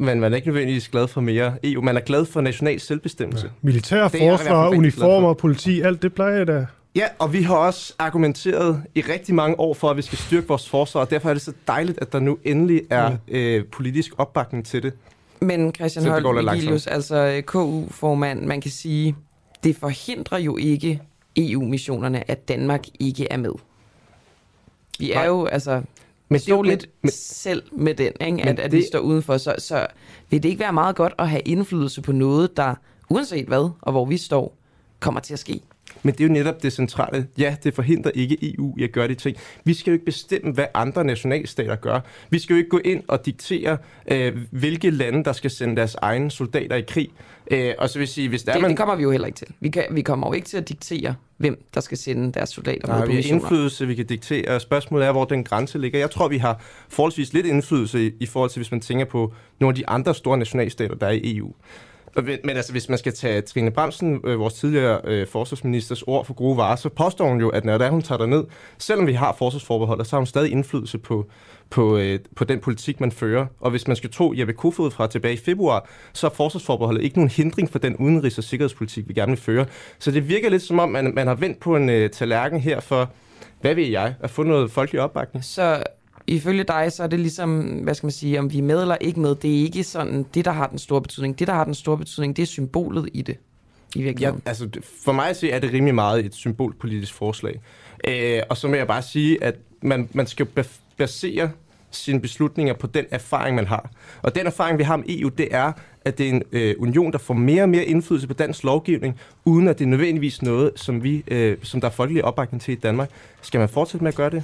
men 0.00 0.20
man 0.20 0.32
er 0.32 0.36
ikke 0.36 0.48
nødvendigvis 0.48 0.88
glad 0.88 1.08
for 1.08 1.20
mere 1.20 1.54
EU. 1.64 1.82
Man 1.82 1.96
er 1.96 2.00
glad 2.00 2.26
for 2.26 2.40
national 2.40 2.80
selvbestemmelse. 2.80 3.46
Ja. 3.46 3.52
Militær, 3.62 4.08
forsvar, 4.08 4.68
uniformer, 4.68 5.34
politi, 5.34 5.80
alt 5.80 6.02
det 6.02 6.14
plejer 6.14 6.44
da. 6.44 6.66
Ja, 6.94 7.04
og 7.18 7.32
vi 7.32 7.42
har 7.42 7.56
også 7.56 7.94
argumenteret 7.98 8.82
i 8.94 9.00
rigtig 9.00 9.34
mange 9.34 9.60
år 9.60 9.74
for, 9.74 9.90
at 9.90 9.96
vi 9.96 10.02
skal 10.02 10.18
styrke 10.18 10.48
vores 10.48 10.68
forsvar, 10.68 11.00
og 11.00 11.10
derfor 11.10 11.28
er 11.28 11.34
det 11.34 11.42
så 11.42 11.52
dejligt, 11.66 11.98
at 12.02 12.12
der 12.12 12.20
nu 12.20 12.38
endelig 12.44 12.82
er 12.90 13.16
ja. 13.28 13.38
øh, 13.38 13.64
politisk 13.64 14.12
opbakning 14.18 14.66
til 14.66 14.82
det. 14.82 14.92
Men 15.40 15.74
Christian 15.74 16.06
Holt 16.06 16.52
Vigilius, 16.52 16.86
altså 16.86 17.16
øh, 17.16 17.42
KU-formand, 17.42 18.44
man 18.44 18.60
kan 18.60 18.70
sige, 18.70 19.16
det 19.64 19.76
forhindrer 19.76 20.38
jo 20.38 20.56
ikke 20.56 21.00
EU-missionerne, 21.36 22.30
at 22.30 22.48
Danmark 22.48 22.84
ikke 23.00 23.26
er 23.30 23.36
med. 23.36 23.52
Vi 24.98 25.12
er 25.12 25.14
Nej. 25.14 25.26
jo, 25.26 25.46
altså, 25.46 25.82
men 26.30 26.40
stå 26.40 26.62
lidt 26.62 26.86
men, 27.02 27.10
selv 27.12 27.62
med 27.72 27.94
den, 27.94 28.12
ikke? 28.20 28.42
at, 28.42 28.60
at 28.60 28.70
det, 28.70 28.78
vi 28.78 28.86
står 28.86 28.98
udenfor. 28.98 29.36
Så, 29.36 29.54
så 29.58 29.86
vil 30.30 30.42
det 30.42 30.48
ikke 30.48 30.60
være 30.60 30.72
meget 30.72 30.96
godt 30.96 31.14
at 31.18 31.28
have 31.28 31.42
indflydelse 31.42 32.02
på 32.02 32.12
noget, 32.12 32.56
der 32.56 32.74
uanset 33.10 33.46
hvad, 33.46 33.70
og 33.80 33.92
hvor 33.92 34.04
vi 34.04 34.16
står, 34.16 34.56
kommer 35.00 35.20
til 35.20 35.32
at 35.32 35.38
ske? 35.38 35.60
Men 36.02 36.14
det 36.14 36.20
er 36.20 36.28
jo 36.28 36.32
netop 36.32 36.62
det 36.62 36.72
centrale. 36.72 37.26
Ja, 37.38 37.56
det 37.64 37.74
forhindrer 37.74 38.10
ikke 38.14 38.54
EU 38.54 38.74
i 38.78 38.84
at 38.84 38.92
gøre 38.92 39.08
de 39.08 39.14
ting. 39.14 39.36
Vi 39.64 39.74
skal 39.74 39.90
jo 39.90 39.92
ikke 39.92 40.04
bestemme, 40.04 40.52
hvad 40.52 40.66
andre 40.74 41.04
nationalstater 41.04 41.76
gør. 41.76 42.00
Vi 42.30 42.38
skal 42.38 42.54
jo 42.54 42.58
ikke 42.58 42.70
gå 42.70 42.80
ind 42.84 43.02
og 43.08 43.26
diktere, 43.26 43.78
øh, 44.10 44.36
hvilke 44.50 44.90
lande, 44.90 45.24
der 45.24 45.32
skal 45.32 45.50
sende 45.50 45.76
deres 45.76 45.94
egne 45.94 46.30
soldater 46.30 46.76
i 46.76 46.82
krig. 46.88 47.08
Øh, 47.50 47.74
og 47.78 47.90
så 47.90 47.98
vil 47.98 48.08
sige, 48.08 48.28
hvis 48.28 48.42
der 48.42 48.52
det, 48.52 48.58
er 48.58 48.62
man... 48.62 48.70
det 48.70 48.78
kommer 48.78 48.94
vi 48.94 49.02
jo 49.02 49.10
heller 49.10 49.26
ikke 49.26 49.36
til. 49.36 49.46
Vi, 49.60 49.68
kan, 49.68 49.84
vi 49.90 50.02
kommer 50.02 50.26
jo 50.28 50.32
ikke 50.32 50.46
til 50.46 50.56
at 50.56 50.68
diktere, 50.68 51.14
hvem 51.36 51.64
der 51.74 51.80
skal 51.80 51.98
sende 51.98 52.32
deres 52.32 52.48
soldater 52.48 52.88
Nej, 52.88 53.06
vi 53.06 53.14
har 53.14 53.22
indflydelse, 53.34 53.86
vi 53.86 53.94
kan 53.94 54.06
diktere. 54.06 54.60
Spørgsmålet 54.60 55.06
er, 55.06 55.12
hvor 55.12 55.24
den 55.24 55.44
grænse 55.44 55.78
ligger. 55.78 55.98
Jeg 55.98 56.10
tror, 56.10 56.28
vi 56.28 56.38
har 56.38 56.62
forholdsvis 56.88 57.32
lidt 57.32 57.46
indflydelse 57.46 58.06
i, 58.06 58.12
i 58.20 58.26
forhold 58.26 58.50
til, 58.50 58.58
hvis 58.58 58.70
man 58.70 58.80
tænker 58.80 59.04
på 59.04 59.32
nogle 59.60 59.72
af 59.72 59.76
de 59.76 59.88
andre 59.88 60.14
store 60.14 60.38
nationalstater, 60.38 60.94
der 60.94 61.06
er 61.06 61.10
i 61.10 61.36
EU. 61.36 61.54
Men 62.16 62.56
altså, 62.56 62.72
hvis 62.72 62.88
man 62.88 62.98
skal 62.98 63.12
tage 63.12 63.40
Trine 63.40 63.70
Bramsen, 63.70 64.20
øh, 64.24 64.38
vores 64.38 64.54
tidligere 64.54 65.00
øh, 65.04 65.26
forsvarsministers 65.26 66.02
ord 66.02 66.24
for 66.24 66.34
gode 66.34 66.56
varer, 66.56 66.76
så 66.76 66.88
påstår 66.88 67.28
hun 67.28 67.40
jo, 67.40 67.48
at 67.48 67.64
når 67.64 67.78
der 67.78 67.90
hun 67.90 68.02
tager 68.02 68.26
ned, 68.26 68.44
selvom 68.78 69.06
vi 69.06 69.12
har 69.12 69.34
forsvarsforbehold, 69.38 70.04
så 70.04 70.16
har 70.16 70.20
hun 70.20 70.26
stadig 70.26 70.52
indflydelse 70.52 70.98
på, 70.98 71.26
på, 71.70 71.96
øh, 71.96 72.18
på 72.36 72.44
den 72.44 72.60
politik, 72.60 73.00
man 73.00 73.12
fører. 73.12 73.46
Og 73.60 73.70
hvis 73.70 73.86
man 73.86 73.96
skal 73.96 74.10
tro 74.10 74.34
Jeppe 74.36 74.52
Kofod 74.52 74.90
fra 74.90 75.06
tilbage 75.06 75.34
i 75.34 75.36
februar, 75.36 75.88
så 76.12 76.26
er 76.26 76.30
forsvarsforbeholdet 76.30 77.02
ikke 77.02 77.16
nogen 77.16 77.30
hindring 77.30 77.70
for 77.70 77.78
den 77.78 77.96
udenrigs- 77.96 78.38
og 78.38 78.44
sikkerhedspolitik, 78.44 79.08
vi 79.08 79.14
gerne 79.14 79.32
vil 79.32 79.40
føre. 79.40 79.66
Så 79.98 80.10
det 80.10 80.28
virker 80.28 80.50
lidt 80.50 80.62
som 80.62 80.78
om, 80.78 80.88
man, 80.88 81.14
man 81.14 81.26
har 81.26 81.34
vendt 81.34 81.60
på 81.60 81.76
en 81.76 81.88
øh, 81.88 82.10
tallerken 82.10 82.60
her 82.60 82.80
for, 82.80 83.10
hvad 83.60 83.74
ved 83.74 83.86
jeg, 83.86 84.14
at 84.20 84.30
få 84.30 84.42
noget 84.42 84.70
folkelig 84.70 85.00
opbakning. 85.00 85.44
Så 85.44 85.82
ifølge 86.30 86.64
dig, 86.64 86.92
så 86.92 87.02
er 87.02 87.06
det 87.06 87.20
ligesom, 87.20 87.60
hvad 87.60 87.94
skal 87.94 88.06
man 88.06 88.12
sige, 88.12 88.38
om 88.38 88.52
vi 88.52 88.58
er 88.58 88.62
med 88.62 88.80
eller 88.80 88.96
ikke 89.00 89.20
med, 89.20 89.34
det 89.34 89.50
er 89.50 89.62
ikke 89.62 89.84
sådan 89.84 90.26
det, 90.34 90.44
der 90.44 90.50
har 90.50 90.66
den 90.66 90.78
store 90.78 91.02
betydning. 91.02 91.38
Det, 91.38 91.46
der 91.46 91.54
har 91.54 91.64
den 91.64 91.74
store 91.74 91.98
betydning, 91.98 92.36
det 92.36 92.42
er 92.42 92.46
symbolet 92.46 93.08
i 93.12 93.22
det. 93.22 93.36
I 93.94 94.14
Ja, 94.20 94.32
altså, 94.44 94.68
for 95.04 95.12
mig 95.12 95.28
at 95.28 95.36
se, 95.36 95.50
er 95.50 95.58
det 95.58 95.72
rimelig 95.72 95.94
meget 95.94 96.24
et 96.24 96.34
symbolpolitisk 96.34 97.14
forslag. 97.14 97.60
Øh, 98.08 98.42
og 98.48 98.56
så 98.56 98.68
vil 98.68 98.76
jeg 98.76 98.86
bare 98.86 99.02
sige, 99.02 99.44
at 99.44 99.54
man, 99.82 100.08
man 100.12 100.26
skal 100.26 100.46
basere 100.96 101.50
sine 101.90 102.20
beslutninger 102.20 102.74
på 102.74 102.86
den 102.86 103.04
erfaring, 103.10 103.56
man 103.56 103.66
har. 103.66 103.90
Og 104.22 104.34
den 104.34 104.46
erfaring, 104.46 104.78
vi 104.78 104.82
har 104.82 104.96
med 104.96 105.04
EU, 105.08 105.28
det 105.28 105.48
er, 105.50 105.72
at 106.04 106.18
det 106.18 106.26
er 106.26 106.30
en 106.30 106.42
øh, 106.52 106.74
union, 106.78 107.12
der 107.12 107.18
får 107.18 107.34
mere 107.34 107.62
og 107.62 107.68
mere 107.68 107.84
indflydelse 107.84 108.28
på 108.28 108.34
dansk 108.34 108.64
lovgivning, 108.64 109.20
uden 109.44 109.68
at 109.68 109.78
det 109.78 109.84
er 109.84 109.88
nødvendigvis 109.88 110.42
noget, 110.42 110.72
som, 110.76 111.02
vi, 111.02 111.24
øh, 111.28 111.56
som 111.62 111.80
der 111.80 111.88
er 111.88 111.92
folkelig 111.92 112.24
opbakning 112.24 112.62
til 112.62 112.72
i 112.72 112.76
Danmark. 112.76 113.10
Skal 113.42 113.58
man 113.58 113.68
fortsætte 113.68 114.04
med 114.04 114.12
at 114.12 114.16
gøre 114.16 114.30
det? 114.30 114.42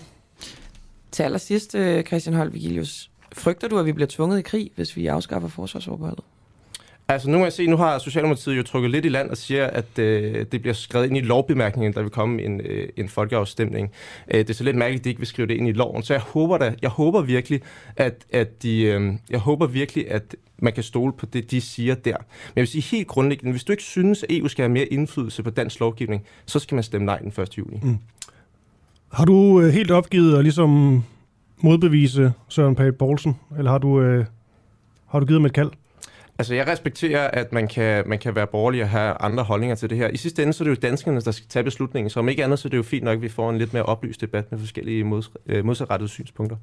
Til 1.12 1.22
allersidst, 1.22 1.74
øh, 1.74 2.04
Christian 2.04 2.36
Holt 2.36 2.54
Vigilius, 2.54 3.10
frygter 3.32 3.68
du, 3.68 3.78
at 3.78 3.86
vi 3.86 3.92
bliver 3.92 4.08
tvunget 4.10 4.38
i 4.38 4.42
krig, 4.42 4.70
hvis 4.76 4.96
vi 4.96 5.06
afskaffer 5.06 5.48
forsvarsforbeholdet? 5.48 6.24
Altså 7.08 7.30
nu 7.30 7.38
må 7.38 7.44
jeg 7.44 7.52
se, 7.52 7.66
nu 7.66 7.76
har 7.76 7.98
Socialdemokratiet 7.98 8.56
jo 8.56 8.62
trykket 8.62 8.90
lidt 8.90 9.04
i 9.04 9.08
land 9.08 9.30
og 9.30 9.36
siger, 9.36 9.66
at 9.66 9.98
øh, 9.98 10.46
det 10.52 10.60
bliver 10.60 10.74
skrevet 10.74 11.06
ind 11.06 11.16
i 11.16 11.20
lovbemærkningen, 11.20 11.94
der 11.94 12.02
vil 12.02 12.10
komme 12.10 12.42
en, 12.42 12.60
øh, 12.60 12.88
en 12.96 13.08
folkeafstemning. 13.08 13.90
Øh, 14.28 14.38
det 14.38 14.50
er 14.50 14.54
så 14.54 14.64
lidt 14.64 14.76
mærkeligt, 14.76 15.00
at 15.00 15.04
de 15.04 15.08
ikke 15.08 15.20
vil 15.20 15.26
skrive 15.26 15.48
det 15.48 15.54
ind 15.54 15.68
i 15.68 15.72
loven. 15.72 16.02
Så 16.02 16.14
jeg 16.14 16.20
håber 16.20 16.58
da, 16.58 16.74
jeg 16.82 16.90
håber 16.90 17.22
virkelig, 17.22 17.60
at, 17.96 18.24
at 18.32 18.62
de, 18.62 18.82
øh, 18.82 19.12
jeg 19.30 19.38
håber 19.38 19.66
virkelig, 19.66 20.10
at 20.10 20.36
man 20.58 20.72
kan 20.72 20.82
stole 20.82 21.12
på 21.12 21.26
det, 21.26 21.50
de 21.50 21.60
siger 21.60 21.94
der. 21.94 22.16
Men 22.16 22.52
jeg 22.56 22.60
vil 22.60 22.68
sige 22.68 22.96
helt 22.96 23.06
grundlæggende, 23.08 23.50
hvis 23.52 23.64
du 23.64 23.72
ikke 23.72 23.82
synes, 23.82 24.22
at 24.22 24.32
EU 24.32 24.48
skal 24.48 24.62
have 24.62 24.72
mere 24.72 24.86
indflydelse 24.86 25.42
på 25.42 25.50
dansk 25.50 25.80
lovgivning, 25.80 26.24
så 26.46 26.58
skal 26.58 26.74
man 26.74 26.84
stemme 26.84 27.04
nej 27.04 27.18
den 27.18 27.42
1. 27.42 27.58
juni. 27.58 27.80
Mm. 27.82 27.98
Har 29.12 29.24
du 29.24 29.60
øh, 29.60 29.68
helt 29.68 29.90
opgivet 29.90 30.36
at 30.38 30.42
ligesom 30.42 31.02
modbevise 31.60 32.32
Søren 32.48 32.74
Pape 32.74 32.92
Poulsen, 32.92 33.36
eller 33.58 33.70
har 33.70 33.78
du, 33.78 34.00
øh, 34.00 34.24
har 35.06 35.20
du 35.20 35.26
givet 35.26 35.40
ham 35.40 35.46
et 35.46 35.52
kald? 35.52 35.70
Altså, 36.38 36.54
jeg 36.54 36.66
respekterer, 36.66 37.28
at 37.28 37.52
man 37.52 37.68
kan, 37.68 38.04
man 38.06 38.18
kan 38.18 38.34
være 38.34 38.46
borgerlig 38.46 38.82
og 38.82 38.88
have 38.88 39.14
andre 39.20 39.44
holdninger 39.44 39.76
til 39.76 39.90
det 39.90 39.98
her. 39.98 40.08
I 40.08 40.16
sidste 40.16 40.42
ende, 40.42 40.52
så 40.52 40.64
er 40.64 40.68
det 40.68 40.76
jo 40.76 40.80
danskerne, 40.88 41.20
der 41.20 41.30
skal 41.30 41.46
tage 41.48 41.62
beslutningen. 41.62 42.10
Så 42.10 42.20
om 42.20 42.28
ikke 42.28 42.44
andet, 42.44 42.58
så 42.58 42.68
er 42.68 42.70
det 42.70 42.76
jo 42.76 42.82
fint 42.82 43.04
nok, 43.04 43.16
at 43.16 43.22
vi 43.22 43.28
får 43.28 43.50
en 43.50 43.58
lidt 43.58 43.72
mere 43.72 43.82
oplyst 43.82 44.20
debat 44.20 44.52
med 44.52 44.58
forskellige 44.58 45.04
mods, 45.04 45.30
øh, 45.46 45.64
modsatrettede 45.64 46.08
synspunkter. 46.08 46.56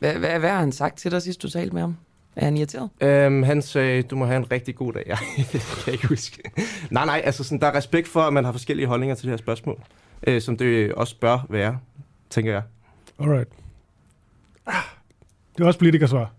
Hvad, 0.00 0.14
hvad, 0.14 0.38
hvad 0.38 0.50
har 0.50 0.58
han 0.60 0.72
sagt 0.72 0.98
til 0.98 1.10
dig 1.10 1.22
sidst, 1.22 1.42
du 1.42 1.50
talte 1.50 1.74
med 1.74 1.80
ham? 1.80 1.96
Er 2.36 2.44
han 2.44 2.56
irriteret? 2.56 2.88
Øhm, 3.00 3.42
han 3.42 3.62
sagde, 3.62 4.02
du 4.02 4.16
må 4.16 4.24
have 4.26 4.36
en 4.36 4.50
rigtig 4.52 4.74
god 4.74 4.92
dag. 4.92 5.04
Ja, 5.08 5.16
det 5.36 5.46
kan 5.50 5.60
jeg 5.86 5.94
ikke 5.94 6.08
huske. 6.08 6.42
nej, 6.90 7.06
nej, 7.06 7.22
altså 7.24 7.44
sådan, 7.44 7.60
der 7.60 7.66
er 7.66 7.74
respekt 7.74 8.08
for, 8.08 8.20
at 8.20 8.32
man 8.32 8.44
har 8.44 8.52
forskellige 8.52 8.86
holdninger 8.86 9.14
til 9.14 9.22
det 9.22 9.30
her 9.30 9.36
spørgsmål. 9.36 9.82
Øh, 10.26 10.40
som 10.42 10.56
det 10.56 10.92
også 10.92 11.16
bør 11.20 11.46
være, 11.48 11.78
tænker 12.30 12.52
jeg. 12.52 12.62
Alright. 13.20 13.48
Ah, 14.66 14.74
Det 15.56 15.62
er 15.62 15.66
også 15.66 15.78
politikersvar. 15.78 16.32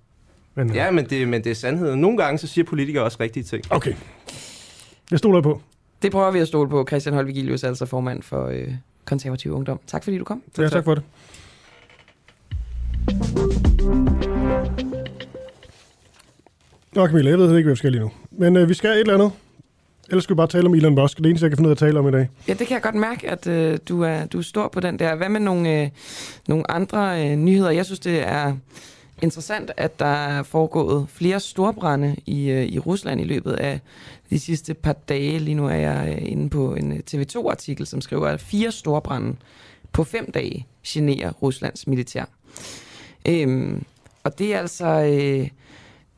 Men, 0.56 0.70
øh, 0.70 0.76
Ja, 0.76 0.92
men 0.92 1.06
det, 1.10 1.28
men 1.28 1.44
det 1.44 1.50
er 1.50 1.56
sandheden. 1.56 2.02
Nogle 2.02 2.18
gange, 2.18 2.38
så 2.38 2.48
siger 2.48 2.66
politikere 2.66 3.04
også 3.04 3.18
rigtige 3.20 3.44
ting. 3.44 3.64
Okay. 3.70 3.94
Jeg 5.12 5.20
stoler 5.20 5.42
på. 5.42 5.62
Det 6.02 6.12
prøver 6.12 6.32
vi 6.32 6.40
at 6.40 6.48
stole 6.48 6.70
på. 6.70 6.86
Christian 6.88 7.16
Holt 7.16 7.28
Vigilius, 7.28 7.64
altså 7.64 7.86
formand 7.86 8.24
for 8.24 8.46
øh, 8.48 8.68
konservativ 9.06 9.52
ungdom. 9.52 9.80
Tak 9.88 10.04
fordi 10.04 10.18
du 10.18 10.24
kom. 10.24 10.44
Ja, 10.58 10.70
tak 10.70 10.84
for 10.84 10.96
det. 10.96 11.04
Nå, 16.94 17.08
Camilla, 17.08 17.30
jeg 17.30 17.40
ved 17.40 17.58
ikke, 17.58 17.68
hvad 17.68 17.74
vi 17.74 17.78
skal 17.78 17.92
lige 17.92 18.02
nu. 18.02 18.12
Men 18.32 18.56
øh, 18.58 18.70
vi 18.70 18.74
skal 18.74 18.90
et 18.92 19.00
eller 19.00 19.14
andet. 19.14 19.32
Ellers 20.10 20.24
skal 20.24 20.34
vi 20.34 20.38
bare 20.38 20.48
tale 20.48 20.66
om 20.66 20.74
Elon 20.76 20.96
Musk. 20.96 21.18
Det 21.18 21.20
er 21.20 21.24
det 21.24 21.30
eneste, 21.30 21.44
jeg 21.44 21.52
kan 21.52 21.58
finde 21.58 21.68
ud 21.68 21.72
af 21.72 21.76
at 21.76 21.78
tale 21.78 22.00
om 22.00 22.08
i 22.08 22.12
dag. 22.12 22.30
Ja, 22.48 22.54
det 22.54 22.68
kan 22.68 22.76
jeg 22.76 22.82
godt 22.82 22.96
mærke, 22.96 23.30
at 23.30 23.48
øh, 23.48 23.80
du, 23.90 24.02
er, 24.02 24.26
du 24.26 24.38
er 24.38 24.42
stor 24.42 24.68
på 24.68 24.80
den 24.80 25.00
der. 25.00 25.16
Hvad 25.16 25.30
med 25.30 25.40
nogle, 25.40 25.82
øh, 25.82 25.90
nogle 26.48 26.72
andre 26.72 27.28
øh, 27.28 27.36
nyheder? 27.36 27.72
Jeg 27.72 27.86
synes, 27.86 28.00
det 28.00 28.28
er 28.28 28.54
interessant, 29.22 29.72
at 29.78 30.00
der 30.00 30.06
er 30.06 30.44
foregået 30.44 31.06
flere 31.10 31.40
storbrænde 31.40 32.16
i, 32.26 32.50
øh, 32.50 32.66
i 32.66 32.80
Rusland 32.80 33.22
i 33.22 33.24
løbet 33.24 33.52
af 33.52 33.80
de 34.30 34.40
sidste 34.40 34.74
par 34.74 34.94
dage. 34.94 35.40
Lige 35.40 35.56
nu 35.56 35.68
er 35.68 35.76
jeg 35.76 36.16
øh, 36.18 36.32
inde 36.32 36.50
på 36.50 36.76
en 36.76 36.92
øh, 36.92 37.00
TV2-artikel, 37.14 37.88
som 37.88 38.02
skriver, 38.02 38.28
at 38.28 38.42
fire 38.42 38.72
storbrænde 38.72 39.36
på 39.92 40.04
fem 40.04 40.32
dage 40.32 40.68
generer 40.88 41.32
Ruslands 41.32 41.88
militær. 41.88 42.26
Øhm, 43.28 43.84
og 44.24 44.40
det 44.40 44.54
er 44.54 44.60
altså 44.60 44.86
øh, 44.86 45.48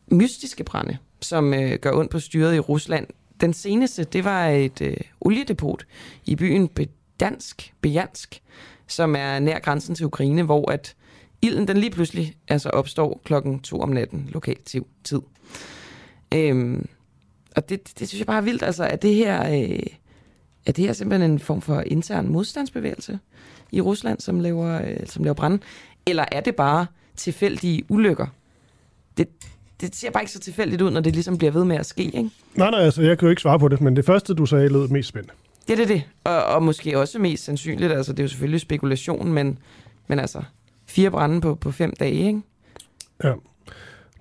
mystiske 0.08 0.64
brænde, 0.64 0.98
som 1.22 1.54
øh, 1.54 1.80
gør 1.80 1.92
ondt 1.92 2.12
på 2.12 2.20
styret 2.20 2.56
i 2.56 2.60
Rusland. 2.60 3.08
Den 3.42 3.54
seneste, 3.54 4.04
det 4.04 4.26
var 4.26 4.48
et 4.48 4.82
øh, 4.82 4.98
oliedepot 5.22 5.86
i 6.26 6.36
byen 6.36 6.68
Bedansk, 6.68 7.74
Bejansk, 7.82 8.42
som 8.88 9.16
er 9.16 9.40
nær 9.40 9.60
grænsen 9.60 9.96
til 9.96 10.06
Ukraine, 10.06 10.44
hvor 10.44 10.72
at 10.72 10.96
ilden 11.42 11.68
den 11.68 11.78
lige 11.78 11.92
pludselig 11.92 12.36
altså 12.48 12.70
opstår 12.70 13.22
klokken 13.24 13.60
to 13.60 13.82
om 13.82 13.90
natten 13.90 14.30
lokal 14.32 14.58
tid. 15.04 15.22
Øhm, 16.34 16.88
og 17.56 17.70
det, 17.70 17.88
det, 17.88 18.00
det 18.00 18.08
synes 18.08 18.20
jeg 18.20 18.28
bare 18.28 18.38
er 18.38 18.42
vildt. 18.42 18.64
Altså, 18.64 18.84
at 18.84 19.02
det 19.02 19.16
her, 19.16 19.50
øh, 19.54 19.80
er 20.66 20.72
det 20.72 20.86
her 20.86 20.94
simpelthen 20.94 21.32
en 21.32 21.40
form 21.40 21.62
for 21.62 21.82
intern 21.82 22.28
modstandsbevægelse 22.28 23.20
i 23.72 23.82
Rusland, 23.82 24.20
som 24.20 24.40
laver, 24.40 24.82
øh, 24.82 25.08
som 25.08 25.24
laver 25.24 25.34
brand? 25.34 25.60
Eller 26.06 26.26
er 26.32 26.42
det 26.42 26.56
bare 26.56 26.86
tilfældige 27.16 27.84
ulykker? 27.90 28.28
Det, 29.18 29.28
det 29.82 29.95
ser 29.95 30.11
bare 30.11 30.24
ikke 30.24 30.32
så 30.32 30.39
tilfældigt 30.39 30.82
ud, 30.82 30.91
når 30.91 31.01
det 31.01 31.13
ligesom 31.13 31.38
bliver 31.38 31.51
ved 31.51 31.65
med 31.65 31.76
at 31.76 31.86
ske, 31.86 32.03
ikke? 32.03 32.30
Nej, 32.55 32.71
nej, 32.71 32.80
altså, 32.80 33.01
jeg 33.01 33.17
kan 33.17 33.26
jo 33.26 33.30
ikke 33.30 33.41
svare 33.41 33.59
på 33.59 33.67
det, 33.67 33.82
men 33.82 33.95
det 33.95 34.05
første, 34.05 34.34
du 34.34 34.45
sagde, 34.45 34.69
lød 34.69 34.88
mest 34.88 35.09
spændende. 35.09 35.34
Det 35.67 35.74
er 35.74 35.78
det, 35.78 35.88
det. 35.88 36.03
Og, 36.24 36.45
og 36.45 36.63
måske 36.63 36.99
også 36.99 37.19
mest 37.19 37.43
sandsynligt, 37.43 37.91
altså 37.91 38.13
det 38.13 38.19
er 38.19 38.24
jo 38.24 38.28
selvfølgelig 38.28 38.61
spekulation, 38.61 39.34
men, 39.34 39.59
men 40.07 40.19
altså 40.19 40.41
fire 40.86 41.11
brænde 41.11 41.41
på, 41.41 41.55
på 41.55 41.71
fem 41.71 41.93
dage, 41.99 42.28
ikke? 42.28 42.41
Ja. 43.24 43.34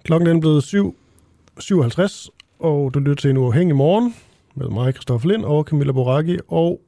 Klokken 0.05 0.37
er 0.37 0.41
blevet 0.41 0.65
7.57, 0.65 2.29
og 2.59 2.95
du 2.95 2.99
lytter 2.99 3.15
til 3.15 3.31
en 3.31 3.37
uafhængig 3.37 3.77
morgen 3.77 4.15
med 4.55 4.69
mig, 4.69 4.93
Christoffer 4.93 5.29
Lind 5.29 5.45
og 5.45 5.65
Camilla 5.65 5.93
Boracchi. 5.93 6.39
Og 6.49 6.81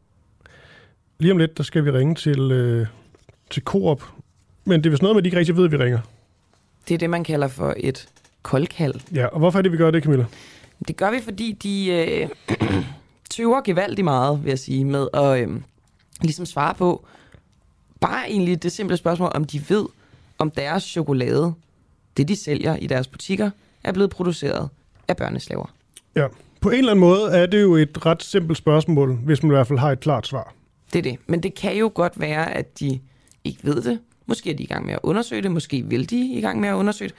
lige 1.18 1.32
om 1.32 1.38
lidt, 1.38 1.56
der 1.56 1.62
skal 1.62 1.84
vi 1.84 1.90
ringe 1.90 2.14
til, 2.14 2.52
øh, 2.52 2.86
til 3.50 3.62
Coop. 3.62 4.02
Men 4.64 4.80
det 4.80 4.86
er 4.86 4.90
vist 4.90 5.02
noget 5.02 5.14
med, 5.14 5.20
at 5.20 5.24
de 5.24 5.28
ikke 5.28 5.38
rigtig 5.38 5.56
ved, 5.56 5.64
at 5.64 5.72
vi 5.72 5.76
ringer. 5.76 5.98
Det 6.88 6.94
er 6.94 6.98
det, 6.98 7.10
man 7.10 7.24
kalder 7.24 7.48
for 7.48 7.74
et 7.76 8.08
koldkald. 8.44 8.94
Ja, 9.14 9.26
og 9.26 9.38
hvorfor 9.38 9.58
er 9.58 9.62
det, 9.62 9.72
vi 9.72 9.76
gør 9.76 9.90
det, 9.90 10.02
Camilla? 10.02 10.26
Det 10.88 10.96
gør 10.96 11.10
vi, 11.10 11.20
fordi 11.20 11.52
de 11.52 11.86
øh, 11.90 12.28
tøver 13.30 13.60
gevaldigt 13.60 14.04
meget, 14.04 14.44
vil 14.44 14.48
jeg 14.48 14.58
sige, 14.58 14.84
med 14.84 15.08
at 15.14 15.40
øh, 15.40 15.60
ligesom 16.22 16.46
svare 16.46 16.74
på 16.74 17.06
bare 18.00 18.30
egentlig 18.30 18.62
det 18.62 18.72
simple 18.72 18.96
spørgsmål, 18.96 19.30
om 19.34 19.44
de 19.44 19.62
ved, 19.68 19.86
om 20.38 20.50
deres 20.50 20.82
chokolade, 20.82 21.54
det 22.16 22.28
de 22.28 22.36
sælger 22.36 22.76
i 22.76 22.86
deres 22.86 23.06
butikker, 23.06 23.50
er 23.84 23.92
blevet 23.92 24.10
produceret 24.10 24.68
af 25.08 25.16
børneslaver. 25.16 25.74
Ja, 26.16 26.26
på 26.60 26.70
en 26.70 26.78
eller 26.78 26.90
anden 26.90 27.00
måde 27.00 27.30
er 27.30 27.46
det 27.46 27.62
jo 27.62 27.74
et 27.74 28.06
ret 28.06 28.22
simpelt 28.22 28.58
spørgsmål, 28.58 29.14
hvis 29.14 29.42
man 29.42 29.52
i 29.52 29.54
hvert 29.54 29.66
fald 29.66 29.78
har 29.78 29.92
et 29.92 30.00
klart 30.00 30.26
svar. 30.26 30.54
Det 30.92 30.98
er 30.98 31.02
det. 31.02 31.18
Men 31.26 31.42
det 31.42 31.54
kan 31.54 31.76
jo 31.76 31.90
godt 31.94 32.20
være, 32.20 32.54
at 32.54 32.80
de 32.80 33.00
ikke 33.44 33.64
ved 33.64 33.82
det. 33.82 33.98
Måske 34.26 34.50
er 34.50 34.56
de 34.56 34.62
i 34.62 34.66
gang 34.66 34.86
med 34.86 34.94
at 34.94 35.00
undersøge 35.02 35.42
det. 35.42 35.50
Måske 35.50 35.82
vil 35.82 36.10
de 36.10 36.32
i 36.32 36.40
gang 36.40 36.60
med 36.60 36.68
at 36.68 36.74
undersøge 36.74 37.08
det. 37.08 37.16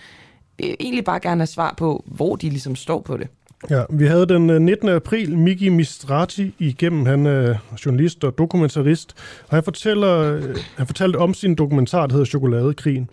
Øh, 0.63 0.69
egentlig 0.79 1.03
bare 1.03 1.19
gerne 1.19 1.41
have 1.41 1.47
svar 1.47 1.73
på, 1.77 2.03
hvor 2.07 2.35
de 2.35 2.49
ligesom 2.49 2.75
står 2.75 3.01
på 3.01 3.17
det. 3.17 3.27
Ja, 3.69 3.83
vi 3.89 4.05
havde 4.05 4.25
den 4.25 4.49
øh, 4.49 4.61
19. 4.61 4.89
april 4.89 5.37
Miki 5.37 5.69
Mistrati 5.69 6.55
igennem. 6.59 7.05
Han 7.05 7.25
er 7.25 7.55
journalist 7.85 8.23
og 8.23 8.37
dokumentarist, 8.37 9.15
og 9.47 9.55
han, 9.55 9.63
fortæller, 9.63 10.19
øh, 10.19 10.55
han 10.77 10.87
fortalte 10.87 11.17
om 11.17 11.33
sin 11.33 11.55
dokumentar, 11.55 12.07
der 12.07 12.13
hedder 12.13 12.25
Chokoladekrigen. 12.25 13.09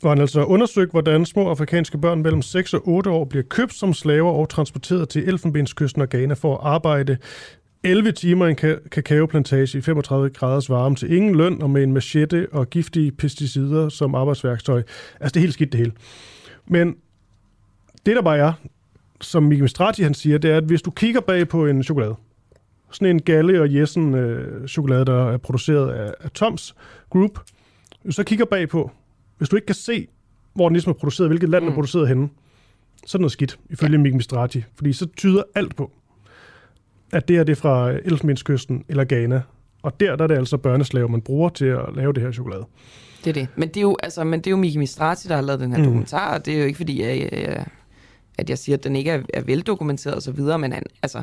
Hvor 0.00 0.10
han 0.10 0.20
altså 0.20 0.44
undersøgt, 0.44 0.90
hvordan 0.90 1.26
små 1.26 1.50
afrikanske 1.50 1.98
børn 1.98 2.22
mellem 2.22 2.42
6 2.42 2.74
og 2.74 2.88
8 2.88 3.10
år 3.10 3.24
bliver 3.24 3.42
købt 3.42 3.74
som 3.74 3.94
slaver 3.94 4.32
og 4.32 4.48
transporteret 4.48 5.08
til 5.08 5.28
Elfenbenskysten 5.28 6.02
og 6.02 6.08
Ghana 6.08 6.34
for 6.34 6.56
at 6.56 6.60
arbejde 6.62 7.16
11 7.84 8.12
timer 8.12 8.46
i 8.46 8.50
en 8.50 8.56
ka- 8.60 8.88
kakaoplantage 8.88 9.78
i 9.78 9.80
35 9.80 10.30
graders 10.30 10.70
varme 10.70 10.96
til 10.96 11.12
ingen 11.12 11.34
løn 11.34 11.62
og 11.62 11.70
med 11.70 11.82
en 11.82 11.92
machete 11.92 12.48
og 12.52 12.70
giftige 12.70 13.12
pesticider 13.12 13.88
som 13.88 14.14
arbejdsværktøj. 14.14 14.82
Altså, 15.20 15.34
det 15.34 15.36
er 15.36 15.40
helt 15.40 15.54
skidt 15.54 15.72
det 15.72 15.78
hele. 15.78 15.92
Men 16.66 16.96
det 18.06 18.16
der 18.16 18.22
bare 18.22 18.38
er, 18.38 18.52
som 19.20 19.42
Mikael 19.42 19.68
Strati 19.68 20.02
han 20.02 20.14
siger, 20.14 20.38
det 20.38 20.50
er, 20.50 20.56
at 20.56 20.64
hvis 20.64 20.82
du 20.82 20.90
kigger 20.90 21.20
bag 21.20 21.48
på 21.48 21.66
en 21.66 21.82
chokolade, 21.82 22.14
sådan 22.90 23.16
en 23.16 23.22
Galle 23.22 23.60
og 23.60 23.74
Jessen 23.74 24.14
øh, 24.14 24.68
chokolade, 24.68 25.04
der 25.04 25.32
er 25.32 25.36
produceret 25.36 25.92
af, 25.92 26.14
af 26.20 26.30
Toms 26.30 26.74
Group, 27.10 27.38
hvis 28.02 28.16
du 28.16 28.22
så 28.22 28.24
kigger 28.24 28.44
bag 28.44 28.68
på, 28.68 28.90
hvis 29.38 29.48
du 29.48 29.56
ikke 29.56 29.66
kan 29.66 29.74
se, 29.74 30.08
hvor 30.54 30.68
den 30.68 30.74
ligesom 30.74 30.90
er 30.90 30.94
produceret, 30.94 31.30
hvilket 31.30 31.48
land 31.48 31.64
mm. 31.64 31.70
er 31.70 31.74
produceret 31.74 32.08
henne, 32.08 32.28
så 33.06 33.16
er 33.16 33.18
det 33.18 33.20
noget 33.20 33.32
skidt, 33.32 33.58
ifølge 33.70 33.92
ja. 33.92 33.98
Mikael 33.98 34.16
Mistrati. 34.16 34.64
Fordi 34.74 34.92
så 34.92 35.06
tyder 35.06 35.42
alt 35.54 35.76
på, 35.76 35.90
at 37.12 37.28
det 37.28 37.36
er 37.36 37.44
det 37.44 37.58
fra 37.58 37.90
Elfenbenskysten 37.90 38.84
eller 38.88 39.04
Ghana. 39.04 39.42
Og 39.82 40.00
der, 40.00 40.16
der 40.16 40.24
er 40.24 40.28
det 40.28 40.36
altså 40.36 40.56
børneslaver, 40.56 41.08
man 41.08 41.20
bruger 41.20 41.48
til 41.48 41.64
at 41.64 41.84
lave 41.94 42.12
det 42.12 42.22
her 42.22 42.32
chokolade. 42.32 42.64
Det 43.24 43.30
er 43.30 43.34
det. 43.34 43.48
Men 43.56 43.68
det 43.68 43.76
er 43.76 43.80
jo, 43.80 43.96
altså, 44.02 44.24
men 44.24 44.40
det 44.40 44.46
er 44.46 44.50
jo 44.50 44.56
Miki 44.56 44.78
Mistrati, 44.78 45.28
der 45.28 45.34
har 45.34 45.42
lavet 45.42 45.60
den 45.60 45.70
her 45.70 45.78
mm. 45.78 45.84
dokumentar, 45.84 46.34
og 46.34 46.46
det 46.46 46.54
er 46.54 46.58
jo 46.58 46.64
ikke 46.64 46.76
fordi, 46.76 47.02
jeg, 47.02 47.28
jeg, 47.32 47.66
at 48.38 48.50
jeg 48.50 48.58
siger, 48.58 48.76
at 48.76 48.84
den 48.84 48.96
ikke 48.96 49.10
er, 49.10 49.22
er 49.34 49.42
veldokumenteret 49.42 50.16
osv., 50.16 50.40
men 50.40 50.72
han, 50.72 50.82
altså, 51.02 51.22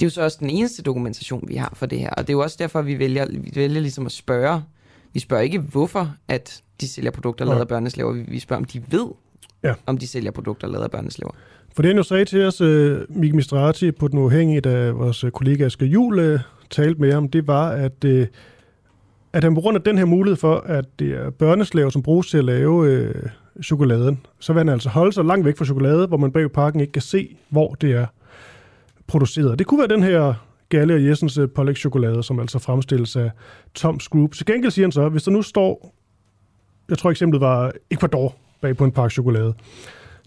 det 0.00 0.04
er 0.04 0.06
jo 0.06 0.10
så 0.10 0.22
også 0.22 0.36
den 0.40 0.50
eneste 0.50 0.82
dokumentation, 0.82 1.44
vi 1.48 1.54
har 1.54 1.72
for 1.76 1.86
det 1.86 2.00
her. 2.00 2.10
Og 2.10 2.26
det 2.26 2.32
er 2.32 2.36
jo 2.36 2.42
også 2.42 2.56
derfor, 2.58 2.82
vi 2.82 2.98
vælger, 2.98 3.26
vi 3.30 3.52
vælger 3.54 3.80
ligesom 3.80 4.06
at 4.06 4.12
spørge. 4.12 4.62
Vi 5.12 5.20
spørger 5.20 5.42
ikke, 5.42 5.58
hvorfor 5.58 6.14
at 6.28 6.62
de 6.80 6.88
sælger 6.88 7.10
produkter 7.10 7.44
lavet 7.44 7.60
af 7.60 7.68
børneslaver. 7.68 8.12
Vi, 8.12 8.22
vi 8.28 8.38
spørger, 8.38 8.60
om 8.60 8.64
de 8.64 8.82
ved, 8.88 9.06
ja. 9.62 9.74
om 9.86 9.98
de 9.98 10.06
sælger 10.06 10.30
produkter 10.30 10.68
lavet 10.68 10.84
af 10.84 10.90
børneslaver. 10.90 11.32
For 11.78 11.82
det 11.82 11.88
han 11.88 11.96
jo 11.96 12.02
sagde 12.02 12.24
til 12.24 12.44
os, 12.44 12.60
øh, 12.60 13.00
uh, 13.10 13.16
Mik 13.16 13.34
Mistrati, 13.34 13.90
på 13.90 14.08
den 14.08 14.18
uafhængige, 14.18 14.60
da 14.60 14.90
vores 14.90 15.24
øh, 15.24 15.30
kollega 15.30 15.64
Asger 15.64 15.86
Juhl 15.86 16.34
uh, 16.34 16.40
talte 16.70 17.00
med 17.00 17.12
ham, 17.12 17.28
det 17.28 17.46
var, 17.46 17.68
at, 17.68 18.04
uh, 18.04 18.22
at 19.32 19.44
han 19.44 19.54
på 19.54 19.60
grund 19.60 19.76
af 19.76 19.82
den 19.82 19.98
her 19.98 20.04
mulighed 20.04 20.36
for, 20.36 20.56
at 20.56 20.84
det 20.98 21.10
er 21.10 21.30
børneslaver, 21.30 21.90
som 21.90 22.02
bruges 22.02 22.30
til 22.30 22.38
at 22.38 22.44
lave 22.44 23.00
uh, 23.08 23.62
chokoladen, 23.62 24.20
så 24.40 24.52
vil 24.52 24.60
han 24.60 24.68
altså 24.68 24.88
holde 24.88 25.12
sig 25.12 25.24
langt 25.24 25.46
væk 25.46 25.56
fra 25.56 25.64
chokolade, 25.64 26.06
hvor 26.06 26.16
man 26.16 26.32
bag 26.32 26.52
pakken 26.52 26.80
ikke 26.80 26.92
kan 26.92 27.02
se, 27.02 27.36
hvor 27.48 27.74
det 27.74 27.92
er 27.92 28.06
produceret. 29.06 29.58
Det 29.58 29.66
kunne 29.66 29.78
være 29.78 29.96
den 29.96 30.02
her 30.02 30.34
Galle 30.68 30.94
og 30.94 31.04
Jessens 31.04 31.38
chokolade, 31.76 32.22
som 32.22 32.40
altså 32.40 32.58
fremstilles 32.58 33.16
af 33.16 33.30
Toms 33.74 34.08
Group. 34.08 34.34
Til 34.34 34.46
gengæld 34.46 34.72
siger 34.72 34.86
han 34.86 34.92
så, 34.92 35.08
hvis 35.08 35.22
der 35.22 35.30
nu 35.30 35.42
står, 35.42 35.94
jeg 36.88 36.98
tror 36.98 37.10
eksemplet 37.10 37.40
var 37.40 37.72
Ecuador 37.90 38.34
bag 38.60 38.76
på 38.76 38.84
en 38.84 38.92
pakke 38.92 39.12
chokolade, 39.12 39.54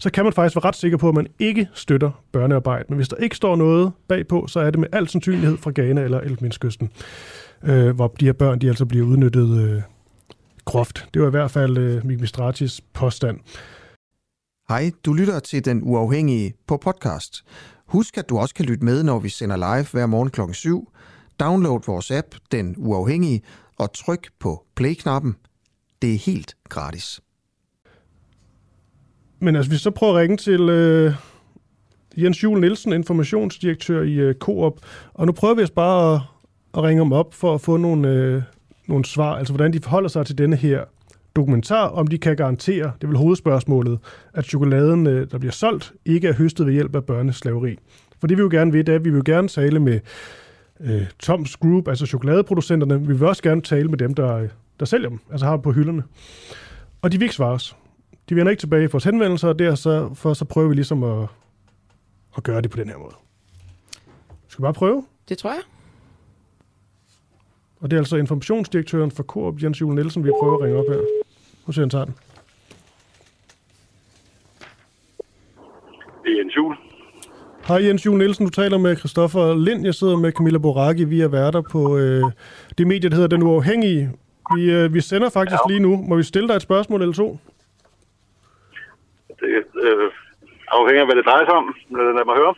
så 0.02 0.10
kan 0.10 0.24
man 0.24 0.32
faktisk 0.32 0.56
være 0.56 0.64
ret 0.64 0.76
sikker 0.76 0.98
på, 0.98 1.08
at 1.08 1.14
man 1.14 1.26
ikke 1.38 1.68
støtter 1.74 2.10
børnearbejde. 2.32 2.84
Men 2.88 2.96
hvis 2.96 3.08
der 3.08 3.16
ikke 3.16 3.36
står 3.36 3.56
noget 3.56 3.92
bagpå, 4.08 4.46
så 4.46 4.60
er 4.60 4.70
det 4.70 4.80
med 4.80 4.88
al 4.92 5.08
sandsynlighed 5.08 5.56
fra 5.56 5.72
Ghana 5.74 6.00
eller 6.00 6.20
Elfenbenskysten, 6.20 6.90
øh, 7.62 7.94
hvor 7.94 8.08
de 8.20 8.24
her 8.24 8.32
børn 8.32 8.58
de 8.58 8.68
altså 8.68 8.86
bliver 8.86 9.06
udnyttet 9.06 9.60
øh, 9.62 9.82
groft. 10.64 11.08
Det 11.14 11.22
var 11.22 11.28
i 11.28 11.30
hvert 11.30 11.50
fald 11.50 11.78
øh, 11.78 12.06
Mik 12.06 12.20
Mistratis 12.20 12.80
påstand. 12.92 13.38
Hej, 14.68 14.90
du 15.04 15.12
lytter 15.12 15.40
til 15.40 15.64
Den 15.64 15.80
Uafhængige 15.82 16.54
på 16.66 16.76
podcast. 16.76 17.42
Husk, 17.86 18.18
at 18.18 18.28
du 18.28 18.38
også 18.38 18.54
kan 18.54 18.64
lytte 18.64 18.84
med, 18.84 19.02
når 19.02 19.18
vi 19.18 19.28
sender 19.28 19.56
live 19.56 19.86
hver 19.92 20.06
morgen 20.06 20.30
kl. 20.30 20.40
7. 20.52 20.92
Download 21.40 21.80
vores 21.86 22.10
app, 22.10 22.26
Den 22.52 22.74
Uafhængige, 22.78 23.42
og 23.78 23.92
tryk 23.92 24.28
på 24.40 24.64
play-knappen. 24.76 25.36
Det 26.02 26.14
er 26.14 26.18
helt 26.18 26.56
gratis. 26.68 27.20
Men 29.42 29.56
altså, 29.56 29.70
vi 29.70 29.76
så 29.76 29.90
prøver 29.90 30.12
at 30.12 30.18
ringe 30.20 30.36
til 30.36 30.60
øh, 30.60 31.14
Jens 32.16 32.42
Jule 32.42 32.60
Nielsen, 32.60 32.92
informationsdirektør 32.92 34.02
i 34.02 34.14
øh, 34.14 34.34
Coop, 34.34 34.78
og 35.14 35.26
nu 35.26 35.32
prøver 35.32 35.54
vi 35.54 35.62
os 35.62 35.70
bare 35.70 36.14
at, 36.14 36.20
at 36.76 36.82
ringe 36.82 37.00
ham 37.00 37.12
op 37.12 37.34
for 37.34 37.54
at 37.54 37.60
få 37.60 37.76
nogle, 37.76 38.08
øh, 38.08 38.42
nogle 38.88 39.04
svar, 39.04 39.36
altså 39.36 39.52
hvordan 39.52 39.72
de 39.72 39.80
forholder 39.80 40.08
sig 40.08 40.26
til 40.26 40.38
denne 40.38 40.56
her 40.56 40.84
dokumentar, 41.36 41.88
om 41.88 42.06
de 42.06 42.18
kan 42.18 42.36
garantere, 42.36 42.92
det 43.00 43.04
er 43.04 43.06
vel 43.06 43.16
hovedspørgsmålet, 43.16 43.98
at 44.34 44.44
chokoladen, 44.44 45.06
øh, 45.06 45.30
der 45.30 45.38
bliver 45.38 45.52
solgt, 45.52 45.92
ikke 46.04 46.28
er 46.28 46.34
høstet 46.34 46.66
ved 46.66 46.72
hjælp 46.72 46.96
af 46.96 47.04
børneslaveri. 47.04 47.76
For 48.20 48.26
det 48.26 48.36
vi 48.36 48.42
jo 48.42 48.48
gerne 48.52 48.72
vil, 48.72 48.86
det 48.86 48.92
er, 48.92 48.96
at 48.96 49.04
vi 49.04 49.10
vil 49.10 49.24
gerne 49.24 49.48
tale 49.48 49.80
med 49.80 50.00
øh, 50.80 51.06
Toms 51.18 51.56
Group, 51.56 51.88
altså 51.88 52.06
chokoladeproducenterne. 52.06 53.06
Vi 53.06 53.12
vil 53.12 53.28
også 53.28 53.42
gerne 53.42 53.60
tale 53.60 53.88
med 53.88 53.98
dem, 53.98 54.14
der, 54.14 54.36
øh, 54.36 54.48
der 54.80 54.86
sælger 54.86 55.08
dem, 55.08 55.18
altså 55.30 55.46
har 55.46 55.52
dem 55.52 55.62
på 55.62 55.72
hylderne. 55.72 56.02
Og 57.02 57.12
de 57.12 57.18
vil 57.18 57.24
ikke 57.24 57.34
svare 57.34 57.52
os. 57.52 57.76
De 58.28 58.36
vender 58.36 58.50
ikke 58.50 58.60
tilbage 58.60 58.88
for 58.88 58.92
vores 58.92 59.04
henvendelser, 59.04 59.48
og 59.48 59.58
der 59.58 59.74
så, 59.74 60.10
for 60.14 60.34
så 60.34 60.44
prøver 60.44 60.68
vi 60.68 60.74
ligesom 60.74 61.02
at, 61.02 61.28
at 62.36 62.42
gøre 62.42 62.62
det 62.62 62.70
på 62.70 62.76
den 62.76 62.88
her 62.88 62.98
måde. 62.98 63.14
Skal 64.48 64.62
vi 64.62 64.64
bare 64.64 64.74
prøve? 64.74 65.04
Det 65.28 65.38
tror 65.38 65.50
jeg. 65.50 65.60
Og 67.80 67.90
det 67.90 67.96
er 67.96 68.00
altså 68.00 68.16
informationsdirektøren 68.16 69.10
for 69.10 69.22
Coop, 69.22 69.62
Jens 69.62 69.80
Jule 69.80 69.94
Nielsen, 69.94 70.24
vi 70.24 70.30
prøver 70.40 70.54
at 70.54 70.62
ringe 70.62 70.78
op 70.78 70.84
her. 70.88 71.00
Nu 71.66 71.72
ser 71.72 71.82
han 71.82 71.90
tager 71.90 72.04
den. 72.04 72.14
Det 76.24 76.32
er 76.32 76.38
Jens 76.38 76.56
Jule. 76.56 76.76
Hej 77.68 77.86
Jens 77.86 78.06
Jule 78.06 78.18
Nielsen, 78.18 78.46
du 78.46 78.50
taler 78.50 78.78
med 78.78 78.96
Christoffer 78.96 79.54
Lind. 79.54 79.84
Jeg 79.84 79.94
sidder 79.94 80.16
med 80.16 80.32
Camilla 80.32 80.58
Boraki. 80.58 81.04
Vi 81.04 81.20
er 81.20 81.28
værter 81.28 81.60
på 81.60 81.98
øh, 81.98 82.24
det 82.78 82.86
medie, 82.86 83.10
der 83.10 83.16
hedder 83.16 83.36
Den 83.36 83.42
Uafhængige. 83.42 84.10
Vi, 84.56 84.70
øh, 84.70 84.94
vi 84.94 85.00
sender 85.00 85.30
faktisk 85.30 85.60
ja. 85.68 85.72
lige 85.72 85.80
nu. 85.80 85.96
Må 85.96 86.16
vi 86.16 86.22
stille 86.22 86.48
dig 86.48 86.54
et 86.54 86.62
spørgsmål 86.62 87.02
eller 87.02 87.14
to? 87.14 87.38
Det 89.42 89.48
øh, 89.86 90.10
afhænger 90.68 91.02
af, 91.02 91.06
hvad 91.06 91.16
det 91.16 91.24
drejer 91.24 91.44
sig 91.44 91.54
om. 91.54 91.74
Lad 91.90 92.24
mig 92.30 92.36
høre. 92.36 92.54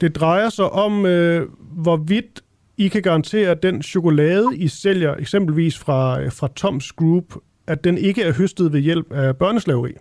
Det 0.00 0.16
drejer 0.16 0.48
sig 0.48 0.68
om, 0.70 1.06
øh, 1.06 1.48
hvorvidt 1.84 2.40
I 2.78 2.88
kan 2.88 3.02
garantere, 3.02 3.50
at 3.50 3.62
den 3.62 3.82
chokolade, 3.82 4.46
I 4.56 4.68
sælger 4.68 5.14
eksempelvis 5.14 5.78
fra, 5.78 6.00
fra 6.38 6.48
Toms 6.56 6.92
Group, 6.92 7.24
at 7.66 7.84
den 7.84 7.98
ikke 7.98 8.22
er 8.22 8.32
høstet 8.32 8.72
ved 8.72 8.80
hjælp 8.80 9.12
af 9.12 9.36
børneslaveri? 9.36 9.92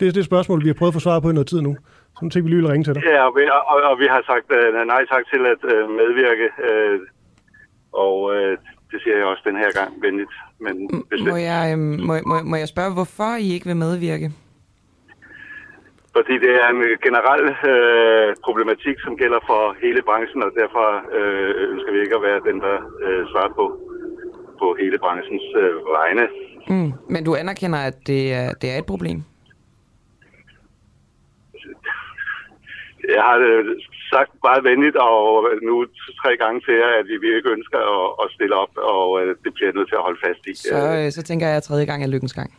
Det 0.00 0.08
er 0.08 0.12
det 0.12 0.24
spørgsmål, 0.24 0.62
vi 0.62 0.68
har 0.68 0.74
prøvet 0.74 0.90
at 0.90 0.94
få 0.94 1.00
svar 1.00 1.20
på 1.20 1.30
i 1.30 1.32
noget 1.32 1.46
tid 1.46 1.60
nu. 1.60 1.76
Så 2.16 2.20
nu 2.22 2.30
tænker 2.30 2.48
vi 2.48 2.54
lige 2.54 2.64
at 2.64 2.72
ringe 2.72 2.84
til 2.84 2.94
dig. 2.94 3.02
Ja, 3.04 3.26
og 3.26 3.32
vi, 3.36 3.42
og, 3.72 3.76
og 3.90 3.98
vi 3.98 4.06
har 4.14 4.22
sagt 4.30 4.46
uh, 4.58 4.86
nej 4.92 5.02
tak 5.12 5.24
til 5.32 5.42
at 5.52 5.62
uh, 5.72 5.90
medvirke. 6.00 6.46
Uh, 6.68 6.98
og 7.92 8.16
uh, 8.22 8.52
det 8.90 8.98
siger 9.02 9.16
jeg 9.16 9.26
også 9.26 9.42
den 9.46 9.56
her 9.56 9.70
gang 9.80 10.02
venligt. 10.02 10.34
Men 10.64 10.74
må, 11.28 11.36
jeg, 11.36 11.72
øh, 11.72 11.78
må, 11.78 12.14
må, 12.26 12.42
må 12.42 12.56
jeg 12.56 12.68
spørge, 12.68 12.92
hvorfor 12.92 13.36
I 13.40 13.52
ikke 13.54 13.66
vil 13.66 13.76
medvirke? 13.76 14.32
Fordi 16.16 16.34
det 16.44 16.52
er 16.62 16.68
en 16.74 16.82
generel 17.06 17.44
øh, 17.70 18.28
problematik, 18.46 18.96
som 19.04 19.16
gælder 19.22 19.40
for 19.50 19.62
hele 19.84 20.02
branchen, 20.08 20.40
og 20.46 20.50
derfor 20.60 20.86
øh, 21.18 21.52
ønsker 21.72 21.92
vi 21.92 21.98
ikke 22.04 22.16
at 22.18 22.22
være 22.28 22.40
den, 22.48 22.58
der 22.66 22.76
øh, 23.06 23.22
svarer 23.30 23.52
på, 23.58 23.64
på 24.60 24.66
hele 24.80 24.98
branchens 25.04 25.46
øh, 25.62 25.74
vegne. 25.96 26.24
Mm. 26.72 26.92
Men 27.12 27.24
du 27.24 27.34
anerkender, 27.34 27.78
at 27.90 27.96
det 28.06 28.22
er, 28.40 28.48
det 28.60 28.68
er 28.70 28.78
et 28.78 28.86
problem? 28.86 29.18
Jeg 33.16 33.22
har 33.28 33.36
øh, 33.50 33.64
sagt 34.12 34.32
meget 34.48 34.64
venligt, 34.64 34.96
og 34.96 35.24
nu 35.62 35.74
tre 36.22 36.36
gange 36.42 36.60
til 36.60 36.74
jer, 36.74 36.90
at 37.00 37.06
vi 37.22 37.28
ikke 37.36 37.50
ønsker 37.56 37.80
at, 37.96 38.08
at 38.22 38.26
stille 38.34 38.54
op, 38.62 38.72
og 38.76 39.06
øh, 39.20 39.36
det 39.44 39.54
bliver 39.54 39.72
nødt 39.72 39.88
til 39.88 39.98
at 40.00 40.06
holde 40.06 40.20
fast 40.26 40.42
i. 40.46 40.54
Så, 40.54 40.78
øh, 40.98 41.12
så 41.12 41.22
tænker 41.22 41.46
jeg, 41.46 41.56
at 41.56 41.62
tredje 41.62 41.84
gang 41.84 42.02
er 42.02 42.08
lykkens 42.14 42.34
gang. 42.34 42.50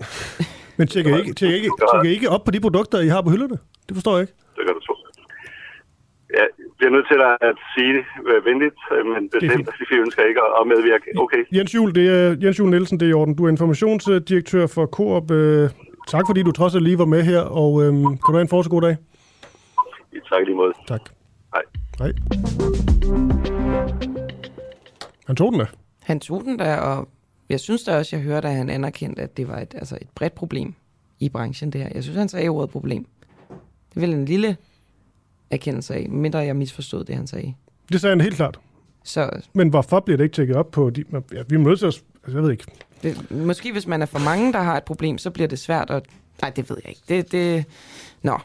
Men 0.78 0.88
tjekker 0.88 1.16
ikke, 1.16 1.32
tjekker, 1.34 1.56
ikke, 1.56 1.70
tjekker 1.92 2.10
ikke 2.10 2.28
op 2.34 2.44
på 2.44 2.50
de 2.50 2.60
produkter, 2.60 3.00
I 3.00 3.08
har 3.08 3.22
på 3.22 3.30
hylderne? 3.30 3.58
Det 3.86 3.94
forstår 3.96 4.12
jeg 4.16 4.20
ikke. 4.20 4.34
Det 4.56 4.62
gør 4.66 4.72
du 4.72 4.80
tro. 4.80 4.94
Ja, 6.38 6.44
jeg 6.80 6.86
er 6.86 6.90
nødt 6.90 7.08
til 7.12 7.20
at 7.48 7.56
sige 7.74 7.92
det 7.96 8.04
venligt, 8.44 8.78
men 9.12 9.30
bestemt, 9.30 9.68
at 9.68 9.74
vi 9.90 9.96
ønsker 9.96 10.22
ikke 10.30 10.40
at 10.60 10.66
medvirke. 10.66 11.04
Okay. 11.18 11.42
Jens 11.56 11.74
Jul, 11.74 11.94
det 11.94 12.04
er 12.16 12.36
Jens 12.42 12.58
Jul 12.58 12.70
Nielsen, 12.70 13.00
det 13.00 13.06
er 13.06 13.10
i 13.10 13.12
orden. 13.12 13.34
Du 13.34 13.44
er 13.44 13.48
informationsdirektør 13.48 14.66
for 14.66 14.86
Coop. 14.86 15.30
Øh, 15.30 15.70
tak 16.08 16.24
fordi 16.28 16.42
du 16.42 16.52
trods 16.52 16.74
alt 16.74 16.84
lige 16.84 16.98
var 16.98 17.04
med 17.04 17.22
her, 17.22 17.40
og 17.40 17.82
øhm, 17.82 18.04
kan 18.04 18.28
du 18.28 18.32
have 18.32 18.40
en 18.40 18.48
fortsat 18.48 18.70
god 18.70 18.82
dag. 18.82 18.96
Tak 20.32 20.44
lige 20.44 20.56
måde. 20.56 20.72
Tak. 20.88 21.00
Hej. 21.54 21.62
Hej. 21.98 22.12
Han 25.26 25.36
tog 25.36 25.52
den 25.52 25.60
da. 25.60 25.66
Han 26.02 26.20
tog 26.20 26.42
den 26.44 26.56
da, 26.56 26.76
og 26.76 27.08
jeg 27.48 27.60
synes 27.60 27.84
da 27.84 27.96
også, 27.98 28.16
jeg 28.16 28.22
hørte, 28.22 28.48
at 28.48 28.54
han 28.54 28.70
anerkendte, 28.70 29.22
at 29.22 29.36
det 29.36 29.48
var 29.48 29.60
et, 29.60 29.74
altså 29.74 29.98
et 30.00 30.08
bredt 30.14 30.34
problem 30.34 30.74
i 31.20 31.28
branchen, 31.28 31.70
det 31.70 31.80
her. 31.80 31.88
Jeg 31.94 32.02
synes, 32.02 32.18
han 32.18 32.28
sagde 32.28 32.48
ordet 32.48 32.70
problem. 32.70 33.06
Det 33.88 33.96
er 33.96 34.00
vel 34.00 34.14
en 34.14 34.24
lille 34.24 34.56
erkendelse 35.50 35.94
af, 35.94 36.08
mindre 36.08 36.38
jeg 36.38 36.56
misforstod 36.56 37.04
det, 37.04 37.16
han 37.16 37.26
sagde. 37.26 37.54
Det 37.92 38.00
sagde 38.00 38.12
han 38.12 38.20
helt 38.20 38.36
klart. 38.36 38.60
Så, 39.04 39.30
Men 39.52 39.68
hvorfor 39.68 40.00
bliver 40.00 40.16
det 40.16 40.24
ikke 40.24 40.34
tjekket 40.34 40.56
op 40.56 40.70
på 40.70 40.90
de... 40.90 41.04
Ja, 41.32 41.42
vi 41.48 41.56
mødes 41.56 41.82
os... 41.82 42.04
Altså, 42.24 42.38
jeg 42.38 42.42
ved 42.42 42.50
ikke. 42.50 42.64
Det, 43.02 43.30
måske 43.30 43.72
hvis 43.72 43.86
man 43.86 44.02
er 44.02 44.06
for 44.06 44.18
mange, 44.18 44.52
der 44.52 44.58
har 44.58 44.76
et 44.76 44.84
problem, 44.84 45.18
så 45.18 45.30
bliver 45.30 45.48
det 45.48 45.58
svært 45.58 45.90
at... 45.90 46.06
Nej, 46.42 46.50
det 46.50 46.70
ved 46.70 46.76
jeg 46.84 46.88
ikke. 46.88 47.02
Det, 47.08 47.32
det... 47.32 47.64
Nå. 48.22 48.38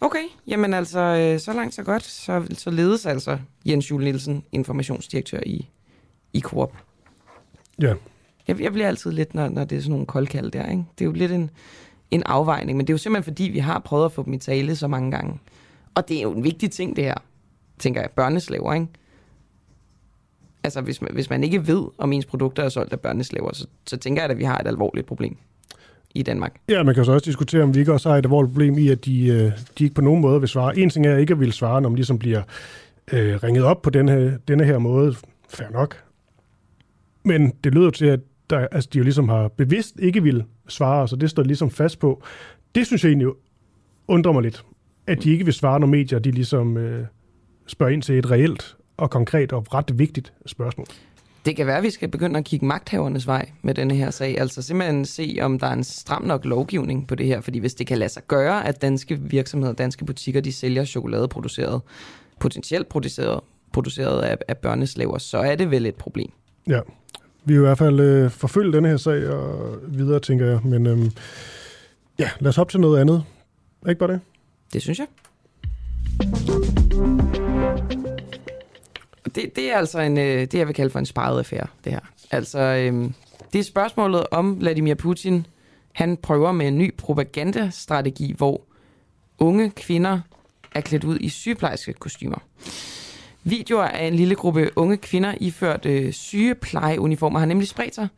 Okay, 0.00 0.24
jamen 0.46 0.74
altså, 0.74 0.98
øh, 1.00 1.40
så 1.40 1.52
langt 1.52 1.74
så 1.74 1.82
godt. 1.82 2.02
Så, 2.02 2.46
så 2.52 2.70
ledes 2.70 3.06
altså 3.06 3.38
Jens 3.66 3.90
Jule 3.90 4.04
Nielsen, 4.04 4.44
informationsdirektør 4.52 5.40
i, 5.46 5.68
i 6.32 6.40
Coop. 6.40 6.72
Ja. 7.82 7.94
Jeg, 8.48 8.60
jeg 8.60 8.72
bliver 8.72 8.88
altid 8.88 9.10
lidt, 9.10 9.34
når, 9.34 9.48
når 9.48 9.64
det 9.64 9.76
er 9.76 9.80
sådan 9.80 9.90
nogle 9.90 10.06
koldkald 10.06 10.50
der. 10.50 10.70
Ikke? 10.70 10.84
Det 10.98 11.04
er 11.04 11.06
jo 11.06 11.12
lidt 11.12 11.32
en, 11.32 11.50
en 12.10 12.22
afvejning, 12.26 12.76
men 12.76 12.86
det 12.86 12.92
er 12.92 12.94
jo 12.94 12.98
simpelthen 12.98 13.34
fordi, 13.34 13.44
vi 13.44 13.58
har 13.58 13.78
prøvet 13.78 14.04
at 14.04 14.12
få 14.12 14.24
dem 14.24 14.32
i 14.32 14.38
tale 14.38 14.76
så 14.76 14.88
mange 14.88 15.10
gange. 15.10 15.38
Og 15.94 16.08
det 16.08 16.18
er 16.18 16.22
jo 16.22 16.32
en 16.32 16.44
vigtig 16.44 16.70
ting, 16.70 16.96
det 16.96 17.04
her. 17.04 17.14
tænker 17.78 18.00
jeg, 18.00 18.10
børneslaver, 18.10 18.74
ikke? 18.74 18.86
Altså, 20.64 20.80
hvis 20.80 21.02
man, 21.02 21.10
hvis 21.12 21.30
man 21.30 21.44
ikke 21.44 21.66
ved, 21.66 21.84
om 21.98 22.12
ens 22.12 22.26
produkter 22.26 22.62
er 22.62 22.68
solgt 22.68 22.92
af 22.92 23.00
børneslaver, 23.00 23.52
så, 23.52 23.66
så 23.86 23.96
tænker 23.96 24.22
jeg, 24.22 24.30
at 24.30 24.38
vi 24.38 24.44
har 24.44 24.58
et 24.58 24.66
alvorligt 24.66 25.06
problem 25.06 25.36
i 26.14 26.22
Danmark. 26.22 26.60
Ja, 26.68 26.82
man 26.82 26.94
kan 26.94 27.04
så 27.04 27.12
også 27.12 27.24
diskutere, 27.24 27.62
om 27.62 27.74
vi 27.74 27.80
ikke 27.80 27.92
også 27.92 28.08
har 28.08 28.16
et 28.16 28.24
alvorligt 28.24 28.52
problem 28.52 28.78
i, 28.78 28.88
at 28.88 29.04
de, 29.04 29.26
øh, 29.26 29.52
de 29.78 29.84
ikke 29.84 29.94
på 29.94 30.00
nogen 30.00 30.20
måde 30.20 30.40
vil 30.40 30.48
svare. 30.48 30.78
En 30.78 30.90
ting 30.90 31.06
er 31.06 31.16
ikke 31.16 31.32
at 31.32 31.40
ville 31.40 31.52
svare, 31.52 31.80
når 31.80 31.88
man 31.88 31.96
ligesom 31.96 32.18
bliver 32.18 32.42
øh, 33.12 33.42
ringet 33.42 33.64
op 33.64 33.82
på 33.82 33.90
denne, 33.90 34.38
denne 34.48 34.64
her 34.64 34.78
måde. 34.78 35.14
Fair 35.48 35.70
nok. 35.70 36.07
Men 37.28 37.52
det 37.64 37.74
lyder 37.74 37.90
til, 37.90 38.06
at 38.06 38.20
der, 38.50 38.58
altså, 38.58 38.90
de 38.92 38.98
jo 38.98 39.04
ligesom 39.04 39.28
har 39.28 39.48
bevidst 39.48 39.96
ikke 39.98 40.22
vil 40.22 40.44
svare, 40.68 41.08
så 41.08 41.16
det 41.16 41.30
står 41.30 41.42
ligesom 41.42 41.70
fast 41.70 41.98
på. 41.98 42.22
Det 42.74 42.86
synes 42.86 43.04
jeg 43.04 43.10
egentlig 43.10 43.28
undrer 44.08 44.32
mig 44.32 44.42
lidt, 44.42 44.64
at 45.06 45.22
de 45.22 45.30
ikke 45.30 45.44
vil 45.44 45.54
svare, 45.54 45.80
når 45.80 45.86
medier 45.86 46.18
de 46.18 46.30
ligesom 46.30 46.76
øh, 46.76 47.06
spørger 47.66 47.92
ind 47.92 48.02
til 48.02 48.18
et 48.18 48.30
reelt 48.30 48.76
og 48.96 49.10
konkret 49.10 49.52
og 49.52 49.74
ret 49.74 49.98
vigtigt 49.98 50.32
spørgsmål. 50.46 50.86
Det 51.46 51.56
kan 51.56 51.66
være, 51.66 51.76
at 51.76 51.82
vi 51.82 51.90
skal 51.90 52.08
begynde 52.08 52.38
at 52.38 52.44
kigge 52.44 52.66
magthavernes 52.66 53.26
vej 53.26 53.50
med 53.62 53.74
denne 53.74 53.94
her 53.94 54.10
sag. 54.10 54.40
Altså 54.40 54.62
simpelthen 54.62 55.04
se, 55.04 55.38
om 55.40 55.58
der 55.58 55.66
er 55.66 55.72
en 55.72 55.84
stram 55.84 56.22
nok 56.22 56.44
lovgivning 56.44 57.08
på 57.08 57.14
det 57.14 57.26
her. 57.26 57.40
Fordi 57.40 57.58
hvis 57.58 57.74
det 57.74 57.86
kan 57.86 57.98
lade 57.98 58.08
sig 58.08 58.22
gøre, 58.28 58.66
at 58.66 58.82
danske 58.82 59.20
virksomheder, 59.20 59.74
danske 59.74 60.04
butikker, 60.04 60.40
de 60.40 60.52
sælger 60.52 60.84
chokolade 60.84 61.28
produceret, 61.28 61.80
potentielt 62.40 62.88
produceret, 62.88 63.40
produceret 63.72 64.22
af, 64.22 64.36
af 64.48 64.58
børneslaver, 64.58 65.18
så 65.18 65.38
er 65.38 65.56
det 65.56 65.70
vel 65.70 65.86
et 65.86 65.94
problem. 65.94 66.30
Ja, 66.68 66.80
vi 67.44 67.52
vil 67.52 67.56
i 67.56 67.66
hvert 67.66 67.78
fald 67.78 68.00
øh, 68.00 68.30
forfølge 68.30 68.72
denne 68.72 68.88
her 68.88 68.96
sag 68.96 69.28
og 69.28 69.78
videre, 69.88 70.20
tænker 70.20 70.46
jeg. 70.46 70.60
Men 70.64 70.86
øhm, 70.86 71.10
ja, 72.18 72.30
lad 72.40 72.48
os 72.48 72.56
hoppe 72.56 72.72
til 72.72 72.80
noget 72.80 73.00
andet. 73.00 73.24
Ikke 73.88 73.98
bare 73.98 74.12
det? 74.12 74.20
Det 74.72 74.82
synes 74.82 74.98
jeg. 74.98 75.06
Det, 79.34 79.56
det 79.56 79.72
er 79.72 79.76
altså 79.76 80.00
en, 80.00 80.18
øh, 80.18 80.40
det, 80.40 80.54
jeg 80.54 80.66
vil 80.66 80.74
kalde 80.74 80.90
for 80.90 80.98
en 80.98 81.06
sparet 81.06 81.38
affære, 81.38 81.66
det 81.84 81.92
her. 81.92 82.00
Altså, 82.30 82.58
øh, 82.58 83.10
det 83.52 83.58
er 83.58 83.64
spørgsmålet 83.64 84.26
om 84.30 84.60
Vladimir 84.60 84.94
Putin. 84.94 85.46
Han 85.92 86.16
prøver 86.16 86.52
med 86.52 86.68
en 86.68 86.78
ny 86.78 86.94
propagandastrategi, 86.96 88.34
hvor 88.36 88.62
unge 89.38 89.70
kvinder 89.70 90.20
er 90.74 90.80
klædt 90.80 91.04
ud 91.04 91.18
i 91.20 91.28
sygeplejerske 91.28 91.92
kostymer. 91.92 92.38
Videoer 93.50 93.84
af 93.84 94.06
en 94.06 94.14
lille 94.14 94.34
gruppe 94.34 94.70
unge 94.76 94.96
kvinder 94.96 95.34
iført 95.40 95.86
øh, 95.86 96.12
sygeplejeuniformer 96.12 97.38
har 97.38 97.46
nemlig 97.46 97.68
spredt 97.68 97.94
sig 97.94 98.08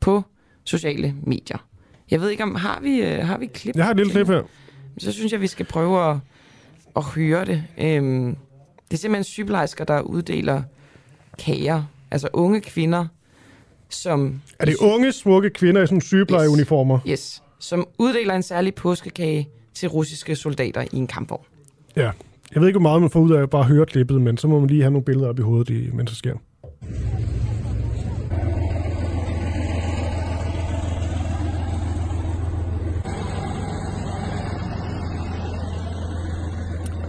på 0.00 0.22
sociale 0.64 1.14
medier. 1.22 1.58
Jeg 2.10 2.20
ved 2.20 2.30
ikke 2.30 2.42
om, 2.42 2.54
har 2.54 2.80
vi, 2.80 3.02
øh, 3.02 3.26
har 3.26 3.38
vi 3.38 3.46
klip? 3.46 3.76
Jeg 3.76 3.84
har 3.84 3.90
et 3.90 3.96
lille 3.96 4.12
klip 4.12 4.26
her. 4.26 4.42
Så 4.98 5.12
synes 5.12 5.32
jeg, 5.32 5.40
vi 5.40 5.46
skal 5.46 5.66
prøve 5.66 6.10
at, 6.10 6.16
at 6.96 7.02
høre 7.02 7.44
det. 7.44 7.64
Øhm, 7.78 8.36
det 8.90 8.94
er 8.94 8.96
simpelthen 8.96 9.24
sygeplejersker, 9.24 9.84
der 9.84 10.00
uddeler 10.00 10.62
kager. 11.38 11.82
Altså 12.10 12.28
unge 12.32 12.60
kvinder, 12.60 13.06
som... 13.88 14.40
Er 14.58 14.64
det 14.64 14.76
unge, 14.76 15.12
smukke 15.12 15.50
kvinder 15.50 15.82
i 15.82 15.86
sådan 15.86 16.00
sygeplejeuniformer? 16.00 16.98
Yes. 16.98 17.10
yes. 17.10 17.42
Som 17.58 17.88
uddeler 17.98 18.34
en 18.34 18.42
særlig 18.42 18.74
påskekage 18.74 19.48
til 19.74 19.88
russiske 19.88 20.36
soldater 20.36 20.84
i 20.92 20.96
en 20.96 21.06
kampvogn. 21.06 21.44
Ja. 21.96 22.10
Jeg 22.54 22.60
ved 22.60 22.68
ikke, 22.68 22.78
hvor 22.78 22.88
meget 22.88 23.00
man 23.00 23.10
får 23.10 23.20
ud 23.20 23.32
af 23.32 23.42
at 23.42 23.50
bare 23.50 23.64
høre 23.64 23.86
klippet, 23.86 24.20
men 24.20 24.36
så 24.36 24.48
må 24.48 24.58
man 24.60 24.68
lige 24.68 24.82
have 24.82 24.90
nogle 24.90 25.04
billeder 25.04 25.28
op 25.28 25.38
i 25.38 25.42
hovedet, 25.42 25.94
mens 25.94 26.10
det 26.10 26.18
sker. 26.18 26.34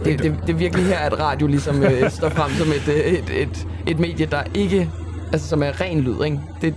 Det, 0.04 0.22
det, 0.22 0.38
det 0.46 0.52
er 0.52 0.58
virkelig 0.58 0.86
her, 0.86 0.98
at 0.98 1.20
radio 1.20 1.46
ligesom 1.46 1.82
øh, 1.82 2.10
står 2.18 2.28
frem 2.28 2.50
som 2.50 2.68
et, 2.68 2.88
øh, 2.88 3.12
et, 3.12 3.42
et, 3.42 3.66
et 3.86 3.98
medie, 3.98 4.26
der 4.26 4.42
ikke, 4.54 4.90
altså 5.32 5.48
som 5.48 5.62
er 5.62 5.80
ren 5.80 6.00
lyd, 6.00 6.24
ikke? 6.24 6.40
Det, 6.60 6.74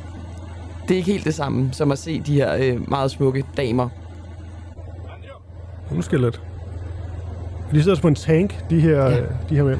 det 0.87 0.91
er 0.91 0.97
ikke 0.97 1.11
helt 1.11 1.25
det 1.25 1.33
samme, 1.33 1.73
som 1.73 1.91
at 1.91 1.97
se 1.97 2.19
de 2.19 2.33
her 2.33 2.55
øh, 2.55 2.89
meget 2.89 3.11
smukke 3.11 3.45
damer. 3.57 3.89
Måske 5.91 6.17
lidt. 6.17 6.41
De 7.73 7.79
sidder 7.79 7.91
også 7.91 8.01
på 8.01 8.07
en 8.07 8.15
tank, 8.15 8.69
de 8.69 8.79
her, 8.79 9.09
ja. 9.09 9.21
de 9.49 9.55
her 9.55 9.63
mænd. 9.63 9.79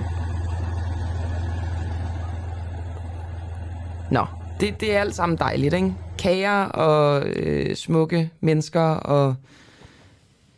Nå, 4.11 4.25
det, 4.59 4.81
det 4.81 4.95
er 4.95 4.99
alt 4.99 5.15
sammen 5.15 5.37
dejligt, 5.37 5.73
ikke? 5.73 5.93
Kager 6.17 6.65
og 6.65 7.23
øh, 7.25 7.75
smukke 7.75 8.29
mennesker 8.41 8.81
og 8.81 9.35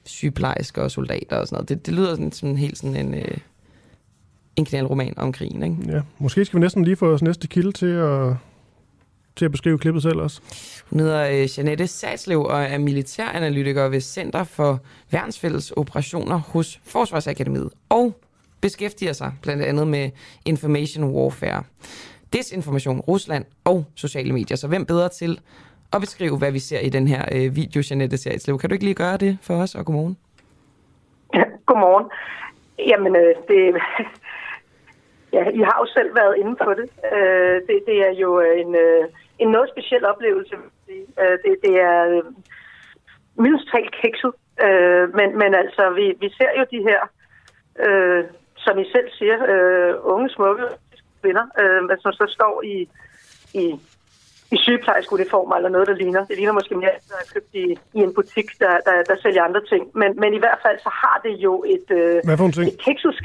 sygeplejersker 0.05 0.81
og 0.81 0.91
soldater 0.91 1.37
og 1.37 1.47
sådan 1.47 1.55
noget. 1.55 1.69
Det, 1.69 1.85
det 1.85 1.93
lyder 1.93 2.15
sådan, 2.15 2.31
sådan 2.31 2.57
helt 2.57 2.77
sådan 2.77 2.95
en, 2.95 3.13
øh, 3.13 3.37
en 4.55 4.65
knaldroman 4.65 5.13
om 5.17 5.31
krigen, 5.31 5.63
ikke? 5.63 5.75
Ja, 5.87 6.01
måske 6.19 6.45
skal 6.45 6.57
vi 6.57 6.61
næsten 6.61 6.83
lige 6.83 6.95
få 6.95 7.13
os 7.13 7.21
næste 7.21 7.47
kilde 7.47 7.71
til 7.71 7.85
at, 7.85 8.33
til 9.35 9.45
at 9.45 9.51
beskrive 9.51 9.77
klippet 9.77 10.03
selv 10.03 10.19
også. 10.19 10.41
Hun 10.89 10.99
hedder 10.99 11.29
øh, 11.29 11.57
Janette 11.57 11.87
Satslev 11.87 12.41
og 12.41 12.63
er 12.63 12.77
militæranalytiker 12.77 13.89
ved 13.89 14.01
Center 14.01 14.43
for 14.43 14.79
Værnsfælles 15.11 15.71
Operationer 15.71 16.37
hos 16.37 16.79
Forsvarsakademiet 16.83 17.69
og 17.89 18.13
beskæftiger 18.61 19.13
sig 19.13 19.31
blandt 19.41 19.63
andet 19.63 19.87
med 19.87 20.09
information 20.45 21.03
warfare, 21.03 21.63
desinformation, 22.33 22.99
Rusland 22.99 23.45
og 23.63 23.85
sociale 23.95 24.33
medier. 24.33 24.57
Så 24.57 24.67
hvem 24.67 24.85
bedre 24.85 25.09
til 25.09 25.39
at 25.93 26.01
beskrive, 26.01 26.37
hvad 26.37 26.51
vi 26.51 26.59
ser 26.59 26.79
i 26.79 26.89
den 26.89 27.07
her 27.07 27.25
øh, 27.35 27.55
video, 27.55 27.81
Janette 27.89 28.17
Satslev. 28.17 28.59
Kan 28.59 28.69
du 28.69 28.73
ikke 28.73 28.85
lige 28.85 28.95
gøre 28.95 29.17
det 29.17 29.37
for 29.41 29.55
os, 29.63 29.75
og 29.75 29.85
godmorgen? 29.85 30.17
Ja, 31.33 31.43
godmorgen. 31.65 32.05
Jamen, 32.79 33.15
øh, 33.15 33.35
det, 33.47 33.61
ja, 35.35 35.43
I 35.49 35.61
har 35.67 35.77
jo 35.81 35.85
selv 35.93 36.15
været 36.15 36.35
inde 36.37 36.55
på 36.55 36.71
det. 36.79 36.87
Øh, 37.17 37.55
det, 37.67 37.77
det 37.87 37.97
er 38.07 38.13
jo 38.23 38.39
en, 38.39 38.75
øh, 38.75 39.03
en 39.39 39.49
noget 39.51 39.69
speciel 39.69 40.05
oplevelse. 40.05 40.55
Øh, 41.21 41.37
det, 41.43 41.53
det 41.63 41.75
er 41.89 41.99
øh, 42.13 42.23
mindst 43.43 43.65
talt 43.71 43.95
kikset. 44.01 44.33
Øh, 44.65 45.15
men, 45.15 45.37
men 45.37 45.55
altså, 45.55 45.83
vi, 45.89 46.05
vi 46.19 46.29
ser 46.37 46.51
jo 46.59 46.65
de 46.71 46.81
her, 46.89 47.01
øh, 47.85 48.23
som 48.57 48.79
I 48.79 48.85
selv 48.91 49.09
siger, 49.11 49.37
øh, 49.53 49.93
unge, 50.13 50.29
smukke 50.29 50.63
kvinder, 51.21 51.45
øh, 51.61 51.97
som 52.01 52.11
så 52.13 52.25
står 52.35 52.61
i, 52.63 52.89
i 53.53 53.79
i 54.51 54.57
sygeplejersk 54.57 55.11
uniformer 55.11 55.55
eller 55.55 55.69
noget, 55.69 55.87
der 55.87 55.95
ligner. 56.03 56.25
Det 56.25 56.35
ligner 56.37 56.53
måske 56.59 56.75
mere, 56.75 56.95
der 57.09 57.17
er 57.23 57.27
købt 57.33 57.51
i, 57.53 57.65
i 57.97 57.99
en 58.07 58.13
butik, 58.13 58.47
der, 58.59 58.73
der, 58.87 59.03
der 59.09 59.15
sælger 59.23 59.43
andre 59.43 59.63
ting. 59.71 59.83
Men, 60.01 60.19
men 60.21 60.33
i 60.33 60.41
hvert 60.43 60.59
fald 60.65 60.77
så 60.79 60.91
har 61.03 61.17
det 61.25 61.35
jo 61.47 61.53
et, 61.75 61.87
øh, 62.01 62.17
et 62.67 62.77
kikset 62.85 63.15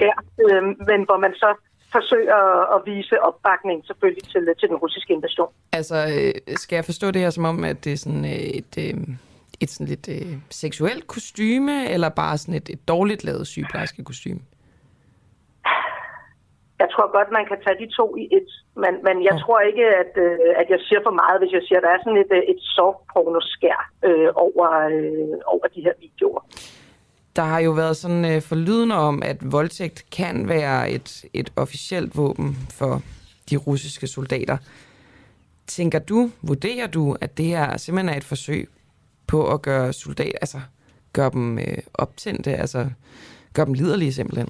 øh, 0.44 0.62
men 0.90 1.00
hvor 1.08 1.18
man 1.24 1.34
så 1.34 1.50
forsøger 1.92 2.40
at 2.74 2.82
vise 2.86 3.22
opbakning 3.22 3.86
selvfølgelig 3.86 4.24
til, 4.24 4.42
til 4.60 4.68
den 4.68 4.76
russiske 4.76 5.12
invasion. 5.12 5.48
Altså, 5.72 5.96
øh, 5.96 6.56
skal 6.56 6.76
jeg 6.76 6.84
forstå 6.84 7.10
det 7.10 7.22
her 7.22 7.30
som 7.30 7.44
om, 7.44 7.64
at 7.64 7.84
det 7.84 7.92
er 7.92 7.96
sådan 7.96 8.24
øh, 8.24 8.30
et, 8.30 8.76
et, 8.76 9.18
et 9.60 9.70
sådan 9.70 9.86
lidt 9.86 10.08
øh, 10.08 10.32
seksuelt 10.50 11.06
kostyme, 11.06 11.90
eller 11.90 12.08
bare 12.08 12.38
sådan 12.38 12.54
et, 12.54 12.68
et 12.68 12.88
dårligt 12.88 13.24
lavet 13.24 13.46
sygeplejerske 13.46 14.04
kostyme? 14.04 14.40
jeg 16.82 16.88
tror 16.92 17.08
godt, 17.16 17.30
man 17.38 17.46
kan 17.50 17.58
tage 17.64 17.80
de 17.82 17.88
to 17.98 18.06
i 18.22 18.24
et, 18.38 18.48
men, 18.82 18.92
men 19.06 19.16
jeg 19.28 19.34
tror 19.42 19.60
ikke, 19.70 19.86
at, 20.02 20.12
øh, 20.26 20.60
at 20.60 20.66
jeg 20.74 20.80
siger 20.86 21.00
for 21.06 21.14
meget, 21.22 21.40
hvis 21.40 21.52
jeg 21.56 21.62
siger, 21.66 21.78
at 21.78 21.86
der 21.86 21.92
er 21.94 22.02
sådan 22.04 22.22
et, 22.24 22.32
øh, 22.38 22.42
et 22.52 22.60
soft 22.76 23.02
skær 23.54 23.80
øh, 24.08 24.30
over, 24.46 24.68
øh, 24.94 25.36
over 25.54 25.66
de 25.74 25.84
her 25.86 25.94
videoer. 26.04 26.42
Der 27.36 27.42
har 27.42 27.58
jo 27.58 27.70
været 27.70 27.96
sådan 27.96 28.24
øh, 28.24 28.42
forlydende 28.42 28.94
om, 28.94 29.22
at 29.22 29.52
voldtægt 29.52 30.04
kan 30.16 30.48
være 30.48 30.90
et, 30.90 31.24
et 31.32 31.52
officielt 31.56 32.16
våben 32.16 32.56
for 32.78 33.02
de 33.50 33.56
russiske 33.56 34.06
soldater. 34.06 34.56
Tænker 35.66 35.98
du, 35.98 36.30
vurderer 36.42 36.86
du, 36.86 37.16
at 37.20 37.38
det 37.38 37.44
her 37.44 37.76
simpelthen 37.76 38.14
er 38.14 38.16
et 38.16 38.24
forsøg 38.24 38.68
på 39.26 39.52
at 39.52 39.62
gøre 39.62 39.92
soldater, 39.92 40.38
altså 40.40 40.60
gøre 41.12 41.30
dem 41.30 41.58
øh, 41.58 41.78
optændte, 41.94 42.50
altså 42.50 42.90
gøre 43.54 43.66
dem 43.66 43.74
liderlige 43.74 44.12
simpelthen? 44.12 44.48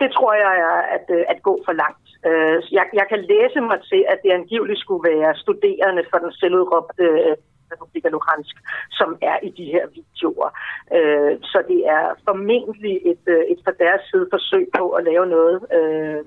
det 0.00 0.10
tror 0.16 0.32
jeg 0.44 0.54
er 0.68 0.78
at, 0.96 1.06
øh, 1.16 1.24
at 1.32 1.38
gå 1.48 1.54
for 1.66 1.74
langt. 1.82 2.06
Øh, 2.28 2.56
jeg, 2.76 2.86
jeg 3.00 3.06
kan 3.12 3.20
læse 3.32 3.60
mig 3.70 3.78
til, 3.90 4.02
at 4.12 4.18
det 4.24 4.32
angiveligt 4.38 4.80
skulle 4.80 5.04
være 5.10 5.40
studerende 5.44 6.04
for 6.10 6.18
den 6.24 6.32
selvudråbte 6.40 7.06
øh, 7.28 7.36
Republika 7.72 8.08
Luhansk, 8.08 8.56
som 8.90 9.18
er 9.22 9.36
i 9.42 9.50
de 9.58 9.64
her 9.64 9.84
videoer. 9.96 10.50
Øh, 10.96 11.32
så 11.42 11.58
det 11.70 11.80
er 11.96 12.04
formentlig 12.28 12.96
et, 13.12 13.24
øh, 13.34 13.42
et 13.52 13.60
fra 13.64 13.74
deres 13.84 14.02
side 14.10 14.26
forsøg 14.34 14.64
på 14.78 14.84
at 14.98 15.04
lave 15.04 15.26
noget, 15.26 15.58
øh, 15.78 16.24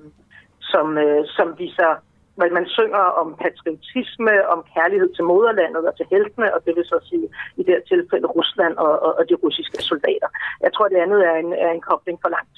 som, 0.71 0.97
som 1.37 1.47
viser 1.59 1.91
hvor 2.35 2.49
man 2.59 2.67
synger 2.77 3.03
om 3.21 3.27
patriotisme, 3.43 4.33
om 4.53 4.59
kærlighed 4.75 5.09
til 5.13 5.23
moderlandet 5.23 5.83
og 5.89 5.95
til 5.97 6.05
heltene, 6.13 6.53
og 6.55 6.59
det 6.65 6.75
vil 6.75 6.85
så 6.85 6.99
sige 7.09 7.27
i 7.57 7.63
det 7.63 7.73
her 7.75 7.83
tilfælde 7.91 8.27
Rusland 8.27 8.75
og, 8.77 8.93
og, 9.05 9.11
og 9.19 9.23
de 9.29 9.35
russiske 9.43 9.81
soldater. 9.91 10.29
Jeg 10.61 10.73
tror, 10.73 10.87
det 10.87 10.97
andet 11.05 11.21
er 11.31 11.35
en, 11.43 11.53
er 11.53 11.71
en 11.71 11.81
kobling 11.81 12.19
for 12.21 12.29
langt. 12.29 12.57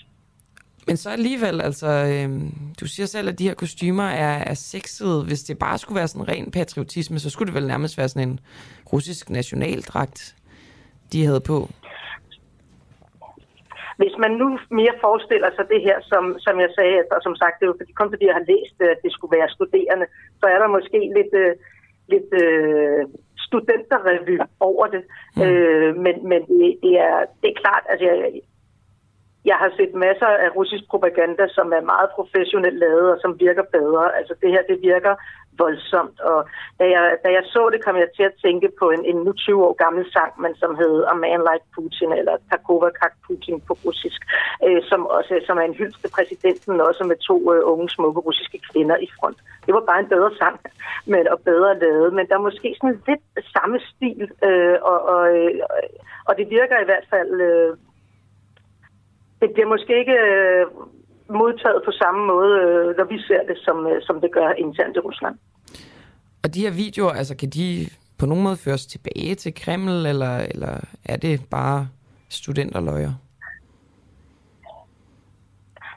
Men 0.87 0.97
så 0.97 1.09
alligevel, 1.09 1.61
altså, 1.61 1.87
øh, 1.87 2.29
du 2.79 2.87
siger 2.87 3.07
selv, 3.07 3.29
at 3.29 3.39
de 3.39 3.47
her 3.47 3.53
kostymer 3.53 4.03
er, 4.03 4.43
er 4.43 4.53
sexede. 4.53 5.23
Hvis 5.23 5.43
det 5.43 5.59
bare 5.59 5.77
skulle 5.77 5.95
være 5.95 6.07
sådan 6.07 6.27
ren 6.27 6.51
patriotisme, 6.51 7.19
så 7.19 7.29
skulle 7.29 7.47
det 7.47 7.55
vel 7.55 7.67
nærmest 7.67 7.97
være 7.97 8.09
sådan 8.09 8.29
en 8.29 8.39
russisk 8.93 9.29
nationaldragt, 9.29 10.35
de 11.11 11.25
havde 11.25 11.41
på. 11.41 11.69
hvis 14.01 14.15
man 14.23 14.31
nu 14.41 14.47
mere 14.79 14.95
forestiller 15.05 15.49
sig 15.55 15.65
det 15.73 15.81
her, 15.87 15.97
som, 16.11 16.23
som 16.45 16.55
jeg 16.63 16.71
sagde, 16.77 16.97
og 17.15 17.19
som 17.27 17.35
sagt, 17.41 17.55
det 17.57 17.63
er 17.65 17.71
jo 17.71 17.79
fordi, 17.79 17.91
kun 17.99 18.11
fordi 18.13 18.25
jeg 18.29 18.37
har 18.39 18.49
læst, 18.53 18.75
at 18.81 18.97
det 19.03 19.11
skulle 19.13 19.37
være 19.37 19.49
studerende, 19.57 20.07
så 20.39 20.45
er 20.53 20.59
der 20.59 20.75
måske 20.77 20.99
lidt, 21.17 21.33
øh, 21.43 21.53
lidt 22.13 22.29
øh, 22.43 23.01
studenterrevy 23.45 24.37
over 24.69 24.85
det. 24.95 25.03
Mm. 25.35 25.41
Øh, 25.43 25.91
men 26.05 26.15
men 26.31 26.41
det, 26.49 26.67
det, 26.83 26.93
er, 27.09 27.17
det 27.41 27.47
er 27.49 27.61
klart, 27.63 27.83
altså 27.89 28.05
jeg, 28.05 28.17
jeg 29.45 29.57
har 29.61 29.71
set 29.77 29.93
masser 30.05 30.31
af 30.45 30.49
russisk 30.55 30.83
propaganda, 30.89 31.43
som 31.57 31.67
er 31.77 31.89
meget 31.93 32.09
professionelt 32.17 32.79
lavet 32.79 33.07
og 33.13 33.17
som 33.21 33.39
virker 33.39 33.65
bedre. 33.77 34.05
Altså 34.17 34.33
det 34.41 34.49
her, 34.51 34.63
det 34.69 34.77
virker 34.81 35.15
voldsomt. 35.57 36.19
Og 36.31 36.39
da 36.79 36.85
jeg, 36.95 37.05
da 37.23 37.29
jeg 37.37 37.43
så 37.53 37.69
det, 37.73 37.83
kom 37.85 37.95
jeg 38.03 38.09
til 38.15 38.23
at 38.29 38.39
tænke 38.45 38.69
på 38.79 38.85
en, 38.95 39.05
en 39.05 39.17
nu 39.25 39.31
20 39.33 39.65
år 39.67 39.73
gammel 39.83 40.03
sang, 40.15 40.31
men 40.43 40.55
som 40.55 40.71
hed 40.79 40.95
A 41.11 41.13
Man 41.13 41.41
Like 41.49 41.67
Putin, 41.75 42.11
eller 42.19 42.35
Takova 42.49 42.89
Kak 42.99 43.13
Putin 43.25 43.61
på 43.67 43.73
russisk, 43.85 44.21
øh, 44.65 44.81
som 44.89 45.01
også 45.17 45.33
som 45.47 45.57
er 45.57 45.65
en 45.67 45.77
hyldest 45.79 46.01
til 46.01 46.11
præsidenten, 46.17 46.81
også 46.89 47.03
med 47.03 47.17
to 47.29 47.37
øh, 47.53 47.61
unge, 47.71 47.89
smukke 47.89 48.19
russiske 48.27 48.59
kvinder 48.69 48.97
i 49.05 49.07
front. 49.17 49.37
Det 49.65 49.73
var 49.73 49.83
bare 49.89 49.99
en 49.99 50.13
bedre 50.15 50.31
sang, 50.41 50.59
men, 51.13 51.27
og 51.33 51.39
bedre 51.39 51.79
lavet, 51.79 52.13
men 52.13 52.27
der 52.27 52.35
er 52.35 52.47
måske 52.49 52.75
sådan 52.77 53.01
lidt 53.07 53.23
samme 53.55 53.77
stil, 53.91 54.21
øh, 54.47 54.77
og, 54.81 54.99
og, 55.13 55.23
øh, 55.37 55.51
og 56.27 56.33
det 56.37 56.49
virker 56.49 56.77
i 56.79 56.89
hvert 56.89 57.07
fald... 57.13 57.41
Øh, 57.41 57.77
det 59.41 59.49
bliver 59.53 59.67
måske 59.67 59.99
ikke 59.99 60.17
øh, 60.33 60.65
modtaget 61.39 61.81
på 61.85 61.91
samme 61.91 62.21
måde, 62.33 62.53
øh, 62.65 62.97
når 62.97 63.05
vi 63.13 63.17
ser 63.27 63.41
det, 63.49 63.57
som, 63.65 63.77
øh, 63.87 64.01
som 64.07 64.21
det 64.21 64.31
gør 64.31 64.49
internt 64.65 64.95
i 64.97 64.99
Rusland. 64.99 65.35
Og 66.43 66.53
de 66.53 66.61
her 66.61 66.71
videoer, 66.71 67.11
altså 67.11 67.35
kan 67.37 67.49
de 67.49 67.87
på 68.19 68.25
nogen 68.25 68.43
måde 68.43 68.57
føres 68.57 68.85
tilbage 68.85 69.35
til 69.35 69.53
Kreml, 69.53 70.05
eller, 70.05 70.37
eller 70.37 70.75
er 71.05 71.17
det 71.17 71.41
bare 71.51 71.87
studenterløjer? 72.29 73.13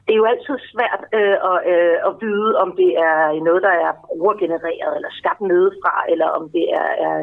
Det 0.09 0.15
er 0.15 0.23
jo 0.23 0.33
altid 0.33 0.57
svært 0.73 1.01
øh, 1.17 1.37
at, 1.51 1.57
øh, 1.73 1.97
at 2.07 2.13
vide, 2.23 2.49
om 2.63 2.69
det 2.81 2.91
er 3.09 3.43
noget, 3.47 3.61
der 3.67 3.75
er 3.87 3.91
brugergenereret 4.07 4.93
eller 4.97 5.11
skabt 5.19 5.41
nedefra, 5.41 5.95
eller 6.11 6.27
om 6.37 6.43
det 6.55 6.65
er, 6.81 6.89
er, 7.07 7.17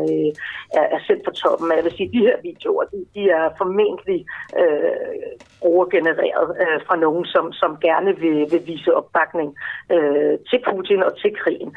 er, 0.79 0.87
er 0.97 1.01
sendt 1.07 1.23
fra 1.25 1.33
toppen. 1.43 1.77
Jeg 1.79 1.85
vil 1.85 1.97
sige, 1.97 2.15
de 2.17 2.27
her 2.29 2.37
videoer, 2.49 2.85
de, 2.93 2.99
de 3.15 3.23
er 3.39 3.47
formentlig 3.61 4.21
øh, 4.61 5.27
brugergenereret 5.63 6.49
øh, 6.63 6.79
fra 6.87 6.97
nogen, 7.05 7.25
som, 7.35 7.53
som 7.53 7.71
gerne 7.89 8.13
vil, 8.23 8.39
vil 8.53 8.63
vise 8.67 8.95
opbakning 8.95 9.49
øh, 9.95 10.35
til 10.49 10.61
Putin 10.69 11.03
og 11.09 11.13
til 11.23 11.33
krigen. 11.41 11.71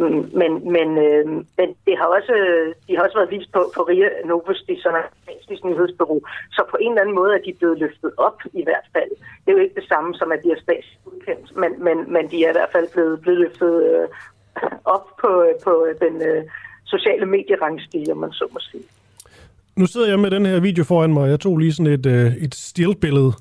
Mm, 0.00 0.22
men, 0.40 0.52
men, 0.76 0.88
øh, 1.06 1.26
men 1.58 1.68
det 1.86 1.94
har 2.00 2.08
også, 2.16 2.34
de 2.86 2.96
har 2.96 3.02
også 3.04 3.18
været 3.18 3.34
vist 3.36 3.52
på, 3.52 3.60
på 3.76 3.80
RIA 3.82 4.08
Novosti, 4.24 4.74
som 4.84 4.92
er 5.00 5.04
et 5.54 5.64
nyhedsbureau. 5.64 6.20
Så 6.56 6.62
på 6.70 6.76
en 6.80 6.90
eller 6.90 7.02
anden 7.02 7.18
måde 7.20 7.32
er 7.34 7.42
de 7.46 7.56
blevet 7.58 7.78
løftet 7.78 8.10
op 8.16 8.38
i 8.52 8.62
hvert 8.64 8.88
fald. 8.94 9.12
Det 9.42 9.48
er 9.48 9.56
jo 9.56 9.64
ikke 9.64 9.80
det 9.80 9.88
samme 9.88 10.14
som, 10.14 10.32
at 10.32 10.42
de 10.44 10.55
bliver 10.66 10.80
statsudkendt, 10.82 11.56
men, 11.56 11.84
men, 11.84 12.12
men 12.12 12.30
de 12.30 12.44
er 12.44 12.48
i 12.48 12.56
hvert 12.58 12.72
fald 12.72 12.88
blevet, 12.92 13.20
blevet 13.20 13.38
løftet 13.40 13.74
øh, 13.90 14.08
op 14.84 15.06
på, 15.20 15.46
på 15.64 15.86
den 16.00 16.22
øh, 16.22 16.44
sociale 16.84 17.26
medierangsstige, 17.26 18.12
om 18.12 18.18
man 18.18 18.32
så 18.32 18.48
må 18.52 18.58
sige. 18.60 18.82
Nu 19.76 19.86
sidder 19.86 20.08
jeg 20.08 20.18
med 20.18 20.30
den 20.30 20.46
her 20.46 20.60
video 20.60 20.84
foran 20.84 21.12
mig. 21.12 21.30
Jeg 21.30 21.40
tog 21.40 21.58
lige 21.58 21.72
sådan 21.72 21.92
et, 21.92 22.06
øh, 22.06 22.36
et 22.36 22.54
stillbillede. 22.54 23.32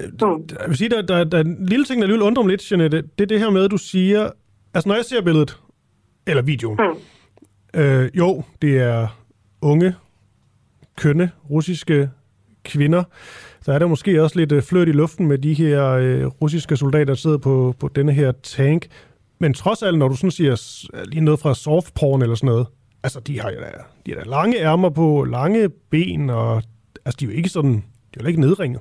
Mm. 0.00 0.48
Jeg 0.60 0.68
vil 0.68 0.76
sige, 0.76 0.88
der, 0.88 1.02
der, 1.02 1.24
der 1.24 1.38
er 1.38 1.42
en 1.44 1.66
lille 1.66 1.84
ting, 1.84 2.00
der 2.00 2.04
alligevel 2.04 2.26
undrer 2.26 2.42
mig 2.42 2.50
lidt, 2.50 2.70
Jeanette. 2.72 3.02
Det 3.02 3.20
er 3.20 3.26
det 3.26 3.40
her 3.40 3.50
med, 3.50 3.64
at 3.64 3.70
du 3.70 3.76
siger... 3.76 4.30
Altså, 4.74 4.88
når 4.88 4.96
jeg 4.96 5.04
ser 5.04 5.22
billedet, 5.22 5.60
eller 6.26 6.42
videoen, 6.42 6.78
mm. 7.74 7.80
øh, 7.80 8.10
jo, 8.14 8.42
det 8.62 8.78
er 8.78 9.08
unge, 9.62 9.94
kønne, 10.96 11.30
russiske 11.50 12.10
kvinder, 12.64 13.04
så 13.62 13.72
er 13.72 13.78
der 13.78 13.86
måske 13.86 14.22
også 14.22 14.38
lidt 14.38 14.52
øh, 14.52 14.62
flørt 14.62 14.88
i 14.88 14.92
luften 14.92 15.26
med 15.26 15.38
de 15.38 15.54
her 15.54 15.88
øh, 15.88 16.26
russiske 16.26 16.76
soldater, 16.76 17.04
der 17.04 17.14
sidder 17.14 17.38
på, 17.38 17.74
på 17.78 17.88
denne 17.88 18.12
her 18.12 18.32
tank. 18.42 18.86
Men 19.38 19.54
trods 19.54 19.82
alt, 19.82 19.98
når 19.98 20.08
du 20.08 20.16
sådan 20.16 20.30
siger 20.30 20.86
øh, 20.94 21.02
lige 21.06 21.20
noget 21.20 21.40
fra 21.40 21.54
softporn 21.54 22.22
eller 22.22 22.34
sådan 22.34 22.46
noget, 22.46 22.66
altså 23.02 23.20
de 23.20 23.40
har 23.40 23.50
jo 23.50 23.56
da, 23.60 23.70
de 24.06 24.14
har 24.14 24.24
da 24.24 24.30
lange 24.30 24.58
ærmer 24.60 24.90
på, 24.90 25.24
lange 25.24 25.68
ben, 25.68 26.30
og 26.30 26.62
altså 27.04 27.16
de 27.20 27.24
er 27.24 27.28
jo 27.28 27.36
ikke 27.36 27.48
sådan, 27.48 27.72
de 27.74 28.18
er 28.18 28.22
jo 28.22 28.28
ikke 28.28 28.40
nedringet. 28.40 28.80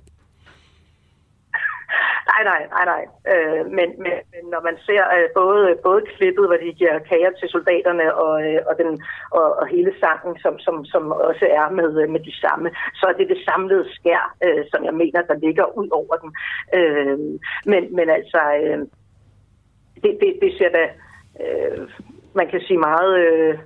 Nej, 2.29 2.43
nej, 2.51 2.61
nej, 2.75 2.85
nej. 2.93 3.03
Øh, 3.31 3.65
men, 3.77 3.89
men, 4.03 4.15
men 4.31 4.43
når 4.53 4.61
man 4.67 4.77
ser 4.87 5.03
øh, 5.17 5.27
både, 5.35 5.77
både 5.83 6.01
klippet, 6.13 6.47
hvor 6.47 6.59
de 6.63 6.73
giver 6.79 6.99
kager 6.99 7.31
til 7.31 7.49
soldaterne, 7.49 8.15
og, 8.15 8.33
øh, 8.47 8.59
og, 8.69 8.73
den, 8.77 9.03
og, 9.31 9.47
og 9.59 9.67
hele 9.67 9.93
sangen, 9.99 10.39
som, 10.43 10.59
som, 10.59 10.85
som 10.85 11.11
også 11.11 11.45
er 11.59 11.69
med, 11.69 12.01
øh, 12.01 12.09
med 12.09 12.19
de 12.19 12.35
samme, 12.43 12.69
så 12.93 13.05
er 13.09 13.13
det 13.13 13.29
det 13.29 13.45
samlede 13.49 13.85
skær, 13.95 14.35
øh, 14.45 14.63
som 14.71 14.85
jeg 14.85 14.93
mener, 14.93 15.21
der 15.21 15.43
ligger 15.45 15.77
ud 15.77 15.89
over 15.91 16.15
den. 16.23 16.31
Øh, 16.77 17.17
men, 17.65 17.95
men 17.95 18.09
altså, 18.09 18.41
øh, 18.63 18.79
det, 20.03 20.11
det, 20.21 20.31
det 20.41 20.51
ser 20.57 20.69
da, 20.69 20.83
øh, 21.43 21.89
man 22.33 22.47
kan 22.47 22.61
sige 22.61 22.77
meget... 22.77 23.13
Øh, 23.19 23.57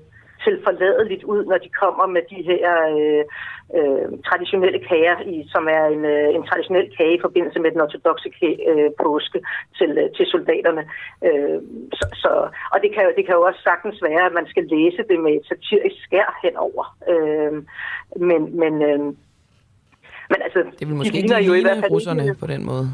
tilforladeligt 0.48 1.24
ud, 1.34 1.42
når 1.52 1.58
de 1.66 1.70
kommer 1.82 2.06
med 2.16 2.24
de 2.34 2.40
her 2.50 2.76
øh, 2.96 3.24
øh, 3.78 4.08
traditionelle 4.28 4.80
kager, 4.90 5.18
i, 5.34 5.36
som 5.54 5.64
er 5.78 5.84
en, 5.96 6.04
øh, 6.14 6.28
en 6.38 6.44
traditionel 6.50 6.88
kage 6.98 7.16
i 7.18 7.24
forbindelse 7.26 7.60
med 7.64 7.72
den 7.74 7.82
ortodoxe 7.86 8.30
øh, 8.72 8.90
påske 9.04 9.40
til, 9.78 9.92
øh, 10.02 10.08
til 10.18 10.26
soldaterne. 10.34 10.84
Øh, 11.28 11.58
så, 11.98 12.06
så, 12.24 12.32
og 12.74 12.78
det 12.84 12.90
kan, 12.96 13.04
det 13.18 13.24
kan 13.26 13.36
jo 13.40 13.44
også 13.50 13.62
sagtens 13.70 13.98
være, 14.10 14.24
at 14.30 14.34
man 14.40 14.48
skal 14.52 14.64
læse 14.76 15.02
det 15.10 15.18
med 15.26 15.34
et 15.40 15.46
satirisk 15.52 15.98
skær 16.06 16.30
henover. 16.44 16.86
Øh, 17.12 17.54
men, 18.30 18.42
men, 18.62 18.74
øh, 18.90 19.00
men 20.32 20.40
altså, 20.46 20.60
det 20.80 20.88
vil 20.88 20.96
måske 20.96 21.12
de 21.12 21.18
ikke 21.18 21.40
ligne 21.40 21.88
russerne 21.94 22.24
ikke, 22.24 22.40
på 22.44 22.48
den 22.48 22.66
måde. 22.66 22.88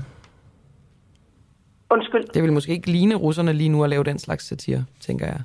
Undskyld. 1.96 2.26
Det 2.36 2.44
vil 2.44 2.54
måske 2.54 2.72
ikke 2.72 2.92
ligne 2.92 3.16
russerne 3.16 3.54
lige 3.54 3.70
nu 3.70 3.84
at 3.84 3.90
lave 3.90 4.04
den 4.04 4.20
slags 4.20 4.44
satire, 4.48 4.86
tænker 5.00 5.26
jeg. 5.26 5.42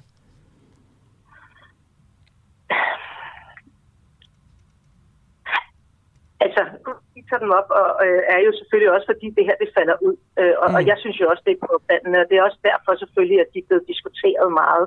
altså, 6.47 6.63
vi 6.87 6.93
tager 7.29 7.43
dem 7.45 7.53
op, 7.61 7.69
og 7.81 7.89
øh, 8.07 8.21
er 8.35 8.41
jo 8.47 8.53
selvfølgelig 8.59 8.91
også, 8.95 9.07
fordi 9.13 9.27
det 9.37 9.45
her 9.49 9.57
det 9.63 9.71
falder 9.79 9.97
ud. 10.09 10.17
Øh, 10.41 10.55
og, 10.63 10.69
mm. 10.71 10.77
og 10.77 10.83
jeg 10.91 10.97
synes 11.03 11.17
jo 11.21 11.27
også, 11.33 11.43
det 11.47 11.53
er 11.55 11.67
på 11.67 11.75
bandene, 11.89 12.21
og 12.23 12.27
det 12.29 12.37
er 12.37 12.47
også 12.49 12.61
derfor 12.69 12.93
selvfølgelig, 12.95 13.39
at 13.41 13.51
de 13.53 13.59
er 13.59 13.69
blevet 13.69 13.89
diskuteret 13.93 14.49
meget. 14.63 14.87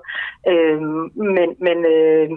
Øh, 0.52 0.82
men 1.38 1.50
men 1.68 1.78
øh, 1.96 2.30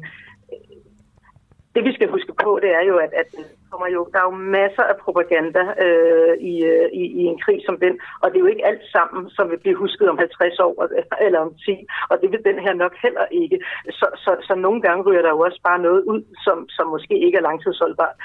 det 1.74 1.82
vi 1.88 1.92
skal 1.94 2.08
huske 2.16 2.32
på, 2.44 2.50
det 2.62 2.70
er 2.78 2.84
jo, 2.90 2.96
at, 3.06 3.12
at 3.22 3.30
kommer 3.72 3.88
jo, 3.96 4.00
der 4.12 4.18
er 4.22 4.28
jo 4.30 4.36
masser 4.58 4.84
af 4.92 4.96
propaganda 5.04 5.62
øh, 5.84 6.34
i, 6.52 6.54
øh, 6.72 6.86
i, 7.00 7.04
i 7.20 7.22
en 7.32 7.38
krig 7.44 7.58
som 7.68 7.76
den, 7.84 7.94
og 8.22 8.26
det 8.28 8.36
er 8.36 8.44
jo 8.46 8.52
ikke 8.54 8.68
alt 8.70 8.86
sammen, 8.96 9.22
som 9.36 9.44
vil 9.50 9.62
blive 9.64 9.80
husket 9.82 10.06
om 10.12 10.18
50 10.18 10.58
år 10.66 10.74
eller 11.26 11.40
om 11.46 11.52
10, 11.66 11.86
og 12.10 12.16
det 12.20 12.28
vil 12.32 12.48
den 12.50 12.58
her 12.64 12.74
nok 12.82 12.94
heller 13.04 13.26
ikke. 13.42 13.56
Så, 13.98 14.06
så, 14.24 14.30
så 14.46 14.54
nogle 14.66 14.80
gange 14.86 15.04
ryger 15.06 15.22
der 15.26 15.32
jo 15.36 15.40
også 15.48 15.60
bare 15.68 15.80
noget 15.88 16.02
ud, 16.12 16.22
som, 16.44 16.58
som 16.76 16.86
måske 16.94 17.14
ikke 17.26 17.36
er 17.38 17.46
langtidsholdbart, 17.48 18.16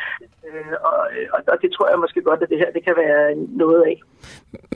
øh, 0.47 0.75
og, 0.89 0.99
og, 1.35 1.39
og 1.53 1.57
det 1.61 1.69
tror 1.71 1.87
jeg 1.89 1.99
måske 2.03 2.21
godt, 2.29 2.43
at 2.43 2.49
det 2.51 2.57
her 2.63 2.71
det 2.75 2.83
kan 2.87 2.95
være 3.03 3.23
noget 3.63 3.81
af. 3.91 3.97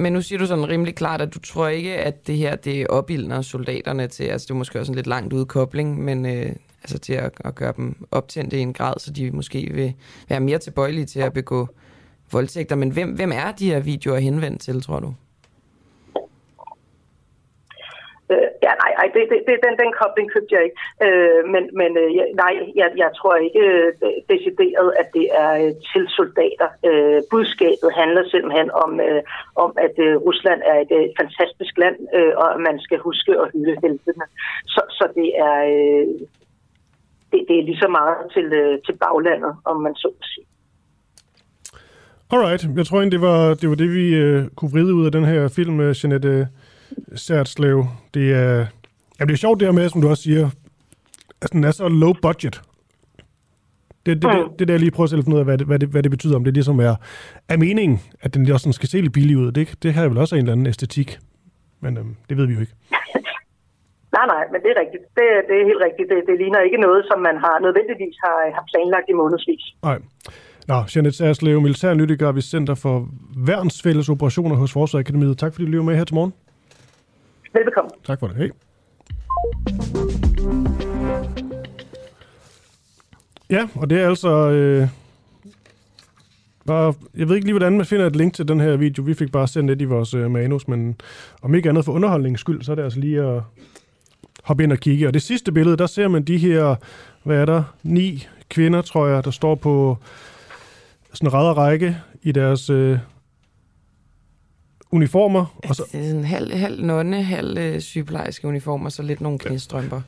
Men 0.04 0.14
nu 0.14 0.22
siger 0.22 0.40
du 0.40 0.46
sådan 0.46 0.70
rimelig 0.74 0.96
klart, 0.96 1.22
at 1.22 1.34
du 1.36 1.40
tror 1.40 1.68
ikke, 1.68 1.94
at 2.10 2.28
det 2.28 2.38
her 2.44 2.56
det 2.56 2.88
opildner 2.88 3.42
soldaterne 3.42 4.08
til, 4.08 4.24
altså 4.24 4.46
det 4.48 4.54
er 4.54 4.62
måske 4.64 4.80
også 4.80 4.92
en 4.92 4.96
lidt 4.96 5.14
langt 5.16 5.34
udkobling, 5.34 6.04
men 6.08 6.26
øh, 6.26 6.52
altså 6.84 7.00
til 7.00 7.14
at, 7.14 7.32
at 7.46 7.56
gøre 7.56 7.74
dem 7.78 7.96
optændte 8.12 8.58
i 8.58 8.60
en 8.60 8.74
grad, 8.74 8.94
så 9.00 9.12
de 9.12 9.32
måske 9.32 9.70
vil 9.74 9.94
være 10.30 10.40
mere 10.40 10.58
tilbøjelige 10.58 11.06
til 11.06 11.20
at 11.20 11.34
begå 11.34 11.68
voldtægter. 12.32 12.76
Men 12.76 12.92
hvem, 12.92 13.10
hvem 13.10 13.32
er 13.32 13.52
de 13.52 13.72
her 13.72 13.80
videoer 13.80 14.20
henvendt 14.20 14.62
til, 14.62 14.82
tror 14.82 15.00
du? 15.00 15.14
Øh, 18.32 18.50
ja, 18.66 18.72
nej, 18.84 18.92
nej 19.00 19.08
det, 19.14 19.24
det, 19.32 19.40
det, 19.48 19.56
den, 19.66 19.76
den 19.84 19.92
kobling 20.00 20.28
købte 20.34 20.56
jeg 20.56 20.64
ikke. 20.68 20.80
Øh, 21.06 21.42
men 21.54 21.64
men 21.80 21.92
øh, 22.02 22.10
nej, 22.44 22.54
jeg, 22.82 22.90
jeg 23.04 23.12
tror 23.20 23.36
ikke 23.36 23.60
øh, 23.60 23.88
decideret, 24.34 24.90
at 25.02 25.08
det 25.18 25.28
er 25.44 25.52
øh, 25.64 25.74
til 25.92 26.04
soldater. 26.18 26.70
Øh, 26.90 27.22
budskabet 27.32 27.90
handler 28.02 28.24
simpelthen 28.34 28.70
om, 28.84 28.92
øh, 29.08 29.22
om 29.56 29.72
at 29.86 29.96
øh, 30.06 30.16
Rusland 30.28 30.62
er 30.72 30.78
et 30.86 30.92
øh, 31.00 31.06
fantastisk 31.20 31.74
land, 31.84 31.98
øh, 32.18 32.34
og 32.42 32.48
at 32.54 32.60
man 32.68 32.80
skal 32.86 33.00
huske 33.08 33.32
at 33.42 33.50
hylde 33.54 33.76
heltene. 33.84 34.26
Så, 34.74 34.82
så 34.98 35.06
det 35.16 35.30
er... 35.48 35.58
Øh, 35.76 36.08
det, 37.32 37.46
det 37.48 37.60
er 37.60 37.64
lige 37.64 37.78
så 37.78 37.88
meget 37.88 38.18
til, 38.34 38.46
øh, 38.62 38.80
til 38.86 38.96
baglandet, 39.04 39.54
om 39.66 39.82
man 39.82 39.96
så 39.96 40.08
må 40.16 40.24
sige. 40.34 40.46
Alright, 42.32 42.78
jeg 42.78 42.86
tror 42.86 42.98
egentlig, 42.98 43.20
det 43.20 43.28
var 43.28 43.54
det, 43.54 43.70
var 43.70 43.76
det 43.76 43.90
vi 43.94 44.06
uh, 44.24 44.48
kunne 44.56 44.72
vride 44.72 44.94
ud 44.94 45.06
af 45.06 45.12
den 45.12 45.26
her 45.26 45.48
film 45.48 45.74
med 45.74 45.96
Jeanette 46.04 46.48
Særtslev. 47.16 47.86
Det 48.14 48.34
er, 48.34 48.66
ja, 49.20 49.26
det 49.26 49.32
er 49.32 49.38
sjovt 49.38 49.60
det 49.60 49.68
her 49.68 49.74
med, 49.74 49.90
som 49.90 50.02
du 50.02 50.10
også 50.10 50.24
siger, 50.24 50.50
at 51.42 51.52
den 51.52 51.64
er 51.64 51.72
så 51.72 51.88
low 51.88 52.14
budget. 52.22 52.62
Det, 54.06 54.22
det, 54.22 54.24
mm. 54.24 54.50
det, 54.50 54.60
det 54.60 54.68
der 54.68 54.78
lige 54.78 54.92
prøver 54.92 55.18
at 55.18 55.24
finde 55.24 55.36
ud 55.36 55.40
af, 55.40 55.46
hvad 55.46 55.58
det, 55.58 55.68
hvad, 55.68 55.80
det, 55.80 55.90
hvad 55.90 56.04
det 56.04 56.12
betyder, 56.12 56.36
om 56.36 56.44
det 56.44 56.54
ligesom 56.54 56.80
er, 56.80 56.96
er 57.50 57.58
meningen, 57.58 58.00
at 58.22 58.34
den 58.34 58.52
også 58.52 58.72
skal 58.72 58.90
se 58.90 59.02
lidt 59.02 59.14
billig 59.14 59.38
ud. 59.38 59.52
Det, 59.52 59.84
det 59.84 59.94
har 59.94 60.08
vel 60.08 60.18
også 60.18 60.36
en 60.36 60.40
eller 60.40 60.52
anden 60.52 60.68
æstetik, 60.68 61.20
men 61.80 61.98
øhm, 61.98 62.16
det 62.30 62.38
ved 62.38 62.46
vi 62.46 62.54
jo 62.54 62.60
ikke. 62.60 62.74
Nej, 64.18 64.26
nej, 64.34 64.44
men 64.52 64.60
det 64.64 64.70
er 64.74 64.80
rigtigt. 64.84 65.04
Det, 65.18 65.26
det 65.50 65.56
er 65.62 65.66
helt 65.72 65.84
rigtigt. 65.88 66.08
Det, 66.12 66.18
det 66.30 66.36
ligner 66.42 66.60
ikke 66.68 66.78
noget, 66.88 67.02
som 67.10 67.20
man 67.28 67.38
har 67.46 67.56
nødvendigvis 67.66 68.16
har, 68.26 68.38
har 68.58 68.64
planlagt 68.72 69.08
i 69.10 69.14
månedsvis. 69.22 69.64
Nej. 69.84 70.00
Nå, 70.68 70.78
Janet 70.96 71.16
Særslev, 71.16 71.62
militærnyttiger 71.62 72.32
ved 72.32 72.42
Center 72.42 72.76
for 72.76 73.08
Værnsfælles 73.48 74.10
Operationer 74.10 74.56
hos 74.56 74.74
Forsvarsakademiet. 74.74 75.38
Tak 75.38 75.54
fordi 75.54 75.66
du 75.66 75.72
lever 75.72 75.84
med 75.84 75.96
her 75.96 76.04
til 76.04 76.16
morgen. 76.16 76.34
Velbekomme. 77.54 77.92
Tak 78.06 78.20
for 78.20 78.28
det. 78.28 78.36
Hej. 78.38 78.50
Ja, 83.50 83.68
og 83.76 83.90
det 83.90 84.02
er 84.02 84.08
altså... 84.08 84.30
Øh, 84.30 84.88
bare, 86.68 86.94
jeg 87.18 87.28
ved 87.28 87.36
ikke 87.36 87.48
lige, 87.48 87.54
hvordan 87.54 87.78
man 87.78 87.86
finder 87.86 88.06
et 88.06 88.16
link 88.16 88.34
til 88.34 88.48
den 88.48 88.60
her 88.60 88.78
video. 88.78 89.04
Vi 89.04 89.14
fik 89.14 89.32
bare 89.32 89.48
sendt 89.48 89.70
lidt 89.70 89.82
i 89.82 89.86
vores 89.86 90.14
øh, 90.14 90.32
manus, 90.32 90.68
men 90.68 90.96
om 91.42 91.56
ikke 91.56 91.70
andet 91.70 91.86
for 91.86 91.92
underholdningens 91.92 92.42
skyld, 92.42 92.62
så 92.62 92.72
er 92.72 92.76
det 92.76 92.84
altså 92.84 93.00
lige 93.00 93.22
at 93.22 93.42
hoppe 94.42 94.64
ind 94.64 94.72
og 94.72 94.78
kigge. 94.78 95.08
Og 95.08 95.14
det 95.14 95.22
sidste 95.22 95.52
billede, 95.52 95.78
der 95.78 95.88
ser 95.88 96.08
man 96.08 96.24
de 96.24 96.38
her, 96.38 96.76
hvad 97.24 97.38
er 97.38 97.46
der, 97.46 97.64
ni 97.84 98.28
kvinder, 98.50 98.82
tror 98.82 99.08
jeg, 99.08 99.26
der 99.26 99.32
står 99.32 99.56
på 99.56 99.98
sådan 101.14 101.28
en 101.28 101.58
række 101.58 101.98
i 102.22 102.32
deres 102.32 102.70
øh, 102.70 102.98
uniformer. 104.92 105.58
Og 105.70 105.76
så... 105.76 105.84
Det 105.92 106.08
er 106.08 106.12
en 106.12 106.26
halv, 106.26 106.54
halv 106.54 106.84
nonne, 106.84 107.24
halv 107.24 107.58
øh, 107.58 107.82
sygeplejerske 107.82 108.48
uniformer, 108.48 108.90
så 108.90 109.04
lidt 109.04 109.22
nogle 109.22 109.40
knæstrømper. 109.40 110.02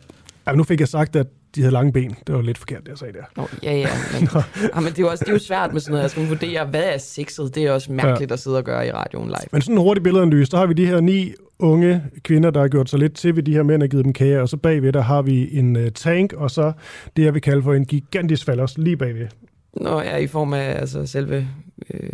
Ja, 0.47 0.51
nu 0.51 0.63
fik 0.63 0.79
jeg 0.79 0.87
sagt, 0.87 1.15
at 1.15 1.27
de 1.55 1.61
havde 1.61 1.73
lange 1.73 1.93
ben. 1.93 2.15
Det 2.27 2.35
var 2.35 2.41
lidt 2.41 2.57
forkert, 2.57 2.81
det 2.83 2.89
jeg 2.89 2.97
sagde 2.97 3.13
der. 3.13 3.23
Nå, 3.37 3.47
ja, 3.63 3.75
ja. 3.75 3.87
Men, 4.13 4.29
ja, 4.75 4.79
men 4.79 4.85
det, 4.85 4.99
er 4.99 5.03
jo 5.03 5.09
også, 5.09 5.23
det 5.23 5.29
er 5.29 5.33
jo 5.33 5.39
svært 5.39 5.73
med 5.73 5.81
sådan 5.81 5.91
noget. 5.91 6.03
Jeg 6.03 6.11
skal 6.11 6.27
vurdere, 6.27 6.65
hvad 6.65 6.83
er 6.83 6.97
sexet? 6.97 7.55
Det 7.55 7.63
er 7.63 7.71
også 7.71 7.91
mærkeligt 7.91 8.31
ja. 8.31 8.33
at 8.33 8.39
sidde 8.39 8.57
og 8.57 8.63
gøre 8.63 8.87
i 8.87 8.91
radioen 8.91 9.27
live. 9.27 9.47
Men 9.51 9.61
sådan 9.61 9.75
en 9.75 9.81
hurtig 9.81 10.03
billedanalyse, 10.03 10.51
der 10.51 10.57
har 10.57 10.65
vi 10.65 10.73
de 10.73 10.85
her 10.85 10.99
ni 10.99 11.33
unge 11.63 12.03
kvinder, 12.23 12.49
der 12.51 12.59
har 12.61 12.67
gjort 12.67 12.89
sig 12.89 12.99
lidt 12.99 13.13
til 13.13 13.35
ved 13.35 13.43
de 13.43 13.53
her 13.53 13.63
mænd 13.63 13.83
og 13.83 13.89
givet 13.89 14.05
dem 14.05 14.13
kage, 14.13 14.41
og 14.41 14.49
så 14.49 14.57
bagved 14.57 14.93
der 14.93 15.01
har 15.01 15.21
vi 15.21 15.57
en 15.57 15.75
uh, 15.75 15.87
tank, 15.95 16.33
og 16.33 16.51
så 16.51 16.71
det, 17.17 17.23
jeg 17.23 17.33
vil 17.33 17.41
kalde 17.41 17.63
for 17.63 17.73
en 17.73 17.85
gigantisk 17.85 18.45
fallos 18.45 18.77
lige 18.77 18.97
bagved. 18.97 19.27
Nå, 19.73 20.01
ja, 20.01 20.17
i 20.17 20.27
form 20.27 20.53
af 20.53 20.79
altså, 20.79 21.05
selve 21.05 21.47
øh, 21.89 22.09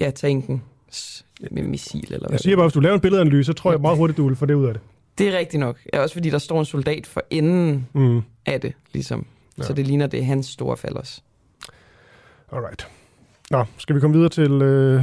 ja, 0.00 0.10
tanken 0.10 0.62
med 1.50 1.62
missil. 1.62 2.04
Eller 2.04 2.18
hvad 2.18 2.30
jeg 2.30 2.40
siger 2.40 2.56
bare, 2.56 2.66
hvis 2.66 2.74
du 2.74 2.80
laver 2.80 2.94
en 2.94 3.00
billedanalyse, 3.00 3.46
så 3.46 3.52
tror 3.52 3.72
jeg 3.72 3.80
meget 3.80 3.98
hurtigt, 3.98 4.16
du 4.16 4.28
vil 4.28 4.36
få 4.36 4.46
det 4.46 4.54
ud 4.54 4.66
af 4.66 4.72
det. 4.72 4.82
Det 5.18 5.28
er 5.28 5.38
rigtigt 5.38 5.60
nok. 5.60 5.78
Ja, 5.94 6.00
også 6.00 6.14
fordi 6.14 6.30
der 6.30 6.38
står 6.38 6.58
en 6.58 6.64
soldat 6.64 7.06
for 7.06 7.22
enden 7.30 7.88
mm. 7.92 8.20
af 8.46 8.60
det, 8.60 8.72
ligesom. 8.92 9.26
Ja. 9.58 9.62
Så 9.62 9.72
det 9.72 9.86
ligner, 9.86 10.06
det 10.06 10.20
er 10.20 10.24
hans 10.24 10.46
store 10.46 10.76
falders. 10.76 11.24
Alright. 12.52 12.88
Nå, 13.50 13.64
skal 13.78 13.96
vi 13.96 14.00
komme 14.00 14.16
videre 14.16 14.28
til, 14.30 14.52
øh, 14.52 15.02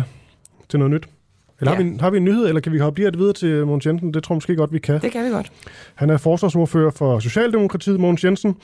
til 0.69 0.79
noget 0.79 0.91
nyt? 0.91 1.09
Eller 1.59 1.71
ja. 1.71 1.77
har, 1.77 1.83
vi, 1.83 1.97
har 1.99 2.09
vi 2.09 2.17
en 2.17 2.25
nyhed, 2.25 2.47
eller 2.47 2.61
kan 2.61 2.71
vi 2.71 2.77
hoppe 2.77 2.99
lige 2.99 3.17
videre 3.17 3.33
til 3.33 3.65
Mogens 3.65 3.85
Jensen? 3.85 4.13
Det 4.13 4.23
tror 4.23 4.33
jeg 4.33 4.37
måske 4.37 4.55
godt, 4.55 4.73
vi 4.73 4.79
kan. 4.79 5.01
Det 5.01 5.11
kan 5.11 5.25
vi 5.25 5.29
godt. 5.29 5.51
Han 5.95 6.09
er 6.09 6.17
forsvarsordfører 6.17 6.91
for 6.91 7.19
Socialdemokratiet, 7.19 7.99
Mogens 7.99 8.23
Jensen. 8.23 8.55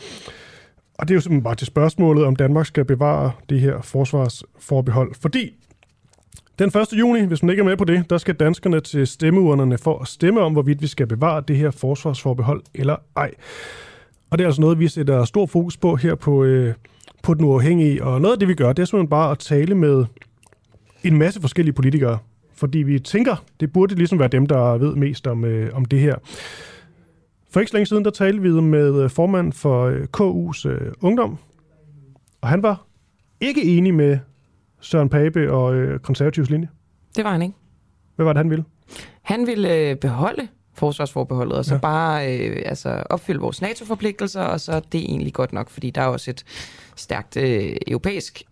Og 1.00 1.08
det 1.08 1.14
er 1.14 1.16
jo 1.16 1.22
simpelthen 1.22 1.44
bare 1.44 1.56
til 1.56 1.68
spørgsmålet, 1.68 2.26
om 2.26 2.36
Danmark 2.36 2.66
skal 2.66 2.86
bevare 2.86 3.32
det 3.50 3.62
her 3.62 3.82
forsvarsforbehold. 3.82 5.16
Fordi 5.22 5.54
den 6.60 6.68
1. 6.68 7.00
juni, 7.00 7.26
hvis 7.26 7.44
man 7.44 7.50
ikke 7.50 7.62
er 7.62 7.66
med 7.66 7.78
på 7.78 7.86
det, 7.86 8.10
der 8.10 8.18
skal 8.18 8.36
danskerne 8.36 8.80
til 8.80 9.08
stemmeurnerne 9.08 9.78
for 9.78 10.00
at 10.00 10.08
stemme 10.08 10.42
om, 10.42 10.54
hvorvidt 10.54 10.82
vi 10.82 10.88
skal 10.88 11.08
bevare 11.08 11.44
det 11.48 11.58
her 11.58 11.72
forsvarsforbehold 11.72 12.64
eller 12.74 12.96
ej. 13.16 13.32
Og 14.30 14.38
det 14.38 14.44
er 14.44 14.48
altså 14.48 14.62
noget, 14.62 14.80
vi 14.80 14.88
sætter 14.88 15.26
stor 15.26 15.46
fokus 15.46 15.78
på 15.78 15.96
her 15.96 16.16
på, 16.16 16.44
øh, 16.44 16.74
på 17.24 17.34
den 17.34 17.46
uafhængige. 17.46 18.04
Og 18.04 18.22
noget 18.22 18.34
af 18.34 18.40
det, 18.40 18.48
vi 18.48 18.54
gør, 18.54 18.74
det 18.74 18.82
er 18.82 18.86
simpelthen 18.86 19.10
bare 19.10 19.32
at 19.32 19.40
tale 19.40 19.76
med 19.76 20.06
en 21.04 21.18
masse 21.18 21.42
forskellige 21.42 21.74
politikere. 21.74 22.18
Fordi 22.56 22.78
vi 22.78 23.00
tænker, 23.00 23.44
det 23.60 23.74
burde 23.74 23.96
ligesom 23.96 24.20
være 24.20 24.28
dem, 24.28 24.46
der 24.46 24.78
ved 24.78 24.96
mest 24.96 25.28
om, 25.28 25.46
øh, 25.46 25.70
om 25.74 25.86
det 25.86 26.00
her. 26.00 26.16
For 27.50 27.60
ikke 27.60 27.70
så 27.70 27.78
længe 27.78 27.86
siden, 27.86 28.06
der 28.06 28.12
talte 28.12 28.42
vi 28.42 28.50
med 28.50 29.04
øh, 29.04 29.10
formand 29.10 29.54
for 29.54 29.86
øh, 29.86 30.08
KU's 30.18 30.70
øh, 30.70 30.92
Ungdom. 31.02 31.38
Og 32.42 32.50
han 32.50 32.64
var 32.64 32.86
ikke 33.42 33.64
enig 33.64 33.94
med 33.94 34.20
Søren 34.80 35.10
Pape 35.10 35.52
og 35.52 35.76
øh, 35.76 36.00
konservativs 36.00 36.50
linje? 36.50 36.70
Det 37.16 37.24
var 37.24 37.32
han 37.32 37.42
ikke. 37.42 37.56
Hvad 38.16 38.26
var 38.26 38.34
det, 38.34 38.38
han 38.40 38.50
ville? 38.50 38.66
Han 39.22 39.48
ville 39.48 39.76
øh, 39.76 39.96
beholde 39.96 40.48
forsvarsforbeholdet, 40.74 41.58
og 41.58 41.66
så 41.66 41.74
ja. 41.74 41.80
bare 41.80 42.38
øh, 42.38 42.64
altså, 42.66 43.04
opfylde 43.10 43.40
vores 43.40 43.62
NATO-forpligtelser, 43.62 44.42
og 44.42 44.60
så 44.60 44.82
det 44.92 45.00
er 45.00 45.06
egentlig 45.06 45.34
godt 45.34 45.54
nok, 45.54 45.70
fordi 45.70 45.90
der 45.90 46.02
er 46.02 46.08
også 46.08 46.32
et 46.32 46.46
stærkt 46.96 47.38
øh, 47.38 47.76
europæisk 47.88 48.44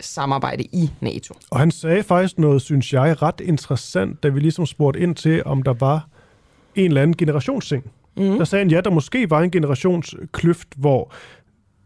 samarbejde 0.00 0.64
i 0.64 0.90
NATO. 1.00 1.34
Og 1.50 1.58
han 1.58 1.70
sagde 1.70 2.02
faktisk 2.02 2.38
noget, 2.38 2.62
synes 2.62 2.92
jeg, 2.92 3.22
ret 3.22 3.40
interessant, 3.40 4.22
da 4.22 4.28
vi 4.28 4.40
ligesom 4.40 4.66
spurgte 4.66 5.00
ind 5.00 5.14
til, 5.14 5.42
om 5.44 5.62
der 5.62 5.72
var 5.72 6.08
en 6.74 6.84
eller 6.84 7.02
anden 7.02 7.16
generationsting. 7.16 7.84
Mm. 8.16 8.22
Der 8.22 8.44
sagde 8.44 8.64
han, 8.64 8.70
ja, 8.70 8.80
der 8.80 8.90
måske 8.90 9.30
var 9.30 9.40
en 9.40 9.50
generationskløft, 9.50 10.68
hvor 10.76 11.12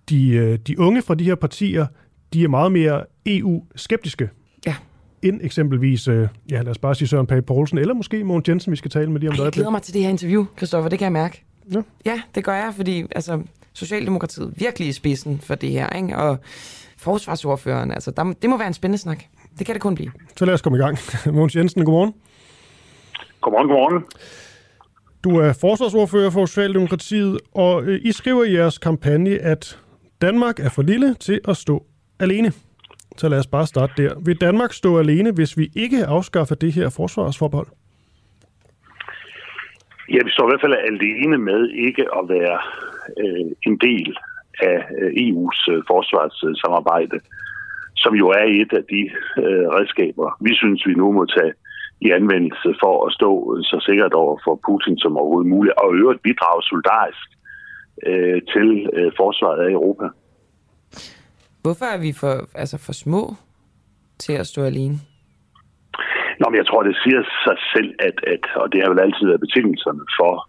de, 0.08 0.28
øh, 0.28 0.58
de 0.66 0.80
unge 0.80 1.02
fra 1.02 1.14
de 1.14 1.24
her 1.24 1.34
partier, 1.34 1.86
de 2.32 2.44
er 2.44 2.48
meget 2.48 2.72
mere 2.72 3.04
EU-skeptiske. 3.26 4.30
Ja. 4.66 4.74
End 5.22 5.40
eksempelvis, 5.42 6.08
øh, 6.08 6.28
ja 6.50 6.62
lad 6.62 6.68
os 6.68 6.78
bare 6.78 6.94
sige 6.94 7.08
Søren 7.08 7.26
Pape 7.26 7.42
Poulsen, 7.42 7.78
eller 7.78 7.94
måske 7.94 8.24
Mogens 8.24 8.48
Jensen, 8.48 8.70
vi 8.70 8.76
skal 8.76 8.90
tale 8.90 9.10
med 9.10 9.20
lige 9.20 9.30
om 9.30 9.36
det. 9.36 9.44
Jeg 9.44 9.52
glæder 9.52 9.70
mig 9.70 9.82
til 9.82 9.94
det 9.94 10.02
her 10.02 10.08
interview, 10.08 10.46
Kristoffer, 10.56 10.88
det 10.88 10.98
kan 10.98 11.04
jeg 11.04 11.12
mærke. 11.12 11.44
Ja. 11.74 11.82
ja, 12.04 12.20
det 12.34 12.44
gør 12.44 12.54
jeg, 12.54 12.72
fordi 12.76 13.06
altså, 13.10 13.42
Socialdemokratiet 13.72 14.54
virkelig 14.56 14.88
i 14.88 14.92
spidsen 14.92 15.40
for 15.40 15.54
det 15.54 15.70
her, 15.70 15.90
ikke? 15.96 16.18
og 16.18 16.38
forsvarsordføreren, 17.00 17.92
altså, 17.92 18.10
der, 18.10 18.32
det 18.42 18.50
må 18.50 18.58
være 18.58 18.66
en 18.66 18.74
spændende 18.74 18.98
snak. 18.98 19.24
Det 19.58 19.66
kan 19.66 19.74
det 19.74 19.82
kun 19.82 19.94
blive. 19.94 20.10
Så 20.36 20.44
lad 20.44 20.54
os 20.54 20.62
komme 20.62 20.78
i 20.78 20.80
gang. 20.80 20.98
Mogens 21.36 21.56
Jensen, 21.56 21.84
godmorgen. 21.84 22.14
Godmorgen, 23.40 23.68
godmorgen. 23.68 24.04
Du 25.24 25.36
er 25.36 25.52
forsvarsordfører 25.60 26.30
for 26.30 26.46
Socialdemokratiet, 26.46 27.38
og 27.54 27.84
øh, 27.84 28.00
I 28.04 28.12
skriver 28.12 28.44
i 28.44 28.54
jeres 28.54 28.78
kampagne, 28.78 29.30
at 29.30 29.78
Danmark 30.22 30.60
er 30.60 30.68
for 30.68 30.82
lille 30.82 31.14
til 31.14 31.40
at 31.48 31.56
stå 31.56 31.86
alene. 32.20 32.52
Så 33.16 33.28
lad 33.28 33.38
os 33.38 33.46
bare 33.46 33.66
starte 33.66 34.02
der. 34.02 34.20
Vil 34.24 34.40
Danmark 34.40 34.72
stå 34.72 34.98
alene, 34.98 35.32
hvis 35.32 35.58
vi 35.58 35.70
ikke 35.76 36.06
afskaffer 36.06 36.54
det 36.54 36.72
her 36.72 36.88
forsvarsforbehold? 36.88 37.66
Ja, 40.10 40.18
vi 40.24 40.30
står 40.30 40.44
i 40.44 40.50
hvert 40.50 40.60
fald 40.60 40.74
alene 40.92 41.38
med 41.38 41.68
ikke 41.68 42.04
at 42.18 42.28
være 42.28 42.58
øh, 43.22 43.50
en 43.66 43.76
del 43.76 44.16
af 44.60 44.78
øh, 45.00 45.10
EU's 45.24 45.60
øh, 45.72 45.82
forsvarssamarbejde, 45.92 47.18
som 47.96 48.14
jo 48.14 48.26
er 48.28 48.46
et 48.60 48.72
af 48.80 48.84
de 48.92 49.02
øh, 49.44 49.66
redskaber, 49.76 50.36
vi 50.40 50.52
synes, 50.54 50.86
vi 50.86 50.94
nu 50.94 51.12
må 51.12 51.24
tage 51.24 51.52
i 52.00 52.10
anvendelse 52.10 52.70
for 52.82 53.06
at 53.06 53.12
stå 53.12 53.30
så 53.62 53.76
sikkert 53.88 54.12
over 54.12 54.38
for 54.44 54.60
Putin 54.66 54.98
som 54.98 55.16
overhovedet 55.16 55.50
muligt, 55.50 55.74
og 55.82 55.94
øvrigt 55.94 56.22
bidrage 56.22 56.62
solidarisk 56.62 57.28
øh, 58.06 58.42
til 58.52 58.68
øh, 58.92 59.12
forsvaret 59.20 59.60
af 59.66 59.70
Europa. 59.70 60.06
Hvorfor 61.62 61.84
er 61.94 61.98
vi 62.06 62.12
for, 62.20 62.34
altså 62.54 62.78
for 62.86 62.92
små 62.92 63.34
til 64.18 64.32
at 64.32 64.46
stå 64.46 64.62
alene? 64.62 64.96
Nå, 66.40 66.44
men 66.48 66.56
jeg 66.60 66.66
tror, 66.66 66.82
det 66.82 66.96
siger 67.04 67.22
sig 67.46 67.56
selv, 67.74 67.90
at, 68.08 68.16
at 68.34 68.42
og 68.60 68.72
det 68.72 68.82
har 68.82 68.90
vel 68.90 69.00
altid 69.00 69.26
været 69.26 69.44
betingelserne 69.46 70.04
for 70.18 70.48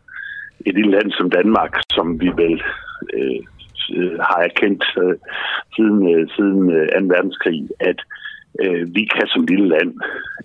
et 0.65 0.75
lille 0.75 0.91
land 0.91 1.11
som 1.11 1.29
Danmark, 1.29 1.73
som 1.95 2.21
vi 2.21 2.29
vel 2.43 2.61
øh, 3.17 3.41
Øh, 3.95 4.19
har 4.19 4.39
erkendt 4.49 4.83
øh, 5.03 5.15
siden, 5.75 5.99
øh, 6.13 6.27
siden 6.35 6.71
øh, 6.71 6.87
2. 7.01 7.07
verdenskrig, 7.15 7.69
at 7.79 7.99
øh, 8.63 8.95
vi 8.95 9.03
kan 9.13 9.27
som 9.27 9.45
lille 9.45 9.67
land 9.67 9.93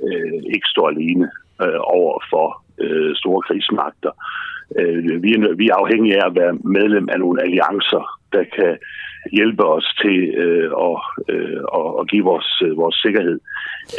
øh, 0.09 0.41
ikke 0.55 0.69
stå 0.75 0.87
alene 0.87 1.31
øh, 1.62 1.81
over 1.99 2.15
for 2.31 2.65
øh, 2.85 3.16
store 3.16 3.43
krigsmagter. 3.43 4.12
Øh, 4.79 5.23
vi, 5.23 5.31
er, 5.35 5.55
vi 5.55 5.69
er 5.69 5.75
afhængige 5.75 6.16
af 6.23 6.27
at 6.27 6.37
være 6.41 6.55
medlem 6.55 7.09
af 7.12 7.19
nogle 7.21 7.43
alliancer, 7.43 8.21
der 8.33 8.45
kan 8.57 8.79
hjælpe 9.33 9.65
os 9.77 9.87
til 10.03 10.19
øh, 10.45 10.71
at, 10.89 10.97
øh, 11.29 11.61
at 12.01 12.09
give 12.11 12.25
vores, 12.25 12.62
øh, 12.66 12.77
vores 12.77 12.97
sikkerhed. 13.05 13.39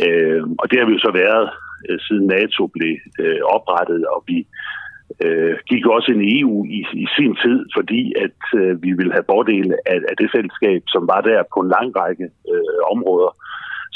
Øh, 0.05 0.43
og 0.61 0.65
det 0.69 0.79
har 0.79 0.85
vi 0.85 0.93
jo 0.93 0.99
så 1.07 1.11
været, 1.23 1.49
øh, 1.89 1.99
siden 1.99 2.27
NATO 2.27 2.67
blev 2.67 2.95
øh, 3.19 3.41
oprettet, 3.55 4.05
og 4.05 4.23
vi 4.27 4.47
øh, 5.23 5.55
gik 5.69 5.85
også 5.95 6.11
ind 6.11 6.21
i 6.21 6.39
EU 6.39 6.65
i, 6.65 6.79
i 7.03 7.05
sin 7.17 7.33
tid, 7.43 7.59
fordi 7.77 8.01
at 8.25 8.39
øh, 8.59 8.83
vi 8.83 8.91
ville 8.99 9.13
have 9.17 9.29
fordele 9.33 9.73
af, 9.85 9.99
af 10.09 10.15
det 10.19 10.29
fællesskab, 10.35 10.81
som 10.87 11.03
var 11.13 11.21
der 11.21 11.43
på 11.53 11.59
en 11.59 11.69
lang 11.75 11.89
række 12.01 12.27
øh, 12.51 12.79
områder. 12.93 13.31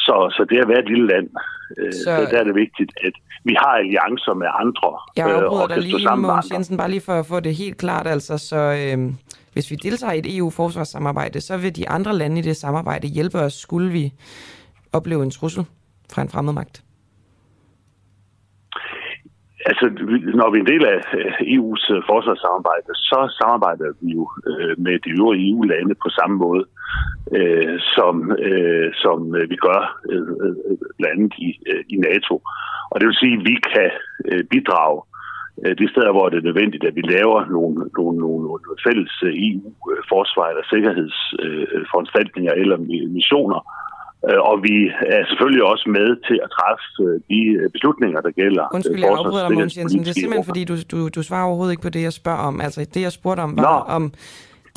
Så, 0.06 0.16
så 0.36 0.46
det 0.50 0.58
at 0.64 0.70
være 0.72 0.80
et 0.80 0.90
lille 0.94 1.08
land, 1.08 1.30
øh, 1.78 1.94
så... 1.94 2.12
der 2.32 2.38
er 2.40 2.44
det 2.44 2.56
vigtigt, 2.56 2.92
at 3.08 3.14
vi 3.44 3.54
har 3.64 3.74
alliancer 3.84 4.34
med 4.34 4.48
andre. 4.64 4.90
Jeg 5.18 5.26
afbryder 5.36 5.64
øh, 5.64 5.70
dig 5.70 5.84
lige, 5.84 6.16
Mogens 6.16 6.52
Jensen, 6.54 6.78
bare 6.78 6.90
lige 6.90 7.02
for 7.02 7.14
at 7.14 7.26
få 7.26 7.40
det 7.40 7.56
helt 7.56 7.78
klart. 7.78 8.08
Altså, 8.08 8.38
så 8.38 8.62
øh, 8.80 8.98
hvis 9.54 9.72
vi 9.72 9.76
deltager 9.76 10.14
i 10.14 10.20
et 10.20 10.38
EU-forsvarssamarbejde, 10.38 11.42
så 11.42 11.58
vil 11.58 11.76
de 11.76 11.90
andre 11.90 12.14
lande 12.18 12.40
i 12.40 12.42
det 12.42 12.58
samarbejde 12.58 13.08
hjælpe 13.08 13.40
os, 13.40 13.54
skulle 13.54 13.92
vi 13.92 14.14
opleve 14.94 15.24
en 15.24 15.32
trussel 15.32 15.66
fra 16.14 16.22
en 16.22 16.30
fremmed 16.30 16.54
magt. 16.54 16.84
Altså, 19.70 19.86
når 20.40 20.48
vi 20.52 20.58
er 20.58 20.64
en 20.64 20.74
del 20.74 20.84
af 20.94 21.00
EU's 21.56 21.84
øh, 21.94 22.02
forsvarssamarbejde, 22.12 22.92
så 23.10 23.20
samarbejder 23.40 23.88
vi 24.02 24.10
jo 24.18 24.24
øh, 24.50 24.74
med 24.86 24.96
de 25.06 25.10
øvrige 25.20 25.50
EU-lande 25.52 25.96
på 26.04 26.10
samme 26.20 26.36
måde, 26.46 26.64
øh, 27.38 27.76
som, 27.96 28.16
som 29.04 29.18
vi 29.52 29.58
gør 29.68 29.82
blandt 30.98 31.14
andet 31.16 31.34
i, 31.48 31.50
i 31.94 31.96
NATO. 32.08 32.36
Og 32.92 32.96
det 33.00 33.06
vil 33.08 33.22
sige, 33.22 33.38
at 33.38 33.46
vi 33.50 33.56
kan 33.74 33.90
bidrage 34.54 35.00
de 35.80 35.86
steder, 35.92 36.12
hvor 36.12 36.30
det 36.30 36.38
er 36.38 36.50
nødvendigt, 36.50 36.84
at 36.84 36.96
vi 36.96 37.02
laver 37.02 37.40
nogle, 37.56 37.76
nogle, 37.98 38.18
nogle, 38.24 38.40
nogle 38.48 38.60
fælles 38.86 39.14
EU-forsvar 39.46 40.48
eller 40.48 40.66
sikkerhedsforanstaltninger 40.74 42.54
eller 42.62 42.78
missioner, 43.18 43.60
og 44.24 44.64
vi 44.64 44.76
er 45.16 45.26
selvfølgelig 45.26 45.64
også 45.64 45.86
med 45.90 46.28
til 46.28 46.40
at 46.44 46.50
træffe 46.58 46.86
øh, 47.04 47.22
de 47.30 47.42
øh, 47.46 47.70
beslutninger, 47.72 48.22
der 48.22 48.32
gælder. 48.32 48.66
Undskyld, 48.74 49.00
jeg 49.00 49.10
afbryder 49.10 49.48
dig, 49.48 49.58
Måns 49.58 49.78
Jensen. 49.78 50.00
Det 50.00 50.08
er 50.08 50.14
simpelthen, 50.14 50.46
fordi 50.46 50.64
du, 50.64 50.76
du, 50.92 51.10
du 51.10 51.24
svarer 51.24 51.46
overhovedet 51.46 51.74
ikke 51.74 51.82
på 51.82 51.90
det, 51.90 52.02
jeg 52.02 52.14
spørger 52.14 52.40
om. 52.40 52.62
Altså, 52.62 52.86
det, 52.94 53.02
jeg 53.02 53.12
spurgte 53.12 53.42
om, 53.42 53.58
var, 53.58 53.86
Nå. 53.88 53.94
om 53.94 54.14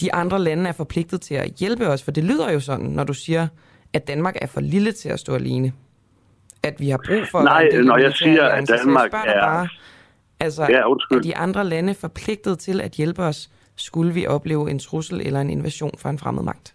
de 0.00 0.14
andre 0.14 0.38
lande 0.38 0.68
er 0.68 0.72
forpligtet 0.72 1.20
til 1.20 1.34
at 1.34 1.50
hjælpe 1.60 1.88
os. 1.88 2.02
For 2.02 2.10
det 2.10 2.24
lyder 2.24 2.52
jo 2.52 2.60
sådan, 2.60 2.86
når 2.86 3.04
du 3.04 3.14
siger, 3.14 3.48
at 3.92 4.08
Danmark 4.08 4.36
er 4.42 4.46
for 4.46 4.60
lille 4.60 4.92
til 4.92 5.08
at 5.08 5.20
stå 5.20 5.34
alene. 5.34 5.72
At 6.62 6.80
vi 6.80 6.88
har 6.88 7.00
brug 7.06 7.22
for... 7.30 7.42
Nej, 7.42 7.68
når 7.84 7.98
jeg 7.98 8.12
siger, 8.12 8.44
at 8.44 8.68
Danmark 8.68 9.14
er... 9.14 9.40
Bare, 9.40 9.68
altså, 10.40 10.62
ja, 10.62 10.78
er 11.16 11.20
de 11.22 11.36
andre 11.36 11.64
lande 11.64 11.94
forpligtet 11.94 12.58
til 12.58 12.80
at 12.80 12.92
hjælpe 12.92 13.22
os, 13.22 13.50
skulle 13.76 14.14
vi 14.14 14.26
opleve 14.26 14.70
en 14.70 14.78
trussel 14.78 15.20
eller 15.20 15.40
en 15.40 15.50
invasion 15.50 15.94
fra 15.98 16.10
en 16.10 16.18
fremmed 16.18 16.42
magt? 16.42 16.74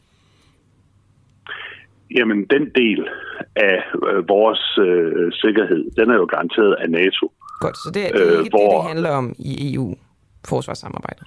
Jamen, 2.18 2.40
den 2.56 2.64
del 2.82 3.08
af 3.56 3.78
øh, 4.10 4.30
vores 4.30 4.64
øh, 4.88 5.32
sikkerhed, 5.44 5.84
den 5.98 6.10
er 6.10 6.16
jo 6.16 6.26
garanteret 6.26 6.74
af 6.84 6.90
NATO. 6.90 7.26
Godt, 7.60 7.78
så 7.78 7.90
det, 7.94 8.04
det 8.14 8.22
er 8.22 8.34
øh, 8.34 8.44
ikke 8.44 8.58
hvor, 8.58 8.82
det, 8.82 8.88
handler 8.92 9.12
om 9.22 9.28
i 9.40 9.74
EU-forsvarssamarbejdet? 9.74 11.26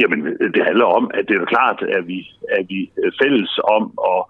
Jamen, 0.00 0.20
det 0.54 0.62
handler 0.68 0.84
om, 0.98 1.10
at 1.14 1.22
det 1.28 1.34
er 1.34 1.40
jo 1.44 1.52
klart, 1.56 1.78
at 1.96 2.06
vi, 2.06 2.18
at 2.58 2.64
vi 2.68 2.90
fælles 3.22 3.52
om 3.76 3.84
at, 4.12 4.20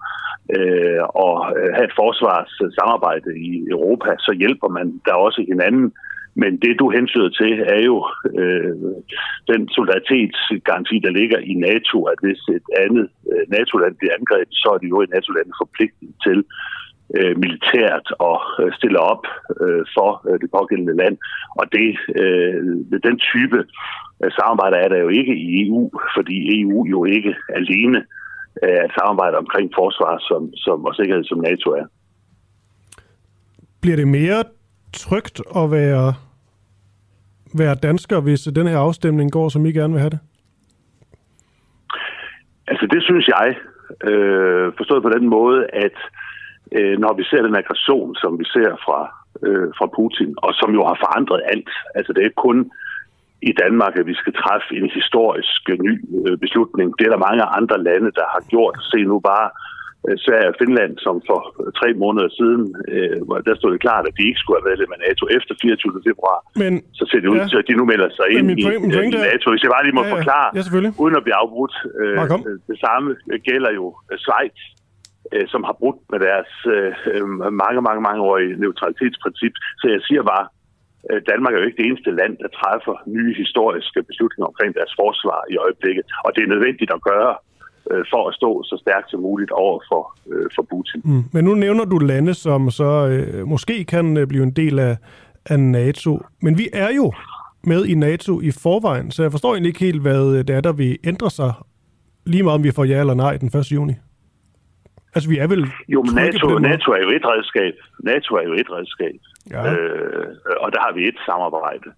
øh, 0.56 1.02
at 1.24 1.34
have 1.76 1.86
et 1.90 1.98
forsvarssamarbejde 2.02 3.30
i 3.48 3.50
Europa, 3.74 4.10
så 4.18 4.32
hjælper 4.40 4.68
man 4.68 4.86
der 5.06 5.14
også 5.26 5.40
hinanden 5.48 5.92
men 6.42 6.52
det, 6.62 6.72
du 6.78 6.86
hensyder 6.98 7.30
til, 7.40 7.52
er 7.74 7.80
jo 7.90 7.96
øh, 8.40 8.74
den 9.52 9.62
solidaritetsgaranti, 9.74 10.96
der 11.06 11.12
ligger 11.20 11.38
i 11.52 11.54
NATO, 11.68 11.96
at 12.12 12.18
hvis 12.24 12.40
et 12.56 12.66
andet 12.84 13.06
øh, 13.32 13.44
NATO-land 13.56 13.94
bliver 13.96 14.14
angrebet, 14.18 14.54
så 14.62 14.68
er 14.74 14.78
det 14.78 14.88
jo 14.94 15.00
et 15.00 15.10
NATO-land 15.14 15.50
forpligtet 15.62 16.10
til 16.26 16.38
øh, 17.16 17.34
militært 17.42 18.06
at 18.30 18.38
øh, 18.60 18.70
stille 18.78 19.00
op 19.12 19.24
øh, 19.62 19.84
for 19.96 20.10
øh, 20.28 20.36
det 20.42 20.50
pågældende 20.56 20.96
land. 21.02 21.16
Og 21.60 21.64
det, 21.76 21.90
øh, 22.22 22.58
den 23.08 23.16
type 23.30 23.58
øh, 24.22 24.30
samarbejde 24.38 24.76
er 24.84 24.88
der 24.88 24.98
jo 25.04 25.08
ikke 25.18 25.34
i 25.44 25.46
EU, 25.62 25.82
fordi 26.16 26.36
EU 26.60 26.86
jo 26.94 27.00
ikke 27.04 27.32
alene 27.60 27.98
øh, 28.62 28.76
er 28.78 28.84
et 28.84 28.94
samarbejde 28.98 29.36
omkring 29.44 29.66
forsvar 29.80 30.14
som, 30.28 30.42
som, 30.64 30.84
og 30.88 30.94
sikkerhed, 30.94 31.24
som 31.24 31.40
NATO 31.48 31.68
er. 31.80 31.86
Bliver 33.82 33.96
det 33.96 34.08
mere 34.08 34.40
trygt 34.92 35.40
at 35.60 35.70
være 35.70 36.14
være 37.54 37.74
dansker, 37.74 38.20
hvis 38.20 38.40
den 38.40 38.66
her 38.66 38.78
afstemning 38.78 39.32
går, 39.32 39.48
som 39.48 39.66
I 39.66 39.72
gerne 39.72 39.92
vil 39.92 40.00
have 40.00 40.10
det? 40.10 40.20
Altså 42.66 42.86
det 42.92 43.02
synes 43.02 43.28
jeg, 43.28 43.56
øh, 44.10 44.72
forstået 44.76 45.02
på 45.02 45.08
den 45.16 45.28
måde, 45.28 45.66
at 45.72 45.96
øh, 46.76 46.98
når 46.98 47.12
vi 47.18 47.24
ser 47.24 47.42
den 47.42 47.56
aggression, 47.56 48.14
som 48.22 48.38
vi 48.38 48.44
ser 48.44 48.70
fra, 48.84 49.00
øh, 49.46 49.68
fra 49.78 49.86
Putin, 49.96 50.34
og 50.36 50.52
som 50.60 50.70
jo 50.78 50.82
har 50.88 50.96
forandret 51.04 51.42
alt, 51.52 51.70
altså 51.94 52.12
det 52.12 52.20
er 52.20 52.30
ikke 52.30 52.46
kun 52.48 52.70
i 53.42 53.52
Danmark, 53.62 53.94
at 53.96 54.06
vi 54.06 54.14
skal 54.14 54.32
træffe 54.42 54.70
en 54.80 54.90
historisk 54.98 55.62
ny 55.86 55.94
øh, 56.26 56.38
beslutning. 56.38 56.98
Det 56.98 57.04
er 57.06 57.10
der 57.10 57.26
mange 57.28 57.44
andre 57.58 57.78
lande, 57.88 58.10
der 58.18 58.26
har 58.34 58.42
gjort. 58.52 58.76
Se 58.90 58.98
nu 59.02 59.20
bare 59.30 59.48
Sverige 60.24 60.50
og 60.52 60.56
Finland, 60.62 60.92
som 61.06 61.14
for 61.28 61.40
tre 61.80 61.88
måneder 62.04 62.28
siden, 62.40 62.62
øh, 62.92 63.16
der 63.48 63.54
stod 63.60 63.70
det 63.74 63.80
klart, 63.86 64.04
at 64.08 64.14
de 64.18 64.24
ikke 64.30 64.40
skulle 64.42 64.58
have 64.58 64.68
været 64.68 64.92
med 64.92 65.00
NATO 65.06 65.22
efter 65.38 65.52
24. 65.62 66.08
februar. 66.08 66.38
Men, 66.62 66.72
så 66.98 67.04
ser 67.10 67.20
det 67.22 67.28
ud 67.34 67.42
ja. 67.42 67.48
til, 67.50 67.58
at 67.62 67.68
de 67.70 67.74
nu 67.80 67.84
melder 67.92 68.08
sig 68.18 68.26
ind 68.36 68.46
i, 68.52 68.56
point, 68.64 69.14
i 69.14 69.18
NATO. 69.28 69.46
Hvis 69.52 69.62
jeg 69.64 69.72
bare 69.74 69.84
lige 69.86 69.98
må 69.98 70.04
ja, 70.04 70.08
ja. 70.08 70.14
forklare, 70.16 70.48
ja, 70.56 70.90
uden 71.02 71.14
at 71.18 71.24
blive 71.26 71.38
afbrudt, 71.42 71.74
øh, 72.02 72.14
det 72.70 72.78
samme 72.86 73.08
gælder 73.48 73.70
jo 73.78 73.84
Schweiz, 74.24 74.58
øh, 75.32 75.46
som 75.52 75.60
har 75.68 75.74
brudt 75.80 76.00
med 76.12 76.20
deres 76.28 76.52
øh, 76.74 76.92
mange, 77.64 77.80
mange, 77.88 78.02
mange 78.08 78.20
årige 78.30 78.52
neutralitetsprincip. 78.62 79.54
Så 79.80 79.86
jeg 79.94 80.00
siger 80.08 80.24
bare, 80.34 80.46
Danmark 81.30 81.52
er 81.52 81.60
jo 81.60 81.68
ikke 81.68 81.80
det 81.82 81.88
eneste 81.90 82.10
land, 82.20 82.34
der 82.42 82.56
træffer 82.60 82.94
nye 83.16 83.34
historiske 83.42 84.00
beslutninger 84.08 84.48
omkring 84.52 84.70
deres 84.78 84.92
forsvar 85.00 85.40
i 85.52 85.56
øjeblikket, 85.64 86.04
og 86.24 86.30
det 86.34 86.42
er 86.42 86.52
nødvendigt 86.54 86.90
at 86.96 87.04
gøre 87.10 87.32
øh, 87.90 88.04
for 88.12 88.28
at 88.28 88.34
stå 88.34 88.62
så 88.62 88.76
stærkt 88.80 89.10
som 89.10 89.20
muligt 89.20 89.50
over 89.50 89.80
for, 89.88 90.18
øh, 90.32 90.46
for 90.54 90.62
Putin. 90.62 91.00
Mm. 91.04 91.24
Men 91.32 91.44
nu 91.44 91.54
nævner 91.54 91.84
du 91.84 91.98
lande, 91.98 92.34
som 92.34 92.70
så 92.70 93.08
øh, 93.08 93.46
måske 93.46 93.84
kan 93.84 94.16
øh, 94.16 94.26
blive 94.26 94.42
en 94.42 94.50
del 94.50 94.78
af, 94.78 94.96
af 95.46 95.60
NATO. 95.60 96.20
Men 96.42 96.58
vi 96.58 96.68
er 96.72 96.90
jo 96.96 97.12
med 97.64 97.84
i 97.84 97.94
NATO 97.94 98.40
i 98.40 98.50
forvejen, 98.62 99.10
så 99.10 99.22
jeg 99.22 99.30
forstår 99.32 99.52
egentlig 99.52 99.70
ikke 99.70 99.84
helt, 99.84 100.02
hvad 100.02 100.36
øh, 100.36 100.38
det 100.38 100.50
er, 100.50 100.60
der 100.60 100.72
vil 100.72 100.98
ændre 101.04 101.30
sig, 101.30 101.52
lige 102.26 102.42
meget 102.42 102.54
om 102.54 102.64
vi 102.64 102.70
får 102.70 102.84
ja 102.84 103.00
eller 103.00 103.14
nej 103.14 103.36
den 103.36 103.48
1. 103.60 103.72
juni. 103.72 103.94
Altså, 105.14 105.28
vi 105.30 105.38
er 105.38 105.46
vel... 105.46 105.62
Jo, 105.88 106.02
men 106.02 106.14
NATO, 106.14 106.58
NATO 106.58 106.88
er 106.92 107.02
jo 107.06 107.10
et 107.18 107.26
redskab. 107.32 107.74
NATO 108.10 108.30
er 108.34 108.42
jo 108.42 108.52
et 108.52 108.70
redskab. 108.70 109.20
Ja. 109.50 109.72
Øh, 109.72 110.26
og 110.60 110.68
der 110.72 110.80
har 110.86 110.92
vi 110.96 111.08
et 111.08 111.18
samarbejde. 111.26 111.88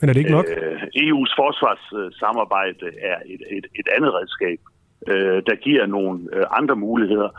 Men 0.00 0.08
er 0.08 0.12
det 0.12 0.20
ikke 0.20 0.36
nok? 0.38 0.46
Øh, 0.56 0.82
EU's 1.04 1.32
forsvarssamarbejde 1.40 2.86
er 3.10 3.18
et, 3.34 3.42
et, 3.56 3.66
et 3.80 3.88
andet 3.96 4.10
redskab 4.14 4.58
øh, 5.06 5.42
der 5.48 5.56
giver 5.66 5.86
nogle 5.86 6.28
øh, 6.32 6.44
andre 6.50 6.76
muligheder 6.76 7.30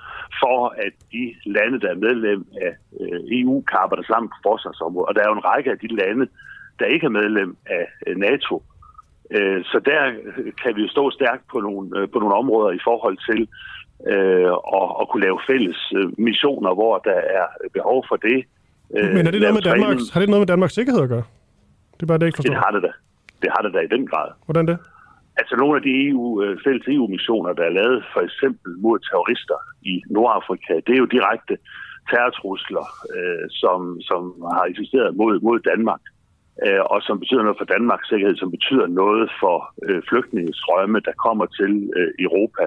for, 0.42 0.74
at 0.86 0.94
de 1.12 1.36
lande, 1.46 1.80
der 1.80 1.90
er 1.92 2.04
medlem 2.08 2.46
af 2.62 2.74
øh, 3.02 3.20
EU, 3.40 3.62
kan 3.62 3.78
arbejde 3.84 4.08
sammen 4.08 4.30
på 4.30 4.36
forsvarsområdet. 4.44 5.10
Og 5.10 5.16
der 5.16 5.22
er 5.22 5.30
jo 5.30 5.40
en 5.40 5.46
række 5.52 5.72
af 5.72 5.80
de 5.80 5.88
lande, 5.88 6.28
der 6.80 6.86
ikke 6.86 7.06
er 7.06 7.18
medlem 7.22 7.58
af 7.66 7.86
øh, 8.08 8.16
NATO. 8.18 8.64
Øh, 9.32 9.64
så 9.64 9.78
der 9.86 10.02
kan 10.62 10.76
vi 10.76 10.82
jo 10.82 10.90
stå 10.90 11.12
stærkt 11.12 11.44
på 11.52 11.60
nogle, 11.60 12.00
øh, 12.00 12.10
på 12.14 12.20
nogle 12.20 12.36
områder 12.36 12.72
i 12.72 12.82
forhold 12.84 13.18
til 13.30 13.42
øh, 14.08 14.52
at, 14.80 14.88
at 15.02 15.10
kunne 15.10 15.24
lave 15.24 15.40
fælles 15.50 15.94
øh, 15.98 16.20
missioner, 16.20 16.74
hvor 16.74 16.98
der 16.98 17.20
er 17.40 17.46
behov 17.74 18.06
for 18.10 18.16
det. 18.16 18.40
Øh, 18.98 19.14
Men 19.16 19.28
er 19.28 19.32
det 19.32 19.42
noget 19.42 19.54
med 19.54 19.62
Danmarks, 19.62 20.10
har 20.14 20.20
det 20.20 20.30
noget 20.30 20.42
med 20.42 20.48
Danmarks 20.48 20.74
sikkerhed 20.74 21.04
at 21.04 21.10
gøre? 21.10 21.24
Det 21.94 22.04
er 22.04 22.08
bare 22.08 22.18
det, 22.18 22.26
ikke 22.26 22.36
forstår. 22.36 22.54
Det 22.54 22.64
har 22.66 22.72
det 22.72 22.84
da. 22.84 22.92
Det 23.42 23.50
har 23.56 23.62
det 23.62 23.74
da 23.74 23.80
i 23.80 23.88
den 23.88 24.08
grad. 24.08 24.32
Hvordan 24.46 24.68
det? 24.68 24.78
Altså 25.40 25.56
nogle 25.56 25.76
af 25.78 25.84
de 25.88 25.94
EU, 26.08 26.44
øh, 26.44 26.58
fælles 26.64 26.88
EU-missioner, 26.88 27.54
der 27.54 27.66
er 27.66 27.78
lavet 27.82 28.06
for 28.14 28.22
eksempel 28.28 28.72
mod 28.86 28.98
terrorister 29.00 29.60
i 29.92 29.94
Nordafrika, 30.16 30.74
det 30.86 30.94
er 30.94 31.04
jo 31.04 31.14
direkte 31.18 31.56
terrortrusler, 32.10 32.86
øh, 33.16 33.46
som, 33.62 33.80
som 34.10 34.22
har 34.56 34.66
eksisteret 34.72 35.16
mod, 35.16 35.40
mod 35.48 35.60
Danmark, 35.72 36.04
øh, 36.66 36.84
og 36.94 37.00
som 37.08 37.20
betyder 37.20 37.44
noget 37.44 37.62
for 37.62 37.72
Danmarks 37.76 38.10
sikkerhed, 38.10 38.36
som 38.38 38.52
betyder 38.52 38.88
noget 38.88 39.32
for 39.42 39.58
øh, 39.88 40.02
flygtningestrømme, 40.10 41.00
der 41.08 41.22
kommer 41.26 41.46
til 41.60 41.72
øh, 41.98 42.12
Europa. 42.26 42.64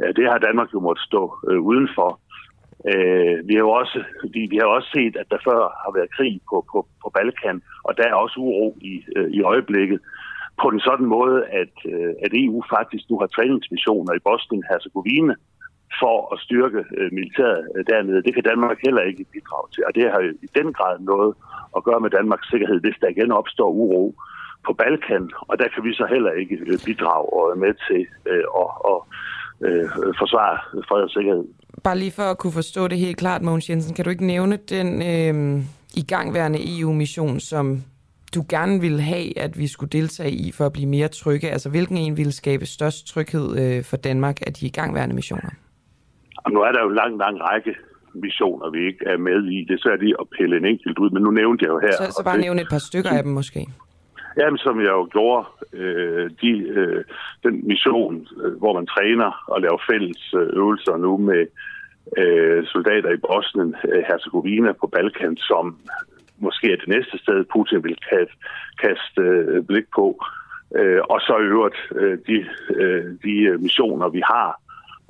Øh, 0.00 0.10
det 0.16 0.24
har 0.30 0.38
Danmark 0.38 0.68
jo 0.74 0.80
måttet 0.80 1.04
stå 1.10 1.22
øh, 1.50 1.60
udenfor. 1.70 2.10
Øh, 2.90 3.36
vi, 3.48 3.54
har 3.54 3.64
jo 3.68 3.70
også, 3.70 3.98
vi, 4.34 4.40
vi 4.52 4.56
har 4.56 4.68
også 4.76 4.88
set, 4.96 5.14
at 5.16 5.28
der 5.30 5.38
før 5.48 5.60
har 5.84 5.92
været 5.96 6.14
krig 6.16 6.34
på, 6.50 6.56
på, 6.72 6.78
på 7.02 7.08
Balkan, 7.14 7.62
og 7.84 7.96
der 7.98 8.06
er 8.08 8.14
også 8.14 8.36
uro 8.40 8.78
i, 8.80 8.94
øh, 9.16 9.30
i 9.30 9.40
øjeblikket 9.42 10.00
på 10.62 10.66
en 10.68 10.80
sådan 10.80 11.06
måde, 11.06 11.38
at, 11.62 11.74
øh, 11.92 12.12
at 12.24 12.32
EU 12.44 12.62
faktisk 12.76 13.04
nu 13.10 13.16
har 13.18 13.26
træningsmissioner 13.26 14.12
i 14.14 14.24
Bosnien-Herzegovina 14.28 15.34
for 16.00 16.16
at 16.34 16.38
styrke 16.46 16.80
øh, 16.98 17.08
militæret 17.12 17.62
øh, 17.76 17.84
dernede. 17.90 18.22
Det 18.26 18.34
kan 18.34 18.44
Danmark 18.50 18.78
heller 18.86 19.02
ikke 19.10 19.24
bidrage 19.34 19.68
til, 19.74 19.82
og 19.88 19.94
det 19.94 20.04
har 20.12 20.20
i 20.46 20.48
den 20.58 20.72
grad 20.72 20.94
noget 21.00 21.34
at 21.76 21.84
gøre 21.84 22.00
med 22.00 22.10
Danmarks 22.10 22.48
sikkerhed, 22.52 22.80
hvis 22.80 22.98
der 23.00 23.08
igen 23.08 23.32
opstår 23.32 23.70
uro 23.70 24.14
på 24.66 24.72
Balkan, 24.72 25.30
og 25.48 25.58
der 25.58 25.68
kan 25.74 25.84
vi 25.84 25.92
så 25.94 26.06
heller 26.14 26.32
ikke 26.32 26.56
øh, 26.66 26.78
bidrage 26.86 27.26
og 27.32 27.42
være 27.50 27.62
med 27.66 27.74
til 27.88 28.02
øh, 28.30 28.44
at, 28.62 28.70
at, 28.90 28.98
at 29.68 30.14
forsvare 30.22 30.56
fred 30.88 31.02
og 31.08 31.10
sikkerhed. 31.10 31.44
Bare 31.84 31.98
lige 31.98 32.16
for 32.18 32.22
at 32.22 32.38
kunne 32.38 32.52
forstå 32.52 32.88
det 32.88 32.98
helt 32.98 33.16
klart, 33.16 33.42
Mogens 33.42 33.70
Jensen, 33.70 33.94
kan 33.94 34.04
du 34.04 34.10
ikke 34.10 34.26
nævne 34.26 34.56
den 34.56 34.88
øh, 35.12 35.62
igangværende 35.96 36.80
EU-mission, 36.80 37.40
som 37.40 37.82
du 38.34 38.42
gerne 38.48 38.80
ville 38.80 39.00
have, 39.00 39.38
at 39.38 39.58
vi 39.58 39.66
skulle 39.66 39.90
deltage 39.90 40.30
i 40.30 40.52
for 40.52 40.66
at 40.66 40.72
blive 40.72 40.88
mere 40.88 41.08
trygge? 41.08 41.50
Altså, 41.50 41.70
hvilken 41.70 41.96
en 41.96 42.16
ville 42.16 42.32
skabe 42.32 42.66
størst 42.66 43.06
tryghed 43.06 43.46
øh, 43.62 43.84
for 43.84 43.96
Danmark 43.96 44.36
af 44.46 44.52
de 44.52 44.66
igangværende 44.66 45.14
missioner? 45.14 45.50
Og 46.36 46.50
nu 46.52 46.60
er 46.60 46.72
der 46.72 46.80
jo 46.82 46.88
en 46.88 46.94
lang, 46.94 47.18
lang 47.18 47.36
række 47.40 47.74
missioner, 48.14 48.70
vi 48.70 48.86
ikke 48.86 49.04
er 49.06 49.16
med 49.16 49.44
i. 49.44 49.64
Det 49.68 49.74
er 49.74 49.82
svært 49.82 50.00
lige 50.00 50.16
at 50.20 50.26
pille 50.38 50.56
en 50.56 50.64
enkelt 50.64 50.98
ud, 50.98 51.10
men 51.10 51.22
nu 51.22 51.30
nævnte 51.30 51.62
jeg 51.64 51.70
jo 51.74 51.78
her... 51.78 51.92
Så, 51.92 52.12
så 52.16 52.22
bare 52.24 52.38
nævne 52.38 52.60
et 52.60 52.68
par 52.70 52.78
stykker 52.88 53.10
af 53.10 53.22
dem 53.22 53.32
måske. 53.32 53.66
Jamen, 54.40 54.58
som 54.58 54.80
jeg 54.80 54.92
jo 55.00 55.08
gjorde, 55.12 55.46
øh, 55.72 56.30
de, 56.42 56.50
øh, 56.78 57.04
den 57.44 57.66
mission, 57.66 58.26
øh, 58.42 58.58
hvor 58.58 58.72
man 58.78 58.86
træner 58.86 59.44
og 59.46 59.60
laver 59.60 59.80
fælles 59.90 60.34
øh, 60.34 60.48
øvelser 60.52 60.96
nu 60.96 61.16
med 61.16 61.46
øh, 62.18 62.66
soldater 62.66 63.10
i 63.12 63.22
Bosnien, 63.26 63.74
øh, 63.88 64.02
Herzegovina 64.08 64.72
på 64.72 64.86
Balkan, 64.86 65.36
som 65.36 65.76
måske 66.38 66.72
er 66.72 66.76
det 66.76 66.88
næste 66.88 67.18
sted, 67.18 67.44
Putin 67.52 67.84
vil 67.84 67.96
kaste, 68.10 68.36
kaste 68.82 69.20
øh, 69.20 69.62
blik 69.64 69.84
på. 69.94 70.24
Øh, 70.76 71.00
og 71.12 71.20
så 71.20 71.34
i 71.38 71.50
øvrigt 71.54 71.80
øh, 72.00 72.18
de, 72.26 72.46
øh, 72.80 73.04
de 73.24 73.34
øh, 73.50 73.60
missioner, 73.60 74.08
vi 74.08 74.22
har 74.32 74.60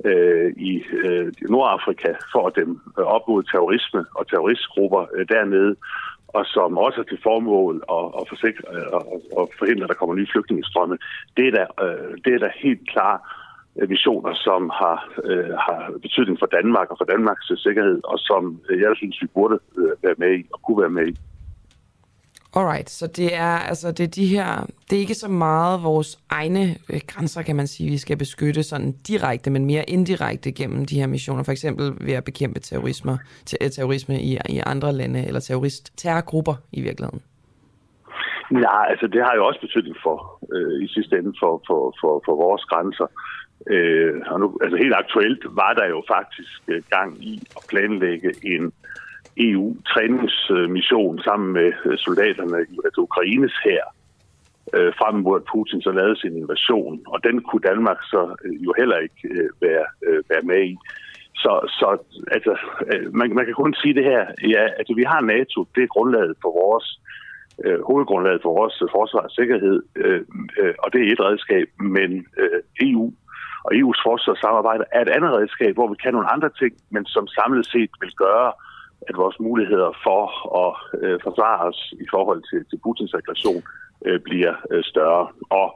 øh, 0.05 0.53
i 0.57 0.83
øh, 1.05 1.33
Nordafrika 1.51 2.13
for 2.33 2.47
at 2.47 2.57
dem 2.57 2.81
øh, 2.99 3.05
op 3.05 3.29
mod 3.29 3.43
terrorisme 3.43 4.05
og 4.15 4.29
terroristgrupper 4.29 5.07
øh, 5.15 5.27
dernede, 5.29 5.77
og 6.29 6.45
som 6.47 6.79
også 6.79 7.01
er 7.01 7.05
til 7.05 7.21
formål 7.23 7.75
at, 7.97 8.07
at, 8.19 8.25
forsikre, 8.29 8.65
øh, 8.75 8.87
at, 8.97 9.03
at 9.41 9.47
forhindre, 9.59 9.85
at 9.85 9.89
der 9.89 10.01
kommer 10.01 10.15
nye 10.15 10.33
flygtningestrømme. 10.33 10.99
Det 11.37 11.45
er 11.49 11.53
da, 11.59 11.65
øh, 11.85 12.11
det 12.25 12.33
er 12.35 12.39
da 12.39 12.51
helt 12.65 12.91
klart 12.93 13.21
øh, 13.79 13.91
visioner, 13.91 14.35
som 14.35 14.71
har, 14.81 14.99
øh, 15.25 15.53
har 15.67 15.93
betydning 16.03 16.39
for 16.39 16.47
Danmark 16.47 16.91
og 16.91 16.97
for 17.01 17.05
Danmarks 17.05 17.53
sikkerhed, 17.57 18.01
og 18.05 18.19
som 18.19 18.61
øh, 18.69 18.81
jeg 18.81 18.91
synes, 18.97 19.23
vi 19.23 19.27
burde 19.27 19.59
øh, 19.79 19.93
være 20.03 20.15
med 20.19 20.39
i 20.39 20.43
og 20.53 20.63
kunne 20.63 20.81
være 20.81 20.97
med 20.99 21.07
i. 21.09 21.17
Alright, 22.57 22.91
så 22.91 23.07
det 23.07 23.37
er 23.37 23.59
altså 23.71 23.93
det 23.93 24.05
er 24.05 24.09
de 24.09 24.27
her, 24.27 24.67
det 24.91 24.97
er 24.97 25.01
ikke 25.01 25.15
så 25.15 25.29
meget 25.29 25.83
vores 25.83 26.19
egne 26.31 26.65
øh, 26.91 27.01
grænser, 27.07 27.43
kan 27.43 27.57
man 27.57 27.67
sige, 27.67 27.91
vi 27.91 27.99
skal 27.99 28.17
beskytte 28.17 28.63
sådan 28.63 28.93
direkte, 29.09 29.51
men 29.51 29.65
mere 29.67 29.85
indirekte 29.91 30.53
gennem 30.53 30.85
de 30.85 31.01
her 31.01 31.07
missioner, 31.07 31.43
for 31.43 31.53
eksempel 31.53 31.87
ved 32.07 32.15
at 32.15 32.25
bekæmpe 32.25 32.61
terrorisme, 32.61 33.19
ter- 33.47 33.69
terrorisme 33.69 34.21
i, 34.21 34.39
i 34.49 34.61
andre 34.67 34.93
lande, 34.93 35.27
eller 35.27 35.41
terrorist, 35.41 35.99
terrorgrupper 35.99 36.55
i 36.73 36.81
virkeligheden. 36.81 37.23
Nej, 38.51 38.87
altså 38.93 39.07
det 39.07 39.21
har 39.27 39.35
jo 39.37 39.47
også 39.47 39.61
betydning 39.61 39.97
for, 40.03 40.17
øh, 40.55 40.85
i 40.85 40.89
sidste 40.89 41.17
ende, 41.19 41.33
for, 41.41 41.63
for, 41.69 41.95
for, 42.01 42.23
for 42.27 42.35
vores 42.45 42.65
grænser. 42.65 43.07
Øh, 43.67 44.15
og 44.27 44.41
nu, 44.41 44.59
altså 44.63 44.77
helt 44.77 44.95
aktuelt 44.95 45.43
var 45.51 45.73
der 45.73 45.87
jo 45.87 46.03
faktisk 46.09 46.63
øh, 46.69 46.83
gang 46.91 47.25
i 47.25 47.43
at 47.57 47.63
planlægge 47.69 48.33
en 48.43 48.73
EU-træningsmission 49.37 51.21
sammen 51.21 51.53
med 51.53 51.73
øh, 51.85 51.99
soldaterne 51.99 52.67
i 52.71 52.79
altså 52.85 53.01
Ukraines 53.01 53.55
her 53.65 53.83
øh, 54.77 54.93
frem 55.01 55.15
mod 55.15 55.41
at 55.41 55.47
Putin 55.53 55.83
så 55.83 55.93
lavede 55.93 56.21
sin 56.21 56.37
invasion. 56.37 57.01
Og 57.07 57.25
den 57.25 57.43
kunne 57.43 57.67
Danmark 57.71 58.01
så 58.03 58.37
øh, 58.45 58.65
jo 58.65 58.75
heller 58.79 58.99
ikke 58.99 59.23
øh, 59.31 59.51
være, 59.61 59.87
øh, 60.07 60.23
være 60.31 60.43
med 60.43 60.63
i. 60.65 60.77
Så, 61.35 61.53
så 61.79 61.89
altså, 62.31 62.59
øh, 62.93 63.15
man, 63.15 63.35
man 63.35 63.45
kan 63.45 63.55
kun 63.55 63.75
sige 63.75 63.95
det 63.95 64.05
her. 64.05 64.23
Ja, 64.55 64.65
altså, 64.79 64.95
vi 64.95 65.05
har 65.13 65.21
NATO. 65.21 65.59
Det 65.75 65.83
er 65.83 65.95
grundlaget 65.97 66.35
for 66.43 66.51
vores 66.63 66.87
øh, 67.65 67.81
hovedgrundlaget 67.89 68.43
for 68.43 68.53
vores 68.61 68.77
forsvar 68.97 69.21
og 69.21 69.31
sikkerhed, 69.31 69.83
øh, 69.97 70.21
øh, 70.61 70.75
og 70.79 70.93
det 70.93 71.01
er 71.01 71.13
et 71.13 71.21
redskab, 71.21 71.69
men 71.81 72.27
øh, 72.43 72.61
EU 72.81 73.13
og 73.65 73.71
EU's 73.79 74.01
forsvarssamarbejde 74.07 74.85
er 74.97 75.01
et 75.03 75.15
andet 75.17 75.31
redskab, 75.39 75.75
hvor 75.75 75.89
vi 75.93 75.97
kan 76.03 76.13
nogle 76.13 76.33
andre 76.35 76.51
ting, 76.61 76.73
men 76.95 77.05
som 77.15 77.27
samlet 77.27 77.67
set 77.67 77.93
vil 78.03 78.13
gøre, 78.25 78.53
at 79.09 79.17
vores 79.17 79.41
muligheder 79.41 79.91
for 80.07 80.23
at 80.65 80.73
øh, 81.03 81.19
forsvare 81.27 81.61
os 81.69 81.81
i 82.05 82.07
forhold 82.15 82.41
til, 82.51 82.61
til 82.71 82.79
Putins 82.83 83.15
aggression 83.15 83.63
øh, 84.07 84.21
bliver 84.21 84.55
øh, 84.73 84.85
større. 84.85 85.27
Og 85.61 85.69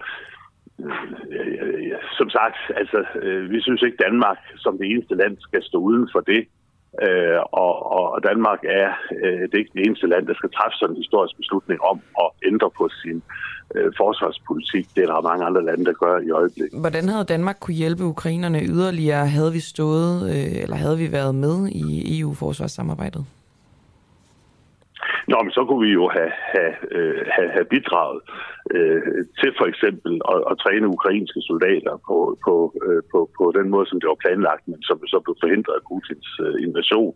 øh, 0.85 1.99
som 2.19 2.29
sagt, 2.31 2.59
altså, 2.81 2.99
øh, 3.23 3.51
vi 3.51 3.61
synes 3.61 3.83
ikke, 3.83 4.03
Danmark 4.07 4.39
som 4.57 4.79
det 4.79 4.87
eneste 4.91 5.15
land 5.15 5.37
skal 5.41 5.63
stå 5.63 5.79
uden 5.79 6.09
for 6.15 6.21
det. 6.21 6.43
Øh, 7.07 7.41
og, 7.63 7.73
og 7.93 8.23
Danmark 8.29 8.61
er 8.65 8.91
øh, 9.25 9.41
det 9.51 9.59
ikke 9.59 9.77
det 9.77 9.87
eneste 9.87 10.07
land, 10.07 10.27
der 10.27 10.35
skal 10.35 10.51
træffe 10.51 10.77
sådan 10.77 10.95
en 10.95 11.03
historisk 11.03 11.37
beslutning 11.37 11.79
om 11.91 11.97
at 12.23 12.29
ændre 12.51 12.71
på 12.79 12.89
sin 13.03 13.23
øh, 13.75 13.93
forsvarspolitik. 13.97 14.87
Det 14.95 15.03
er 15.03 15.07
der 15.07 15.21
mange 15.21 15.45
andre 15.45 15.65
lande, 15.65 15.85
der 15.85 15.93
gør 15.93 16.19
i 16.19 16.31
øjeblikket. 16.31 16.81
Hvordan 16.81 17.09
havde 17.09 17.25
Danmark 17.25 17.57
kunne 17.61 17.75
hjælpe 17.75 18.05
ukrainerne 18.05 18.61
yderligere? 18.63 19.27
Havde 19.27 19.53
vi 19.53 19.61
stået, 19.61 20.15
øh, 20.31 20.63
eller 20.63 20.77
havde 20.77 20.99
vi 20.99 21.13
været 21.13 21.35
med 21.35 21.69
i 21.69 22.21
EU-forsvarssamarbejdet? 22.21 23.25
Nå, 25.31 25.39
men 25.43 25.53
så 25.57 25.63
kunne 25.65 25.87
vi 25.87 25.93
jo 26.01 26.09
have, 26.17 26.33
have, 26.55 26.75
øh, 26.97 27.23
have, 27.37 27.51
have 27.57 27.65
bidraget 27.75 28.21
øh, 28.77 29.03
til 29.41 29.51
for 29.59 29.67
eksempel 29.73 30.13
at, 30.33 30.41
at 30.51 30.59
træne 30.63 30.95
ukrainske 30.97 31.41
soldater 31.51 31.95
på, 32.09 32.17
på, 32.47 32.55
øh, 32.87 33.03
på, 33.13 33.19
på 33.39 33.45
den 33.59 33.69
måde, 33.71 33.87
som 33.89 34.01
det 34.01 34.09
var 34.09 34.25
planlagt, 34.25 34.69
men 34.69 34.83
som 34.83 35.07
så 35.07 35.19
blev 35.25 35.37
forhindret 35.43 35.75
af 35.79 35.87
Putins 35.89 36.31
øh, 36.47 36.57
invasion. 36.67 37.15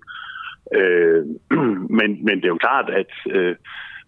Øh, 0.78 1.22
men, 1.98 2.10
men 2.26 2.36
det 2.36 2.46
er 2.46 2.54
jo 2.56 2.64
klart, 2.66 2.88
at 3.02 3.12
øh, 3.36 3.54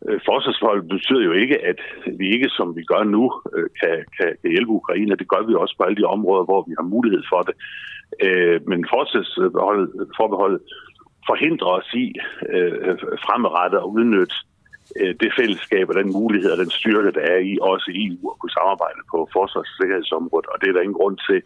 Øh, 0.07 0.21
forsvarsforhold 0.29 0.83
betyder 0.95 1.23
jo 1.29 1.33
ikke, 1.33 1.57
at 1.71 1.81
vi 2.19 2.27
ikke, 2.35 2.49
som 2.49 2.77
vi 2.77 2.83
gør 2.93 3.03
nu, 3.17 3.25
øh, 3.57 3.69
kan, 3.81 3.97
kan, 4.17 4.29
kan 4.41 4.51
hjælpe 4.51 4.73
Ukraine. 4.81 5.17
Det 5.17 5.29
gør 5.29 5.43
vi 5.47 5.55
også 5.55 5.75
på 5.77 5.85
alle 5.85 5.97
de 6.01 6.13
områder, 6.17 6.45
hvor 6.45 6.61
vi 6.69 6.75
har 6.79 6.87
mulighed 6.95 7.23
for 7.33 7.43
det. 7.49 7.55
Øh, 8.27 8.69
men 8.69 8.87
forsvarsforbeholdet 8.95 10.61
forhindrer 11.29 11.71
os 11.79 11.91
i 11.95 12.07
fremadrettet 13.27 13.79
at 13.79 13.91
udnytte 13.97 14.37
det 15.23 15.31
fællesskab 15.39 15.89
og 15.89 15.95
den 15.95 16.13
mulighed 16.13 16.51
og 16.51 16.59
den 16.59 16.71
styrke, 16.71 17.11
der 17.19 17.25
er 17.35 17.39
i 17.39 17.59
også 17.63 17.89
EU 17.95 18.31
at 18.31 18.39
kunne 18.39 18.57
samarbejde 18.59 19.01
på 19.11 19.29
forsvars- 19.33 19.57
og 19.57 19.67
sikkerhedsområdet. 19.79 20.47
Og 20.53 20.57
det 20.61 20.69
er 20.69 20.73
der 20.73 20.81
ingen 20.81 21.01
grund 21.01 21.17
til, 21.29 21.43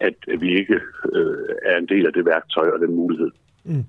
at 0.00 0.18
vi 0.40 0.48
ikke 0.60 0.78
øh, 1.14 1.48
er 1.70 1.76
en 1.78 1.88
del 1.88 2.06
af 2.06 2.12
det 2.12 2.24
værktøj 2.26 2.68
og 2.74 2.80
den 2.80 2.92
mulighed. 2.94 3.30
Mm. 3.64 3.84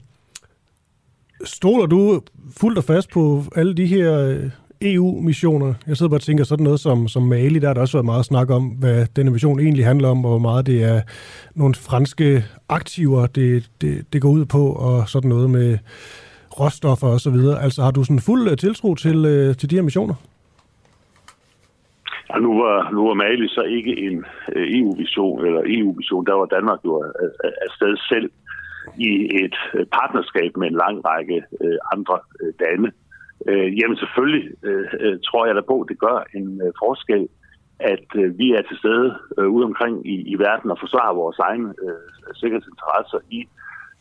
Stoler 1.43 1.85
du 1.85 2.21
fuldt 2.59 2.77
og 2.77 2.83
fast 2.83 3.11
på 3.11 3.43
alle 3.55 3.73
de 3.75 3.85
her 3.85 4.29
øh, 4.29 4.49
EU-missioner. 4.81 5.73
Jeg 5.87 5.97
sidder 5.97 6.09
bare 6.09 6.17
og 6.17 6.21
tænker 6.21 6.43
sådan 6.43 6.63
noget 6.63 6.79
som, 6.79 7.07
som 7.07 7.23
Mali, 7.23 7.59
der 7.59 7.67
har 7.67 7.73
der 7.73 7.81
også 7.81 7.97
været 7.97 8.05
meget 8.05 8.25
snak 8.25 8.49
om, 8.49 8.63
hvad 8.63 9.05
denne 9.15 9.31
mission 9.31 9.59
egentlig 9.59 9.85
handler 9.85 10.09
om, 10.09 10.25
og 10.25 10.31
hvor 10.31 10.39
meget 10.39 10.65
det 10.65 10.83
er 10.83 11.01
nogle 11.55 11.75
franske 11.75 12.43
aktiver, 12.69 13.27
det, 13.27 13.69
det, 13.81 14.13
det 14.13 14.21
går 14.21 14.29
ud 14.29 14.45
på, 14.45 14.71
og 14.71 15.09
sådan 15.09 15.29
noget 15.29 15.49
med 15.49 15.77
råstoffer 16.59 17.07
og 17.07 17.19
så 17.19 17.31
videre. 17.31 17.63
Altså 17.63 17.81
har 17.83 17.91
du 17.91 18.03
sådan 18.03 18.19
fuld 18.19 18.49
øh, 18.51 18.57
tiltro 18.57 18.95
til, 18.95 19.25
øh, 19.25 19.55
til 19.55 19.69
de 19.69 19.75
her 19.75 19.83
missioner? 19.83 20.15
Ja, 22.29 22.39
nu 22.39 22.51
var, 22.61 22.91
nu 22.91 23.07
var 23.07 23.13
Mali 23.13 23.47
så 23.47 23.61
ikke 23.61 23.93
en 24.07 24.25
EU-vision, 24.55 25.45
eller 25.45 25.61
EU-vision, 25.65 26.25
der 26.25 26.33
var 26.33 26.45
Danmark 26.45 26.79
jo 26.85 27.03
afsted 27.67 27.97
selv 28.09 28.29
i 28.97 29.11
et 29.43 29.57
øh, 29.73 29.85
partnerskab 29.85 30.57
med 30.57 30.67
en 30.67 30.81
lang 30.83 31.05
række 31.09 31.43
øh, 31.61 31.77
andre 31.93 32.19
øh, 32.41 32.53
lande. 32.59 32.91
Øh, 33.47 33.79
jamen 33.79 33.97
selvfølgelig 33.97 34.45
øh, 34.63 35.19
tror 35.27 35.45
jeg 35.45 35.55
da 35.55 35.61
på, 35.61 35.81
at 35.81 35.89
det 35.89 35.99
gør 35.99 36.17
en 36.35 36.61
øh, 36.65 36.71
forskel, 36.83 37.27
at 37.79 38.07
øh, 38.15 38.37
vi 38.37 38.51
er 38.51 38.61
til 38.61 38.77
stede 38.77 39.17
øh, 39.37 39.47
ude 39.47 39.65
omkring 39.65 40.07
i, 40.07 40.15
i 40.33 40.35
verden 40.39 40.71
og 40.71 40.77
forsvarer 40.79 41.13
vores 41.13 41.39
egne 41.39 41.73
øh, 41.83 42.33
sikkerhedsinteresser 42.33 43.19
i 43.29 43.47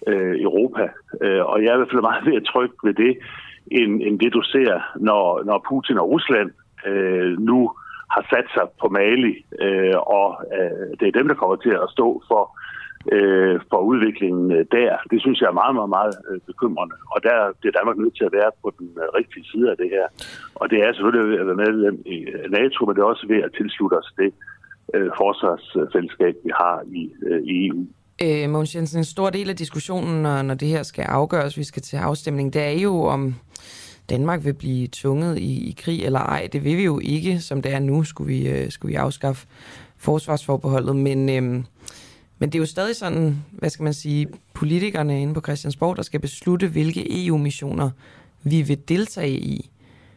øh, 0.06 0.40
Europa. 0.40 0.88
Øh, 1.22 1.44
og 1.44 1.62
jeg 1.62 1.68
er 1.70 1.74
i 1.74 1.80
hvert 1.80 1.92
fald 1.92 2.10
meget 2.10 2.26
mere 2.26 2.40
tryg 2.40 2.72
ved 2.84 2.94
det, 2.94 3.18
end, 3.70 4.02
end 4.02 4.20
det 4.20 4.32
du 4.32 4.42
ser, 4.42 4.72
når, 4.96 5.44
når 5.44 5.64
Putin 5.68 5.98
og 5.98 6.10
Rusland 6.10 6.50
øh, 6.86 7.38
nu 7.38 7.72
har 8.10 8.26
sat 8.32 8.48
sig 8.54 8.66
på 8.80 8.88
Mali, 8.88 9.44
øh, 9.60 9.98
og 10.16 10.28
øh, 10.58 10.88
det 11.00 11.08
er 11.08 11.18
dem, 11.18 11.28
der 11.28 11.34
kommer 11.34 11.56
til 11.56 11.74
at 11.84 11.88
stå 11.90 12.22
for 12.28 12.42
øh, 12.42 12.67
Øh, 13.16 13.60
for 13.70 13.80
udviklingen 13.90 14.46
øh, 14.56 14.64
der. 14.76 14.92
Det 15.10 15.18
synes 15.20 15.40
jeg 15.40 15.48
er 15.48 15.60
meget, 15.62 15.74
meget, 15.78 15.92
meget 15.98 16.14
øh, 16.30 16.40
bekymrende. 16.50 16.96
Og 17.14 17.18
der 17.28 17.36
bliver 17.60 17.74
Danmark 17.78 17.96
nødt 17.98 18.16
til 18.16 18.28
at 18.28 18.36
være 18.38 18.50
på 18.62 18.68
den 18.78 18.88
rigtige 19.18 19.46
side 19.52 19.66
af 19.72 19.76
det 19.82 19.88
her. 19.96 20.06
Og 20.60 20.70
det 20.70 20.78
er 20.84 20.92
selvfølgelig 20.92 21.40
at 21.40 21.46
være 21.46 21.62
medlem 21.66 21.96
i 22.14 22.18
NATO, 22.56 22.78
men 22.84 22.92
det 22.94 23.02
er 23.02 23.12
også 23.14 23.26
ved 23.32 23.40
at 23.46 23.52
tilslutte 23.58 23.94
os 24.00 24.10
det 24.20 24.30
øh, 24.94 25.10
forsvarsfællesskab, 25.20 26.34
vi 26.44 26.50
har 26.60 26.76
i, 27.00 27.02
øh, 27.28 27.42
i 27.42 27.54
EU. 27.66 27.80
Øh, 28.24 28.50
Mogens 28.50 28.74
Jensen, 28.74 29.00
en 29.00 29.04
stor 29.04 29.30
del 29.30 29.48
af 29.50 29.56
diskussionen, 29.56 30.22
når, 30.22 30.42
når 30.42 30.54
det 30.54 30.68
her 30.68 30.82
skal 30.82 31.04
afgøres, 31.08 31.58
vi 31.58 31.64
skal 31.64 31.82
til 31.82 31.96
afstemning, 31.96 32.52
det 32.52 32.62
er 32.62 32.80
jo 32.88 32.94
om 33.02 33.34
Danmark 34.10 34.44
vil 34.44 34.54
blive 34.54 34.88
tvunget 34.92 35.38
i, 35.38 35.68
i 35.70 35.74
krig 35.78 36.04
eller 36.04 36.20
ej. 36.20 36.48
Det 36.52 36.64
vil 36.64 36.76
vi 36.76 36.84
jo 36.84 37.00
ikke, 37.02 37.40
som 37.40 37.62
det 37.62 37.72
er 37.72 37.78
nu, 37.78 38.04
skulle 38.04 38.34
vi, 38.34 38.48
øh, 38.48 38.70
skulle 38.70 38.90
vi 38.90 38.96
afskaffe 38.96 39.46
forsvarsforbeholdet. 39.98 40.96
Men 40.96 41.28
øh, 41.28 41.64
men 42.38 42.52
det 42.52 42.58
er 42.58 42.60
jo 42.60 42.66
stadig 42.66 42.96
sådan, 42.96 43.44
hvad 43.50 43.70
skal 43.70 43.82
man 43.82 43.94
sige, 43.94 44.28
politikerne 44.54 45.22
inde 45.22 45.34
på 45.34 45.40
Christiansborg, 45.40 45.96
der 45.96 46.02
skal 46.02 46.20
beslutte, 46.20 46.68
hvilke 46.68 47.26
EU-missioner 47.26 47.90
vi 48.42 48.62
vil 48.62 48.88
deltage 48.88 49.38
i. 49.38 49.70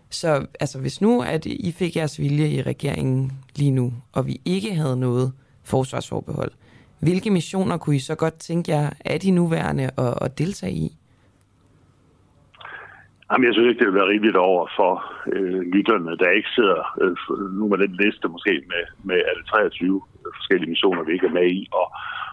Så 0.09 0.45
altså, 0.59 0.79
hvis 0.79 1.01
nu, 1.01 1.21
at 1.21 1.45
I 1.45 1.71
fik 1.71 1.95
jeres 1.95 2.19
vilje 2.19 2.49
i 2.49 2.61
regeringen 2.61 3.31
lige 3.55 3.71
nu, 3.71 3.93
og 4.11 4.27
vi 4.27 4.41
ikke 4.45 4.75
havde 4.75 4.97
noget 4.97 5.31
forsvarsforbehold, 5.63 6.51
hvilke 6.99 7.29
missioner 7.29 7.77
kunne 7.77 7.95
I 7.95 7.99
så 7.99 8.15
godt 8.15 8.39
tænke 8.39 8.71
jer 8.71 8.89
at 8.99 9.21
de 9.21 9.31
nuværende 9.31 9.89
at, 9.97 10.13
at 10.21 10.37
deltage 10.37 10.73
i? 10.73 10.97
Jamen, 13.31 13.47
jeg 13.47 13.53
synes 13.53 13.69
ikke, 13.69 13.79
det 13.79 13.87
vil 13.87 13.99
være 13.99 14.11
rimeligt 14.13 14.37
over 14.49 14.63
for 14.79 14.93
øh, 15.33 15.61
lytterne, 15.75 16.17
der 16.21 16.37
ikke 16.37 16.49
sidder 16.57 16.81
øh, 17.01 17.15
nu 17.57 17.63
med 17.67 17.77
den 17.77 17.95
liste 18.03 18.27
måske 18.35 18.53
med, 18.71 18.83
med 19.09 19.17
alle 19.29 19.43
23 19.43 20.01
forskellige 20.37 20.69
missioner, 20.69 21.03
vi 21.03 21.11
ikke 21.13 21.27
er 21.27 21.37
med 21.39 21.47
i, 21.59 21.61
og, 21.79 21.87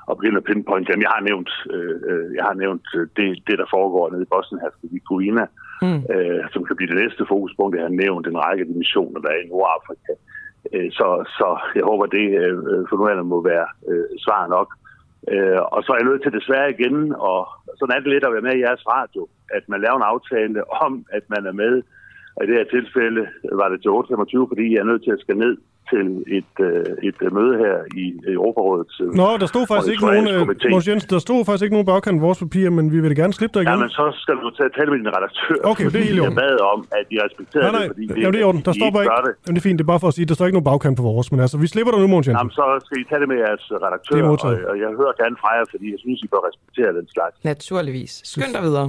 og 0.08 0.16
begynde 0.16 0.40
at 0.40 0.48
pinpointe 0.48 0.92
dem. 0.92 1.02
Jeg 1.06 1.12
har 1.16 1.22
nævnt, 1.30 1.50
øh, 1.74 1.96
øh, 2.10 2.28
jeg 2.36 2.44
har 2.48 2.54
nævnt 2.62 2.86
øh, 2.96 3.06
det, 3.16 3.28
det, 3.48 3.56
der 3.58 3.68
foregår 3.76 4.10
nede 4.10 4.22
i 4.26 4.32
Bosnien-Herzegovina, 4.34 5.44
mm. 5.86 6.00
øh, 6.14 6.42
som 6.52 6.64
kan 6.64 6.76
blive 6.76 6.90
det 6.92 7.00
næste 7.02 7.22
fokuspunkt. 7.32 7.76
Jeg 7.76 7.84
har 7.88 8.00
nævnt 8.04 8.26
en 8.26 8.42
række 8.44 8.62
af 8.62 8.68
de 8.70 8.78
missioner, 8.82 9.20
der 9.20 9.30
er 9.32 9.40
i 9.42 9.48
Nordafrika. 9.48 10.12
Øh, 10.74 10.90
så, 10.98 11.08
så 11.38 11.48
jeg 11.78 11.84
håber, 11.90 12.06
det 12.06 12.26
øh, 12.42 12.56
for 12.88 12.96
nu 12.96 13.22
må 13.22 13.38
være 13.52 13.68
øh, 13.90 14.08
svar 14.24 14.42
nok. 14.56 14.68
Øh, 14.74 14.87
Øh, 15.32 15.60
og 15.74 15.80
så 15.82 15.88
er 15.92 15.98
jeg 15.98 16.08
nødt 16.10 16.22
til 16.22 16.36
desværre 16.38 16.70
igen, 16.76 16.96
og 17.30 17.38
sådan 17.78 17.94
er 17.94 18.00
det 18.00 18.12
lidt 18.12 18.24
at 18.26 18.34
være 18.34 18.46
med 18.48 18.54
i 18.56 18.64
jeres 18.66 18.84
radio, 18.96 19.22
at 19.56 19.64
man 19.68 19.80
laver 19.80 19.96
en 19.98 20.10
aftale 20.12 20.60
om, 20.84 20.92
at 21.16 21.24
man 21.34 21.46
er 21.46 21.52
med. 21.62 21.74
Og 22.36 22.44
i 22.44 22.46
det 22.48 22.58
her 22.58 22.74
tilfælde 22.76 23.22
var 23.60 23.68
det 23.68 23.78
til 23.82 23.88
8.25, 23.88 24.48
fordi 24.50 24.64
jeg 24.72 24.80
er 24.80 24.90
nødt 24.90 25.04
til 25.04 25.16
at 25.16 25.20
skal 25.24 25.36
ned 25.36 25.56
til 25.92 26.06
et, 26.38 26.54
øh, 26.68 27.08
et 27.08 27.18
øh, 27.26 27.28
møde 27.38 27.54
her 27.64 27.76
i 28.02 28.04
Europarådets 28.36 28.94
øh, 29.04 29.08
Nå, 29.20 29.28
der 29.42 29.48
stod 29.54 29.64
faktisk 29.72 29.90
ikke 29.94 30.06
nogen, 30.10 30.26
øh. 30.34 30.40
Måns 30.74 30.88
Jensen, 30.88 31.08
der 31.14 31.20
stod 31.26 31.38
faktisk 31.46 31.64
ikke 31.66 31.76
nogen 31.76 31.88
bagkant 31.92 32.16
vores 32.26 32.38
papir, 32.44 32.66
men 32.78 32.84
vi 32.92 32.98
vil 33.02 33.08
da 33.12 33.16
gerne 33.22 33.34
slippe 33.38 33.54
dig 33.56 33.62
igen. 33.64 33.74
Ja, 33.74 33.78
men 33.84 33.90
så 33.98 34.04
skal 34.22 34.34
du 34.44 34.48
tage 34.58 34.70
tale 34.78 34.88
med 34.92 34.98
din 35.02 35.10
redaktør. 35.16 35.54
Okay, 35.72 35.84
det 35.92 35.98
er 36.02 36.06
helt. 36.10 36.22
Jeg 36.22 36.34
bad 36.44 36.56
om, 36.72 36.80
at 36.98 37.04
de 37.10 37.16
respekterer 37.26 37.62
Nej, 37.62 37.72
nej, 37.78 37.82
det, 37.82 37.90
fordi 37.92 38.04
jamen, 38.22 38.34
det 38.34 38.40
er 38.42 38.46
orden. 38.50 38.60
Der 38.66 38.72
de 38.72 38.78
står 38.80 38.90
bare 38.96 39.04
ikke, 39.06 39.14
det. 39.28 39.34
jamen, 39.44 39.54
det 39.56 39.60
er 39.62 39.66
fint, 39.68 39.76
det 39.78 39.84
er 39.86 39.90
bare 39.94 40.02
for 40.04 40.08
at 40.12 40.16
sige, 40.18 40.26
der 40.30 40.36
står 40.38 40.44
ikke 40.48 40.56
nogen 40.58 40.70
bagkant 40.72 40.96
på 41.00 41.04
vores, 41.10 41.26
men 41.32 41.38
altså, 41.44 41.56
vi 41.64 41.68
slipper 41.74 41.90
dig 41.94 42.00
nu, 42.04 42.08
Måns 42.14 42.26
Jensen. 42.28 42.40
Jamen, 42.40 42.54
så 42.60 42.64
skal 42.86 42.96
I 43.02 43.04
tage 43.10 43.20
det 43.22 43.28
med 43.32 43.38
jeres 43.44 43.64
redaktør, 43.86 44.12
Det 44.16 44.24
er 44.24 44.28
og, 44.48 44.70
og 44.70 44.76
jeg 44.84 44.90
hører 45.00 45.14
gerne 45.22 45.36
fra 45.42 45.50
jer, 45.56 45.64
fordi 45.74 45.86
jeg 45.94 46.00
synes, 46.04 46.18
I 46.26 46.28
bør 46.32 46.42
respektere 46.48 46.90
den 46.98 47.06
slags. 47.14 47.34
Naturligvis. 47.52 48.12
Skynd 48.32 48.52
dig 48.56 48.62
videre. 48.68 48.86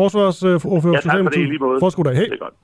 Forsvarsordfører 0.00 0.94
Ja, 0.96 1.00
tak 1.00 1.18
for 1.26 1.30
det 1.34 1.40
i 1.46 1.48
lige 1.52 1.62
måde. 1.66 1.78
Forskud. 1.86 2.04
Hey. 2.20 2.28
Det 2.32 2.38
er 2.40 2.44
godt. 2.46 2.54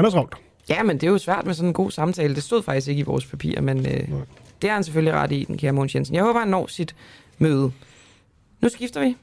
Han 0.00 0.06
er 0.06 0.10
travlt. 0.10 0.34
Ja, 0.68 0.82
men 0.82 0.96
det 0.96 1.06
er 1.06 1.10
jo 1.10 1.18
svært 1.18 1.46
med 1.46 1.54
sådan 1.54 1.68
en 1.68 1.72
god 1.72 1.90
samtale. 1.90 2.34
Det 2.34 2.42
stod 2.42 2.62
faktisk 2.62 2.88
ikke 2.88 3.00
i 3.00 3.02
vores 3.02 3.26
papirer, 3.26 3.60
men 3.60 3.78
øh, 3.78 4.08
det 4.62 4.70
er 4.70 4.74
han 4.74 4.84
selvfølgelig 4.84 5.14
ret 5.14 5.32
i, 5.32 5.44
den 5.44 5.58
kære 5.58 5.72
Mogens 5.72 5.94
Jensen. 5.94 6.14
Jeg 6.14 6.22
håber, 6.22 6.40
han 6.40 6.48
når 6.48 6.66
sit 6.66 6.96
møde. 7.38 7.72
Nu 8.60 8.68
skifter 8.68 9.00
vi 9.00 9.16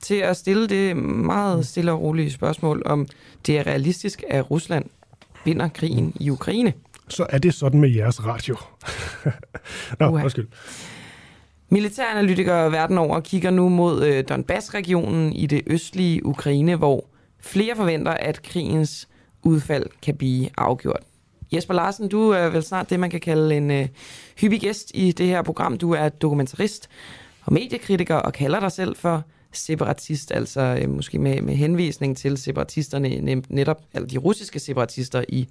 til 0.00 0.14
at 0.14 0.36
stille 0.36 0.68
det 0.68 0.96
meget 0.96 1.66
stille 1.66 1.92
og 1.92 2.00
rolige 2.00 2.30
spørgsmål, 2.30 2.82
om 2.86 3.06
det 3.46 3.58
er 3.58 3.66
realistisk, 3.66 4.24
at 4.28 4.50
Rusland 4.50 4.84
vinder 5.44 5.68
krigen 5.68 6.12
i 6.20 6.30
Ukraine. 6.30 6.72
Så 7.08 7.26
er 7.28 7.38
det 7.38 7.54
sådan 7.54 7.80
med 7.80 7.90
jeres 7.90 8.24
radio. 8.24 8.56
Nå, 10.00 10.08
Uha. 10.08 10.22
undskyld. 10.22 10.48
Militæranalytikere 11.68 12.72
verden 12.72 12.98
over 12.98 13.20
kigger 13.20 13.50
nu 13.50 13.68
mod 13.68 14.04
øh, 14.04 14.24
Donbass-regionen 14.28 15.32
i 15.32 15.46
det 15.46 15.62
østlige 15.66 16.26
Ukraine, 16.26 16.76
hvor 16.76 17.06
flere 17.40 17.76
forventer, 17.76 18.12
at 18.12 18.42
krigens 18.42 19.08
udfald 19.42 19.86
kan 20.02 20.16
blive 20.16 20.48
afgjort. 20.56 21.02
Jesper 21.52 21.74
Larsen, 21.74 22.08
du 22.08 22.30
er 22.30 22.48
vel 22.48 22.62
snart 22.62 22.90
det, 22.90 23.00
man 23.00 23.10
kan 23.10 23.20
kalde 23.20 23.56
en 23.56 23.70
øh, 23.70 23.88
hyppig 24.40 24.60
gæst 24.60 24.90
i 24.94 25.12
det 25.12 25.26
her 25.26 25.42
program. 25.42 25.78
Du 25.78 25.92
er 25.92 26.08
dokumentarist 26.08 26.88
og 27.44 27.52
mediekritiker 27.52 28.14
og 28.14 28.32
kalder 28.32 28.60
dig 28.60 28.72
selv 28.72 28.96
for 28.96 29.24
separatist, 29.52 30.32
altså 30.32 30.78
øh, 30.82 30.90
måske 30.90 31.18
med, 31.18 31.42
med 31.42 31.54
henvisning 31.54 32.16
til 32.16 32.36
separatisterne, 32.38 33.42
netop 33.48 33.82
altså 33.94 34.06
de 34.06 34.18
russiske 34.18 34.58
separatister 34.58 35.24
i 35.28 35.48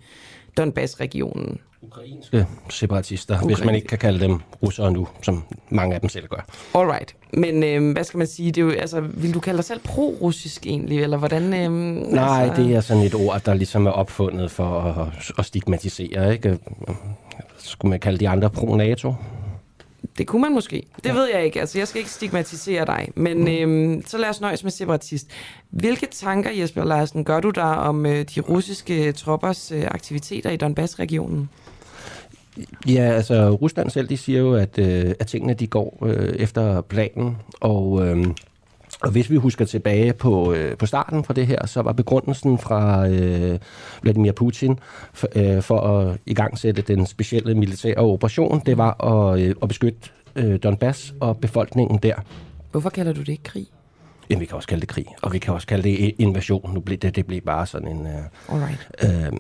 Donbass-regionen. 0.58 1.58
Ukrainske 1.82 2.46
separatister, 2.70 3.36
Ukraine. 3.36 3.56
hvis 3.56 3.66
man 3.66 3.76
ikke 3.76 3.88
kan 3.88 3.98
kalde 3.98 4.20
dem 4.20 4.40
russere 4.64 4.92
nu, 4.92 5.08
som 5.22 5.44
mange 5.70 5.96
af 5.96 6.02
dem 6.02 6.10
selv 6.10 6.28
gør. 6.28 6.46
Alright. 6.76 7.16
Men 7.34 7.64
øh, 7.64 7.94
hvad 7.94 8.04
skal 8.04 8.18
man 8.18 8.28
sige? 8.28 8.52
Det 8.52 8.62
er 8.62 8.66
jo, 8.66 8.72
altså, 8.72 9.00
vil 9.02 9.34
du 9.34 9.40
kalde 9.40 9.58
dig 9.58 9.66
selv 9.66 9.80
pro-russisk 9.80 10.66
egentlig, 10.66 11.00
eller 11.04 11.18
hvordan? 11.18 11.54
Øh, 11.54 11.72
Nej, 12.14 12.44
altså... 12.44 12.64
det 12.64 12.76
er 12.76 12.82
sådan 12.82 13.04
et 13.04 13.16
ord, 13.16 13.42
der 13.46 13.54
ligesom 13.54 13.88
er 13.88 13.92
opfundet 13.92 14.52
for 14.52 14.82
at, 14.82 15.34
at 15.38 15.46
stigmatisere, 15.46 16.34
ikke? 16.34 16.60
Skulle 17.58 17.90
man 17.90 18.00
kalde 18.00 18.18
de 18.18 18.30
andre 18.30 18.50
pro-NATO? 18.50 19.14
Det 20.18 20.28
kunne 20.28 20.42
man 20.42 20.54
måske. 20.54 20.84
Det 21.04 21.06
ja. 21.06 21.14
ved 21.14 21.30
jeg 21.34 21.46
ikke. 21.46 21.60
Altså, 21.60 21.78
jeg 21.78 21.88
skal 21.88 22.00
ikke 22.00 22.12
stigmatisere 22.12 22.86
dig. 22.86 23.10
Men 23.16 23.48
øhm, 23.48 24.04
så 24.06 24.18
lad 24.18 24.30
os 24.30 24.42
nøjes 24.42 24.64
med 24.64 24.72
separatist. 24.72 25.28
Hvilke 25.70 26.06
tanker, 26.12 26.52
Jesper 26.52 26.84
Larsen, 26.84 27.24
gør 27.24 27.40
du 27.40 27.50
der 27.50 27.62
om 27.62 28.06
øh, 28.06 28.26
de 28.36 28.42
russiske 28.42 29.12
troppers 29.12 29.72
øh, 29.72 29.84
aktiviteter 29.84 30.50
i 30.50 30.58
Donbass-regionen? 30.58 31.50
Ja, 32.88 33.02
altså 33.02 33.50
Rusland 33.50 33.90
selv, 33.90 34.10
de 34.10 34.18
siger 34.18 34.40
jo, 34.40 34.54
at, 34.54 34.80
øh, 34.80 35.14
at 35.20 35.28
tingene 35.28 35.54
de 35.54 35.68
går 35.68 36.06
øh, 36.06 36.36
efter 36.36 36.82
planen, 36.82 37.38
og... 37.60 38.08
Øh, 38.08 38.26
og 39.02 39.12
hvis 39.12 39.30
vi 39.30 39.36
husker 39.36 39.66
tilbage 39.66 40.14
på, 40.14 40.54
øh, 40.54 40.78
på 40.78 40.86
starten 40.86 41.24
for 41.24 41.34
det 41.34 41.48
her, 41.48 41.66
så 41.66 41.82
var 41.82 41.94
begrundelsen 41.94 42.58
fra 42.58 43.08
øh, 43.08 43.60
Vladimir 44.02 44.32
Putin 44.32 44.80
for, 45.14 45.28
øh, 45.36 45.62
for 45.62 45.80
at 45.80 46.18
igangsætte 46.26 46.82
den 46.82 47.06
specielle 47.06 47.56
militære 47.56 47.96
operation, 47.96 48.62
det 48.66 48.78
var 48.78 49.04
at, 49.04 49.40
øh, 49.40 49.56
at 49.62 49.68
beskytte 49.68 50.00
øh, 50.36 50.60
Donbass 50.64 51.14
og 51.20 51.38
befolkningen 51.38 52.00
der. 52.04 52.16
Hvorfor 52.72 52.90
kalder 52.90 53.14
du 53.14 53.20
det 53.20 53.30
ikke 53.30 53.44
krig? 53.44 53.68
Jamen, 54.30 54.42
vi 54.42 54.46
kan 54.46 54.56
også 54.56 54.68
kalde 54.68 54.82
det 54.82 54.90
krig, 54.90 55.06
og 55.22 55.34
vi 55.34 55.40
kan 55.40 55.54
også 55.54 55.68
kalde 55.68 55.84
det 55.90 56.16
invasion. 56.18 56.74
Nu 56.74 56.80
blev 56.80 56.98
det, 56.98 57.16
det 57.16 57.26
blev 57.26 57.42
bare 57.42 57.66
sådan 57.66 57.88
en... 57.88 58.08
Øh, 58.08 58.14
Alright. 58.50 58.90
øh, 59.04 59.40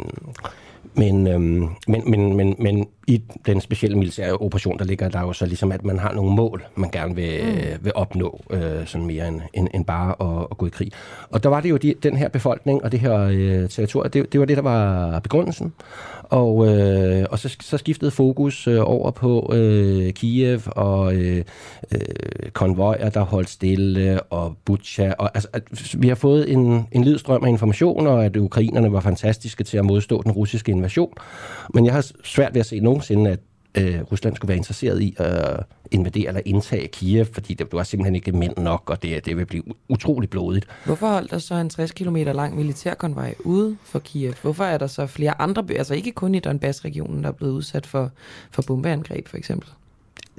men, 0.93 1.27
øhm, 1.27 1.67
men, 1.87 2.03
men, 2.11 2.35
men, 2.35 2.55
men 2.59 2.87
i 3.07 3.21
den 3.45 3.61
specielle 3.61 3.97
militære 3.97 4.33
operation, 4.33 4.79
der 4.79 4.85
ligger 4.85 5.09
der 5.09 5.21
jo 5.21 5.33
så 5.33 5.45
ligesom, 5.45 5.71
at 5.71 5.85
man 5.85 5.99
har 5.99 6.13
nogle 6.13 6.35
mål, 6.35 6.63
man 6.75 6.91
gerne 6.91 7.15
vil, 7.15 7.41
mm. 7.43 7.85
vil 7.85 7.91
opnå, 7.95 8.41
øh, 8.49 8.85
sådan 8.87 9.07
mere 9.07 9.27
end, 9.27 9.41
end, 9.53 9.67
end 9.73 9.85
bare 9.85 10.15
at, 10.21 10.47
at 10.51 10.57
gå 10.57 10.65
i 10.65 10.69
krig. 10.69 10.91
Og 11.29 11.43
der 11.43 11.49
var 11.49 11.61
det 11.61 11.69
jo 11.69 11.77
de, 11.77 11.93
den 12.03 12.17
her 12.17 12.29
befolkning 12.29 12.83
og 12.83 12.91
det 12.91 12.99
her 12.99 13.19
øh, 13.19 13.69
territorium, 13.69 14.11
det, 14.11 14.33
det 14.33 14.39
var 14.39 14.45
det, 14.45 14.57
der 14.57 14.63
var 14.63 15.19
begrundelsen. 15.19 15.73
Og, 16.29 16.67
øh, 16.67 17.25
og 17.31 17.39
så, 17.39 17.55
så 17.61 17.77
skiftede 17.77 18.11
fokus 18.11 18.67
øh, 18.67 18.79
over 18.83 19.11
på 19.11 19.53
øh, 19.55 20.13
Kiev 20.13 20.61
og 20.65 21.15
øh, 21.15 21.43
øh, 21.91 21.99
konvojer, 22.53 23.09
der 23.09 23.21
holdt 23.21 23.49
stille, 23.49 24.21
og 24.23 24.55
Butcha. 24.65 25.13
Og, 25.19 25.31
altså, 25.33 25.49
at 25.53 25.63
vi 25.97 26.07
har 26.07 26.15
fået 26.15 26.51
en, 26.51 26.87
en 26.91 27.03
lydstrøm 27.03 27.43
af 27.43 27.49
informationer, 27.49 28.11
og 28.11 28.25
at 28.25 28.37
ukrainerne 28.37 28.91
var 28.91 28.99
fantastiske 28.99 29.63
til 29.63 29.77
at 29.77 29.85
modstå 29.85 30.21
den 30.21 30.31
russiske 30.31 30.71
invasion. 30.71 31.13
Men 31.73 31.85
jeg 31.85 31.93
har 31.93 32.11
svært 32.23 32.53
ved 32.53 32.59
at 32.59 32.65
se 32.65 32.79
nogensinde, 32.79 33.31
at 33.31 33.39
øh, 33.79 34.01
Rusland 34.11 34.35
skulle 34.35 34.49
være 34.49 34.57
interesseret 34.57 35.01
i 35.01 35.15
at 35.17 35.63
invadere 35.91 36.27
eller 36.27 36.41
indtage 36.45 36.87
Kiev, 36.87 37.25
fordi 37.25 37.53
det 37.53 37.67
var 37.71 37.83
simpelthen 37.83 38.15
ikke 38.15 38.31
mænd 38.31 38.57
nok, 38.57 38.89
og 38.89 39.03
det, 39.03 39.25
det 39.25 39.37
vil 39.37 39.45
blive 39.45 39.63
utroligt 39.89 40.29
blodigt. 40.31 40.67
Hvorfor 40.85 41.07
holdt 41.07 41.31
der 41.31 41.37
så 41.37 41.55
en 41.55 41.69
60 41.69 41.91
km 41.91 42.15
lang 42.15 42.55
militærkonvoj 42.55 43.35
ude 43.39 43.77
for 43.83 43.99
Kiev? 43.99 44.33
Hvorfor 44.41 44.63
er 44.63 44.77
der 44.77 44.87
så 44.87 45.07
flere 45.07 45.41
andre 45.41 45.63
byer, 45.63 45.77
altså 45.77 45.93
ikke 45.93 46.11
kun 46.11 46.35
i 46.35 46.39
Donbass-regionen, 46.39 47.23
der 47.23 47.29
er 47.29 47.33
blevet 47.33 47.53
udsat 47.53 47.85
for, 47.85 48.11
for 48.51 48.61
bombeangreb 48.61 49.27
for 49.27 49.37
eksempel? 49.37 49.69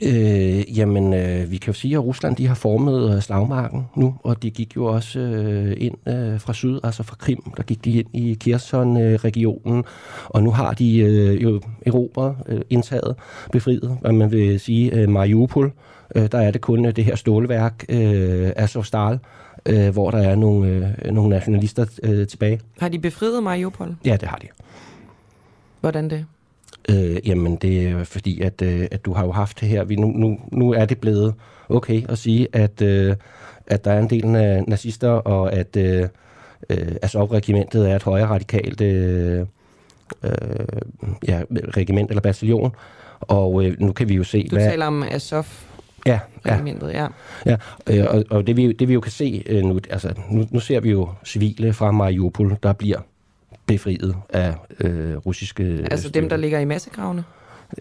Øh, 0.02 0.78
jamen, 0.78 1.14
øh, 1.14 1.50
vi 1.50 1.56
kan 1.56 1.72
jo 1.72 1.78
sige, 1.78 1.94
at 1.94 2.04
Rusland 2.04 2.36
de 2.36 2.46
har 2.46 2.54
formet 2.54 3.14
øh, 3.14 3.22
slagmarken 3.22 3.86
nu, 3.96 4.14
og 4.22 4.42
de 4.42 4.50
gik 4.50 4.76
jo 4.76 4.84
også 4.84 5.20
øh, 5.20 5.74
ind 5.76 6.08
øh, 6.08 6.40
fra 6.40 6.52
syd, 6.52 6.78
altså 6.82 7.02
fra 7.02 7.16
Krim, 7.16 7.52
der 7.56 7.62
gik 7.62 7.84
de 7.84 7.90
ind 7.90 8.08
i 8.12 8.36
Kherson-regionen, 8.40 9.78
øh, 9.78 9.84
og 10.26 10.42
nu 10.42 10.50
har 10.50 10.72
de 10.72 10.98
øh, 10.98 11.42
jo 11.42 11.60
erobret, 11.86 12.36
øh, 12.46 12.60
indtaget, 12.70 13.16
befriet, 13.52 13.98
hvad 14.00 14.12
man 14.12 14.30
vil 14.30 14.60
sige, 14.60 14.94
øh, 14.94 15.08
Mariupol. 15.08 15.72
Øh, 16.14 16.28
der 16.32 16.38
er 16.38 16.50
det 16.50 16.60
kun 16.60 16.84
øh, 16.84 16.96
det 16.96 17.04
her 17.04 17.16
stålværk, 17.16 17.84
øh, 17.88 18.52
Azovstal, 18.56 19.18
øh, 19.66 19.88
hvor 19.88 20.10
der 20.10 20.18
er 20.18 20.34
nogle, 20.34 20.94
øh, 21.04 21.12
nogle 21.12 21.30
nationalister 21.30 21.86
øh, 22.02 22.26
tilbage. 22.26 22.60
Har 22.78 22.88
de 22.88 22.98
befriet 22.98 23.42
Mariupol? 23.42 23.96
Ja, 24.04 24.16
det 24.20 24.28
har 24.28 24.36
de. 24.36 24.46
Hvordan 25.80 26.10
det? 26.10 26.26
Øh, 26.88 27.28
jamen, 27.28 27.56
det 27.56 27.88
er 27.88 28.04
fordi, 28.04 28.40
at, 28.40 28.62
øh, 28.62 28.88
at 28.90 29.04
du 29.04 29.12
har 29.12 29.24
jo 29.24 29.32
haft 29.32 29.60
det 29.60 29.68
her. 29.68 29.84
Vi, 29.84 29.96
nu, 29.96 30.06
nu, 30.06 30.38
nu 30.52 30.72
er 30.72 30.84
det 30.84 30.98
blevet 30.98 31.34
okay 31.68 32.02
at 32.08 32.18
sige, 32.18 32.48
at, 32.52 32.82
øh, 32.82 33.16
at 33.66 33.84
der 33.84 33.92
er 33.92 33.98
en 33.98 34.10
del 34.10 34.36
af 34.36 34.64
nazister, 34.66 35.10
og 35.10 35.52
at 35.52 35.76
øh, 35.76 36.08
øh, 36.70 36.96
Azov-regimentet 37.02 37.90
er 37.90 37.96
et 37.96 38.02
højere 38.02 38.28
radikalt 38.28 38.80
øh, 38.80 39.46
øh, 40.24 40.30
ja, 41.28 41.42
regiment 41.76 42.10
eller 42.10 42.20
bataljon. 42.20 42.72
Og 43.20 43.64
øh, 43.64 43.80
nu 43.80 43.92
kan 43.92 44.08
vi 44.08 44.14
jo 44.14 44.24
se... 44.24 44.48
Du 44.50 44.56
taler 44.56 44.86
om 44.86 45.02
Azov 45.02 45.46
Ja, 46.06 46.18
ja. 46.46 46.52
regimentet, 46.52 46.92
ja. 46.92 47.06
Ja, 47.46 47.56
øh, 47.86 48.06
og, 48.08 48.24
og 48.30 48.46
det, 48.46 48.56
vi, 48.56 48.72
det 48.72 48.88
vi 48.88 48.94
jo 48.94 49.00
kan 49.00 49.12
se 49.12 49.42
øh, 49.46 49.64
nu, 49.64 49.80
altså 49.90 50.12
nu, 50.30 50.46
nu 50.50 50.60
ser 50.60 50.80
vi 50.80 50.90
jo 50.90 51.08
civile 51.24 51.72
fra 51.72 51.90
Mariupol, 51.90 52.56
der 52.62 52.72
bliver 52.72 52.98
befriet 53.72 54.16
af 54.28 54.54
øh, 54.80 55.16
russiske 55.16 55.86
Altså 55.90 56.08
dem, 56.08 56.28
der 56.28 56.36
ligger 56.36 56.58
i 56.58 56.64
massegravene? 56.64 57.24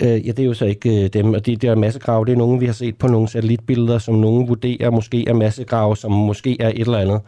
Øh, 0.01 0.27
ja, 0.27 0.31
det 0.31 0.39
er 0.39 0.43
jo 0.43 0.53
så 0.53 0.65
ikke 0.65 1.03
øh, 1.03 1.09
dem, 1.09 1.33
og 1.33 1.45
de 1.45 1.55
der 1.55 1.75
massegrave, 1.75 2.25
det 2.25 2.31
er 2.31 2.37
nogen, 2.37 2.61
vi 2.61 2.65
har 2.65 2.73
set 2.73 2.97
på 2.97 3.07
nogle 3.07 3.27
satellitbilleder, 3.27 3.97
som 3.97 4.15
nogen 4.15 4.47
vurderer 4.47 4.89
måske 4.89 5.27
er 5.27 5.33
massegrave, 5.33 5.97
som 5.97 6.11
måske 6.11 6.61
er 6.61 6.69
et 6.69 6.79
eller 6.79 6.97
andet. 6.97 7.21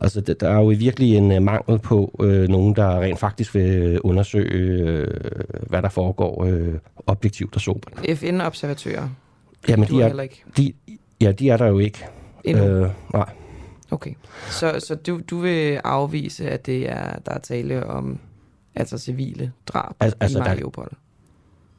Altså, 0.00 0.20
der, 0.20 0.34
der 0.34 0.48
er 0.48 0.58
jo 0.58 0.66
virkelig 0.78 1.16
en 1.16 1.32
uh, 1.32 1.42
mangel 1.42 1.78
på 1.78 2.20
øh, 2.20 2.48
nogen, 2.48 2.76
der 2.76 3.00
rent 3.00 3.18
faktisk 3.18 3.54
vil 3.54 4.00
undersøge, 4.00 4.52
øh, 4.52 5.06
hvad 5.66 5.82
der 5.82 5.88
foregår 5.88 6.44
øh, 6.44 6.74
objektivt 7.06 7.54
og 7.54 7.60
sobert. 7.60 8.16
FN-observatører? 8.16 9.08
Jamen, 9.68 9.88
de 9.88 10.02
er 10.02 10.08
er, 10.08 10.20
ikke. 10.22 10.42
de, 10.56 10.72
ja, 11.20 11.32
de 11.32 11.50
er 11.50 11.56
der 11.56 11.66
jo 11.66 11.78
ikke. 11.78 12.04
Endnu? 12.44 12.64
Øh, 12.64 12.90
nej. 13.12 13.28
Okay. 13.90 14.14
Så, 14.50 14.74
så 14.78 14.94
du, 14.94 15.20
du 15.30 15.38
vil 15.38 15.80
afvise, 15.84 16.50
at 16.50 16.66
det 16.66 16.90
er, 16.90 17.18
der 17.26 17.32
er 17.32 17.38
tale 17.38 17.86
om 17.86 18.18
altså 18.74 18.98
civile 18.98 19.52
drab 19.66 19.94
Altså, 20.00 20.16
altså, 20.20 20.38
i 20.38 20.42
der- 20.42 20.48
Mariupol? 20.48 20.92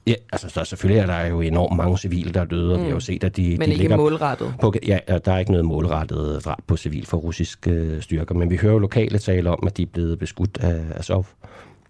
Ja, 0.07 0.14
altså 0.31 0.49
så 0.49 0.64
selvfølgelig 0.65 1.02
er 1.02 1.06
der 1.06 1.26
jo 1.26 1.41
enormt 1.41 1.77
mange 1.77 1.98
civile, 1.98 2.31
der 2.34 2.41
er 2.41 2.45
døde, 2.45 2.73
og 2.73 2.77
mm. 2.80 2.84
vi 2.84 2.90
har 2.90 2.94
jo 2.95 2.99
set, 2.99 3.23
at 3.23 3.38
de, 3.38 3.41
Men 3.41 3.60
de 3.60 3.65
ikke 3.65 3.77
ligger 3.77 3.98
målrettet? 3.98 4.53
På, 4.61 4.73
ja, 4.88 4.99
der 5.26 5.31
er 5.31 5.38
ikke 5.38 5.52
noget 5.52 5.65
målrettet 5.65 6.45
drab 6.45 6.57
på 6.68 6.77
civil 6.77 7.06
for 7.06 7.18
russiske 7.18 7.72
øh, 7.72 8.02
styrker, 8.02 8.36
men 8.36 8.49
vi 8.49 8.56
hører 8.57 8.73
jo 8.73 8.80
lokale 8.80 9.19
tale 9.19 9.49
om, 9.49 9.64
at 9.68 9.77
de 9.77 9.81
er 9.81 9.86
blevet 9.86 10.19
beskudt 10.19 10.57
af 10.61 10.81
Azov. 10.95 11.26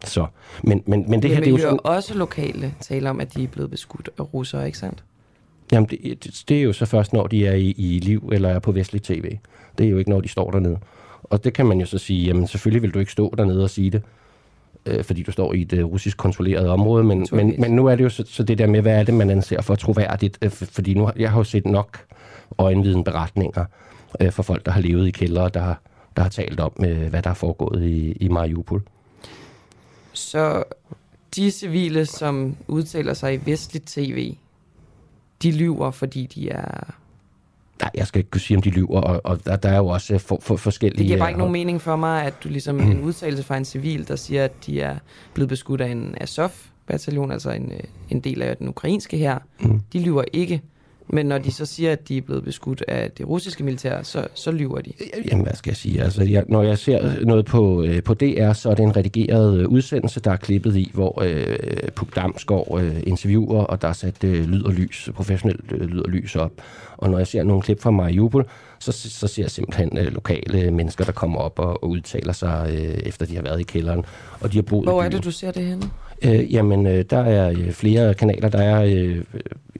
Så, 0.05 0.25
men, 0.63 0.83
men, 0.85 1.05
men 1.09 1.21
det 1.21 1.29
her, 1.29 1.35
Jamen, 1.35 1.43
det 1.43 1.47
er 1.47 1.51
jo 1.51 1.55
vi 1.55 1.61
hører 1.61 1.69
sådan, 1.71 1.79
også 1.85 2.13
lokale 2.13 2.73
tale 2.81 3.09
om, 3.09 3.19
at 3.19 3.35
de 3.35 3.43
er 3.43 3.47
blevet 3.47 3.71
beskudt 3.71 4.09
af 4.19 4.33
russere, 4.33 4.65
ikke 4.65 4.77
sandt? 4.77 5.03
jamen 5.71 5.89
det, 5.89 6.23
det, 6.23 6.43
det 6.49 6.57
er 6.57 6.61
jo 6.61 6.73
så 6.73 6.85
først, 6.85 7.13
når 7.13 7.27
de 7.27 7.47
er 7.47 7.53
i, 7.53 7.73
i 7.77 7.99
liv 7.99 8.29
eller 8.33 8.49
er 8.49 8.59
på 8.59 8.71
vestlig 8.71 9.03
tv. 9.03 9.37
Det 9.77 9.85
er 9.85 9.89
jo 9.89 9.97
ikke, 9.97 10.09
når 10.09 10.21
de 10.21 10.27
står 10.27 10.51
dernede. 10.51 10.77
Og 11.23 11.43
det 11.43 11.53
kan 11.53 11.65
man 11.65 11.79
jo 11.79 11.85
så 11.85 11.97
sige, 11.97 12.25
jamen 12.25 12.47
selvfølgelig 12.47 12.81
vil 12.81 12.93
du 12.93 12.99
ikke 12.99 13.11
stå 13.11 13.33
dernede 13.37 13.63
og 13.63 13.69
sige 13.69 13.89
det. 13.89 14.01
øh, 14.85 15.03
fordi 15.03 15.23
du 15.23 15.31
står 15.31 15.53
i 15.53 15.61
et 15.61 15.73
øh, 15.73 15.85
russisk 15.85 16.17
kontrolleret 16.17 16.69
område, 16.69 17.03
men, 17.03 17.27
men, 17.31 17.55
men 17.59 17.71
nu 17.71 17.85
er 17.85 17.95
det 17.95 18.03
jo 18.03 18.09
så, 18.09 18.23
så 18.27 18.43
det 18.43 18.57
der 18.57 18.67
med, 18.67 18.81
hvad 18.81 18.99
er 18.99 19.03
det, 19.03 19.13
man 19.13 19.29
anser 19.29 19.61
for 19.61 19.75
troværdigt, 19.75 20.37
øh, 20.41 20.51
fordi 20.51 20.93
nu 20.93 21.11
jeg 21.17 21.31
har 21.31 21.37
jo 21.37 21.43
set 21.43 21.65
nok 21.65 21.99
øjenviden 22.57 23.03
beretninger 23.03 23.65
øh, 24.21 24.31
for 24.31 24.43
folk, 24.43 24.65
der 24.65 24.71
har 24.71 24.81
levet 24.81 25.07
i 25.07 25.11
kældre, 25.11 25.49
der 25.49 25.75
der 26.15 26.23
har 26.23 26.29
talt 26.29 26.59
om, 26.59 26.71
øh, 26.85 27.09
hvad 27.09 27.21
der 27.21 27.29
er 27.29 27.33
foregået 27.33 27.83
i, 27.83 28.11
i 28.11 28.27
Mariupol. 28.27 28.83
Så 30.13 30.63
de 31.35 31.51
civile, 31.51 32.05
som 32.05 32.55
udtaler 32.67 33.13
sig 33.13 33.33
i 33.33 33.39
vestligt 33.45 33.87
tv, 33.87 34.35
de 35.43 35.51
lyver, 35.51 35.91
fordi 35.91 36.25
de 36.25 36.49
er... 36.49 36.93
Nej, 37.81 37.91
jeg 37.95 38.07
skal 38.07 38.19
ikke 38.19 38.29
kunne 38.29 38.41
sige, 38.41 38.57
om 38.57 38.63
de 38.63 38.69
lyver, 38.69 39.01
og, 39.01 39.21
og 39.23 39.45
der, 39.45 39.55
der 39.55 39.69
er 39.69 39.77
jo 39.77 39.87
også 39.87 40.17
for, 40.17 40.39
for, 40.41 40.55
forskellige... 40.55 40.97
Det 40.97 41.05
giver 41.05 41.19
bare 41.19 41.29
ikke 41.29 41.35
øh, 41.35 41.39
nogen 41.39 41.53
mening 41.53 41.81
for 41.81 41.95
mig, 41.95 42.23
at 42.25 42.33
du 42.43 42.49
ligesom 42.49 42.79
en 42.79 43.01
udtalelse 43.01 43.43
fra 43.43 43.57
en 43.57 43.65
civil, 43.65 44.07
der 44.07 44.15
siger, 44.15 44.43
at 44.43 44.65
de 44.65 44.81
er 44.81 44.95
blevet 45.33 45.49
beskudt 45.49 45.81
af 45.81 45.87
en 45.87 46.15
Azov-bataljon, 46.21 47.31
altså 47.31 47.51
en, 47.51 47.71
øh, 47.71 47.79
en 48.09 48.19
del 48.19 48.41
af 48.41 48.57
den 48.57 48.67
ukrainske 48.67 49.17
her. 49.17 49.37
Mm. 49.59 49.81
De 49.93 49.99
lyver 49.99 50.23
ikke. 50.33 50.61
Men 51.11 51.25
når 51.25 51.37
de 51.37 51.51
så 51.51 51.65
siger, 51.65 51.91
at 51.91 52.07
de 52.07 52.17
er 52.17 52.21
blevet 52.21 52.43
beskudt 52.43 52.83
af 52.87 53.11
det 53.11 53.27
russiske 53.27 53.63
militær, 53.63 54.03
så, 54.03 54.27
så 54.33 54.51
lyver 54.51 54.81
de. 54.81 54.91
Jamen, 55.31 55.45
hvad 55.45 55.55
skal 55.55 55.71
jeg 55.71 55.77
sige? 55.77 56.03
Altså, 56.03 56.23
jeg, 56.23 56.43
når 56.47 56.63
jeg 56.63 56.77
ser 56.77 57.25
noget 57.25 57.45
på, 57.45 57.83
øh, 57.83 58.03
på 58.03 58.13
DR, 58.13 58.53
så 58.53 58.69
er 58.69 58.75
det 58.75 58.83
en 58.83 58.95
redigeret 58.95 59.59
øh, 59.59 59.67
udsendelse, 59.67 60.19
der 60.19 60.31
er 60.31 60.35
klippet 60.35 60.75
i, 60.75 60.91
hvor 60.93 61.23
øh, 61.25 61.57
Puk 61.95 62.15
Damsgaard 62.15 62.81
øh, 62.81 63.03
interviewer, 63.03 63.63
og 63.63 63.81
der 63.81 63.87
er 63.87 63.93
sat 63.93 64.23
øh, 64.23 64.45
lyd 64.45 64.63
og 64.63 64.73
lys, 64.73 65.09
professionelt 65.15 65.71
øh, 65.71 65.81
lyd 65.81 65.99
og 65.99 66.09
lys 66.09 66.35
op. 66.35 66.51
Og 66.99 67.09
når 67.09 67.17
jeg 67.17 67.27
ser 67.27 67.43
nogle 67.43 67.61
klip 67.61 67.81
fra 67.81 67.91
Mariupol, 67.91 68.45
så, 68.79 68.91
så 68.91 69.27
ser 69.27 69.43
jeg 69.43 69.51
simpelthen 69.51 69.97
øh, 69.97 70.05
lokale 70.13 70.71
mennesker, 70.71 71.05
der 71.05 71.11
kommer 71.11 71.39
op 71.39 71.59
og, 71.59 71.83
og 71.83 71.89
udtaler 71.89 72.33
sig, 72.33 72.67
øh, 72.73 72.79
efter 73.05 73.25
de 73.25 73.35
har 73.35 73.41
været 73.41 73.59
i 73.59 73.63
kælderen. 73.63 74.05
Og 74.41 74.51
de 74.51 74.57
har 74.57 74.61
boet 74.61 74.85
Hvor 74.85 75.03
er 75.03 75.09
det, 75.09 75.23
du 75.23 75.31
ser 75.31 75.51
det 75.51 75.65
henne? 75.65 75.83
Øh, 76.21 76.53
jamen, 76.53 76.87
øh, 76.87 77.05
der 77.09 77.17
er 77.19 77.49
øh, 77.49 77.71
flere 77.71 78.13
kanaler. 78.13 78.49
Der 78.49 78.59
er 78.61 78.83
øh, 78.83 79.23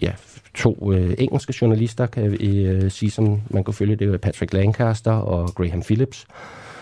ja, 0.02 0.12
to 0.56 0.94
øh, 0.94 1.14
engelske 1.18 1.54
journalister, 1.62 2.06
kan 2.06 2.32
vi 2.32 2.62
øh, 2.66 2.92
sige, 2.92 3.12
som 3.12 3.42
man 3.50 3.64
kan 3.64 3.74
følge. 3.74 3.96
Det 3.96 4.14
er 4.14 4.18
Patrick 4.18 4.54
Lancaster 4.54 5.12
og 5.12 5.50
Graham 5.56 5.82
Phillips. 5.82 6.26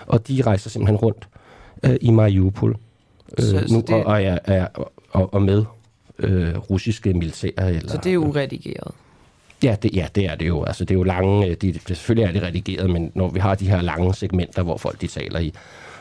Og 0.07 0.27
de 0.27 0.41
rejser 0.41 0.69
simpelthen 0.69 0.95
rundt 0.97 1.27
øh, 1.84 1.95
i 2.01 2.11
Mariupol 2.11 2.76
øh, 3.39 3.43
Så- 3.45 3.64
så 3.68 3.73
nu, 3.73 3.80
det- 3.88 3.95
og, 3.95 4.03
og, 4.05 4.23
er, 4.23 4.38
er, 4.45 4.68
og, 5.11 5.34
og 5.34 5.41
med 5.41 5.64
øh, 6.19 6.57
russiske 6.57 7.14
militære. 7.14 7.73
Eller, 7.73 7.89
Så 7.91 7.99
det 8.03 8.14
er 8.14 8.18
uredigeret. 8.18 8.91
Ja 9.63 9.75
det, 9.84 9.95
ja, 9.95 10.07
det 10.15 10.25
er 10.25 10.35
det 10.35 10.47
jo. 10.47 10.63
Altså, 10.63 10.85
det 10.85 10.95
er 10.95 10.97
jo 10.97 11.03
lange, 11.03 11.47
øh, 11.47 11.55
de, 11.61 11.79
selvfølgelig 11.88 12.27
er 12.27 12.31
det 12.31 12.43
redigeret, 12.43 12.89
men 12.89 13.11
når 13.15 13.29
vi 13.29 13.39
har 13.39 13.55
de 13.55 13.69
her 13.69 13.81
lange 13.81 14.13
segmenter, 14.13 14.63
hvor 14.63 14.77
folk 14.77 15.01
de 15.01 15.07
taler 15.07 15.39
i 15.39 15.53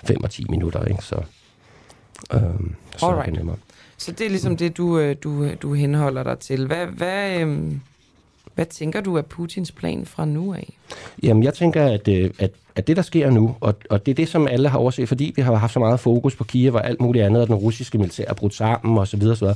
5 0.04 0.24
og 0.24 0.30
10 0.30 0.44
minutter, 0.48 0.84
ikke, 0.84 1.02
så, 1.02 1.16
øhm, 2.34 2.74
så 2.96 3.06
er 3.06 3.10
det 3.10 3.16
Alright. 3.16 3.36
nemmere. 3.36 3.56
Så 3.96 4.12
det 4.12 4.24
er 4.26 4.30
ligesom 4.30 4.56
det, 4.56 4.76
du, 4.76 4.98
øh, 4.98 5.16
du, 5.22 5.48
du 5.62 5.74
henholder 5.74 6.22
dig 6.22 6.38
til. 6.38 6.66
Hvad, 6.66 6.86
hvad, 6.86 7.40
øhm, 7.40 7.80
hvad 8.54 8.66
tænker 8.66 9.00
du 9.00 9.14
er 9.14 9.22
Putins 9.22 9.72
plan 9.72 10.06
fra 10.06 10.24
nu 10.24 10.54
af? 10.54 10.76
Jamen, 11.22 11.42
jeg 11.42 11.54
tænker, 11.54 11.86
at, 11.86 12.08
øh, 12.08 12.30
at, 12.38 12.50
at 12.76 12.86
det, 12.86 12.96
der 12.96 13.02
sker 13.02 13.30
nu, 13.30 13.56
og, 13.60 13.74
og 13.90 14.06
det 14.06 14.12
er 14.12 14.16
det, 14.16 14.28
som 14.28 14.48
alle 14.48 14.68
har 14.68 14.78
overset, 14.78 15.08
fordi 15.08 15.32
vi 15.36 15.42
har 15.42 15.54
haft 15.54 15.72
så 15.72 15.78
meget 15.78 16.00
fokus 16.00 16.36
på 16.36 16.44
Kiev 16.44 16.74
og 16.74 16.86
alt 16.86 17.00
muligt 17.00 17.24
andet, 17.24 17.42
og 17.42 17.48
den 17.48 17.56
russiske 17.56 17.98
militær 17.98 18.24
er 18.28 18.34
brudt 18.34 18.54
sammen 18.54 18.98
osv., 18.98 19.22
osv., 19.22 19.46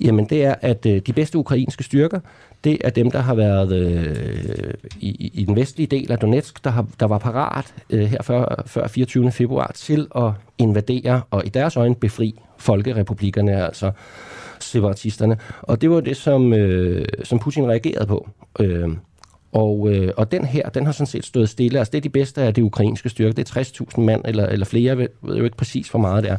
jamen 0.00 0.24
det 0.24 0.44
er, 0.44 0.54
at 0.60 0.86
øh, 0.86 1.00
de 1.06 1.12
bedste 1.12 1.38
ukrainske 1.38 1.84
styrker, 1.84 2.20
det 2.64 2.78
er 2.84 2.90
dem, 2.90 3.10
der 3.10 3.18
har 3.18 3.34
været 3.34 3.72
øh, 3.72 4.74
i, 5.00 5.30
i 5.34 5.44
den 5.44 5.56
vestlige 5.56 5.86
del 5.86 6.12
af 6.12 6.18
Donetsk, 6.18 6.64
der, 6.64 6.70
har, 6.70 6.86
der 7.00 7.06
var 7.06 7.18
parat 7.18 7.74
øh, 7.90 8.00
her 8.00 8.22
før, 8.22 8.62
før 8.66 8.86
24. 8.86 9.32
februar 9.32 9.72
til 9.74 10.08
at 10.16 10.30
invadere 10.58 11.22
og 11.30 11.46
i 11.46 11.48
deres 11.48 11.76
øjne 11.76 11.94
befri 11.94 12.40
folkerepublikkerne, 12.58 13.64
altså 13.64 13.90
separatisterne. 14.60 15.38
Og 15.62 15.80
det 15.80 15.90
var 15.90 16.00
det, 16.00 16.16
som, 16.16 16.52
øh, 16.52 17.06
som 17.24 17.38
Putin 17.38 17.68
reagerede 17.68 18.06
på. 18.06 18.28
Øh, 18.60 18.88
og, 19.52 19.88
øh, 19.90 20.12
og 20.16 20.32
den 20.32 20.44
her, 20.44 20.68
den 20.68 20.86
har 20.86 20.92
sådan 20.92 21.06
set 21.06 21.24
stået 21.24 21.48
stille. 21.48 21.78
Altså 21.78 21.90
det 21.90 21.98
er 21.98 22.02
de 22.02 22.08
bedste 22.08 22.42
af 22.42 22.54
det 22.54 22.62
ukrainske 22.62 23.08
styrke. 23.08 23.32
Det 23.32 23.56
er 23.56 23.60
60.000 23.60 24.00
mand 24.00 24.22
eller, 24.24 24.46
eller 24.46 24.66
flere. 24.66 24.84
Jeg 24.84 24.98
ved, 24.98 25.36
jo 25.36 25.44
ikke 25.44 25.56
præcis, 25.56 25.88
hvor 25.88 26.00
meget 26.00 26.24
det 26.24 26.32
er. 26.32 26.36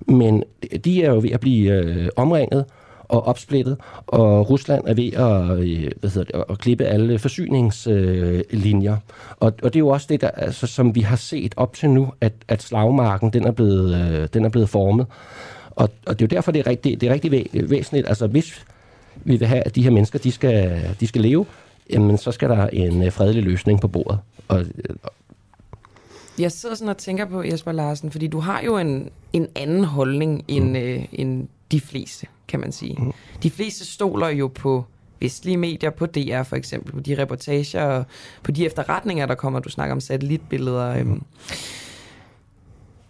Men 0.00 0.44
de 0.84 1.02
er 1.04 1.10
jo 1.10 1.20
ved 1.20 1.30
at 1.30 1.40
blive 1.40 1.72
øh, 1.72 2.08
omringet 2.16 2.64
og 3.08 3.26
opsplittet, 3.26 3.76
og 4.06 4.50
Rusland 4.50 4.84
er 4.86 4.94
ved 4.94 5.12
at, 5.12 5.58
øh, 5.58 5.90
hvad 6.00 6.10
hedder 6.10 6.38
det, 6.38 6.44
at 6.50 6.58
klippe 6.58 6.84
alle 6.84 7.18
forsyningslinjer. 7.18 8.92
Øh, 8.92 8.98
og, 9.40 9.52
og 9.62 9.74
det 9.74 9.76
er 9.76 9.80
jo 9.80 9.88
også 9.88 10.06
det, 10.10 10.20
der, 10.20 10.28
altså, 10.28 10.66
som 10.66 10.94
vi 10.94 11.00
har 11.00 11.16
set 11.16 11.54
op 11.56 11.74
til 11.74 11.90
nu, 11.90 12.12
at, 12.20 12.32
at 12.48 12.62
slagmarken 12.62 13.30
den 13.30 13.44
er, 13.44 13.50
blevet, 13.50 13.94
øh, 13.94 14.28
den 14.34 14.44
er 14.44 14.48
blevet 14.48 14.68
formet. 14.68 15.06
Og, 15.70 15.90
og 16.06 16.18
det 16.18 16.24
er 16.24 16.28
jo 16.30 16.36
derfor, 16.36 16.52
det 16.52 16.60
er 16.60 16.66
rigtig, 16.66 17.00
det 17.00 17.08
er 17.08 17.12
rigtig 17.12 17.46
væsentligt. 17.70 18.08
Altså 18.08 18.26
hvis 18.26 18.64
vi 19.24 19.36
vil 19.36 19.48
have, 19.48 19.62
at 19.62 19.74
de 19.74 19.82
her 19.82 19.90
mennesker 19.90 20.18
de 20.18 20.32
skal, 20.32 20.80
de 21.00 21.06
skal 21.06 21.22
leve, 21.22 21.46
jamen 21.90 22.18
så 22.18 22.32
skal 22.32 22.48
der 22.48 22.66
en 22.66 23.02
øh, 23.02 23.12
fredelig 23.12 23.42
løsning 23.42 23.80
på 23.80 23.88
bordet. 23.88 24.18
Og, 24.48 24.60
øh, 24.60 24.94
jeg 26.38 26.52
sidder 26.52 26.74
sådan 26.74 26.88
og 26.88 26.96
tænker 26.96 27.24
på, 27.24 27.42
Jesper 27.42 27.72
Larsen, 27.72 28.10
fordi 28.10 28.26
du 28.26 28.40
har 28.40 28.62
jo 28.62 28.78
en, 28.78 29.10
en 29.32 29.48
anden 29.54 29.84
holdning 29.84 30.44
end, 30.48 30.68
mm. 30.68 30.76
øh, 30.76 31.04
end 31.12 31.48
de 31.70 31.80
fleste, 31.80 32.26
kan 32.48 32.60
man 32.60 32.72
sige. 32.72 32.96
Mm. 32.98 33.12
De 33.42 33.50
fleste 33.50 33.84
stoler 33.84 34.28
jo 34.28 34.48
på 34.48 34.84
vestlige 35.20 35.56
medier, 35.56 35.90
på 35.90 36.06
DR 36.06 36.42
for 36.42 36.56
eksempel, 36.56 36.92
på 36.92 37.00
de 37.00 37.22
reportager, 37.22 37.84
og 37.84 38.04
på 38.42 38.50
de 38.50 38.66
efterretninger, 38.66 39.26
der 39.26 39.34
kommer. 39.34 39.60
Du 39.60 39.68
snakker 39.68 39.94
om 39.94 40.00
satellitbilleder. 40.00 41.04
Mm. 41.04 41.10
Øhm. 41.10 41.22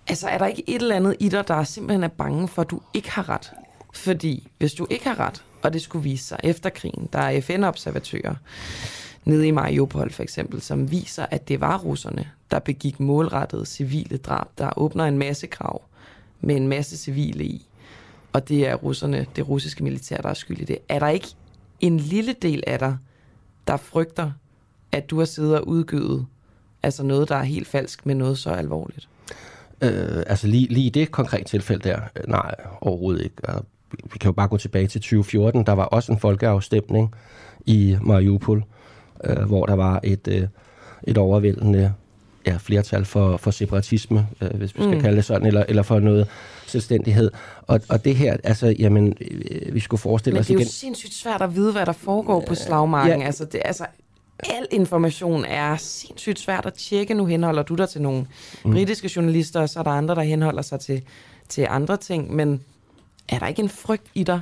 Altså, 0.06 0.28
er 0.28 0.38
der 0.38 0.46
ikke 0.46 0.70
et 0.70 0.82
eller 0.82 0.96
andet 0.96 1.16
i 1.20 1.28
dig, 1.28 1.48
der 1.48 1.64
simpelthen 1.64 2.05
er 2.05 2.09
bange 2.09 2.48
for, 2.48 2.62
at 2.62 2.70
du 2.70 2.80
ikke 2.94 3.10
har 3.10 3.28
ret? 3.28 3.52
Fordi 3.94 4.48
hvis 4.59 4.74
du 4.74 4.86
ikke 4.90 5.09
har 5.09 5.20
ret, 5.20 5.44
og 5.62 5.72
det 5.72 5.82
skulle 5.82 6.02
vise 6.02 6.24
sig 6.24 6.40
efter 6.42 6.70
krigen, 6.70 7.09
der 7.12 7.18
er 7.18 7.40
FN-observatører 7.40 8.34
nede 9.24 9.48
i 9.48 9.51
Mariupol 9.51 10.10
for 10.10 10.22
eksempel, 10.22 10.60
som 10.60 10.90
viser, 10.90 11.26
at 11.30 11.48
det 11.48 11.60
var 11.60 11.78
russerne, 11.78 12.28
der 12.51 12.59
begik 12.59 13.01
målrettede 13.01 13.66
civile 13.66 14.16
drab, 14.16 14.46
der 14.59 14.78
åbner 14.78 15.05
en 15.05 15.18
masse 15.18 15.46
krav 15.46 15.82
med 16.40 16.56
en 16.56 16.68
masse 16.68 16.96
civile 16.96 17.44
i, 17.44 17.68
og 18.32 18.48
det 18.48 18.68
er 18.68 18.74
russerne, 18.74 19.26
det 19.36 19.48
russiske 19.48 19.84
militær, 19.84 20.16
der 20.16 20.28
er 20.28 20.34
skyld 20.34 20.60
i 20.60 20.64
det. 20.64 20.78
Er 20.88 20.98
der 20.98 21.09
ikke 21.09 21.28
en 21.80 22.01
lille 22.01 22.34
del 22.42 22.64
af 22.66 22.78
dig, 22.78 22.96
der 23.66 23.76
frygter, 23.76 24.30
at 24.92 25.10
du 25.10 25.18
har 25.18 25.24
siddet 25.24 25.59
og 25.59 25.68
udgivet 25.68 26.26
altså 26.82 27.02
noget, 27.02 27.28
der 27.28 27.36
er 27.36 27.42
helt 27.42 27.68
falsk 27.68 28.06
med 28.06 28.14
noget 28.14 28.38
så 28.38 28.51
alvorligt? 28.51 29.09
Øh, 29.80 30.22
altså 30.26 30.46
lige, 30.46 30.68
lige 30.68 30.86
i 30.86 30.90
det 30.90 31.10
konkrete 31.10 31.44
tilfælde 31.44 31.88
der, 31.88 32.01
øh, 32.16 32.28
nej, 32.28 32.55
overhovedet 32.80 33.24
ikke. 33.24 33.36
Vi 33.90 34.18
kan 34.18 34.28
jo 34.28 34.32
bare 34.32 34.48
gå 34.48 34.56
tilbage 34.56 34.86
til 34.86 35.01
2014. 35.01 35.66
Der 35.66 35.72
var 35.72 35.84
også 35.84 36.12
en 36.12 36.18
folkeafstemning 36.18 37.14
i 37.66 37.96
Mariupol, 38.02 38.64
øh, 39.26 39.36
hvor 39.44 39.66
der 39.66 39.74
var 39.74 40.01
et, 40.05 40.28
øh, 40.28 40.46
et 41.06 41.18
overvældende 41.18 41.92
ja, 42.46 42.56
flertal 42.56 43.05
for, 43.05 43.36
for 43.36 43.51
separatisme, 43.51 44.26
øh, 44.40 44.51
hvis 44.51 44.76
vi 44.76 44.82
skal 44.82 44.94
Mm. 44.94 45.01
kalde 45.01 45.16
det 45.16 45.24
sådan, 45.24 45.46
eller, 45.46 45.64
eller 45.68 45.82
for 45.82 45.98
noget 46.01 46.28
selvstændighed. 46.66 47.30
Og, 47.62 47.80
og 47.88 48.05
det 48.05 48.16
her, 48.16 48.36
altså, 48.44 48.74
jamen, 48.78 49.16
øh, 49.51 49.74
vi 49.74 49.80
skulle 49.80 50.01
forestille 50.01 50.34
Men 50.34 50.40
os 50.40 50.46
det 50.46 50.52
er 50.52 50.55
jo 50.55 50.60
igen... 50.60 50.68
sindssygt 50.70 51.14
svært 51.14 51.42
at 51.42 51.55
vide, 51.55 51.72
hvad 51.72 51.86
der 51.86 51.92
foregår 51.92 52.44
på 52.48 52.55
slagmarken. 52.55 53.20
ja. 53.20 53.26
Altså, 53.26 53.44
det, 53.44 53.60
altså, 53.64 53.86
al 54.38 54.66
information 54.70 55.44
er 55.44 55.76
sindssygt 55.76 56.38
svært 56.38 56.66
at 56.66 56.74
tjekke. 56.74 57.14
Nu 57.14 57.26
henholder 57.26 57.62
du 57.62 57.74
dig 57.74 57.88
til 57.88 58.02
nogle 58.02 58.26
mm. 58.64 58.72
britiske 58.72 59.10
journalister, 59.16 59.60
og 59.60 59.68
så 59.68 59.78
er 59.78 59.82
der 59.82 59.90
andre, 59.90 60.14
der 60.14 60.22
henholder 60.22 60.62
sig 60.62 60.80
til, 60.80 61.02
til 61.48 61.66
andre 61.70 61.96
ting. 61.96 62.34
Men 62.34 62.60
er 63.28 63.38
der 63.38 63.46
ikke 63.46 63.62
en 63.62 63.68
frygt 63.68 64.06
i 64.14 64.22
dig 64.22 64.40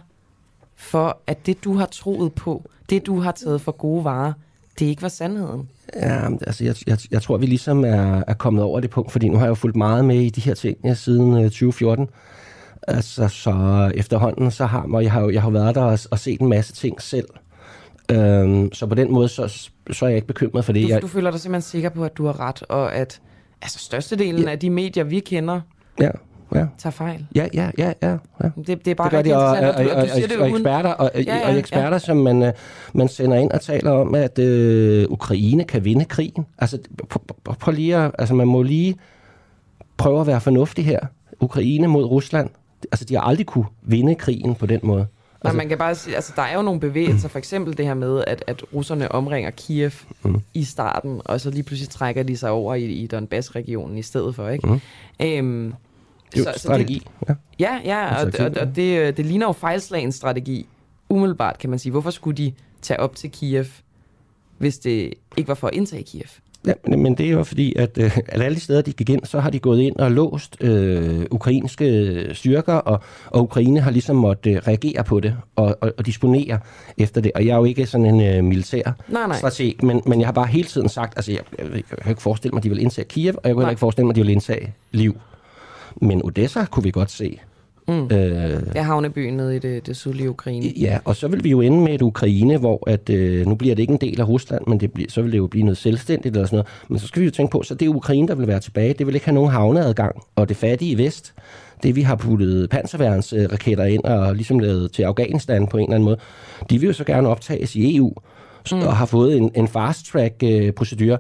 for, 0.76 1.18
at 1.26 1.46
det, 1.46 1.64
du 1.64 1.74
har 1.76 1.86
troet 1.86 2.32
på, 2.32 2.70
det, 2.90 3.06
du 3.06 3.20
har 3.20 3.32
taget 3.32 3.60
for 3.60 3.72
gode 3.72 4.04
varer, 4.04 4.32
det 4.78 4.86
ikke 4.86 5.02
var 5.02 5.08
sandheden? 5.08 5.68
Ja, 5.96 6.28
altså, 6.46 6.64
jeg, 6.64 6.74
jeg, 6.86 6.98
jeg 7.10 7.22
tror, 7.22 7.36
vi 7.36 7.46
ligesom 7.46 7.84
er, 7.84 8.22
er 8.26 8.34
kommet 8.34 8.64
over 8.64 8.80
det 8.80 8.90
punkt, 8.90 9.12
fordi 9.12 9.28
nu 9.28 9.36
har 9.36 9.44
jeg 9.44 9.48
jo 9.48 9.54
fulgt 9.54 9.76
meget 9.76 10.04
med 10.04 10.16
i 10.20 10.30
de 10.30 10.40
her 10.40 10.54
ting 10.54 10.76
ja, 10.84 10.94
siden 10.94 11.32
øh, 11.36 11.44
2014. 11.44 12.08
Altså, 12.88 13.28
så 13.28 13.52
efterhånden, 13.94 14.50
så 14.50 14.66
har 14.66 14.86
jeg, 14.94 15.02
jeg 15.02 15.12
har, 15.12 15.20
jo- 15.20 15.30
jeg 15.30 15.42
har 15.42 15.50
været 15.50 15.74
der 15.74 15.82
og, 15.82 15.98
og 16.10 16.18
set 16.18 16.40
en 16.40 16.48
masse 16.48 16.72
ting 16.72 17.02
selv. 17.02 17.28
Øhm, 18.10 18.72
så 18.72 18.86
på 18.86 18.94
den 18.94 19.12
måde, 19.12 19.28
så, 19.28 19.68
så 19.90 20.04
er 20.04 20.08
jeg 20.08 20.16
ikke 20.16 20.26
bekymret 20.28 20.64
for 20.64 20.72
det. 20.72 20.82
Du, 20.82 20.88
Jeg, 20.88 21.02
du 21.02 21.06
føler 21.06 21.30
dig 21.30 21.40
simpelthen 21.40 21.70
sikker 21.70 21.88
på, 21.88 22.04
at 22.04 22.16
du 22.16 22.26
har 22.26 22.40
ret, 22.40 22.62
og 22.68 22.94
at 22.94 23.20
altså, 23.62 23.78
størstedelen 23.78 24.48
af 24.48 24.58
de 24.58 24.70
medier, 24.70 25.04
vi 25.04 25.20
kender, 25.20 25.60
ja, 26.00 26.10
ja. 26.54 26.66
tager 26.78 26.90
fejl. 26.90 27.26
Ja, 27.34 27.46
ja, 27.54 27.70
ja, 27.78 27.92
ja. 28.02 28.16
ja. 28.42 28.48
Det, 28.56 28.66
det 28.66 28.88
er 28.88 28.94
bare 28.94 29.10
det 29.10 29.12
gør 29.12 29.22
de, 29.22 29.36
og, 29.36 29.42
og, 29.42 29.56
og, 29.58 29.86
og, 29.86 30.40
og 30.40 30.50
eksperter, 30.50 30.90
og, 30.90 31.10
Ja, 31.14 31.20
ja, 31.20 31.34
ja, 31.34 31.38
ja, 31.38 31.48
og 31.48 31.58
eksperter 31.58 31.92
ja. 31.92 31.98
som 31.98 32.16
man, 32.16 32.42
øh, 32.42 32.52
man 32.92 33.08
sender 33.08 33.36
ind 33.36 33.50
og 33.50 33.60
taler 33.60 33.90
om, 33.90 34.14
at 34.14 34.38
øh, 34.38 35.06
Ukraine 35.10 35.64
kan 35.64 35.84
vinde 35.84 36.04
krigen. 36.04 36.46
Altså, 36.58 36.78
prøv, 37.60 37.74
lige 37.74 37.96
at, 37.96 38.10
altså, 38.18 38.34
man 38.34 38.46
må 38.48 38.62
lige 38.62 38.96
prøve 39.96 40.20
at 40.20 40.26
være 40.26 40.40
fornuftig 40.40 40.84
her. 40.84 41.00
Ukraine 41.40 41.86
mod 41.86 42.04
Rusland. 42.04 42.50
Altså, 42.92 43.04
de 43.04 43.14
har 43.14 43.22
aldrig 43.22 43.46
kunne 43.46 43.66
vinde 43.82 44.14
krigen 44.14 44.54
på 44.54 44.66
den 44.66 44.80
måde. 44.82 45.00
Altså, 45.00 45.48
Altså, 45.48 45.56
man 45.56 45.68
kan 45.68 45.78
bare 45.78 45.94
sige, 45.94 46.14
altså 46.14 46.32
der 46.36 46.42
er 46.42 46.56
jo 46.56 46.62
nogle 46.62 46.80
bevægelser, 46.80 47.28
for 47.28 47.38
eksempel 47.38 47.76
det 47.76 47.86
her 47.86 47.94
med, 47.94 48.24
at, 48.26 48.44
at 48.46 48.62
russerne 48.74 49.12
omringer 49.12 49.50
Kiev 49.50 49.90
mm. 50.24 50.40
i 50.54 50.64
starten, 50.64 51.20
og 51.24 51.40
så 51.40 51.50
lige 51.50 51.62
pludselig 51.62 51.90
trækker 51.90 52.22
de 52.22 52.36
sig 52.36 52.50
over 52.50 52.74
i, 52.74 52.84
i 52.84 53.06
Donbass-regionen 53.06 53.98
i 53.98 54.02
stedet 54.02 54.34
for, 54.34 54.48
ikke? 54.48 54.68
Mm. 54.68 54.80
Øhm, 55.26 55.74
Det 56.34 56.46
er 56.46 56.50
jo 56.52 56.58
strategi. 56.58 57.06
Det, 57.20 57.36
ja, 57.60 57.78
ja, 57.84 58.06
ja 58.08 58.24
og, 58.24 58.32
og, 58.38 58.50
og 58.60 58.76
det, 58.76 58.98
øh, 58.98 59.16
det 59.16 59.26
ligner 59.26 59.46
jo 59.46 59.52
fejlslagen 59.52 60.12
strategi. 60.12 60.66
Umiddelbart, 61.08 61.58
kan 61.58 61.70
man 61.70 61.78
sige. 61.78 61.90
Hvorfor 61.90 62.10
skulle 62.10 62.36
de 62.36 62.52
tage 62.82 63.00
op 63.00 63.16
til 63.16 63.30
Kiev, 63.30 63.64
hvis 64.58 64.78
det 64.78 65.14
ikke 65.36 65.48
var 65.48 65.54
for 65.54 65.68
at 65.68 65.74
indtage 65.74 66.02
Kiev? 66.02 66.28
Ja, 66.66 66.72
men, 66.86 67.02
men 67.02 67.14
det 67.14 67.26
er 67.26 67.30
jo 67.30 67.44
fordi, 67.44 67.74
at, 67.76 67.98
øh, 67.98 68.18
at 68.28 68.42
alle 68.42 68.54
de 68.54 68.60
steder, 68.60 68.82
de 68.82 68.92
gik 68.92 69.10
ind, 69.10 69.24
så 69.24 69.40
har 69.40 69.50
de 69.50 69.58
gået 69.58 69.80
ind 69.80 69.96
og 69.96 70.10
låst 70.10 70.56
øh, 70.60 71.26
ukrainske 71.30 72.28
styrker, 72.32 72.72
og, 72.72 73.00
og 73.26 73.42
Ukraine 73.42 73.80
har 73.80 73.90
ligesom 73.90 74.16
måttet 74.16 74.50
øh, 74.50 74.62
reagere 74.66 75.04
på 75.04 75.20
det 75.20 75.36
og, 75.56 75.76
og, 75.80 75.92
og 75.98 76.06
disponere 76.06 76.58
efter 76.98 77.20
det. 77.20 77.32
Og 77.34 77.46
jeg 77.46 77.52
er 77.52 77.56
jo 77.56 77.64
ikke 77.64 77.86
sådan 77.86 78.06
en 78.06 78.20
øh, 78.20 78.44
militær 78.44 78.92
nej, 79.08 79.26
nej. 79.26 79.38
strateg, 79.38 79.74
men, 79.82 80.02
men 80.06 80.20
jeg 80.20 80.26
har 80.26 80.32
bare 80.32 80.46
hele 80.46 80.68
tiden 80.68 80.88
sagt, 80.88 81.12
altså 81.16 81.32
jeg, 81.32 81.40
jeg, 81.58 81.66
jeg 81.74 81.98
kan 82.02 82.10
ikke 82.10 82.22
forestille 82.22 82.52
mig, 82.52 82.58
at 82.58 82.64
de 82.64 82.68
vil 82.68 82.80
indtage 82.80 83.04
Kiev, 83.04 83.34
og 83.34 83.40
jeg 83.44 83.50
kan 83.50 83.58
heller 83.58 83.70
ikke 83.70 83.80
forestille 83.80 84.06
mig, 84.06 84.12
at 84.12 84.16
de 84.16 84.20
vil 84.20 84.30
indtage 84.30 84.74
Liv. 84.92 85.16
Men 86.00 86.24
Odessa 86.24 86.64
kunne 86.64 86.84
vi 86.84 86.90
godt 86.90 87.10
se. 87.10 87.38
Mm. 87.88 88.04
Øh, 88.04 88.62
er 88.74 88.82
havnebyen 88.82 89.34
nede 89.34 89.56
i 89.56 89.58
det, 89.58 89.86
det 89.86 89.96
sydlige 89.96 90.30
Ukraine. 90.30 90.66
Ja, 90.66 90.98
og 91.04 91.16
så 91.16 91.28
vil 91.28 91.44
vi 91.44 91.50
jo 91.50 91.60
ende 91.60 91.80
med 91.80 91.94
et 91.94 92.02
Ukraine, 92.02 92.58
hvor 92.58 92.90
at, 92.90 93.10
øh, 93.10 93.46
nu 93.46 93.54
bliver 93.54 93.74
det 93.74 93.82
ikke 93.82 93.92
en 93.92 94.00
del 94.00 94.20
af 94.20 94.28
Rusland, 94.28 94.62
men 94.66 94.80
det 94.80 94.92
bliver, 94.92 95.10
så 95.10 95.22
vil 95.22 95.32
det 95.32 95.38
jo 95.38 95.46
blive 95.46 95.64
noget 95.64 95.78
selvstændigt 95.78 96.36
eller 96.36 96.46
sådan 96.46 96.56
noget. 96.56 96.68
Men 96.88 96.98
så 96.98 97.06
skal 97.06 97.20
vi 97.20 97.24
jo 97.24 97.30
tænke 97.30 97.50
på, 97.50 97.62
så 97.62 97.74
det 97.74 97.86
er 97.86 97.90
Ukraine, 97.90 98.28
der 98.28 98.34
vil 98.34 98.46
være 98.46 98.60
tilbage. 98.60 98.94
Det 98.94 99.06
vil 99.06 99.14
ikke 99.14 99.26
have 99.26 99.34
nogen 99.34 99.50
havneadgang. 99.50 100.22
Og 100.36 100.48
det 100.48 100.56
fattige 100.56 100.98
vest, 100.98 101.34
det 101.82 101.96
vi 101.96 102.02
har 102.02 102.16
puttet 102.16 102.70
panserværnsraketter 102.70 103.84
ind 103.84 104.04
og 104.04 104.34
ligesom 104.34 104.58
lavet 104.58 104.92
til 104.92 105.02
Afghanistan 105.02 105.66
på 105.66 105.76
en 105.76 105.84
eller 105.84 105.94
anden 105.94 106.04
måde, 106.04 106.18
de 106.70 106.78
vil 106.78 106.86
jo 106.86 106.92
så 106.92 107.04
gerne 107.04 107.28
optages 107.28 107.76
i 107.76 107.96
EU 107.96 108.14
mm. 108.72 108.78
og 108.78 108.96
har 108.96 109.06
fået 109.06 109.36
en, 109.36 109.50
en 109.54 109.68
fast-track-procedure. 109.68 111.12
Øh, 111.12 111.18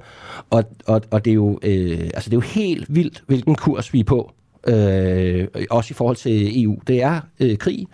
og, 0.50 0.64
og, 0.86 1.02
og 1.10 1.24
det, 1.24 1.30
er 1.30 1.34
jo, 1.34 1.58
øh, 1.62 2.10
altså 2.14 2.30
det 2.30 2.36
er 2.36 2.36
jo 2.36 2.40
helt 2.40 2.94
vildt, 2.94 3.22
hvilken 3.26 3.54
kurs 3.54 3.92
vi 3.92 4.00
er 4.00 4.04
på 4.04 4.32
øh, 4.66 5.48
også 5.70 5.92
i 5.92 5.94
forhold 5.94 6.16
til 6.16 6.64
EU. 6.64 6.78
Det 6.86 7.02
er 7.02 7.20
øh, 7.40 7.58
krig, 7.58 7.86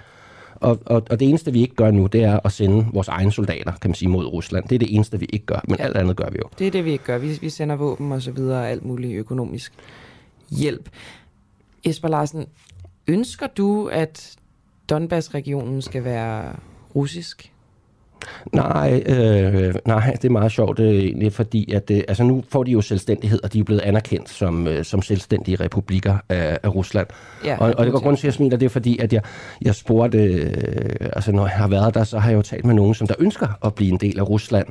og, 0.61 0.78
og, 0.86 1.03
og 1.11 1.20
det 1.20 1.28
eneste, 1.28 1.53
vi 1.53 1.61
ikke 1.61 1.74
gør 1.74 1.90
nu, 1.90 2.07
det 2.07 2.24
er 2.24 2.40
at 2.45 2.53
sende 2.53 2.86
vores 2.93 3.09
egne 3.09 3.32
soldater, 3.32 3.73
kan 3.73 3.90
man 3.90 3.95
sige, 3.95 4.09
mod 4.09 4.27
Rusland. 4.27 4.69
Det 4.69 4.74
er 4.74 4.78
det 4.78 4.95
eneste, 4.95 5.20
vi 5.20 5.27
ikke 5.32 5.47
gør, 5.47 5.61
men 5.69 5.77
ja. 5.78 5.85
alt 5.85 5.97
andet 5.97 6.16
gør 6.16 6.31
vi 6.31 6.39
jo. 6.39 6.49
Det 6.59 6.66
er 6.66 6.70
det, 6.70 6.85
vi 6.85 6.93
ikke 6.93 7.05
gør. 7.05 7.19
Vi, 7.19 7.39
vi 7.40 7.51
sender 7.51 7.77
våben 7.77 8.12
og 8.12 8.23
så 8.23 8.32
videre, 8.32 8.69
alt 8.70 8.85
muligt 8.85 9.15
økonomisk 9.15 9.73
hjælp. 10.51 10.89
Esper 11.85 12.09
Larsen, 12.09 12.47
ønsker 13.07 13.47
du, 13.47 13.86
at 13.86 14.36
Donbass-regionen 14.90 15.82
skal 15.82 16.05
være 16.05 16.57
russisk? 16.95 17.53
Nej, 18.53 19.03
øh, 19.07 19.74
nej, 19.86 20.12
det 20.23 20.24
er 20.24 20.31
meget 20.31 20.53
sjovt 20.53 20.81
øh, 20.81 20.95
egentlig, 20.95 21.32
fordi 21.32 21.73
at, 21.73 21.90
øh, 21.90 22.01
altså 22.09 22.24
nu 22.24 22.45
får 22.49 22.65
de 22.65 22.70
jo 22.70 22.81
selvstændighed, 22.81 23.40
og 23.45 23.53
de 23.53 23.61
er 23.61 23.65
blevet 23.65 23.81
anerkendt 23.81 24.31
som, 24.31 24.66
øh, 24.66 24.85
som 24.85 25.03
selvstændige 25.03 25.57
republikker 25.57 26.16
af, 26.28 26.59
af 26.62 26.74
Rusland. 26.74 27.07
Ja, 27.45 27.57
og, 27.59 27.74
og 27.78 27.85
det 27.85 27.93
går 27.93 28.01
grund 28.01 28.16
til, 28.16 28.20
at 28.20 28.24
jeg 28.24 28.32
smiler, 28.32 28.57
det 28.57 28.66
er 28.66 28.70
fordi, 28.70 28.99
at 28.99 29.12
jeg, 29.12 29.23
jeg 29.62 29.74
spurgte, 29.74 30.19
øh, 30.19 31.09
altså 31.12 31.32
når 31.32 31.43
jeg 31.43 31.57
har 31.57 31.69
været 31.69 31.95
der, 31.95 32.05
så 32.05 32.19
har 32.19 32.31
jeg 32.31 32.36
jo 32.36 32.43
talt 32.43 32.65
med 32.65 32.74
nogen, 32.74 32.95
som 32.95 33.07
der 33.07 33.15
ønsker 33.19 33.49
at 33.65 33.74
blive 33.74 33.90
en 33.93 33.99
del 33.99 34.19
af 34.19 34.28
Rusland. 34.28 34.66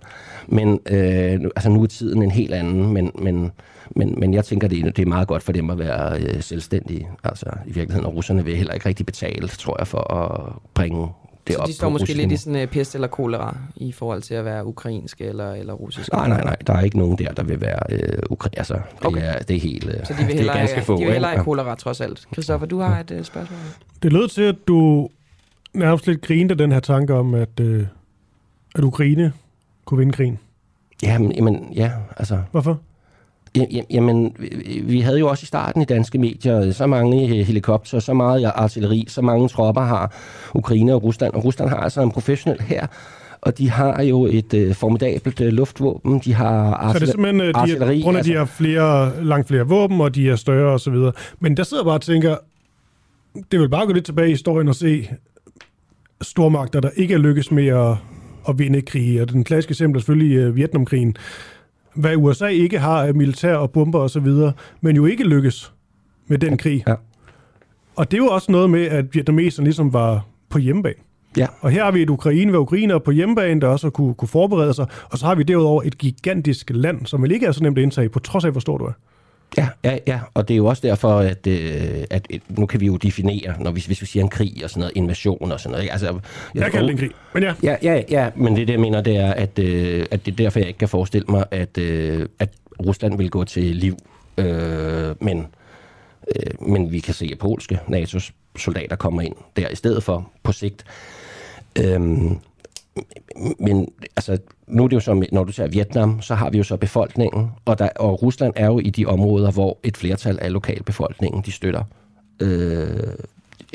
Men 0.47 0.79
øh, 0.89 1.39
altså 1.55 1.69
nu 1.69 1.83
er 1.83 1.87
tiden 1.87 2.23
en 2.23 2.31
helt 2.31 2.53
anden, 2.53 2.93
men, 2.93 3.11
men, 3.15 3.51
men, 3.95 4.15
men 4.17 4.33
jeg 4.33 4.45
tænker, 4.45 4.67
det, 4.67 4.97
det 4.97 5.01
er 5.01 5.09
meget 5.09 5.27
godt 5.27 5.43
for 5.43 5.51
dem 5.51 5.69
at 5.69 5.79
være 5.79 6.19
øh, 6.19 6.41
selvstændige. 6.41 7.07
Altså 7.23 7.45
i 7.65 7.71
virkeligheden, 7.71 8.05
og 8.05 8.15
russerne 8.15 8.45
vil 8.45 8.55
heller 8.55 8.73
ikke 8.73 8.89
rigtig 8.89 9.05
betale, 9.05 9.47
tror 9.47 9.75
jeg, 9.79 9.87
for 9.87 10.13
at 10.13 10.53
bringe 10.73 11.07
det 11.47 11.55
så 11.55 11.61
op 11.61 11.67
de 11.67 11.73
står 11.73 11.89
måske 11.89 12.13
lidt 12.13 12.31
i 12.31 12.37
sådan 12.37 12.63
uh, 12.63 12.69
pest 12.69 12.95
eller 12.95 13.07
kolera 13.07 13.57
i 13.75 13.91
forhold 13.91 14.21
til 14.21 14.33
at 14.33 14.45
være 14.45 14.65
ukrainske 14.65 15.23
eller, 15.25 15.53
eller 15.53 15.73
russiske? 15.73 16.15
Nej, 16.15 16.27
nej, 16.27 16.43
nej. 16.43 16.55
Der 16.67 16.73
er 16.73 16.81
ikke 16.81 16.97
nogen 16.97 17.17
der, 17.17 17.31
der 17.31 17.43
vil 17.43 17.61
være 17.61 17.79
uh, 17.91 18.37
ukra- 18.37 18.49
altså, 18.57 18.73
det, 18.73 19.05
okay. 19.05 19.21
er, 19.23 19.39
det 19.39 19.55
er 19.55 19.59
helt 19.59 19.85
uh, 19.85 19.91
Så 20.05 20.13
de 20.19 20.25
vil 20.25 20.37
det 20.37 20.47
er 20.47 20.53
ganske 20.53 20.81
få. 20.81 20.97
De 20.97 21.03
vil 21.03 21.13
hellere 21.13 21.31
have 21.31 21.43
kolera 21.43 21.75
trods 21.75 22.01
alt. 22.01 22.27
Christoffer, 22.33 22.67
du 22.67 22.79
har 22.79 22.99
et 22.99 23.11
uh, 23.11 23.23
spørgsmål. 23.23 23.59
Det 24.03 24.13
lød 24.13 24.27
til, 24.27 24.41
at 24.41 24.55
du 24.67 25.09
nærmest 25.73 26.07
lidt 26.07 26.21
grinede 26.21 26.55
den 26.55 26.71
her 26.71 26.79
tanke 26.79 27.13
om, 27.13 27.33
at, 27.33 27.59
uh, 27.61 27.81
at 28.75 28.83
Ukraine 28.83 29.33
kunne 29.85 29.97
vinde 29.97 30.13
krigen. 30.13 30.39
Jamen, 31.03 31.31
jamen, 31.31 31.73
ja, 31.75 31.91
altså... 32.17 32.41
Hvorfor? 32.51 32.79
Jamen, 33.89 34.35
vi 34.83 34.99
havde 35.01 35.19
jo 35.19 35.27
også 35.27 35.43
i 35.43 35.45
starten 35.45 35.81
i 35.81 35.85
danske 35.85 36.17
medier 36.17 36.71
så 36.71 36.87
mange 36.87 37.43
helikopter, 37.43 37.99
så 37.99 38.13
meget 38.13 38.51
artilleri, 38.55 39.05
så 39.07 39.21
mange 39.21 39.49
tropper 39.49 39.81
har 39.81 40.15
Ukraine 40.55 40.93
og 40.93 41.03
Rusland. 41.03 41.33
Og 41.33 41.45
Rusland 41.45 41.69
har 41.69 41.77
altså 41.77 42.01
en 42.01 42.11
professionel 42.11 42.61
her, 42.61 42.87
og 43.41 43.57
de 43.57 43.69
har 43.69 44.01
jo 44.01 44.25
et 44.25 44.53
uh, 44.53 44.75
formidabelt 44.75 45.41
uh, 45.41 45.47
luftvåben. 45.47 46.21
De 46.25 46.33
har 46.33 46.73
artil- 46.73 46.93
Så 46.93 46.99
det 46.99 47.07
er 47.07 47.11
simpelthen, 47.11 47.41
uh, 47.41 47.47
de 47.47 47.55
artilleri. 47.55 48.01
grund 48.01 48.17
af, 48.17 48.19
altså, 48.19 48.31
de 48.31 48.37
har 48.37 48.45
flere, 48.45 49.23
langt 49.23 49.47
flere 49.47 49.67
våben, 49.67 50.01
og 50.01 50.15
de 50.15 50.29
er 50.29 50.35
større 50.35 50.73
osv. 50.73 50.95
Men 51.39 51.57
der 51.57 51.63
sidder 51.63 51.83
bare 51.83 51.93
og 51.93 52.01
tænker, 52.01 52.35
det 53.51 53.59
vil 53.59 53.69
bare 53.69 53.85
gå 53.85 53.93
lidt 53.93 54.05
tilbage 54.05 54.27
i 54.27 54.31
historien 54.31 54.67
og 54.67 54.75
se 54.75 55.09
stormagter, 56.21 56.79
der 56.79 56.89
ikke 56.95 57.13
er 57.13 57.17
lykkes 57.17 57.51
med 57.51 57.67
at, 57.67 57.95
at 58.49 58.59
vinde 58.59 58.81
krig. 58.81 59.21
Og 59.21 59.29
den 59.29 59.43
klassiske 59.43 59.71
eksempel 59.71 59.97
er 59.97 60.01
selvfølgelig 60.01 60.47
uh, 60.47 60.55
Vietnamkrigen 60.55 61.15
hvad 61.97 62.15
USA 62.15 62.47
ikke 62.47 62.79
har 62.79 63.03
af 63.03 63.13
militær 63.13 63.55
og 63.55 63.71
bomber 63.71 63.99
osv., 63.99 64.27
men 64.81 64.95
jo 64.95 65.05
ikke 65.05 65.23
lykkes 65.23 65.73
med 66.27 66.37
den 66.37 66.57
krig. 66.57 66.83
Ja. 66.87 66.95
Og 67.95 68.11
det 68.11 68.17
er 68.17 68.23
jo 68.23 68.27
også 68.27 68.51
noget 68.51 68.69
med, 68.69 68.85
at 68.85 69.05
vietnameserne 69.15 69.65
ligesom 69.65 69.93
var 69.93 70.25
på 70.49 70.57
hjemmebane. 70.59 70.99
Ja. 71.37 71.47
Og 71.61 71.71
her 71.71 71.83
har 71.83 71.91
vi 71.91 72.01
et 72.01 72.09
Ukraine, 72.09 72.51
hvor 72.51 72.59
Ukraine 72.59 72.93
er 72.93 72.99
på 72.99 73.11
hjemmebane, 73.11 73.61
der 73.61 73.67
også 73.67 73.89
kunne, 73.89 74.13
kunne 74.13 74.27
forberede 74.27 74.73
sig. 74.73 74.85
Og 75.11 75.17
så 75.17 75.25
har 75.25 75.35
vi 75.35 75.43
derudover 75.43 75.81
et 75.85 75.97
gigantisk 75.97 76.71
land, 76.73 77.05
som 77.05 77.21
vel 77.23 77.31
ikke 77.31 77.45
er 77.45 77.51
så 77.51 77.63
nemt 77.63 77.77
at 77.77 77.81
indtage, 77.81 78.09
på 78.09 78.19
trods 78.19 78.45
af, 78.45 78.51
hvor 78.51 78.59
stor 78.59 78.77
du 78.77 78.85
er. 78.85 78.91
Ja, 79.57 79.67
ja, 79.83 79.97
ja, 80.07 80.19
og 80.33 80.47
det 80.47 80.53
er 80.53 80.57
jo 80.57 80.65
også 80.65 80.87
derfor, 80.87 81.19
at, 81.19 81.47
øh, 81.47 82.03
at 82.09 82.27
nu 82.49 82.65
kan 82.65 82.79
vi 82.79 82.85
jo 82.85 82.97
definere, 82.97 83.55
når 83.59 83.71
vi, 83.71 83.83
hvis 83.85 84.01
vi 84.01 84.05
siger 84.05 84.23
en 84.23 84.29
krig 84.29 84.61
og 84.63 84.69
sådan 84.69 84.79
noget, 84.79 84.91
invasion 84.95 85.51
og 85.51 85.59
sådan 85.59 85.71
noget. 85.71 85.89
Altså, 85.91 86.05
jeg, 86.05 86.15
jeg 86.55 86.71
kalder 86.71 86.87
det 86.87 86.91
en 86.91 86.97
krig, 86.97 87.11
men 87.33 87.43
ja. 87.43 87.53
Ja, 87.63 87.75
ja, 87.83 88.01
ja, 88.09 88.29
men 88.35 88.55
det, 88.55 88.67
det 88.67 88.73
jeg 88.73 88.81
mener, 88.81 89.01
det 89.01 89.17
er, 89.17 89.33
at, 89.33 89.59
øh, 89.59 90.05
at 90.11 90.25
det 90.25 90.31
er 90.31 90.35
derfor, 90.35 90.59
jeg 90.59 90.67
ikke 90.67 90.77
kan 90.77 90.89
forestille 90.89 91.25
mig, 91.29 91.45
at, 91.51 91.77
øh, 91.77 92.25
at 92.39 92.49
Rusland 92.85 93.17
vil 93.17 93.29
gå 93.29 93.43
til 93.43 93.63
liv. 93.63 93.97
Øh, 94.37 95.15
men, 95.21 95.47
øh, 96.35 96.69
men 96.69 96.91
vi 96.91 96.99
kan 96.99 97.13
se, 97.13 97.29
at 97.31 97.37
polske 97.37 97.79
NATO's 97.87 98.31
soldater 98.57 98.95
kommer 98.95 99.21
ind 99.21 99.35
der 99.55 99.69
i 99.69 99.75
stedet 99.75 100.03
for 100.03 100.31
på 100.43 100.51
sigt. 100.51 100.85
Øh, 101.79 102.31
men 103.59 103.87
altså, 104.15 104.37
nu 104.67 104.83
er 104.83 104.87
det 104.87 104.95
jo 104.95 104.99
så, 104.99 105.25
når 105.31 105.43
du 105.43 105.51
ser 105.51 105.67
Vietnam, 105.67 106.21
så 106.21 106.35
har 106.35 106.49
vi 106.49 106.57
jo 106.57 106.63
så 106.63 106.77
befolkningen, 106.77 107.51
og, 107.65 107.79
der, 107.79 107.89
og 107.95 108.23
Rusland 108.23 108.53
er 108.55 108.65
jo 108.65 108.79
i 108.79 108.89
de 108.89 109.05
områder, 109.05 109.51
hvor 109.51 109.77
et 109.83 109.97
flertal 109.97 110.39
af 110.41 110.53
lokalbefolkningen, 110.53 111.41
de 111.45 111.51
støtter 111.51 111.83
øh, 112.39 112.87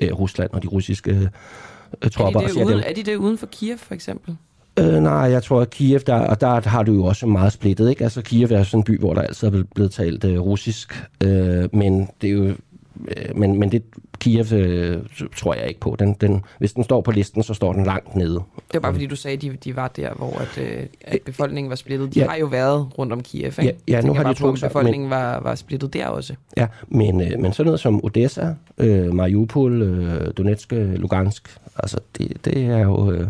øh, 0.02 0.12
Rusland 0.12 0.50
og 0.52 0.62
de 0.62 0.68
russiske 0.68 1.30
øh, 2.02 2.10
tropper. 2.10 2.40
Er 2.40 2.46
de, 2.46 2.54
det 2.54 2.64
uden, 2.64 2.82
er 2.86 2.94
de 2.94 3.02
det 3.02 3.16
uden 3.16 3.38
for 3.38 3.46
Kiev, 3.46 3.78
for 3.78 3.94
eksempel? 3.94 4.36
Øh, 4.78 5.02
nej, 5.02 5.12
jeg 5.12 5.42
tror, 5.42 5.60
at 5.60 5.70
Kiev, 5.70 6.00
der, 6.00 6.14
og 6.14 6.40
der 6.40 6.68
har 6.68 6.82
du 6.82 6.94
jo 6.94 7.04
også 7.04 7.26
meget 7.26 7.52
splittet, 7.52 7.90
ikke? 7.90 8.04
Altså, 8.04 8.22
Kiev 8.22 8.50
er 8.50 8.62
sådan 8.62 8.80
en 8.80 8.84
by, 8.84 8.98
hvor 8.98 9.14
der 9.14 9.22
altid 9.22 9.48
er 9.48 9.62
blevet 9.74 9.92
talt 9.92 10.24
øh, 10.24 10.40
russisk, 10.40 11.04
øh, 11.22 11.68
men 11.72 12.08
det 12.20 12.30
er 12.30 12.34
jo 12.34 12.54
men, 13.34 13.58
men 13.58 13.72
det 13.72 13.82
Kiev 14.22 14.52
øh, 14.52 15.02
tror 15.36 15.54
jeg 15.54 15.68
ikke 15.68 15.80
på. 15.80 15.96
Den, 15.98 16.16
den, 16.20 16.44
hvis 16.58 16.72
den 16.72 16.84
står 16.84 17.00
på 17.00 17.10
listen, 17.10 17.42
så 17.42 17.54
står 17.54 17.72
den 17.72 17.84
langt 17.84 18.16
nede. 18.16 18.34
Det 18.34 18.74
var 18.74 18.80
bare 18.80 18.92
fordi, 18.92 19.06
du 19.06 19.16
sagde, 19.16 19.36
at 19.36 19.42
de, 19.42 19.56
de 19.64 19.76
var 19.76 19.88
der, 19.88 20.14
hvor 20.14 20.38
at, 20.38 20.58
øh, 20.58 20.86
at 21.00 21.18
befolkningen 21.24 21.70
var 21.70 21.76
splittet. 21.76 22.14
De 22.14 22.20
ja. 22.20 22.28
har 22.28 22.36
jo 22.36 22.46
været 22.46 22.98
rundt 22.98 23.12
om 23.12 23.22
Kiev, 23.22 23.46
ikke? 23.46 23.62
Ja, 23.88 23.96
ja 23.96 24.00
nu 24.00 24.14
har 24.14 24.32
de 24.32 24.34
to... 24.34 24.52
befolkningen 24.52 25.02
men, 25.02 25.10
var, 25.10 25.40
var 25.40 25.54
splittet 25.54 25.92
der 25.92 26.06
også. 26.06 26.34
Ja, 26.56 26.66
men, 26.88 27.20
øh, 27.20 27.40
men 27.40 27.52
sådan 27.52 27.66
noget 27.66 27.80
som 27.80 28.04
Odessa, 28.04 28.54
øh, 28.78 29.14
Mariupol, 29.14 29.82
øh, 29.82 30.32
Donetsk, 30.36 30.72
Lugansk, 30.72 31.58
altså 31.76 32.00
det, 32.18 32.44
det 32.44 32.64
er 32.64 32.78
jo 32.78 33.12
øh, 33.12 33.26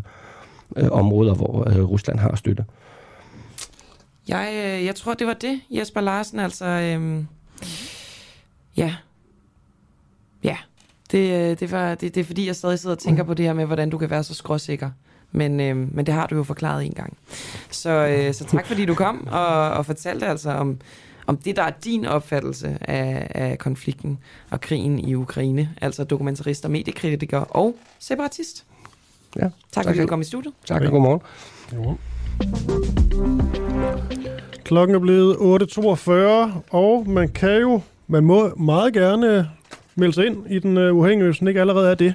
øh, 0.77 0.89
områder, 0.91 1.35
hvor 1.35 1.69
øh, 1.69 1.85
Rusland 1.85 2.19
har 2.19 2.37
støtte. 2.37 2.65
Jeg, 4.29 4.49
øh, 4.53 4.85
jeg 4.85 4.95
tror, 4.95 5.15
det 5.15 5.27
var 5.27 5.35
det, 5.35 5.61
Jesper 5.71 6.01
Larsen. 6.01 6.41
Altså, 6.41 6.67
øh, 6.67 7.25
ja, 8.77 8.95
Ja, 10.45 10.57
det, 11.11 11.51
øh, 11.51 11.61
det, 11.61 11.73
var, 11.73 11.95
det, 11.95 12.15
det 12.15 12.21
er 12.21 12.25
fordi, 12.25 12.47
jeg 12.47 12.57
stadig 12.57 12.79
sidder 12.79 12.97
og 12.97 13.03
tænker 13.03 13.25
på 13.25 13.35
det 13.35 13.47
her 13.47 13.53
med, 13.53 13.67
hvordan 13.67 13.91
du 13.91 13.99
kan 13.99 14.11
være 14.11 14.25
så 14.25 14.35
skråsikker. 14.35 14.91
Men, 15.33 15.61
øh, 15.61 15.77
men 15.95 16.07
det 16.07 16.15
har 16.15 16.27
du 16.27 16.37
jo 16.37 16.43
forklaret 16.43 16.85
en 16.85 16.93
gang. 16.93 17.17
Så, 17.71 17.91
øh, 17.91 18.35
så 18.35 18.45
tak 18.45 18.67
fordi 18.67 18.85
du 18.85 18.95
kom 18.95 19.29
og, 19.31 19.71
og 19.71 19.87
fortalte 19.87 20.27
altså 20.27 20.51
om, 20.51 20.81
om 21.27 21.37
det, 21.37 21.57
der 21.57 21.63
er 21.63 21.73
din 21.85 22.07
opfattelse 22.07 22.79
af, 22.81 23.27
af 23.35 23.59
konflikten 23.59 24.19
og 24.51 24.61
krigen 24.61 24.99
i 24.99 25.15
Ukraine. 25.15 25.71
Altså 25.81 26.05
dokumentarist 26.05 26.65
og 26.65 26.71
mediekritiker 26.71 27.39
og 27.39 27.77
separatist. 27.99 28.65
Ja, 29.37 29.41
tak, 29.41 29.53
tak 29.73 29.85
fordi 29.85 29.99
du 29.99 30.07
kom 30.07 30.21
i 30.21 30.25
studiet. 30.25 30.55
Tak 30.67 30.83
og 30.83 30.91
godmorgen. 30.91 31.21
godmorgen. 31.71 31.99
Klokken 34.65 34.97
er 34.97 35.01
blevet 35.01 35.37
8.42, 35.37 36.61
og 36.71 37.09
man 37.09 37.29
kan 37.29 37.61
jo, 37.61 37.81
man 38.07 38.25
må 38.25 38.55
meget 38.55 38.93
gerne 38.93 39.49
melde 39.97 40.15
sig 40.15 40.27
ind 40.27 40.37
i 40.51 40.59
den 40.59 40.77
uh, 40.77 40.97
uafhængige, 40.97 41.27
hvis 41.27 41.39
den 41.39 41.49
ikke 41.49 41.61
allerede 41.61 41.91
er 41.91 41.95
det. 41.95 42.15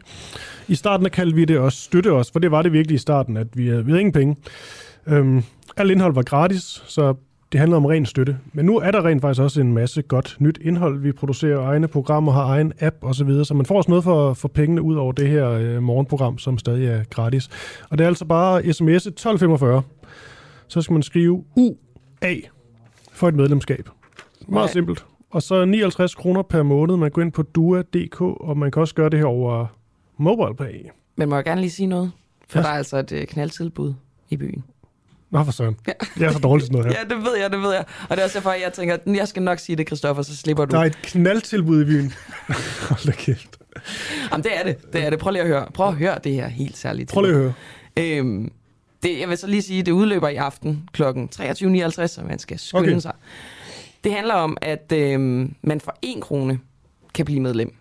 I 0.68 0.76
starten 0.76 1.10
kaldte 1.10 1.36
vi 1.36 1.46
det 1.46 1.58
også 1.58 1.82
støtte 1.82 2.12
os, 2.12 2.32
for 2.32 2.40
det 2.40 2.52
var 2.52 2.62
det 2.62 2.74
virkelig 2.74 2.96
i 2.96 2.98
starten, 2.98 3.38
at 3.38 3.48
vi, 3.54 3.74
uh, 3.74 3.88
vi 3.88 3.92
havde 3.92 4.02
ingen 4.02 4.14
penge. 4.14 4.36
Um, 5.06 5.44
alt 5.78 5.92
indhold 5.92 6.14
var 6.14 6.22
gratis, 6.24 6.84
så 6.88 7.14
det 7.52 7.60
handler 7.60 7.78
om 7.78 7.86
ren 7.86 8.06
støtte. 8.06 8.38
Men 8.54 8.66
nu 8.66 8.78
er 8.78 8.92
der 8.92 9.06
rent 9.06 9.22
faktisk 9.22 9.42
også 9.42 9.62
en 9.62 9.74
masse 9.74 10.02
godt 10.02 10.36
nyt 10.40 10.60
indhold. 10.62 11.00
Vi 11.00 11.12
producerer 11.12 11.62
egne 11.62 11.88
programmer, 11.88 12.32
har 12.32 12.46
egen 12.46 12.74
app 12.80 12.96
osv., 13.02 13.14
så, 13.14 13.24
videre, 13.24 13.46
så 13.46 13.54
man 13.54 13.66
får 13.66 13.78
også 13.78 13.92
noget 13.92 14.04
for, 14.04 14.34
for 14.34 14.48
pengene 14.48 14.82
ud 14.82 14.96
over 14.96 15.12
det 15.12 15.30
her 15.30 15.50
øh, 15.50 15.84
morgenprogram, 15.84 16.38
som 16.38 16.58
stadig 16.58 16.88
er 16.88 17.04
gratis. 17.04 17.50
Og 17.90 17.98
det 17.98 18.04
er 18.04 18.08
altså 18.08 18.26
bare 18.26 18.74
sms 18.74 19.08
1245. 19.08 19.82
Så 20.68 20.82
skal 20.82 20.94
man 20.94 21.04
skrive 21.04 21.44
UA 21.56 22.34
for 23.12 23.28
et 23.28 23.36
medlemskab. 23.36 23.90
Meget 24.48 24.70
simpelt. 24.70 25.06
Og 25.32 25.42
så 25.44 25.66
59 25.66 26.16
kroner 26.16 26.42
per 26.42 26.64
måned. 26.64 26.98
Man 26.98 27.12
går 27.12 27.22
ind 27.22 27.32
på 27.32 27.42
dua.dk, 27.42 28.22
og 28.22 28.58
man 28.58 28.72
kan 28.72 28.80
også 28.82 28.96
gøre 28.96 29.10
det 29.10 29.20
her 29.20 29.26
over 29.26 29.66
MobilePay. 30.18 30.86
Men 31.16 31.30
må 31.30 31.36
jeg 31.36 31.44
gerne 31.46 31.62
lige 31.62 31.72
sige 31.72 31.88
noget? 31.88 32.12
For 32.50 32.60
Ja. 32.60 32.64
der 32.64 32.70
er 32.70 32.78
altså 32.78 32.98
et 32.98 33.12
øh, 33.12 33.28
knaldtilbud 33.28 33.94
i 34.30 34.38
byen. 34.38 34.64
Nå 35.30 35.44
for 35.44 35.52
søren. 35.52 35.76
Jeg 36.20 36.26
er 36.28 36.32
så 36.32 36.40
dårlig 36.40 36.66
til 36.66 36.74
noget 36.74 36.88
her. 36.88 36.94
Ja, 37.10 37.16
det 37.16 37.24
ved 37.26 37.38
jeg, 37.42 37.52
det 37.52 37.60
ved 37.62 37.74
jeg. 37.74 37.86
Og 38.10 38.18
det 38.18 38.20
er 38.20 38.24
også 38.24 38.38
derfor, 38.38 38.52
jeg 38.52 38.74
tænker, 38.74 38.94
at 38.94 39.02
jeg 39.08 39.28
skal 39.28 39.44
nok 39.44 39.60
sige 39.60 39.76
det, 39.76 39.88
Christoffer, 39.88 40.24
så 40.24 40.36
slipper 40.36 40.66
du. 40.66 40.76
Der 40.76 40.82
er 40.82 40.86
et 40.86 40.98
knaldtilbud 41.02 41.82
i 41.82 41.86
byen. 41.86 42.14
Hold 42.90 43.06
da 43.06 43.12
kæft. 43.12 43.58
Jamen, 44.32 44.44
det 44.44 44.52
er 44.60 44.64
det. 44.64 44.94
Det 44.94 45.06
er 45.06 45.10
det. 45.10 45.20
Prøv 45.20 45.32
lige 45.32 45.42
at 45.42 45.48
høre. 45.48 45.68
Prøv 45.74 45.88
at 45.88 45.96
høre 45.96 46.20
det 46.24 46.34
her 46.34 46.48
helt 46.48 46.78
særligt. 46.78 47.12
Prøv 47.12 47.22
lige 47.24 47.34
at 47.36 47.40
høre. 47.40 47.54
Øhm, 48.00 48.52
det, 49.04 49.20
jeg 49.20 49.30
vil 49.30 49.38
så 49.38 49.48
lige 49.48 49.62
sige, 49.62 49.80
at 49.80 49.86
det 49.86 49.92
udløber 49.92 50.28
i 50.28 50.36
aften 50.36 50.90
kl. 50.94 51.04
23.59, 51.04 52.08
så 52.08 52.22
man 52.28 52.40
skal 52.40 52.60
skynde 52.60 52.82
okay. 52.84 53.00
sig. 53.00 53.14
Det 54.04 54.14
handler 54.14 54.34
om, 54.34 54.58
at 54.62 54.92
øhm, 54.92 55.56
man 55.62 55.82
for 55.82 55.96
1 56.02 56.22
krone 56.22 56.60
kan 57.14 57.26
blive 57.26 57.40
medlem 57.40 57.76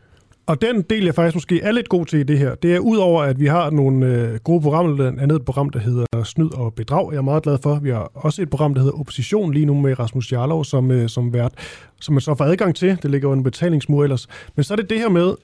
Og 0.49 0.63
den 0.63 0.83
del, 0.83 1.05
jeg 1.05 1.15
faktisk 1.15 1.37
måske 1.37 1.61
er 1.61 1.73
lidt 1.73 1.89
god 1.89 2.07
til 2.07 2.19
i 2.19 2.23
det 2.23 2.39
her, 2.39 2.55
det 2.55 2.75
er 2.75 2.79
udover, 2.79 3.23
at 3.23 3.41
vi 3.41 3.47
har 3.47 3.71
nogle 3.71 4.07
øh, 4.07 4.39
gode 4.39 4.63
programmer, 4.63 4.97
blandt 4.97 5.21
andet 5.21 5.37
et 5.37 5.45
program, 5.45 5.71
der 5.71 5.79
hedder 5.79 6.23
Snyd 6.25 6.55
og 6.55 6.75
Bedrag. 6.75 7.13
Jeg 7.13 7.19
er 7.19 7.23
meget 7.23 7.43
glad 7.43 7.59
for. 7.63 7.79
Vi 7.79 7.91
har 7.91 8.11
også 8.15 8.43
et 8.43 8.51
program, 8.51 8.75
der 8.75 8.81
hedder 8.81 9.01
Opposition 9.01 9.53
lige 9.53 9.67
nu 9.67 9.75
med 9.75 9.99
Rasmus 9.99 10.33
Jarlov 10.33 10.65
som, 10.65 10.91
øh, 10.91 11.09
som 11.09 11.33
vært, 11.33 11.53
som 12.01 12.15
man 12.15 12.21
så 12.21 12.35
får 12.35 12.45
adgang 12.45 12.77
til. 12.77 12.99
Det 13.03 13.11
ligger 13.11 13.29
under 13.29 13.45
betalingsmur 13.45 14.05
ellers. 14.05 14.29
Men 14.57 14.65
så 14.65 14.75
er 14.75 14.77
det 14.77 14.91
det 14.91 14.99
her 14.99 15.09
med, 15.09 15.35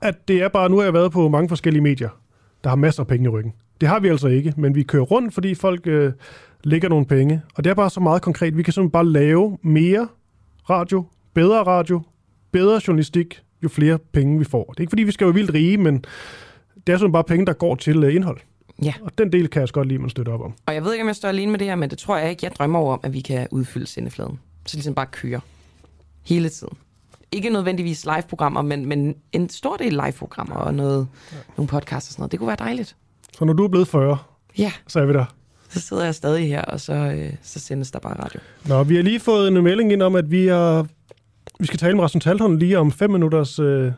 at 0.00 0.28
det 0.28 0.42
er 0.42 0.48
bare, 0.48 0.68
nu 0.70 0.76
har 0.76 0.84
jeg 0.84 0.94
været 0.94 1.12
på 1.12 1.28
mange 1.28 1.48
forskellige 1.48 1.82
medier, 1.82 2.08
der 2.64 2.68
har 2.70 2.76
masser 2.76 3.02
af 3.02 3.06
penge 3.06 3.24
i 3.24 3.28
ryggen. 3.28 3.52
Det 3.80 3.88
har 3.88 4.00
vi 4.00 4.08
altså 4.08 4.28
ikke, 4.28 4.54
men 4.56 4.74
vi 4.74 4.82
kører 4.82 5.02
rundt, 5.02 5.34
fordi 5.34 5.54
folk 5.54 5.86
øh, 5.86 6.12
lægger 6.64 6.88
nogle 6.88 7.06
penge. 7.06 7.42
Og 7.54 7.64
det 7.64 7.70
er 7.70 7.74
bare 7.74 7.90
så 7.90 8.00
meget 8.00 8.22
konkret. 8.22 8.56
Vi 8.56 8.62
kan 8.62 8.72
simpelthen 8.72 8.92
bare 8.92 9.06
lave 9.06 9.58
mere 9.62 10.08
radio, 10.70 11.04
bedre 11.34 11.62
radio, 11.62 12.02
bedre 12.52 12.80
journalistik, 12.86 13.42
jo 13.62 13.68
flere 13.68 13.98
penge 14.12 14.38
vi 14.38 14.44
får. 14.44 14.64
Det 14.64 14.76
er 14.76 14.80
ikke 14.80 14.90
fordi, 14.90 15.02
vi 15.02 15.12
skal 15.12 15.26
være 15.26 15.34
vildt 15.34 15.54
rige, 15.54 15.78
men 15.78 15.94
det 15.94 16.02
er 16.92 16.96
simpelthen 16.96 17.12
bare 17.12 17.24
penge, 17.24 17.46
der 17.46 17.52
går 17.52 17.74
til 17.74 18.04
øh, 18.04 18.14
indhold. 18.14 18.38
Ja. 18.82 18.94
Og 19.02 19.18
den 19.18 19.32
del 19.32 19.48
kan 19.48 19.60
jeg 19.60 19.62
også 19.62 19.74
godt 19.74 19.88
lide, 19.88 19.98
man 19.98 20.10
støtter 20.10 20.32
op 20.32 20.40
om. 20.40 20.52
Og 20.66 20.74
jeg 20.74 20.84
ved 20.84 20.92
ikke, 20.92 21.02
om 21.02 21.08
jeg 21.08 21.16
står 21.16 21.28
alene 21.28 21.50
med 21.50 21.58
det 21.58 21.66
her, 21.66 21.74
men 21.74 21.90
det 21.90 21.98
tror 21.98 22.16
jeg 22.16 22.30
ikke. 22.30 22.44
Jeg 22.44 22.52
drømmer 22.52 22.78
over 22.78 22.92
om, 22.92 23.00
at 23.02 23.12
vi 23.12 23.20
kan 23.20 23.48
udfylde 23.50 23.86
sendefladen. 23.86 24.38
Så 24.66 24.76
ligesom 24.76 24.94
bare 24.94 25.06
køre. 25.06 25.40
Hele 26.26 26.48
tiden. 26.48 26.72
Ikke 27.32 27.50
nødvendigvis 27.50 28.04
live-programmer, 28.04 28.62
men, 28.62 28.86
men 28.86 29.14
en 29.32 29.48
stor 29.48 29.76
del 29.76 29.92
live-programmer 29.92 30.54
og 30.56 30.74
noget, 30.74 31.08
ja. 31.32 31.36
nogle 31.56 31.68
podcasts 31.68 32.08
og 32.08 32.12
sådan 32.12 32.20
noget. 32.22 32.32
Det 32.32 32.38
kunne 32.40 32.46
være 32.46 32.56
dejligt. 32.58 32.96
Så 33.38 33.44
når 33.44 33.52
du 33.52 33.64
er 33.64 33.68
blevet 33.68 33.88
40, 33.88 34.18
Ja, 34.58 34.72
så 34.86 35.00
er 35.00 35.06
vi 35.06 35.12
der. 35.12 35.24
så 35.68 35.80
sidder 35.80 36.04
jeg 36.04 36.14
stadig 36.14 36.48
her, 36.48 36.62
og 36.62 36.80
så, 36.80 36.92
øh, 36.94 37.32
så 37.42 37.60
sendes 37.60 37.90
der 37.90 37.98
bare 37.98 38.24
radio. 38.24 38.40
Nå, 38.66 38.82
vi 38.82 38.96
har 38.96 39.02
lige 39.02 39.20
fået 39.20 39.48
en 39.48 39.62
melding 39.64 39.92
ind 39.92 40.02
om, 40.02 40.14
at 40.14 40.30
vi, 40.30 40.48
er, 40.48 40.84
vi 41.58 41.66
skal 41.66 41.78
tale 41.78 41.94
med 41.94 42.04
Rasmus 42.04 42.24
Talton 42.24 42.58
lige 42.58 42.78
om 42.78 42.92
fem 42.92 43.10
minutters 43.10 43.58
øh, 43.58 43.92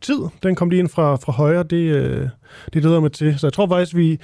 tid. 0.00 0.18
Den 0.42 0.54
kom 0.54 0.70
lige 0.70 0.80
ind 0.80 0.88
fra, 0.88 1.16
fra 1.16 1.32
højre. 1.32 1.62
Det, 1.62 1.76
øh, 1.76 2.28
det 2.72 2.82
leder 2.82 3.00
mig 3.00 3.12
til. 3.12 3.38
Så 3.38 3.46
jeg 3.46 3.52
tror 3.52 3.68
faktisk, 3.68 3.96
vi, 3.96 4.18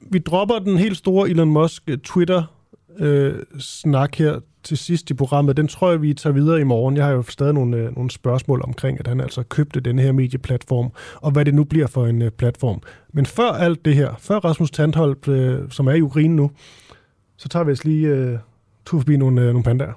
vi 0.00 0.18
dropper 0.18 0.58
den 0.58 0.78
helt 0.78 0.96
store 0.96 1.30
Elon 1.30 1.50
Musk 1.50 1.82
øh, 1.86 1.98
Twitter-snak 1.98 4.20
øh, 4.20 4.26
her 4.26 4.40
til 4.62 4.78
sidst 4.78 5.10
i 5.10 5.14
programmet. 5.14 5.56
Den 5.56 5.68
tror 5.68 5.90
jeg, 5.90 6.02
vi 6.02 6.14
tager 6.14 6.34
videre 6.34 6.60
i 6.60 6.64
morgen. 6.64 6.96
Jeg 6.96 7.04
har 7.04 7.12
jo 7.12 7.22
stadig 7.22 7.54
nogle, 7.54 7.76
øh, 7.76 7.96
nogle 7.96 8.10
spørgsmål 8.10 8.62
omkring, 8.64 9.00
at 9.00 9.06
han 9.06 9.20
altså 9.20 9.42
købte 9.42 9.80
den 9.80 9.98
her 9.98 10.12
medieplatform, 10.12 10.92
og 11.16 11.30
hvad 11.30 11.44
det 11.44 11.54
nu 11.54 11.64
bliver 11.64 11.86
for 11.86 12.06
en 12.06 12.22
øh, 12.22 12.30
platform. 12.30 12.82
Men 13.12 13.26
før 13.26 13.50
alt 13.50 13.84
det 13.84 13.94
her, 13.94 14.14
før 14.18 14.38
Rasmus 14.38 14.70
Tandholt, 14.70 15.28
øh, 15.28 15.60
som 15.70 15.86
er 15.86 15.92
i 15.92 16.02
Ukraine 16.02 16.36
nu, 16.36 16.50
så 17.36 17.48
tager 17.48 17.64
vi 17.64 17.72
os 17.72 17.84
lige 17.84 18.08
øh, 18.08 18.38
tur 18.86 18.98
forbi 18.98 19.16
nogle, 19.16 19.40
øh, 19.40 19.46
nogle 19.46 19.62
pandaer. 19.62 19.92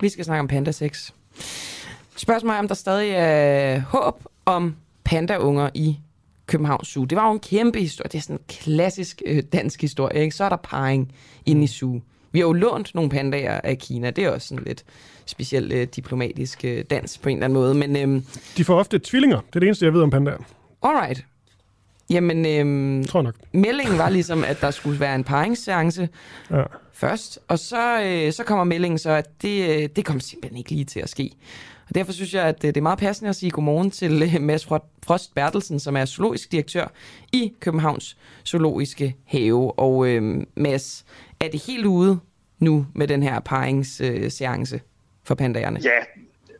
Vi 0.00 0.08
skal 0.08 0.24
snakke 0.24 0.40
om 0.40 0.48
Panda 0.48 0.72
6. 0.72 1.14
Spørgsmålet 2.16 2.54
er, 2.56 2.58
om 2.58 2.68
der 2.68 2.74
stadig 2.74 3.10
er 3.10 3.80
håb 3.80 4.24
om 4.46 4.76
pandaunger 5.04 5.70
i 5.74 5.96
Københavns 6.46 6.88
Zoo. 6.88 7.04
Det 7.04 7.16
var 7.16 7.26
jo 7.26 7.32
en 7.32 7.40
kæmpe 7.40 7.80
historie. 7.80 8.08
Det 8.12 8.18
er 8.18 8.22
sådan 8.22 8.36
en 8.36 8.42
klassisk 8.48 9.22
øh, 9.26 9.42
dansk 9.52 9.80
historie. 9.80 10.20
Ikke? 10.22 10.36
Så 10.36 10.44
er 10.44 10.48
der 10.48 10.56
parring 10.56 11.12
inde 11.46 11.64
i 11.64 11.66
zoo. 11.66 12.00
Vi 12.32 12.38
har 12.38 12.46
jo 12.46 12.52
lånt 12.52 12.94
nogle 12.94 13.10
pandaer 13.10 13.60
af 13.60 13.78
Kina. 13.78 14.10
Det 14.10 14.24
er 14.24 14.30
også 14.30 14.48
sådan 14.48 14.64
lidt 14.64 14.84
specielt 15.26 15.72
øh, 15.72 15.86
diplomatisk 15.96 16.64
øh, 16.64 16.84
dans 16.90 17.18
på 17.18 17.28
en 17.28 17.36
eller 17.36 17.44
anden 17.44 17.54
måde. 17.58 17.74
Men 17.74 17.96
øhm, 17.96 18.24
De 18.56 18.64
får 18.64 18.78
ofte 18.78 18.98
tvillinger. 18.98 19.36
Det 19.40 19.56
er 19.56 19.60
det 19.60 19.66
eneste, 19.66 19.84
jeg 19.84 19.92
ved 19.94 20.02
om 20.02 20.10
pandaer. 20.10 20.38
alright. 20.82 21.24
Jamen, 22.10 22.46
øhm, 22.46 23.04
Tror 23.04 23.20
jeg 23.20 23.24
nok. 23.24 23.34
meldingen 23.52 23.98
var 23.98 24.08
ligesom, 24.08 24.44
at 24.44 24.60
der 24.60 24.70
skulle 24.70 25.00
være 25.00 25.14
en 25.14 25.24
paringsseance 25.24 26.08
Ja. 26.50 26.62
først, 26.92 27.38
og 27.48 27.58
så, 27.58 28.02
øh, 28.02 28.32
så 28.32 28.44
kommer 28.44 28.64
meldingen 28.64 28.98
så, 28.98 29.10
at 29.10 29.42
det, 29.42 29.82
øh, 29.82 29.88
det 29.96 30.04
kommer 30.04 30.20
simpelthen 30.20 30.58
ikke 30.58 30.70
lige 30.70 30.84
til 30.84 31.00
at 31.00 31.08
ske. 31.08 31.30
Og 31.88 31.94
derfor 31.94 32.12
synes 32.12 32.34
jeg, 32.34 32.42
at 32.44 32.64
øh, 32.64 32.68
det 32.68 32.76
er 32.76 32.82
meget 32.82 32.98
passende 32.98 33.28
at 33.28 33.36
sige 33.36 33.50
godmorgen 33.50 33.90
til 33.90 34.22
øh, 34.22 34.40
Mads 34.42 34.64
Fro- 34.64 34.88
Frost 35.06 35.34
Bertelsen, 35.34 35.80
som 35.80 35.96
er 35.96 36.04
zoologisk 36.04 36.52
direktør 36.52 36.86
i 37.32 37.52
Københavns 37.60 38.16
Zoologiske 38.46 39.16
Have. 39.24 39.78
Og 39.78 40.08
øh, 40.08 40.42
Mads, 40.56 41.04
er 41.40 41.48
det 41.48 41.62
helt 41.66 41.86
ude 41.86 42.18
nu 42.58 42.86
med 42.94 43.08
den 43.08 43.22
her 43.22 43.40
paringsseance 43.40 44.80
for 45.24 45.34
pandaerne? 45.34 45.80
Ja, 45.84 45.90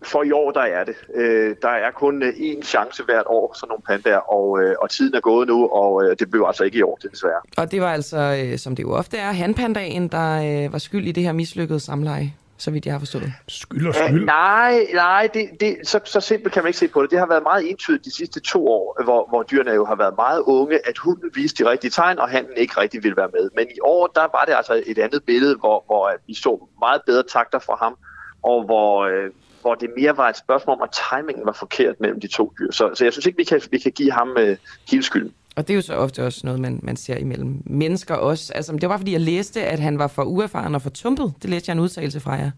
for 0.03 0.23
i 0.23 0.33
år 0.33 0.51
der 0.51 0.61
er 0.61 0.85
det. 0.85 0.95
Øh, 1.15 1.57
der 1.63 1.69
er 1.69 1.91
kun 1.91 2.23
øh, 2.23 2.29
én 2.29 2.63
chance 2.63 3.03
hvert 3.03 3.27
år, 3.27 3.55
sådan 3.55 3.69
nogle 3.69 3.83
pandaer, 3.83 4.19
og, 4.19 4.63
øh, 4.63 4.75
og 4.83 4.91
tiden 4.91 5.15
er 5.15 5.21
gået 5.21 5.49
nu, 5.49 5.69
og 5.69 6.05
øh, 6.05 6.17
det 6.19 6.31
blev 6.31 6.45
altså 6.47 6.65
ikke 6.65 6.79
i 6.79 6.83
år, 6.83 6.99
det 7.03 7.11
desværre. 7.13 7.41
Og 7.57 7.71
det 7.71 7.81
var 7.81 7.93
altså, 7.93 8.45
øh, 8.45 8.59
som 8.59 8.77
det 8.77 8.83
jo 8.83 8.93
ofte 8.93 9.17
er, 9.17 9.33
hanpandaen, 9.33 10.09
der 10.09 10.65
øh, 10.65 10.73
var 10.73 10.79
skyld 10.79 11.07
i 11.07 11.13
det 11.13 11.23
her 11.23 11.33
mislykkede 11.33 11.81
samleje, 11.81 12.35
så 12.59 12.71
vidt 12.71 12.87
jeg 12.87 12.95
har 12.95 12.99
forstået. 12.99 13.33
Skyld 13.49 13.89
og 13.89 13.95
skyld. 13.95 14.25
nej, 14.25 14.87
nej 14.95 15.29
det, 15.35 15.49
det, 15.61 15.77
så, 15.85 16.01
så 16.05 16.21
simpelt 16.21 16.55
kan 16.55 16.63
man 16.63 16.69
ikke 16.69 16.79
se 16.79 16.89
på 16.89 17.03
det. 17.03 17.11
Det 17.11 17.19
har 17.19 17.27
været 17.27 17.43
meget 17.43 17.71
entydigt 17.71 18.05
de 18.05 18.17
sidste 18.17 18.41
to 18.41 18.69
år, 18.69 19.03
hvor, 19.05 19.29
hvor 19.29 19.43
dyrene 19.43 19.71
jo 19.71 19.85
har 19.85 19.97
været 19.97 20.15
meget 20.17 20.41
unge, 20.41 20.89
at 20.89 20.99
hunden 20.99 21.31
viste 21.35 21.65
de 21.65 21.71
rigtige 21.71 21.91
tegn, 21.91 22.19
og 22.19 22.29
handen 22.29 22.53
ikke 22.57 22.81
rigtig 22.81 23.03
ville 23.03 23.17
være 23.17 23.29
med. 23.33 23.51
Men 23.57 23.67
i 23.77 23.81
år, 23.83 24.07
der 24.07 24.21
var 24.21 24.45
det 24.47 24.55
altså 24.55 24.83
et 24.87 24.99
andet 24.99 25.25
billede, 25.25 25.57
hvor, 25.57 25.85
hvor 25.87 26.07
at 26.07 26.21
vi 26.27 26.35
så 26.35 26.69
meget 26.81 27.03
bedre 27.07 27.23
takter 27.23 27.59
fra 27.59 27.77
ham, 27.83 27.97
og 28.43 28.65
hvor, 28.65 29.05
øh, 29.05 29.31
hvor 29.67 29.75
det 29.75 29.91
mere 29.97 30.17
var 30.17 30.29
et 30.29 30.37
spørgsmål 30.37 30.77
om, 30.77 30.83
at 30.83 30.91
timingen 31.11 31.47
var 31.47 31.53
forkert 31.53 32.01
mellem 32.01 32.21
de 32.21 32.27
to 32.27 32.53
dyr. 32.59 32.71
Så, 32.73 32.91
så 32.95 33.05
jeg 33.05 33.13
synes 33.13 33.27
ikke, 33.27 33.37
vi 33.37 33.45
kan, 33.45 33.61
vi 33.71 33.79
kan 33.79 33.93
give 33.93 34.13
ham 34.13 34.37
øh, 34.39 34.57
hele 34.91 35.03
skylden. 35.03 35.33
Og 35.57 35.69
det 35.69 35.75
er 35.75 35.77
jo 35.77 35.83
så 35.83 35.95
ofte 35.95 36.25
også 36.25 36.41
noget, 36.45 36.61
man, 36.61 36.81
man 36.83 36.97
ser 36.97 37.17
imellem 37.17 37.63
mennesker 37.65 38.15
også. 38.15 38.53
Altså, 38.55 38.73
det 38.73 38.83
var 38.83 38.89
bare 38.89 38.99
fordi, 38.99 39.13
jeg 39.13 39.21
læste, 39.21 39.63
at 39.63 39.79
han 39.79 39.99
var 39.99 40.07
for 40.07 40.23
uerfaren 40.23 40.75
og 40.75 40.83
for 40.83 40.91
tumpet. 40.91 41.35
Det 41.43 41.51
læste 41.51 41.71
jeg 41.71 41.75
en 41.75 41.81
udtalelse 41.81 42.21
fra 42.21 42.33
jer. 42.33 42.51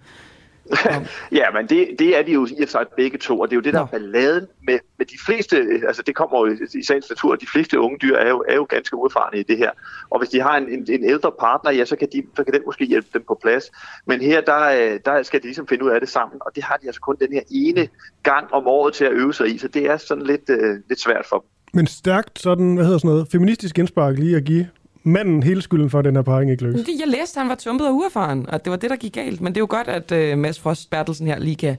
Ja, 1.39 1.51
men 1.55 1.67
det, 1.67 1.97
det 1.99 2.19
er 2.19 2.23
de 2.23 2.33
jo 2.33 2.47
i 2.47 2.63
og 2.63 2.69
sig 2.69 2.87
begge 2.97 3.19
to, 3.19 3.41
og 3.41 3.51
det 3.51 3.53
er 3.53 3.57
jo 3.57 3.63
det, 3.63 3.75
der 3.75 3.81
er 3.81 3.87
balladen 3.87 4.47
med, 4.67 4.79
med 4.99 5.07
de 5.07 5.15
fleste, 5.27 5.57
altså 5.87 6.03
det 6.03 6.15
kommer 6.15 6.47
jo 6.47 6.57
i, 6.75 6.83
sagens 6.83 7.11
natur, 7.11 7.37
de 7.37 7.47
fleste 7.47 7.81
unge 7.81 7.99
dyr 8.03 8.17
er 8.17 8.29
jo, 8.29 8.45
er 8.49 8.55
jo 8.55 8.67
ganske 8.69 8.97
uerfarne 8.97 9.41
i 9.41 9.43
det 9.43 9.59
her. 9.59 9.71
Og 10.11 10.19
hvis 10.19 10.29
de 10.29 10.41
har 10.41 10.57
en, 10.57 10.69
en, 10.69 10.87
en 10.89 11.05
ældre 11.05 11.33
partner, 11.41 11.71
ja, 11.71 11.85
så 11.85 11.97
kan, 11.97 12.09
de, 12.13 12.23
så 12.37 12.45
kan 12.45 12.55
den 12.55 12.63
måske 12.67 12.85
hjælpe 12.85 13.09
dem 13.15 13.25
på 13.29 13.39
plads. 13.43 13.65
Men 14.07 14.21
her, 14.21 14.41
der, 14.41 14.99
der 15.05 15.23
skal 15.23 15.41
de 15.41 15.45
ligesom 15.45 15.67
finde 15.67 15.85
ud 15.85 15.91
af 15.91 16.01
det 16.01 16.09
sammen, 16.09 16.39
og 16.47 16.53
det 16.55 16.65
har 16.65 16.77
de 16.77 16.87
altså 16.87 17.01
kun 17.01 17.17
den 17.21 17.33
her 17.33 17.43
ene 17.51 17.89
gang 18.23 18.53
om 18.53 18.67
året 18.67 18.95
til 18.95 19.05
at 19.05 19.13
øve 19.13 19.35
sig 19.35 19.55
i, 19.55 19.59
så 19.59 19.69
det 19.69 19.87
er 19.87 19.97
sådan 19.97 20.25
lidt, 20.25 20.51
øh, 20.51 20.77
lidt 20.89 21.01
svært 21.01 21.27
for 21.29 21.39
dem. 21.39 21.49
Men 21.75 21.87
stærkt 21.87 22.39
sådan, 22.39 22.75
hvad 22.75 22.85
hedder 22.85 22.99
sådan 22.99 23.11
noget, 23.11 23.29
feministisk 23.33 23.79
indspark 23.79 24.19
lige 24.19 24.37
at 24.37 24.45
give 24.45 24.67
manden 25.09 25.43
hele 25.43 25.63
skylden 25.63 25.91
for, 25.91 25.99
at 25.99 26.05
den 26.05 26.17
her 26.17 26.23
parring 26.23 26.51
ikke 26.51 26.63
lykkes. 26.63 26.87
Jeg 27.01 27.09
læste, 27.09 27.39
at 27.39 27.43
han 27.43 27.49
var 27.49 27.55
tumpet 27.55 27.89
og 27.89 27.95
uerfaren, 27.95 28.51
og 28.51 28.65
det 28.65 28.71
var 28.71 28.77
det, 28.77 28.91
der 28.91 28.97
gik 28.97 29.13
galt. 29.13 29.41
Men 29.41 29.55
det 29.55 29.57
er 29.57 29.63
jo 29.63 29.67
godt, 29.71 29.89
at 29.89 30.33
uh, 30.33 30.39
Mads 30.39 30.61
Frost 30.61 30.91
Bertelsen 30.91 31.27
her 31.27 31.39
lige 31.39 31.57
kan 31.57 31.77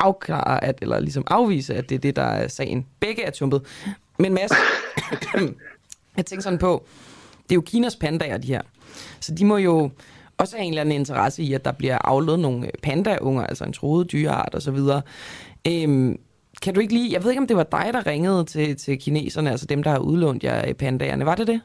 afklare, 0.00 0.64
at, 0.64 0.78
eller 0.82 1.00
ligesom 1.00 1.24
afvise, 1.26 1.74
at 1.74 1.88
det 1.88 1.94
er 1.94 1.98
det, 1.98 2.16
der 2.16 2.22
er 2.22 2.48
sagen. 2.48 2.86
Begge 3.00 3.22
er 3.22 3.30
tumpet. 3.30 3.62
Men 4.18 4.34
Mads, 4.34 4.52
jeg 6.16 6.26
tænker 6.26 6.42
sådan 6.42 6.58
på, 6.58 6.84
det 7.42 7.52
er 7.52 7.54
jo 7.54 7.60
Kinas 7.60 7.96
pandaer, 7.96 8.38
de 8.38 8.46
her. 8.46 8.62
Så 9.20 9.34
de 9.34 9.44
må 9.44 9.56
jo 9.56 9.90
også 10.38 10.56
have 10.56 10.64
en 10.64 10.72
eller 10.72 10.80
anden 10.80 10.94
interesse 10.94 11.42
i, 11.42 11.52
at 11.52 11.64
der 11.64 11.72
bliver 11.72 11.98
afledt 11.98 12.40
nogle 12.40 12.66
øh, 12.66 12.72
pandaunger, 12.82 13.46
altså 13.46 13.64
en 13.64 13.72
troet 13.72 14.12
dyreart 14.12 14.54
osv. 14.54 14.78
Øhm, 15.68 16.18
kan 16.62 16.74
du 16.74 16.80
ikke 16.80 16.94
lige, 16.94 17.12
jeg 17.12 17.24
ved 17.24 17.30
ikke, 17.30 17.40
om 17.40 17.46
det 17.46 17.56
var 17.56 17.62
dig, 17.62 17.90
der 17.92 18.06
ringede 18.06 18.44
til, 18.44 18.76
til 18.76 18.98
kineserne, 18.98 19.50
altså 19.50 19.66
dem, 19.66 19.82
der 19.82 19.90
har 19.90 19.98
udlånt 19.98 20.44
jer 20.44 20.68
øh, 20.68 20.74
pandaerne. 20.74 21.26
Var 21.26 21.34
det 21.34 21.46
det? 21.46 21.60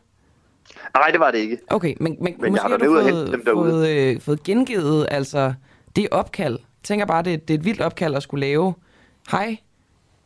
Nej, 0.95 1.09
det 1.11 1.19
var 1.19 1.31
det 1.31 1.37
ikke. 1.37 1.57
Okay, 1.67 1.93
men, 1.99 2.17
men, 2.21 2.35
men 2.39 2.51
måske 2.51 2.61
har 2.61 2.69
har 2.69 2.77
du 2.77 2.85
fået, 2.85 3.31
dem 3.31 3.43
fået, 3.45 3.89
øh, 3.89 4.21
fået 4.21 4.43
gengivet 4.43 5.07
altså, 5.11 5.53
det 5.95 6.07
opkald. 6.11 6.53
Jeg 6.53 6.83
tænker 6.83 7.05
bare, 7.05 7.23
det, 7.23 7.47
det 7.47 7.53
er 7.53 7.57
et 7.57 7.65
vildt 7.65 7.81
opkald 7.81 8.15
at 8.15 8.23
skulle 8.23 8.45
lave. 8.45 8.73
Hej, 9.31 9.57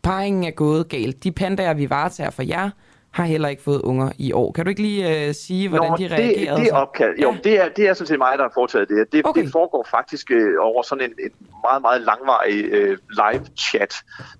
parringen 0.02 0.44
er 0.44 0.52
gået 0.52 0.90
galt. 0.90 1.23
De 1.23 1.32
pandaer, 1.32 1.73
vi 1.73 1.90
varetager 1.90 2.30
for 2.30 2.44
jer, 2.44 2.69
har 3.12 3.26
heller 3.26 3.50
ikke 3.50 3.62
fået 3.64 3.82
unger 3.82 4.12
i 4.18 4.32
år. 4.32 4.52
Kan 4.52 4.66
du 4.66 4.70
ikke 4.70 4.82
lige 4.82 5.30
uh, 5.30 5.36
sige, 5.36 5.70
hvordan 5.70 5.90
Nå, 5.90 5.98
de 5.98 6.08
reagerede? 6.08 6.56
Det, 6.56 6.58
det 6.58 6.68
er 6.68 6.76
opkald. 6.76 7.20
Jo, 7.20 7.32
ja. 7.32 7.38
det, 7.44 7.60
er, 7.60 7.70
det 7.70 7.88
er 7.88 7.94
sådan 7.94 8.08
set 8.08 8.18
mig, 8.18 8.34
der 8.38 8.44
har 8.44 8.52
foretaget 8.54 8.90
det. 8.90 9.12
Det, 9.12 9.22
okay. 9.26 9.44
det 9.44 9.52
foregår 9.52 9.88
faktisk 9.92 10.32
uh, 10.32 10.66
over 10.66 10.82
sådan 10.84 11.04
en, 11.04 11.14
en 11.26 11.32
meget, 11.64 11.82
meget 11.82 12.02
langvarig 12.02 12.58
uh, 12.66 12.98
live-chat, 13.22 13.96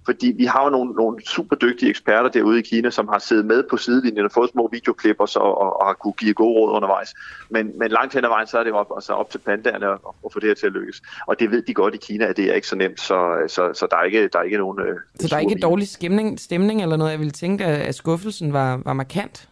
fordi 0.06 0.34
vi 0.38 0.46
har 0.46 0.64
jo 0.64 0.70
nogle, 0.70 0.92
nogle 0.92 1.26
super 1.26 1.56
dygtige 1.56 1.90
eksperter 1.90 2.30
derude 2.30 2.60
i 2.60 2.62
Kina, 2.62 2.90
som 2.90 3.08
har 3.08 3.20
siddet 3.20 3.46
med 3.46 3.64
på 3.70 3.78
sidelinjen 3.78 4.26
og 4.26 4.32
fået 4.32 4.50
små 4.50 4.70
videoklip 4.72 5.16
og, 5.20 5.30
så, 5.30 5.40
og, 5.40 5.82
og 5.82 5.88
har 5.88 5.94
kunne 5.94 6.14
give 6.14 6.34
gode 6.34 6.60
råd 6.60 6.72
undervejs. 6.76 7.14
Men, 7.50 7.72
men 7.80 7.92
langt 7.92 8.14
hen 8.14 8.26
ad 8.26 8.30
vejen, 8.30 8.48
så 8.48 8.60
er 8.60 8.64
det 8.64 8.74
op, 8.74 8.92
altså 8.96 9.14
op 9.14 9.30
til 9.30 9.38
pandaerne 9.38 9.86
at, 9.86 10.00
at 10.26 10.34
få 10.34 10.40
det 10.40 10.48
her 10.48 10.56
til 10.56 10.68
at 10.68 10.74
lykkes. 10.74 11.02
Og 11.28 11.40
det 11.40 11.52
ved 11.52 11.62
de 11.62 11.74
godt 11.74 11.96
i 11.96 11.98
Kina, 11.98 12.26
at 12.26 12.38
det 12.38 12.46
er 12.46 12.54
ikke 12.54 12.68
så 12.68 12.76
nemt, 12.76 13.00
så, 13.00 13.18
så, 13.48 13.74
så 13.74 13.88
der, 13.92 13.98
er 13.98 14.04
ikke, 14.04 14.28
der 14.28 14.40
er 14.40 14.44
ikke 14.44 14.58
nogen... 14.58 14.80
Uh, 14.80 14.86
så 15.20 15.28
der 15.28 15.36
er 15.36 15.40
ikke 15.40 15.60
dårlig 15.62 15.88
stemning, 15.88 16.40
stemning 16.40 16.82
eller 16.82 16.98
noget? 16.98 17.12
Jeg 17.12 17.20
ville 17.20 17.32
tænke, 17.32 17.66
at 17.66 17.96
skuffelsen 17.96 18.54
var, 18.54 18.61
var 18.86 18.94
markant 18.94 19.50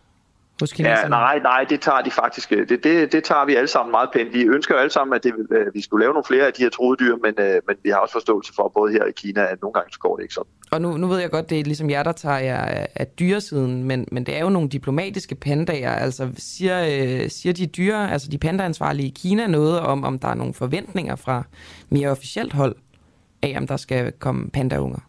hos 0.60 0.74
kineserne? 0.74 1.16
Ja, 1.16 1.22
nej, 1.22 1.40
nej, 1.40 1.66
det 1.70 1.82
tager 1.82 2.02
de 2.02 2.12
faktisk. 2.12 2.52
Øh, 2.52 2.70
det, 2.70 2.84
det, 2.84 3.12
det 3.12 3.24
tager 3.24 3.46
vi 3.46 3.56
alle 3.56 3.68
sammen 3.68 3.92
meget 3.92 4.10
pænt. 4.14 4.34
Vi 4.34 4.44
ønsker 4.44 4.76
jo 4.76 4.80
alle 4.80 4.92
sammen, 4.92 5.16
at 5.16 5.24
det, 5.24 5.34
øh, 5.52 5.74
vi 5.74 5.82
skulle 5.82 6.04
lave 6.04 6.14
nogle 6.14 6.26
flere 6.28 6.46
af 6.46 6.54
de 6.54 6.62
her 6.62 6.70
troede 6.70 6.98
dyr, 7.00 7.16
men, 7.16 7.34
øh, 7.38 7.62
men 7.68 7.76
vi 7.84 7.90
har 7.90 7.98
også 7.98 8.14
forståelse 8.14 8.54
for, 8.56 8.72
både 8.76 8.92
her 8.92 9.06
i 9.06 9.12
Kina, 9.12 9.42
at 9.42 9.62
nogle 9.62 9.74
gange 9.74 9.90
så 9.94 10.00
går 10.00 10.16
det 10.16 10.24
ikke 10.24 10.34
sådan. 10.34 10.52
Og 10.72 10.82
nu, 10.82 10.98
nu 10.98 11.08
ved 11.08 11.20
jeg 11.20 11.32
godt, 11.32 11.50
det 11.50 11.60
er 11.60 11.64
ligesom 11.64 11.90
jer, 11.90 12.04
der 12.04 12.12
tager 12.12 12.38
jer 12.38 12.62
af, 12.62 12.88
af 12.96 13.08
dyresiden, 13.08 13.84
men, 13.84 14.08
men 14.12 14.26
det 14.26 14.38
er 14.38 14.42
jo 14.42 14.50
nogle 14.50 14.70
diplomatiske 14.70 15.36
pandager. 15.36 15.92
Altså 15.92 16.30
siger, 16.38 16.82
øh, 16.84 17.30
siger 17.30 17.54
de 17.54 17.68
dyre, 17.68 18.12
altså 18.12 18.30
de 18.30 18.38
pandaansvarlige 18.38 19.08
i 19.08 19.14
Kina 19.16 19.48
noget 19.48 19.80
om, 19.80 20.04
om 20.04 20.20
der 20.20 20.28
er 20.28 20.36
nogle 20.36 20.54
forventninger 20.54 21.16
fra 21.16 21.44
mere 21.90 22.10
officielt 22.10 22.54
hold 22.54 22.76
af, 23.42 23.56
om 23.58 23.68
der 23.68 23.78
skal 23.78 24.12
komme 24.12 24.50
pandaunger? 24.50 25.09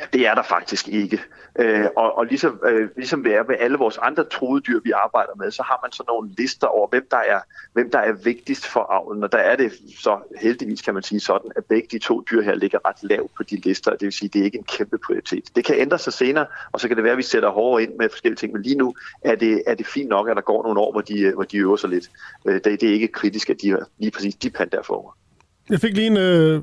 Ja, 0.00 0.06
det 0.12 0.26
er 0.26 0.34
der 0.34 0.42
faktisk 0.42 0.88
ikke. 0.88 1.20
Øh, 1.58 1.86
og 1.96 2.18
og 2.18 2.26
ligesom, 2.26 2.60
øh, 2.66 2.88
ligesom 2.96 3.24
det 3.24 3.34
er 3.34 3.44
med 3.48 3.56
alle 3.60 3.78
vores 3.78 3.98
andre 3.98 4.24
troede 4.24 4.60
dyr, 4.60 4.80
vi 4.84 4.90
arbejder 4.90 5.34
med, 5.36 5.50
så 5.50 5.62
har 5.62 5.78
man 5.82 5.92
sådan 5.92 6.06
nogle 6.08 6.30
lister 6.38 6.66
over, 6.66 6.88
hvem 6.88 7.06
der 7.10 7.16
er, 7.16 7.40
hvem 7.72 7.90
der 7.90 7.98
er 7.98 8.12
vigtigst 8.12 8.66
for 8.66 8.80
avlen. 8.80 9.22
Og 9.22 9.32
der 9.32 9.38
er 9.38 9.56
det 9.56 9.72
så 9.98 10.18
heldigvis, 10.40 10.82
kan 10.82 10.94
man 10.94 11.02
sige 11.02 11.20
sådan, 11.20 11.50
at 11.56 11.64
begge 11.64 11.88
de 11.90 11.98
to 11.98 12.24
dyr 12.30 12.42
her 12.42 12.54
ligger 12.54 12.78
ret 12.88 12.96
lavt 13.02 13.34
på 13.36 13.42
de 13.42 13.56
lister. 13.56 13.90
Det 13.90 14.02
vil 14.02 14.12
sige, 14.12 14.28
at 14.28 14.32
det 14.32 14.40
er 14.40 14.44
ikke 14.44 14.58
en 14.58 14.64
kæmpe 14.64 14.98
prioritet. 14.98 15.44
Det 15.56 15.64
kan 15.64 15.76
ændre 15.78 15.98
sig 15.98 16.12
senere, 16.12 16.46
og 16.72 16.80
så 16.80 16.88
kan 16.88 16.96
det 16.96 17.04
være, 17.04 17.12
at 17.12 17.18
vi 17.18 17.22
sætter 17.22 17.48
hårdere 17.48 17.82
ind 17.82 17.92
med 17.98 18.08
forskellige 18.08 18.36
ting. 18.36 18.52
Men 18.52 18.62
lige 18.62 18.76
nu 18.76 18.94
er 19.22 19.34
det, 19.34 19.62
er 19.66 19.74
det 19.74 19.86
fint 19.86 20.08
nok, 20.08 20.28
at 20.28 20.36
der 20.36 20.42
går 20.42 20.62
nogle 20.62 20.80
år, 20.80 20.92
hvor 20.92 21.00
de, 21.00 21.20
øh, 21.20 21.34
hvor 21.34 21.44
de 21.44 21.56
øver 21.56 21.76
sig 21.76 21.90
lidt. 21.90 22.10
Øh, 22.46 22.54
det, 22.54 22.80
det 22.80 22.88
er 22.88 22.92
ikke 22.92 23.08
kritisk, 23.08 23.50
at 23.50 23.56
de 23.62 23.76
lige 23.98 24.10
præcis 24.10 24.34
de 24.34 24.50
pandaer 24.50 24.82
får. 24.82 25.16
Jeg 25.70 25.80
fik 25.80 25.94
lige 25.94 26.06
en, 26.06 26.16
øh, 26.16 26.62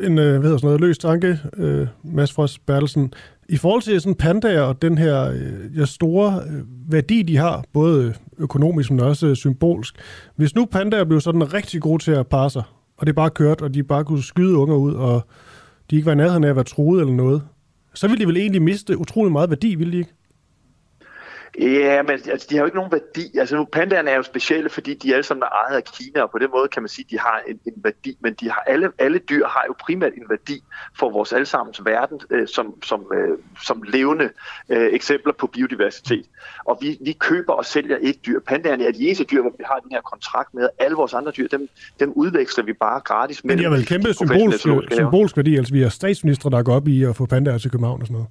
en 0.00 0.18
øh, 0.18 0.30
hvad 0.30 0.42
hedder 0.42 0.56
sådan 0.56 0.66
noget, 0.66 0.80
løs 0.80 0.98
tanke, 0.98 1.38
øh, 1.56 1.86
Mads 2.04 2.32
Frost 2.32 2.66
Bertelsen. 2.66 3.14
I 3.48 3.56
forhold 3.56 3.82
til 3.82 4.00
sådan 4.00 4.14
pandaer 4.14 4.62
og 4.62 4.82
den 4.82 4.98
her 4.98 5.30
øh, 5.30 5.78
ja, 5.78 5.84
store 5.84 6.40
øh, 6.46 6.92
værdi, 6.92 7.22
de 7.22 7.36
har, 7.36 7.64
både 7.72 8.14
økonomisk, 8.38 8.90
men 8.90 9.00
også 9.00 9.26
øh, 9.26 9.36
symbolsk. 9.36 9.94
Hvis 10.36 10.54
nu 10.54 10.64
pandaer 10.64 11.04
blev 11.04 11.20
sådan 11.20 11.54
rigtig 11.54 11.80
gode 11.80 12.02
til 12.02 12.12
at 12.12 12.26
parre 12.26 12.50
sig, 12.50 12.62
og 12.96 13.06
det 13.06 13.14
bare 13.14 13.30
kørt, 13.30 13.60
og 13.60 13.74
de 13.74 13.82
bare 13.82 14.04
kunne 14.04 14.22
skyde 14.22 14.56
unger 14.56 14.76
ud, 14.76 14.94
og 14.94 15.26
de 15.90 15.96
ikke 15.96 16.06
var 16.06 16.12
i 16.12 16.16
nærheden 16.16 16.44
af 16.44 16.48
at 16.48 16.56
være 16.56 16.64
troet 16.64 17.00
eller 17.00 17.14
noget, 17.14 17.42
så 17.94 18.08
ville 18.08 18.20
de 18.20 18.26
vel 18.26 18.36
egentlig 18.36 18.62
miste 18.62 18.98
utrolig 18.98 19.32
meget 19.32 19.50
værdi, 19.50 19.74
ville 19.74 19.92
de 19.92 19.98
ikke? 19.98 20.14
Ja, 21.60 22.02
men 22.02 22.10
altså, 22.10 22.46
de 22.50 22.54
har 22.54 22.62
jo 22.62 22.66
ikke 22.66 22.76
nogen 22.76 22.92
værdi. 22.92 23.38
Altså 23.38 23.56
nu, 23.56 23.64
pandaerne 23.64 24.10
er 24.10 24.16
jo 24.16 24.22
specielle, 24.22 24.70
fordi 24.70 24.94
de 24.94 25.14
alle 25.14 25.22
sammen 25.22 25.42
er 25.42 25.68
ejet 25.68 25.76
af 25.76 25.84
Kina, 25.84 26.22
og 26.22 26.30
på 26.30 26.38
den 26.38 26.50
måde 26.50 26.68
kan 26.68 26.82
man 26.82 26.88
sige, 26.88 27.04
at 27.06 27.10
de 27.10 27.18
har 27.18 27.42
en, 27.48 27.58
en 27.66 27.72
værdi. 27.76 28.16
Men 28.20 28.34
de 28.40 28.50
har, 28.50 28.62
alle, 28.66 28.90
alle 28.98 29.18
dyr 29.18 29.46
har 29.46 29.64
jo 29.68 29.74
primært 29.80 30.12
en 30.12 30.24
værdi 30.28 30.62
for 30.98 31.10
vores 31.10 31.32
allesammens 31.32 31.84
verden 31.84 32.20
øh, 32.30 32.48
som, 32.48 32.82
som, 32.82 33.12
øh, 33.14 33.38
som 33.62 33.82
levende 33.82 34.28
øh, 34.68 34.92
eksempler 34.92 35.32
på 35.32 35.46
biodiversitet. 35.46 36.26
Og 36.64 36.78
vi, 36.80 36.98
vi 37.00 37.12
køber 37.12 37.52
og 37.52 37.64
sælger 37.64 37.96
ikke 37.96 38.20
dyr. 38.26 38.40
Pandaerne 38.40 38.84
er 38.84 38.92
de 38.92 39.06
eneste 39.06 39.24
dyr, 39.24 39.40
hvor 39.40 39.54
vi 39.58 39.64
har 39.66 39.78
den 39.78 39.90
her 39.92 40.00
kontrakt 40.00 40.54
med. 40.54 40.68
Alle 40.78 40.96
vores 40.96 41.14
andre 41.14 41.32
dyr, 41.36 41.48
dem, 41.48 41.68
dem 42.00 42.12
udveksler 42.12 42.64
vi 42.64 42.72
bare 42.72 43.00
gratis. 43.00 43.44
Men 43.44 43.58
de 43.58 43.62
har 43.62 43.70
vel 43.70 43.86
kæmpe 43.86 44.14
symbolsk, 44.14 44.66
symbolsk 44.92 45.36
værdi. 45.36 45.56
Altså 45.56 45.72
vi 45.72 45.82
har 45.82 45.88
statsminister, 45.88 46.50
der 46.50 46.62
går 46.62 46.74
op 46.74 46.88
i 46.88 47.04
at 47.04 47.16
få 47.16 47.26
pandaer 47.26 47.58
til 47.58 47.70
København 47.70 48.00
og 48.00 48.06
sådan 48.06 48.14
noget. 48.14 48.28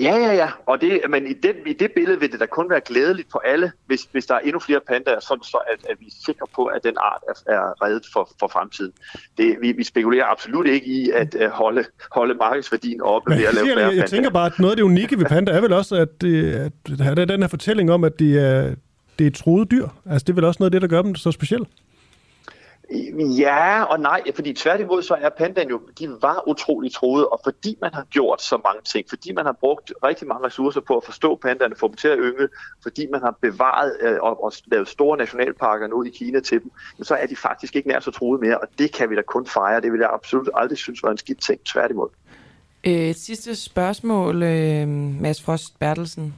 Ja, 0.00 0.16
ja, 0.16 0.34
ja. 0.34 0.48
Og 0.66 0.80
det, 0.80 1.00
men 1.08 1.26
i, 1.26 1.32
den, 1.32 1.54
i 1.66 1.72
det 1.72 1.92
billede 1.92 2.20
vil 2.20 2.32
det 2.32 2.40
da 2.40 2.46
kun 2.46 2.70
være 2.70 2.80
glædeligt 2.80 3.28
på 3.30 3.38
alle, 3.38 3.72
hvis, 3.86 4.08
hvis 4.12 4.26
der 4.26 4.34
er 4.34 4.38
endnu 4.38 4.60
flere 4.60 4.80
pandaer, 4.88 5.20
sådan 5.20 5.42
så 5.42 5.58
at, 5.72 5.90
at 5.90 5.96
vi 6.00 6.06
er 6.06 6.16
sikre 6.26 6.46
på, 6.54 6.64
at 6.64 6.84
den 6.84 6.94
art 6.98 7.22
er, 7.28 7.52
er 7.52 7.84
reddet 7.84 8.06
for, 8.12 8.30
for 8.40 8.48
fremtiden. 8.48 8.92
Det, 9.38 9.56
vi, 9.60 9.72
vi 9.72 9.84
spekulerer 9.84 10.24
absolut 10.24 10.66
ikke 10.66 10.86
i 10.86 11.10
at 11.10 11.36
uh, 11.44 11.50
holde, 11.50 11.84
holde 12.12 12.34
markedsværdien 12.34 13.00
oppe 13.00 13.30
ved 13.30 13.44
at 13.44 13.54
lave 13.54 13.66
flere 13.66 13.80
jeg, 13.88 13.96
jeg 13.96 14.06
tænker 14.06 14.30
bare, 14.30 14.46
at 14.46 14.58
noget 14.58 14.72
af 14.72 14.76
det 14.76 14.82
unikke 14.82 15.18
ved 15.18 15.24
panda 15.24 15.52
er 15.52 15.60
vel 15.60 15.72
også, 15.72 15.94
at, 15.94 16.20
det, 16.20 16.54
at 16.54 16.72
der 16.98 17.20
er 17.20 17.24
den 17.24 17.42
her 17.42 17.48
fortælling 17.48 17.90
om, 17.90 18.04
at 18.04 18.18
det 18.18 18.38
er, 18.38 18.74
det 19.18 19.24
er 19.24 19.28
et 19.28 19.34
troet 19.34 19.70
dyr. 19.70 19.88
Altså, 20.06 20.24
det 20.24 20.32
er 20.32 20.34
vel 20.34 20.44
også 20.44 20.58
noget 20.60 20.74
af 20.74 20.80
det, 20.80 20.82
der 20.82 20.96
gør 20.96 21.02
dem 21.02 21.14
så 21.14 21.32
specielt. 21.32 21.68
Ja 23.38 23.82
og 23.82 24.00
nej, 24.00 24.22
fordi 24.34 24.52
tværtimod 24.52 25.02
så 25.02 25.14
er 25.14 25.28
pandaen 25.28 25.68
jo, 25.68 25.80
de 25.98 26.08
var 26.22 26.48
utrolig 26.48 26.92
troede, 26.92 27.28
og 27.28 27.40
fordi 27.44 27.78
man 27.80 27.94
har 27.94 28.04
gjort 28.10 28.42
så 28.42 28.56
mange 28.64 28.80
ting, 28.84 29.06
fordi 29.08 29.32
man 29.32 29.44
har 29.44 29.52
brugt 29.52 29.92
rigtig 30.04 30.28
mange 30.28 30.46
ressourcer 30.46 30.80
på 30.80 30.96
at 30.96 31.04
forstå 31.04 31.36
pandaerne, 31.36 31.76
få 31.76 31.88
dem 31.88 31.96
til 31.96 32.08
at 32.08 32.18
yngle, 32.20 32.48
fordi 32.82 33.06
man 33.12 33.20
har 33.20 33.38
bevaret 33.40 33.96
øh, 34.00 34.16
og, 34.22 34.44
og 34.44 34.52
lavet 34.66 34.88
store 34.88 35.18
nationalparker 35.18 35.86
nu 35.86 36.04
i 36.04 36.08
Kina 36.08 36.40
til 36.40 36.62
dem, 36.62 36.70
så 37.02 37.14
er 37.14 37.26
de 37.26 37.36
faktisk 37.36 37.76
ikke 37.76 37.88
nær 37.88 38.00
så 38.00 38.10
troede 38.10 38.40
mere, 38.40 38.58
og 38.58 38.68
det 38.78 38.92
kan 38.92 39.10
vi 39.10 39.16
da 39.16 39.22
kun 39.22 39.46
fejre. 39.46 39.80
Det 39.80 39.92
vil 39.92 40.00
jeg 40.00 40.10
absolut 40.12 40.50
aldrig 40.54 40.78
synes 40.78 41.02
var 41.02 41.10
en 41.10 41.18
skidt 41.18 41.40
ting, 41.42 41.60
tværtimod. 41.64 42.08
Øh, 42.84 42.92
et 42.92 43.16
sidste 43.16 43.54
spørgsmål, 43.54 44.42
øh, 44.42 44.88
Mads 45.20 45.42
Frost 45.42 45.78
Bertelsen. 45.78 46.34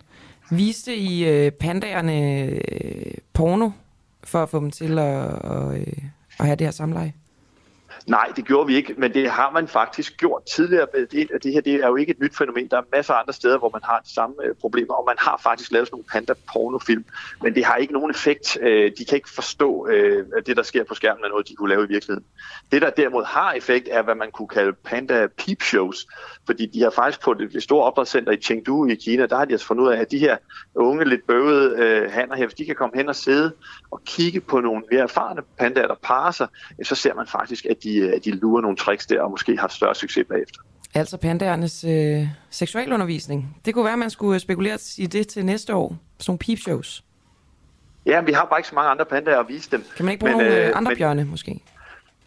Viste 0.50 0.96
I 0.96 1.24
pandagerne 1.50 1.50
pandaerne 1.50 2.42
øh, 2.42 3.12
porno 3.32 3.70
for 4.24 4.42
at 4.42 4.48
få 4.48 4.60
dem 4.60 4.70
til 4.70 4.98
at... 4.98 5.24
at 5.24 6.17
at 6.38 6.46
have 6.46 6.56
det 6.56 6.66
her 6.66 6.72
samleje? 6.72 7.12
Nej, 8.08 8.32
det 8.36 8.44
gjorde 8.44 8.66
vi 8.66 8.76
ikke, 8.76 8.94
men 8.98 9.14
det 9.14 9.30
har 9.30 9.50
man 9.50 9.68
faktisk 9.68 10.16
gjort 10.16 10.42
tidligere. 10.44 10.86
Det, 11.10 11.28
det 11.42 11.52
her 11.52 11.60
det 11.60 11.74
er 11.74 11.88
jo 11.88 11.96
ikke 11.96 12.10
et 12.10 12.20
nyt 12.20 12.36
fænomen. 12.36 12.68
Der 12.68 12.76
er 12.76 12.82
masser 12.92 13.14
af 13.14 13.20
andre 13.20 13.32
steder, 13.32 13.58
hvor 13.58 13.70
man 13.72 13.80
har 13.84 14.00
de 14.00 14.14
samme 14.14 14.36
øh, 14.44 14.54
problemer, 14.54 14.94
og 14.94 15.04
man 15.06 15.16
har 15.18 15.40
faktisk 15.42 15.72
lavet 15.72 15.88
sådan 15.88 15.94
nogle 15.94 16.04
panda-pornofilm, 16.12 17.04
men 17.42 17.54
det 17.54 17.64
har 17.64 17.76
ikke 17.76 17.92
nogen 17.92 18.10
effekt. 18.10 18.58
Øh, 18.60 18.92
de 18.98 19.04
kan 19.04 19.16
ikke 19.16 19.30
forstå, 19.30 19.88
øh, 19.88 20.26
at 20.36 20.46
det, 20.46 20.56
der 20.56 20.62
sker 20.62 20.84
på 20.84 20.94
skærmen, 20.94 21.24
er 21.24 21.28
noget, 21.28 21.48
de 21.48 21.54
kunne 21.54 21.68
lave 21.68 21.84
i 21.84 21.88
virkeligheden. 21.88 22.24
Det, 22.72 22.82
der 22.82 22.90
derimod 22.90 23.24
har 23.24 23.52
effekt, 23.52 23.88
er, 23.90 24.02
hvad 24.02 24.14
man 24.14 24.30
kunne 24.30 24.48
kalde 24.48 24.72
panda-peep-shows, 24.72 26.06
fordi 26.46 26.66
de 26.66 26.82
har 26.82 26.90
faktisk 26.90 27.20
på 27.20 27.34
det, 27.34 27.52
det 27.52 27.62
store 27.62 27.84
opdragscenter 27.84 28.32
i 28.32 28.36
Chengdu 28.36 28.86
i 28.86 28.94
Kina, 28.94 29.26
der 29.26 29.36
har 29.36 29.44
de 29.44 29.52
altså 29.52 29.66
fundet 29.66 29.84
ud 29.84 29.88
af, 29.88 30.00
at 30.00 30.10
de 30.10 30.18
her 30.18 30.36
unge, 30.74 31.04
lidt 31.04 31.26
bøvede 31.26 31.76
øh, 31.78 32.10
hanner 32.12 32.36
her, 32.36 32.46
hvis 32.46 32.54
de 32.54 32.64
kan 32.64 32.74
komme 32.74 32.96
hen 32.96 33.08
og 33.08 33.16
sidde 33.16 33.52
og 33.90 34.00
kigge 34.04 34.40
på 34.40 34.60
nogle 34.60 34.82
mere 34.90 35.02
erfarne 35.02 35.42
pandaer, 35.58 35.86
der 35.86 35.94
parer 36.02 36.30
sig, 36.30 36.48
så 36.82 36.94
ser 36.94 37.14
man 37.14 37.26
faktisk, 37.26 37.64
at 37.64 37.82
de, 37.82 37.97
at 38.00 38.24
de 38.24 38.30
lurer 38.30 38.62
nogle 38.62 38.76
tricks 38.76 39.06
der, 39.06 39.22
og 39.22 39.30
måske 39.30 39.58
har 39.58 39.68
større 39.68 39.94
succes 39.94 40.26
bagefter. 40.28 40.60
Altså 40.94 41.16
pandaernes 41.16 41.84
øh, 41.84 42.28
seksualundervisning. 42.50 43.56
Det 43.64 43.74
kunne 43.74 43.84
være, 43.84 43.92
at 43.92 43.98
man 43.98 44.10
skulle 44.10 44.40
spekulere 44.40 44.78
i 44.98 45.06
det 45.06 45.28
til 45.28 45.44
næste 45.44 45.74
år. 45.74 45.96
Sådan 46.18 46.30
nogle 46.30 46.38
peepshows. 46.38 47.04
Ja, 48.06 48.20
vi 48.20 48.32
har 48.32 48.44
bare 48.44 48.58
ikke 48.58 48.68
så 48.68 48.74
mange 48.74 48.90
andre 48.90 49.04
pandaer 49.04 49.38
at 49.38 49.48
vise 49.48 49.70
dem. 49.70 49.84
Kan 49.96 50.04
man 50.04 50.12
ikke 50.12 50.20
bruge 50.20 50.36
men, 50.36 50.46
nogle 50.46 50.66
øh, 50.66 50.72
andre 50.74 50.90
men, 50.90 50.98
bjørne, 50.98 51.24
måske? 51.24 51.60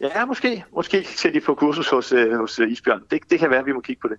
Ja, 0.02 0.26
måske. 0.26 0.64
Måske 0.76 1.08
skal 1.08 1.34
de 1.34 1.42
på 1.42 1.56
kursus 1.56 1.90
hos, 1.90 2.12
øh, 2.12 2.38
hos 2.40 2.60
øh, 2.60 2.72
Isbjørn. 2.72 3.02
Det, 3.12 3.20
det 3.30 3.40
kan 3.40 3.50
være, 3.50 3.60
at 3.60 3.66
vi 3.66 3.72
må 3.72 3.80
kigge 3.82 4.02
på 4.02 4.08
det. 4.08 4.18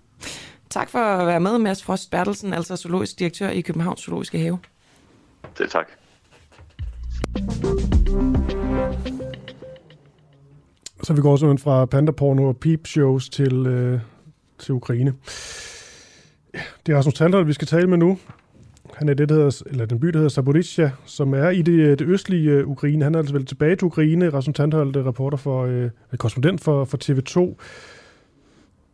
Tak 0.69 0.89
for 0.89 0.99
at 0.99 1.27
være 1.27 1.39
med, 1.39 1.57
Mads 1.57 1.83
Frost 1.83 2.11
Bertelsen, 2.11 2.53
altså 2.53 2.75
zoologisk 2.75 3.19
direktør 3.19 3.49
i 3.49 3.61
Københavns 3.61 4.01
Zoologiske 4.01 4.39
Have. 4.39 4.59
Selv 5.55 5.69
tak. 5.69 5.87
Så 11.03 11.13
vi 11.13 11.21
går 11.21 11.35
simpelthen 11.35 11.63
fra 11.63 11.85
pandaporno 11.85 12.47
og 12.47 12.57
peep 12.57 12.87
shows 12.87 13.29
til, 13.29 13.67
øh, 13.67 13.99
til 14.59 14.73
Ukraine. 14.73 15.13
Det 16.85 16.93
er 16.93 16.97
Rasmus 16.97 17.13
Tandler, 17.13 17.43
vi 17.43 17.53
skal 17.53 17.67
tale 17.67 17.87
med 17.87 17.97
nu. 17.97 18.17
Han 18.93 19.09
er 19.09 19.13
det, 19.13 19.29
der 19.29 19.35
hedder, 19.35 19.61
eller 19.65 19.85
den 19.85 19.99
by, 19.99 20.07
der 20.07 20.17
hedder 20.17 20.29
Zaporizhia, 20.29 20.91
som 21.05 21.33
er 21.33 21.49
i 21.49 21.61
det, 21.61 21.99
det 21.99 22.07
østlige 22.07 22.51
øh, 22.51 22.67
Ukraine. 22.67 23.03
Han 23.03 23.15
er 23.15 23.19
altså 23.19 23.33
vel 23.33 23.45
tilbage 23.45 23.75
til 23.75 23.85
Ukraine. 23.85 24.29
Rasmus 24.29 24.55
Tandholt, 24.55 24.97
reporter 24.97 25.37
for, 25.37 25.65
øh, 25.65 25.89
korrespondent 26.17 26.61
for, 26.61 26.85
for 26.85 26.97
TV2. 27.03 27.55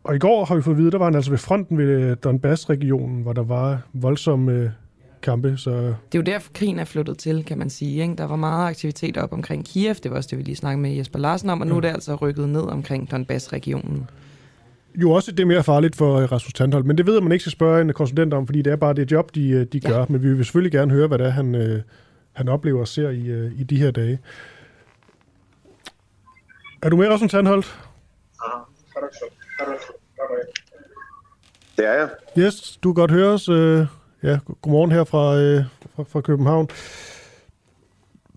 Og 0.04 0.16
i 0.16 0.18
går 0.18 0.44
har 0.44 0.54
vi 0.54 0.62
fået 0.62 0.74
at 0.74 0.78
vide, 0.78 0.90
der 0.90 0.98
var 0.98 1.04
han 1.04 1.14
altså 1.14 1.30
ved 1.30 1.38
fronten 1.38 1.78
ved 1.78 1.84
øh, 1.84 2.16
Donbass-regionen, 2.24 3.22
hvor 3.22 3.32
der 3.32 3.42
var 3.42 3.80
voldsomme 3.92 4.52
øh, 4.52 4.70
kampe. 5.22 5.56
Så... 5.56 5.70
Det 5.70 5.84
er 5.84 6.18
jo 6.18 6.22
derfor, 6.22 6.52
krigen 6.52 6.78
er 6.78 6.84
flyttet 6.84 7.18
til, 7.18 7.44
kan 7.44 7.58
man 7.58 7.70
sige. 7.70 8.02
Ikke? 8.02 8.16
Der 8.16 8.24
var 8.24 8.36
meget 8.36 8.68
aktivitet 8.68 9.16
op 9.16 9.32
omkring 9.32 9.64
Kiev, 9.64 9.94
det 9.94 10.10
var 10.10 10.16
også 10.16 10.28
det, 10.30 10.38
vi 10.38 10.42
lige 10.42 10.56
snakkede 10.56 10.82
med 10.82 10.90
Jesper 10.90 11.18
Larsen 11.18 11.50
om, 11.50 11.60
og 11.60 11.66
nu 11.66 11.76
er 11.76 11.80
det 11.80 11.88
altså 11.88 12.14
rykket 12.14 12.48
ned 12.48 12.62
omkring 12.62 13.10
Donbass-regionen. 13.10 14.08
jo 14.94 15.10
også 15.10 15.32
det 15.32 15.40
er 15.40 15.46
mere 15.46 15.64
farligt 15.64 15.96
for 15.96 16.16
øh, 16.16 16.32
Rasmus 16.32 16.52
Tandholt, 16.52 16.86
men 16.86 16.98
det 16.98 17.06
ved 17.06 17.20
man 17.20 17.32
ikke 17.32 17.42
skal 17.42 17.52
spørge 17.52 17.80
en 17.80 17.92
konsulent 17.92 18.34
om, 18.34 18.46
fordi 18.46 18.62
det 18.62 18.72
er 18.72 18.76
bare 18.76 18.94
det 18.94 19.12
job, 19.12 19.34
de, 19.34 19.48
øh, 19.48 19.66
de 19.72 19.80
ja. 19.84 19.88
gør. 19.88 20.06
Men 20.08 20.22
vi 20.22 20.34
vil 20.34 20.44
selvfølgelig 20.44 20.72
gerne 20.72 20.92
høre, 20.92 21.08
hvad 21.08 21.18
det 21.18 21.26
er, 21.26 21.30
han, 21.30 21.54
øh, 21.54 21.82
han 22.32 22.48
oplever 22.48 22.80
og 22.80 22.88
ser 22.88 23.10
i, 23.10 23.50
i 23.60 23.64
de 23.64 23.76
her 23.76 23.90
dage. 23.90 24.18
Er 26.82 26.88
du 26.88 26.96
med, 26.96 27.08
Rasmus 27.08 27.30
Tandholt? 27.30 27.80
Det 31.76 31.88
er 31.88 31.92
jeg. 31.92 32.08
Yes, 32.38 32.78
du 32.82 32.92
kan 32.92 33.00
godt 33.00 33.10
høre 33.10 33.28
os. 33.28 33.48
Øh, 33.48 33.86
ja, 34.22 34.38
godmorgen 34.62 34.92
her 34.92 35.04
fra, 35.04 35.36
øh, 35.36 35.64
fra, 35.96 36.02
fra 36.02 36.20
København. 36.20 36.68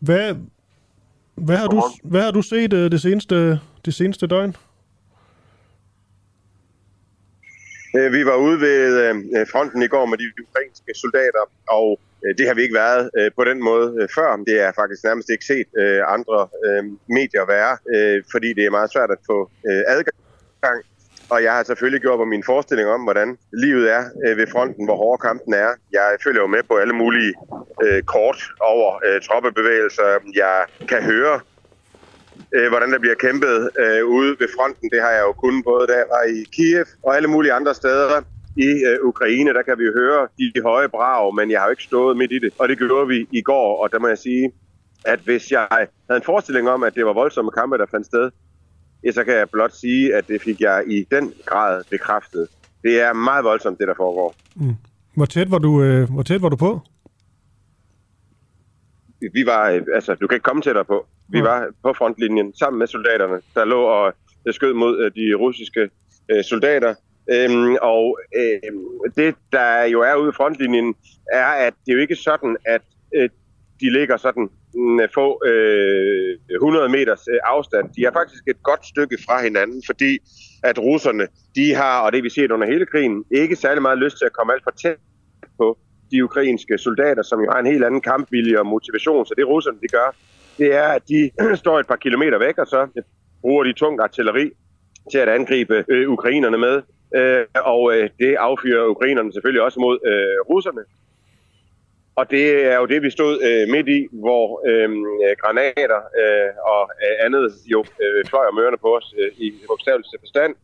Hvad, 0.02 0.36
hvad, 1.36 1.58
har, 1.58 1.68
du, 1.68 1.84
hvad 2.04 2.22
har 2.22 2.32
du 2.32 2.42
set 2.42 2.74
øh, 2.74 2.92
det, 2.92 3.02
seneste, 3.02 3.60
det 3.86 3.94
seneste 3.94 4.28
døgn? 4.28 4.56
Øh, 7.98 8.14
vi 8.14 8.26
var 8.26 8.36
ude 8.36 8.60
ved 8.62 8.80
øh, 9.08 9.48
fronten 9.52 9.82
i 9.84 9.88
går 9.88 10.06
med 10.06 10.18
de 10.18 10.28
ukrainske 10.44 10.94
soldater, 10.96 11.44
og 11.70 12.00
øh, 12.26 12.38
det 12.38 12.48
har 12.48 12.54
vi 12.54 12.62
ikke 12.62 12.76
været 12.76 13.10
på 13.36 13.44
den 13.44 13.64
måde 13.64 14.08
før. 14.16 14.36
Det 14.48 14.62
er 14.62 14.72
faktisk 14.76 15.04
nærmest 15.04 15.30
ikke 15.30 15.46
set 15.46 15.70
andre 16.16 16.48
medier 17.08 17.46
være, 17.56 17.74
fordi 18.32 18.54
det 18.54 18.66
er 18.66 18.78
meget 18.78 18.92
svært 18.92 19.12
at 19.12 19.22
få 19.30 19.52
adgang. 19.88 20.18
Og 21.34 21.44
jeg 21.44 21.54
har 21.54 21.64
selvfølgelig 21.64 22.02
gjort 22.02 22.20
mig 22.20 22.28
min 22.28 22.44
forestilling 22.44 22.90
om, 22.90 23.02
hvordan 23.04 23.38
livet 23.54 23.86
er 23.98 24.04
øh, 24.26 24.38
ved 24.38 24.48
fronten, 24.54 24.86
hvor 24.86 24.98
hårde 25.04 25.22
kampen 25.28 25.54
er. 25.54 25.70
Jeg 25.92 26.08
følger 26.24 26.42
jo 26.42 26.48
med 26.48 26.64
på 26.70 26.76
alle 26.78 26.94
mulige 26.94 27.34
øh, 27.84 28.02
kort 28.14 28.40
over 28.62 28.90
øh, 29.08 29.22
troppebevægelser. 29.22 30.10
Jeg 30.36 30.58
kan 30.92 31.02
høre 31.04 31.36
øh, 32.56 32.68
hvordan 32.70 32.92
der 32.94 33.00
bliver 33.00 33.16
kæmpet 33.16 33.70
øh, 33.84 34.06
ude 34.18 34.36
ved 34.40 34.48
fronten. 34.58 34.90
Det 34.94 35.02
har 35.02 35.12
jeg 35.18 35.24
jo 35.28 35.34
kun 35.44 35.64
både 35.64 35.88
da 35.88 35.94
jeg 35.94 36.08
var 36.16 36.24
i 36.38 36.40
Kiev 36.56 36.86
og 37.04 37.16
alle 37.16 37.30
mulige 37.36 37.54
andre 37.54 37.74
steder 37.74 38.22
i 38.58 38.70
øh, 38.90 38.98
Ukraine. 39.02 39.54
Der 39.54 39.62
kan 39.62 39.80
vi 39.80 39.88
høre 40.00 40.28
de 40.40 40.62
høje 40.64 40.90
brag, 40.90 41.36
men 41.36 41.52
jeg 41.52 41.60
har 41.60 41.68
jo 41.68 41.72
ikke 41.72 41.90
stået 41.92 42.18
midt 42.18 42.32
i 42.32 42.40
det. 42.40 42.52
Og 42.60 42.70
det 42.70 42.78
gjorde 42.78 43.08
vi 43.08 43.28
i 43.32 43.42
går, 43.42 43.84
og 43.84 43.92
der 43.92 44.00
må 44.00 44.08
jeg 44.08 44.18
sige, 44.18 44.52
at 45.06 45.20
hvis 45.20 45.52
jeg 45.52 45.68
havde 45.70 46.20
en 46.22 46.30
forestilling 46.32 46.70
om, 46.70 46.84
at 46.84 46.96
det 46.96 47.06
var 47.06 47.14
voldsomme 47.14 47.52
kampe, 47.52 47.78
der 47.78 47.86
fandt 47.92 48.06
sted, 48.06 48.32
ja, 49.06 49.12
så 49.12 49.24
kan 49.24 49.34
jeg 49.34 49.50
blot 49.50 49.74
sige, 49.76 50.16
at 50.16 50.28
det 50.28 50.42
fik 50.42 50.62
jeg 50.62 50.84
i 50.88 51.08
den 51.12 51.34
grad 51.46 51.84
bekræftet. 51.90 52.48
Det 52.84 53.02
er 53.02 53.14
meget 53.14 53.44
voldsomt, 53.44 53.80
det 53.80 53.88
der 53.88 53.94
foregår. 53.98 54.36
Mm. 54.56 54.76
Hvor 55.16 55.26
tæt 55.26 55.52
var 55.52 55.58
du, 55.58 55.84
øh, 55.84 56.10
hvor 56.10 56.24
tæt 56.24 56.42
var 56.42 56.50
du 56.50 56.56
på? 56.56 56.80
Vi 59.34 59.46
var, 59.46 59.70
øh, 59.70 59.82
altså, 59.94 60.16
du 60.16 60.28
kan 60.28 60.36
ikke 60.36 60.44
komme 60.44 60.62
tættere 60.62 60.86
på. 60.86 61.06
Vi 61.30 61.42
var 61.44 61.68
på 61.84 61.94
frontlinjen 61.94 62.56
sammen 62.56 62.80
med 62.80 62.88
soldaterne, 62.88 63.42
der 63.56 63.66
lå 63.66 63.82
og 63.82 64.14
skød 64.52 64.74
mod 64.74 65.04
øh, 65.04 65.12
de 65.16 65.34
russiske 65.36 65.90
øh, 66.32 66.44
soldater. 66.44 66.96
Øhm, 67.32 67.76
og 67.82 68.20
øh, 68.36 68.72
det, 69.16 69.36
der 69.52 69.84
jo 69.84 70.02
er 70.02 70.16
ude 70.16 70.30
i 70.30 70.36
frontlinjen, 70.36 70.96
er, 71.32 71.46
at 71.46 71.74
det 71.86 71.92
er 71.92 71.96
jo 71.96 72.02
ikke 72.02 72.16
sådan, 72.16 72.58
at 72.66 72.82
øh, 73.16 73.30
de 73.82 73.90
ligger 73.90 74.18
sådan 74.18 74.44
mm, 74.44 74.62
Øh, 74.76 75.10
få 75.14 75.41
øh, 75.45 76.38
100 76.56 76.90
meters 76.90 77.28
øh, 77.34 77.40
afstand. 77.44 77.86
De 77.95 78.06
er 78.06 78.12
faktisk 78.12 78.44
et 78.48 78.64
godt 78.64 78.86
stykke 78.86 79.18
fra 79.26 79.44
hinanden, 79.44 79.84
fordi 79.86 80.12
at 80.64 80.80
russerne, 80.80 81.28
de 81.56 81.76
har, 81.76 82.02
og 82.02 82.12
det 82.12 82.24
vi 82.24 82.30
set 82.30 82.52
under 82.52 82.68
hele 82.68 82.86
krigen, 82.86 83.24
ikke 83.32 83.56
særlig 83.56 83.82
meget 83.82 83.98
lyst 83.98 84.18
til 84.18 84.26
at 84.26 84.34
komme 84.34 84.54
alt 84.54 84.64
for 84.64 84.72
tæt 84.72 84.98
på 85.58 85.78
de 86.12 86.24
ukrainske 86.24 86.78
soldater, 86.78 87.24
som 87.24 87.40
jo 87.40 87.52
har 87.52 87.60
en 87.60 87.66
helt 87.66 87.84
anden 87.84 88.02
kampvilje 88.02 88.60
og 88.60 88.66
motivation. 88.66 89.26
Så 89.26 89.34
det 89.38 89.48
russerne, 89.48 89.78
de 89.82 89.88
gør, 89.88 90.16
det 90.58 90.76
er, 90.76 90.88
at 90.88 91.04
de 91.10 91.32
står 91.64 91.80
et 91.80 91.88
par 91.88 91.95
kilometer 91.95 92.38
væk, 92.38 92.58
og 92.58 92.68
så 92.68 93.04
bruger 93.41 93.64
de 93.64 93.74
tungt 93.74 94.02
artilleri 94.02 94.52
til 95.12 95.18
at 95.18 95.30
angribe 95.30 95.86
øh, 95.90 96.10
ukrainerne 96.10 96.58
med. 96.58 96.82
Øh, 97.16 97.45
og 97.56 97.98
øh, 97.98 98.10
det 98.20 98.36
affyrer 98.36 98.86
ukrainerne 98.86 99.34
selvfølgelig 99.34 99.64
også 99.64 99.80
mod 99.80 99.98
øh, 100.06 100.54
russerne. 100.54 100.82
Og 102.15 102.26
det 102.31 102.45
er 102.72 102.77
jo 102.81 102.85
det, 102.85 103.02
vi 103.02 103.10
stod 103.10 103.34
øh, 103.48 103.69
midt 103.73 103.88
i, 103.98 104.07
hvor 104.11 104.69
øhm, 104.69 105.06
øh, 105.23 105.35
granater 105.41 106.02
øh, 106.22 106.52
og 106.73 106.84
øh, 107.03 107.26
andet 107.26 107.45
jo 107.65 107.80
øh, 108.03 108.26
fløj 108.30 108.45
om 108.52 108.60
ørerne 108.60 108.77
på 108.77 108.95
os 108.98 109.07
øh, 109.19 109.31
i 109.38 109.53
bogstaveligste 109.68 110.18
forstand 110.19 110.56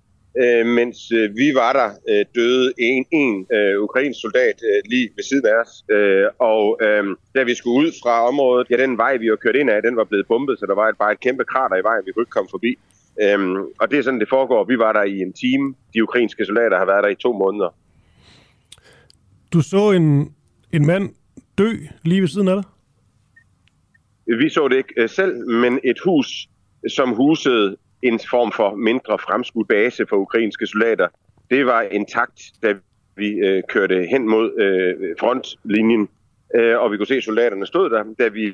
øh, 0.42 0.66
mens 0.66 1.12
øh, 1.12 1.36
vi 1.36 1.48
var 1.56 1.74
der, 1.74 1.90
øh, 2.10 2.26
døde 2.36 2.74
en, 2.78 3.06
en 3.12 3.48
øh, 3.54 3.82
ukrainsk 3.82 4.22
soldat 4.22 4.58
øh, 4.70 4.82
lige 4.86 5.10
ved 5.16 5.24
siden 5.24 5.46
af 5.46 5.56
os. 5.64 5.74
Øh, 5.96 6.26
og 6.40 6.80
øh, 6.82 7.04
da 7.36 7.44
vi 7.44 7.56
skulle 7.56 7.88
ud 7.88 7.92
fra 8.04 8.28
området, 8.28 8.68
ja, 8.70 8.78
den 8.78 8.98
vej, 8.98 9.18
vi 9.18 9.30
var 9.30 9.36
kørt 9.36 9.56
ind 9.56 9.70
af, 9.70 9.82
den 9.82 9.96
var 9.96 10.04
blevet 10.04 10.28
bombet, 10.28 10.60
så 10.60 10.66
der 10.66 10.76
var 10.76 10.88
et, 10.90 10.98
bare 10.98 11.12
et 11.12 11.20
kæmpe 11.20 11.44
krater 11.44 11.76
i 11.78 11.84
vejen, 11.84 12.06
vi 12.06 12.12
kunne 12.12 12.24
ikke 12.24 12.38
komme 12.38 12.50
forbi. 12.52 12.72
Øhm, 13.22 13.56
og 13.80 13.92
det 13.92 14.00
er 14.00 14.04
sådan, 14.04 14.20
det 14.20 14.30
foregår. 14.30 14.64
Vi 14.64 14.78
var 14.78 14.94
der 14.94 15.04
i 15.04 15.20
en 15.20 15.34
time. 15.34 15.76
De 15.94 16.04
ukrainske 16.04 16.46
soldater 16.46 16.78
har 16.78 16.86
været 16.86 17.04
der 17.04 17.10
i 17.10 17.16
to 17.16 17.34
måneder. 17.34 17.70
Du 19.54 19.62
så 19.62 19.92
en, 19.92 20.34
en 20.72 20.86
mand 20.86 21.10
dø 21.60 21.72
lige 22.04 22.22
ved 22.22 22.28
siden 22.28 22.48
af 22.48 22.56
dig? 22.56 22.64
Vi 24.40 24.50
så 24.50 24.68
det 24.68 24.78
ikke 24.78 24.94
øh, 24.98 25.10
selv, 25.10 25.48
men 25.48 25.80
et 25.84 26.00
hus, 26.06 26.50
som 26.88 27.10
husede 27.10 27.78
en 28.02 28.20
form 28.30 28.52
for 28.52 28.76
mindre 28.76 29.20
fremskudt 29.20 29.68
base 29.68 30.06
for 30.10 30.16
ukrainske 30.16 30.68
soldater. 30.68 31.08
Det 31.50 31.66
var 31.66 31.82
intakt, 31.82 32.42
da 32.64 32.76
vi 33.16 33.28
øh, 33.28 33.64
kørte 33.70 34.08
hen 34.12 34.30
mod 34.30 34.60
øh, 34.60 35.16
frontlinjen, 35.20 36.10
øh, 36.56 36.80
og 36.80 36.92
vi 36.92 36.98
kunne 36.98 37.08
se, 37.08 37.16
at 37.16 37.24
soldaterne 37.24 37.66
stod 37.66 37.90
der, 37.90 38.04
da 38.20 38.28
vi 38.28 38.46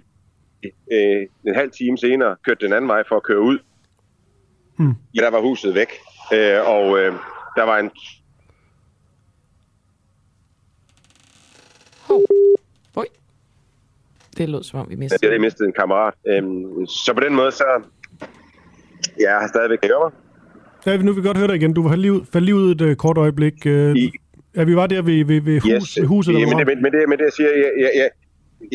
øh, 0.91 1.27
en 1.47 1.55
halv 1.55 1.71
time 1.71 1.97
senere 1.97 2.35
kørte 2.45 2.65
den 2.65 2.73
anden 2.73 2.87
vej 2.87 3.03
for 3.09 3.15
at 3.15 3.23
køre 3.23 3.41
ud. 3.41 3.57
Hmm. 4.77 4.93
Ja, 5.15 5.21
der 5.21 5.31
var 5.31 5.41
huset 5.41 5.75
væk, 5.75 5.91
øh, 6.33 6.67
og 6.67 6.99
øh, 6.99 7.13
der 7.55 7.63
var 7.63 7.79
en... 7.79 7.91
Oj. 12.09 12.34
Det 14.37 14.49
lød 14.49 14.63
som 14.63 14.79
om, 14.79 14.89
vi 14.89 14.95
mistede... 14.95 15.19
Ja, 15.23 15.29
det 15.29 15.35
er 15.35 15.41
mistet 15.41 15.65
en 15.65 15.73
kammerat. 15.73 16.13
Øhm, 16.27 16.85
så 16.87 17.13
på 17.13 17.19
den 17.19 17.35
måde, 17.35 17.51
så 17.51 17.63
Ja, 19.19 19.31
jeg 19.31 19.39
har 19.41 19.47
stadigvæk 19.47 19.79
høre 19.83 19.99
mig. 20.03 20.11
Ja, 20.85 20.97
nu 20.97 21.13
vil 21.13 21.23
vi 21.23 21.27
godt 21.27 21.37
høre 21.37 21.47
dig 21.47 21.55
igen. 21.55 21.73
Du 21.73 21.87
var 21.87 21.95
lige 21.95 22.13
ud, 22.13 22.21
faldt 22.33 22.45
lige 22.45 22.55
ud 22.55 22.71
et 22.71 22.81
uh, 22.81 22.93
kort 22.93 23.17
øjeblik. 23.17 23.57
Uh, 23.65 23.71
I, 23.71 24.11
ja, 24.55 24.63
vi 24.63 24.75
var 24.75 24.87
der 24.87 25.01
ved, 25.01 25.25
ved, 25.25 25.41
ved, 25.41 25.59
hus, 25.59 25.93
yes. 25.93 26.07
huset, 26.07 26.33
ja, 26.33 26.45
men, 26.45 26.57
det, 26.59 26.81
men, 26.83 26.91
det, 26.93 27.09
men 27.09 27.17
det 27.19 27.33
siger 27.33 27.49
jeg, 27.49 27.71
ja, 27.79 27.89
ja, 28.01 28.07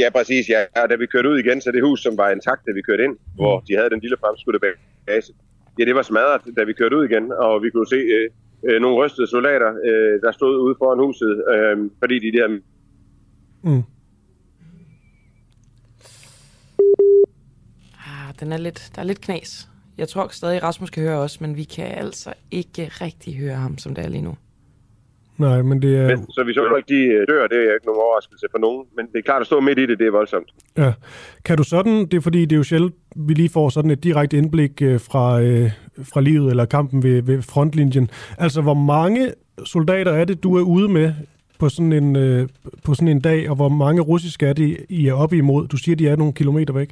ja, 0.03 0.09
præcis. 0.17 0.49
Ja. 0.49 0.61
ja, 0.77 0.87
da 0.87 0.95
vi 0.97 1.07
kørte 1.07 1.29
ud 1.29 1.39
igen, 1.39 1.61
så 1.61 1.71
det 1.73 1.83
hus, 1.83 2.01
som 2.03 2.19
var 2.19 2.31
intakt, 2.31 2.63
da 2.67 2.73
vi 2.79 2.83
kørte 2.83 3.05
ind, 3.05 3.13
mm. 3.13 3.35
hvor 3.35 3.61
de 3.61 3.77
havde 3.77 3.91
den 3.91 4.01
lille 4.01 4.17
fremskudte 4.21 4.61
base, 5.07 5.33
ja, 5.79 5.85
det 5.85 5.95
var 5.95 6.03
smadret, 6.03 6.43
da 6.57 6.65
vi 6.65 6.73
kørte 6.73 6.97
ud 6.97 7.05
igen, 7.11 7.33
og 7.33 7.63
vi 7.63 7.71
kunne 7.71 7.87
se 7.87 8.01
øh, 8.17 8.27
øh, 8.69 8.81
nogle 8.83 8.97
rystede 8.97 9.27
soldater, 9.27 9.71
øh, 9.89 10.15
der 10.25 10.33
stod 10.33 10.55
ude 10.65 10.75
foran 10.79 10.99
huset, 11.07 11.33
øh, 11.55 11.91
fordi 11.99 12.17
de 12.27 12.39
der... 12.39 12.49
Mm. 13.69 13.83
Ah, 18.07 18.20
den 18.41 18.53
er 18.53 18.57
lidt, 18.57 18.91
der 18.95 19.03
er 19.03 19.07
lidt 19.07 19.21
knas. 19.21 19.69
Jeg 19.99 20.09
tror 20.09 20.29
stadig, 20.31 20.63
Rasmus 20.63 20.91
kan 20.91 21.03
høre 21.03 21.19
os, 21.19 21.41
men 21.41 21.57
vi 21.57 21.65
kan 21.65 21.87
altså 21.87 22.33
ikke 22.51 22.91
rigtig 23.01 23.37
høre 23.37 23.55
ham, 23.55 23.79
som 23.79 23.95
det 23.95 24.05
er 24.05 24.09
lige 24.09 24.23
nu. 24.23 24.37
Nej, 25.39 25.63
men 25.63 25.83
det 25.83 25.97
er... 25.97 26.07
Men, 26.07 26.31
så 26.31 26.45
vi 26.45 26.55
så 26.55 26.77
ikke, 26.77 26.95
de 26.95 27.01
øh, 27.01 27.27
dør, 27.29 27.47
det 27.47 27.59
er 27.59 27.75
ikke 27.75 27.87
nogen 27.87 28.01
overraskelse 28.01 28.47
for 28.51 28.59
nogen. 28.59 28.87
Men 28.97 29.07
det 29.07 29.19
er 29.19 29.23
klart, 29.23 29.41
at 29.41 29.47
stå 29.47 29.61
midt 29.61 29.79
i 29.79 29.87
det, 29.87 29.99
det 29.99 30.07
er 30.07 30.11
voldsomt. 30.11 30.49
Ja. 30.77 30.93
Kan 31.45 31.57
du 31.57 31.63
sådan, 31.63 32.07
det 32.07 32.15
er 32.15 32.21
fordi, 32.21 32.41
det 32.41 32.53
er 32.53 32.57
jo 32.57 32.63
sjældent, 32.63 32.95
vi 33.17 33.35
lige 33.35 33.49
får 33.49 33.69
sådan 33.69 33.91
et 33.91 34.05
direkte 34.05 34.37
indblik 34.37 34.83
øh, 34.83 35.01
fra, 35.01 35.41
øh, 35.41 35.71
fra 36.03 36.21
livet 36.21 36.51
eller 36.51 36.65
kampen 36.65 37.03
ved, 37.03 37.23
ved 37.23 37.43
frontlinjen. 37.43 38.11
Altså, 38.39 38.61
hvor 38.61 38.75
mange 38.75 39.33
soldater 39.65 40.13
er 40.13 40.25
det, 40.25 40.43
du 40.43 40.57
er 40.57 40.63
ude 40.63 40.89
med 40.89 41.13
på 41.59 41.69
sådan 41.69 41.93
en, 41.93 42.17
øh, 42.17 42.49
på 42.85 42.95
sådan 42.95 43.09
en 43.09 43.21
dag, 43.21 43.51
og 43.51 43.57
hvor 43.57 43.69
mange 43.69 44.03
russiske 44.03 44.47
er 44.47 44.53
det, 44.53 44.77
I 44.89 45.07
er 45.07 45.15
oppe 45.15 45.37
imod? 45.37 45.69
Du 45.69 45.77
siger, 45.77 45.97
de 45.97 46.09
er 46.09 46.17
nogle 46.17 46.33
kilometer 46.33 46.75
væk. 46.75 46.91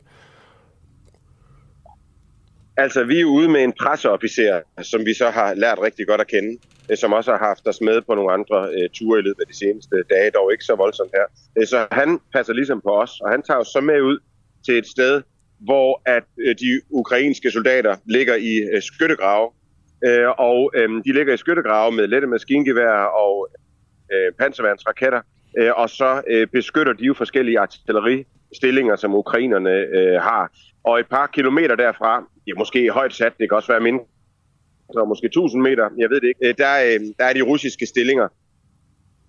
Altså, 2.84 3.04
vi 3.04 3.20
er 3.20 3.24
ude 3.24 3.48
med 3.48 3.64
en 3.64 3.72
presseofficer, 3.72 4.60
som 4.82 5.06
vi 5.06 5.14
så 5.14 5.30
har 5.30 5.54
lært 5.54 5.78
rigtig 5.82 6.06
godt 6.06 6.20
at 6.20 6.26
kende, 6.26 6.58
øh, 6.90 6.96
som 6.96 7.12
også 7.12 7.30
har 7.30 7.38
haft 7.38 7.66
os 7.66 7.80
med 7.80 8.02
på 8.02 8.14
nogle 8.14 8.32
andre 8.32 8.58
øh, 8.74 8.90
ture 8.90 9.18
i 9.18 9.22
løbet 9.22 9.40
af 9.40 9.46
de 9.46 9.58
seneste 9.58 9.96
dage, 10.10 10.30
dog 10.30 10.52
ikke 10.52 10.64
så 10.64 10.74
voldsomt 10.74 11.10
her. 11.14 11.26
Øh, 11.58 11.66
så 11.66 11.86
han 11.92 12.20
passer 12.32 12.52
ligesom 12.52 12.80
på 12.80 12.90
os, 13.02 13.20
og 13.20 13.30
han 13.30 13.42
tager 13.42 13.60
os 13.60 13.66
så 13.66 13.80
med 13.80 14.00
ud 14.02 14.18
til 14.66 14.78
et 14.78 14.86
sted, 14.86 15.22
hvor 15.60 16.02
at 16.06 16.24
øh, 16.38 16.54
de 16.62 16.80
ukrainske 16.90 17.50
soldater 17.50 17.96
ligger 18.06 18.34
i 18.34 18.54
øh, 18.72 18.82
skyttegrave, 18.82 19.50
øh, 20.06 20.28
og 20.38 20.72
øh, 20.74 20.88
de 21.04 21.12
ligger 21.12 21.34
i 21.34 21.36
skyttegrave 21.36 21.92
med 21.92 22.06
lette 22.06 22.26
maskingevær 22.26 22.96
og 23.24 23.48
øh, 24.12 24.32
panserværnsraketter, 24.38 25.20
øh, 25.58 25.72
og 25.76 25.90
så 25.90 26.22
øh, 26.30 26.46
beskytter 26.46 26.92
de 26.92 27.04
jo 27.04 27.14
forskellige 27.14 27.58
artilleri 27.58 28.24
artilleristillinger, 28.48 28.96
som 28.96 29.14
ukrainerne 29.14 29.86
uh, 29.98 30.22
har. 30.22 30.50
Og 30.84 31.00
et 31.00 31.06
par 31.06 31.26
kilometer 31.26 31.76
derfra, 31.76 32.24
ja, 32.46 32.52
måske 32.58 32.90
højt 32.90 33.14
sat, 33.14 33.32
det 33.38 33.48
kan 33.48 33.56
også 33.56 33.72
være 33.72 33.80
mindre, 33.80 34.04
så 34.92 35.04
måske 35.04 35.26
1000 35.26 35.62
meter, 35.62 35.88
jeg 35.98 36.10
ved 36.10 36.20
det 36.20 36.28
ikke, 36.28 36.48
øh, 36.48 36.54
der, 36.58 36.74
øh, 36.86 37.00
der 37.18 37.24
er 37.24 37.32
de 37.32 37.42
russiske 37.42 37.86
stillinger, 37.86 38.28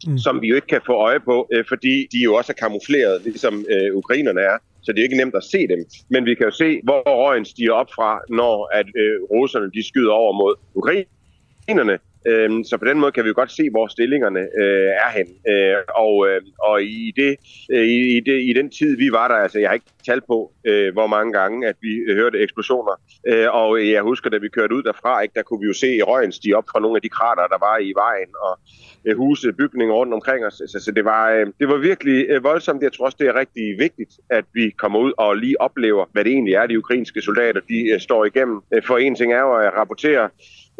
mm. 0.07 0.17
som 0.17 0.41
vi 0.41 0.47
jo 0.47 0.55
ikke 0.55 0.67
kan 0.67 0.81
få 0.85 0.93
øje 0.93 1.19
på, 1.19 1.47
øh, 1.53 1.65
fordi 1.67 2.07
de 2.11 2.19
jo 2.19 2.35
også 2.35 2.51
er 2.51 2.59
kamufleret, 2.65 3.21
ligesom 3.23 3.65
øh, 3.69 3.95
ukrainerne 3.95 4.41
er. 4.41 4.57
Så 4.81 4.91
det 4.91 4.99
er 4.99 5.03
ikke 5.03 5.17
nemt 5.17 5.35
at 5.35 5.43
se 5.43 5.67
dem. 5.67 5.85
Men 6.09 6.25
vi 6.25 6.33
kan 6.35 6.45
jo 6.45 6.51
se, 6.51 6.81
hvor 6.83 7.01
røgen 7.23 7.45
stiger 7.45 7.71
op 7.71 7.89
fra, 7.95 8.19
når 8.29 8.69
at 8.79 8.87
øh, 9.01 9.21
russerne 9.31 9.71
de 9.71 9.87
skyder 9.87 10.11
over 10.11 10.33
mod 10.33 10.55
ukrainerne. 10.75 11.99
Øhm, 12.27 12.63
så 12.63 12.77
på 12.77 12.85
den 12.85 12.99
måde 12.99 13.11
kan 13.11 13.23
vi 13.23 13.27
jo 13.27 13.33
godt 13.35 13.51
se, 13.51 13.69
hvor 13.69 13.87
stillingerne 13.87 14.39
øh, 14.39 14.89
er 15.05 15.09
hen. 15.17 15.27
Øh, 15.51 15.75
og, 15.95 16.27
øh, 16.29 16.41
og 16.59 16.83
i, 16.83 17.13
det, 17.15 17.37
øh, 17.71 17.87
i, 17.87 18.19
det, 18.19 18.41
i 18.49 18.53
den 18.53 18.69
tid, 18.69 18.97
vi 18.97 19.11
var 19.11 19.27
der, 19.27 19.35
altså 19.35 19.59
jeg 19.59 19.69
har 19.69 19.73
ikke 19.73 19.85
talt 20.05 20.23
på, 20.27 20.51
øh, 20.65 20.93
hvor 20.93 21.07
mange 21.07 21.33
gange, 21.33 21.67
at 21.67 21.75
vi 21.81 21.93
øh, 21.95 22.15
hørte 22.15 22.39
eksplosioner. 22.39 22.95
Øh, 23.27 23.47
og 23.53 23.89
jeg 23.89 24.01
husker, 24.01 24.29
da 24.29 24.37
vi 24.37 24.49
kørte 24.49 24.75
ud 24.75 24.83
derfra, 24.83 25.21
ikke, 25.21 25.33
der 25.35 25.41
kunne 25.41 25.59
vi 25.59 25.67
jo 25.67 25.73
se 25.73 26.01
røgen 26.01 26.31
stige 26.31 26.57
op 26.57 26.65
fra 26.71 26.79
nogle 26.79 26.95
af 26.97 27.01
de 27.01 27.09
krater, 27.09 27.47
der 27.47 27.57
var 27.67 27.77
i 27.77 27.93
vejen, 27.95 28.31
og 28.45 28.59
Øh, 29.05 29.17
huse, 29.17 29.53
bygninger 29.53 29.95
rundt 29.95 30.13
omkring 30.13 30.45
os. 30.45 30.53
Så, 30.53 30.79
så 30.85 30.91
det, 30.91 31.05
var, 31.05 31.29
øh, 31.29 31.47
det 31.59 31.67
var 31.67 31.77
virkelig 31.77 32.25
øh, 32.29 32.43
voldsomt. 32.43 32.83
Jeg 32.83 32.93
tror 32.93 33.05
også, 33.05 33.17
det 33.19 33.27
er 33.27 33.35
rigtig 33.35 33.79
vigtigt, 33.79 34.11
at 34.29 34.45
vi 34.53 34.69
kommer 34.69 34.99
ud 34.99 35.13
og 35.17 35.35
lige 35.37 35.61
oplever, 35.61 36.05
hvad 36.11 36.23
det 36.23 36.31
egentlig 36.31 36.53
er, 36.53 36.67
de 36.67 36.79
ukrainske 36.79 37.21
soldater 37.21 37.61
de 37.69 37.89
øh, 37.93 37.99
står 37.99 38.25
igennem. 38.25 38.61
Øh, 38.73 38.83
for 38.83 38.97
en 38.97 39.15
ting 39.15 39.33
er 39.33 39.39
jo 39.39 39.53
at 39.55 39.73
rapportere 39.73 40.29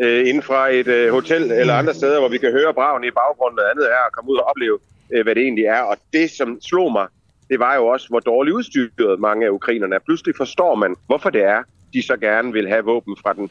øh, 0.02 0.28
inden 0.28 0.44
fra 0.44 0.70
et 0.70 0.88
øh, 0.88 1.12
hotel 1.12 1.52
eller 1.52 1.74
andre 1.74 1.94
steder, 1.94 2.20
hvor 2.20 2.30
vi 2.30 2.38
kan 2.38 2.52
høre 2.52 2.74
braven 2.74 3.04
i 3.04 3.12
baggrunden, 3.12 3.60
og 3.60 3.70
andet 3.72 3.86
er 3.92 4.06
at 4.08 4.12
komme 4.12 4.32
ud 4.32 4.38
og 4.38 4.44
opleve, 4.44 4.80
øh, 5.14 5.24
hvad 5.24 5.36
det 5.36 5.44
egentlig 5.44 5.66
er. 5.66 5.82
Og 5.82 5.98
det, 6.14 6.32
som 6.32 6.62
slog 6.62 6.92
mig, 6.92 7.08
det 7.50 7.60
var 7.60 7.76
jo 7.76 7.88
også, 7.88 8.10
hvor 8.10 8.20
dårligt 8.20 8.56
udstyret 8.56 9.20
mange 9.20 9.46
af 9.46 9.50
ukrainerne 9.50 9.96
er. 9.96 10.00
Pludselig 10.00 10.36
forstår 10.38 10.76
man, 10.76 10.96
hvorfor 11.08 11.30
det 11.30 11.44
er, 11.44 11.64
de 11.94 12.02
så 12.04 12.18
gerne 12.18 12.54
vil 12.54 12.68
have 12.68 12.84
våben 12.84 13.18
fra 13.24 13.34
den 13.34 13.50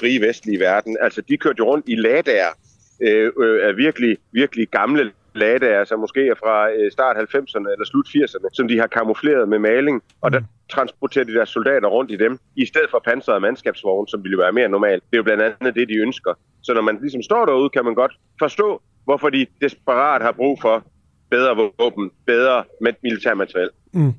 frie 0.00 0.20
vestlige 0.20 0.60
verden. 0.60 0.96
Altså, 1.00 1.20
de 1.28 1.36
kørte 1.36 1.58
jo 1.58 1.64
rundt 1.64 1.84
i 1.88 1.94
ladager 1.94 2.52
øh, 3.00 3.32
øh, 3.42 3.68
af 3.68 3.76
virkelig, 3.76 4.16
virkelig 4.32 4.68
gamle 4.68 5.12
ladager, 5.34 5.84
som 5.84 6.00
måske 6.00 6.28
er 6.28 6.34
fra 6.34 6.70
øh, 6.70 6.92
start 6.92 7.16
90'erne 7.16 7.68
eller 7.72 7.84
slut 7.84 8.06
80'erne, 8.08 8.48
som 8.52 8.68
de 8.68 8.78
har 8.78 8.86
kamufleret 8.86 9.48
med 9.48 9.58
maling, 9.58 10.02
og 10.20 10.32
der 10.32 10.40
transporterer 10.70 11.24
de 11.24 11.34
deres 11.34 11.48
soldater 11.48 11.88
rundt 11.88 12.10
i 12.10 12.16
dem, 12.16 12.38
i 12.56 12.66
stedet 12.66 12.88
for 12.90 13.02
pansrede 13.04 13.40
mandskabsvogne, 13.40 14.08
som 14.08 14.24
ville 14.24 14.38
være 14.38 14.52
mere 14.52 14.68
normalt. 14.68 15.02
Det 15.10 15.16
er 15.16 15.18
jo 15.18 15.22
blandt 15.22 15.42
andet 15.42 15.74
det, 15.74 15.88
de 15.88 15.94
ønsker. 15.94 16.32
Så 16.62 16.74
når 16.74 16.82
man 16.82 16.98
ligesom 17.00 17.22
står 17.22 17.46
derude, 17.46 17.68
kan 17.68 17.84
man 17.84 17.94
godt 17.94 18.12
forstå, 18.38 18.82
hvorfor 19.04 19.30
de 19.30 19.46
desperat 19.60 20.22
har 20.22 20.32
brug 20.32 20.58
for 20.60 20.84
bedre 21.30 21.56
våben, 21.56 22.10
bedre 22.26 22.64
militærmateriel. 23.02 23.68
Mm. 23.92 24.12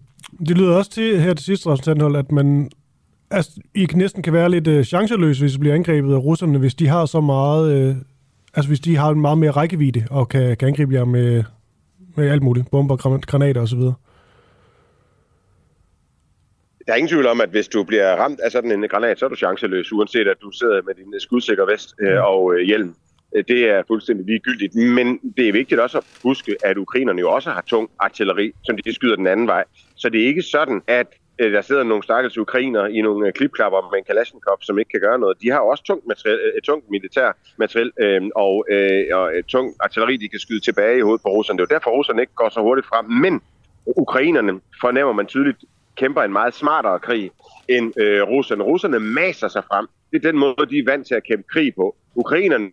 Det 0.48 0.58
lyder 0.58 0.78
også 0.78 0.92
til 0.92 1.20
her 1.22 1.34
til 1.34 1.46
sidst, 1.46 1.68
Rasmus 1.68 2.16
at 2.16 2.32
man 2.32 2.72
altså, 3.32 3.52
I 3.76 3.88
næsten 3.96 4.24
kan 4.24 4.34
være 4.34 4.50
lidt 4.50 4.68
uh, 4.68 4.84
chanceløse, 4.84 5.42
hvis 5.42 5.56
I 5.56 5.60
bliver 5.60 5.76
angrebet 5.76 6.14
af 6.14 6.18
russerne, 6.18 6.60
hvis 6.60 6.76
de 6.76 6.88
har 6.88 7.06
så 7.06 7.22
meget... 7.22 7.90
Uh, 7.90 7.96
altså 8.58 8.70
hvis 8.70 8.80
de 8.80 8.96
har 8.96 9.10
en 9.10 9.22
meget 9.22 9.38
mere 9.38 9.52
rækkevidde 9.52 10.08
og 10.12 10.30
kan, 10.30 10.58
kan 10.58 10.68
angribe 10.68 10.94
jer 10.94 11.06
med, 11.06 11.44
med 12.16 12.30
alt 12.30 12.44
muligt. 12.44 12.72
Bomber, 12.72 13.20
granater 13.26 13.62
osv. 13.62 13.80
Der 16.86 16.94
er 16.94 16.96
ingen 16.96 17.10
tvivl 17.10 17.28
om, 17.28 17.42
at 17.42 17.50
hvis 17.50 17.68
du 17.68 17.84
bliver 17.84 18.16
ramt 18.16 18.40
af 18.40 18.52
sådan 18.52 18.72
en 18.72 18.90
granat, 18.90 19.20
så 19.20 19.26
er 19.26 19.30
du 19.30 19.36
chanceløs, 19.36 19.92
uanset 19.92 20.28
at 20.28 20.38
du 20.42 20.52
sidder 20.52 20.82
med 20.86 20.94
din 20.94 21.20
skudsikker 21.20 21.66
vest 21.66 21.96
øh, 22.00 22.24
og 22.24 22.54
øh, 22.54 22.66
hjelm. 22.66 22.96
Øh, 23.36 23.44
det 23.48 23.70
er 23.70 23.84
fuldstændig 23.88 24.26
ligegyldigt. 24.26 24.76
Men 24.76 25.20
det 25.38 25.48
er 25.48 25.52
vigtigt 25.52 25.82
også 25.82 25.98
at 25.98 26.04
huske, 26.24 26.56
at 26.64 26.78
ukrainerne 26.78 27.20
jo 27.20 27.32
også 27.32 27.50
har 27.50 27.62
tung 27.62 27.90
artilleri, 28.00 28.52
som 28.64 28.78
de 28.78 28.94
skyder 28.94 29.16
den 29.16 29.28
anden 29.28 29.48
vej. 29.48 29.64
Så 29.96 30.10
det 30.10 30.22
er 30.22 30.28
ikke 30.28 30.42
sådan, 30.42 30.82
at 30.88 31.08
Øh, 31.40 31.54
der 31.54 31.62
sidder 31.62 31.84
nogle 31.84 32.04
stakkels 32.04 32.38
ukrainer 32.38 32.86
i 32.86 33.02
nogle 33.02 33.28
øh, 33.28 33.34
klipklapper 33.34 33.90
med 33.92 34.00
en 34.00 34.06
Kalashnikov, 34.06 34.58
som 34.62 34.80
ikke 34.80 34.90
kan 34.90 35.02
gøre 35.02 35.20
noget. 35.20 35.42
De 35.42 35.50
har 35.50 35.60
også 35.60 35.84
tungt, 35.84 36.08
materiel, 36.08 36.40
et 36.58 36.64
tungt 36.64 36.90
militær 36.90 37.32
materiel 37.58 37.92
øh, 38.00 38.22
og, 38.36 38.66
øh, 38.72 39.06
og 39.14 39.38
et 39.38 39.46
tungt 39.46 39.78
artilleri, 39.80 40.18
de 40.18 40.30
kan 40.30 40.40
skyde 40.40 40.60
tilbage 40.60 40.98
i 40.98 41.02
hovedet 41.02 41.22
på 41.22 41.30
russerne. 41.30 41.58
Det 41.58 41.64
er 41.64 41.68
jo 41.72 41.76
derfor, 41.76 41.92
russerne 41.92 42.22
ikke 42.22 42.34
går 42.36 42.50
så 42.50 42.62
hurtigt 42.62 42.88
frem. 42.88 43.06
Men 43.06 43.42
ukrainerne 43.86 44.60
fornemmer 44.82 45.14
man 45.14 45.26
tydeligt 45.26 45.58
kæmper 45.96 46.22
en 46.22 46.34
meget 46.34 46.54
smartere 46.54 47.00
krig 47.00 47.32
end 47.68 48.02
øh, 48.02 48.22
russerne. 48.22 48.64
Russerne 48.64 49.00
maser 49.00 49.48
sig 49.48 49.64
frem. 49.64 49.88
Det 50.12 50.26
er 50.26 50.32
den 50.32 50.40
måde, 50.40 50.66
de 50.70 50.78
er 50.78 50.84
vant 50.86 51.08
til 51.08 51.16
at 51.16 51.24
kæmpe 51.24 51.48
krig 51.54 51.76
på. 51.76 51.96
Ukrainerne, 52.16 52.72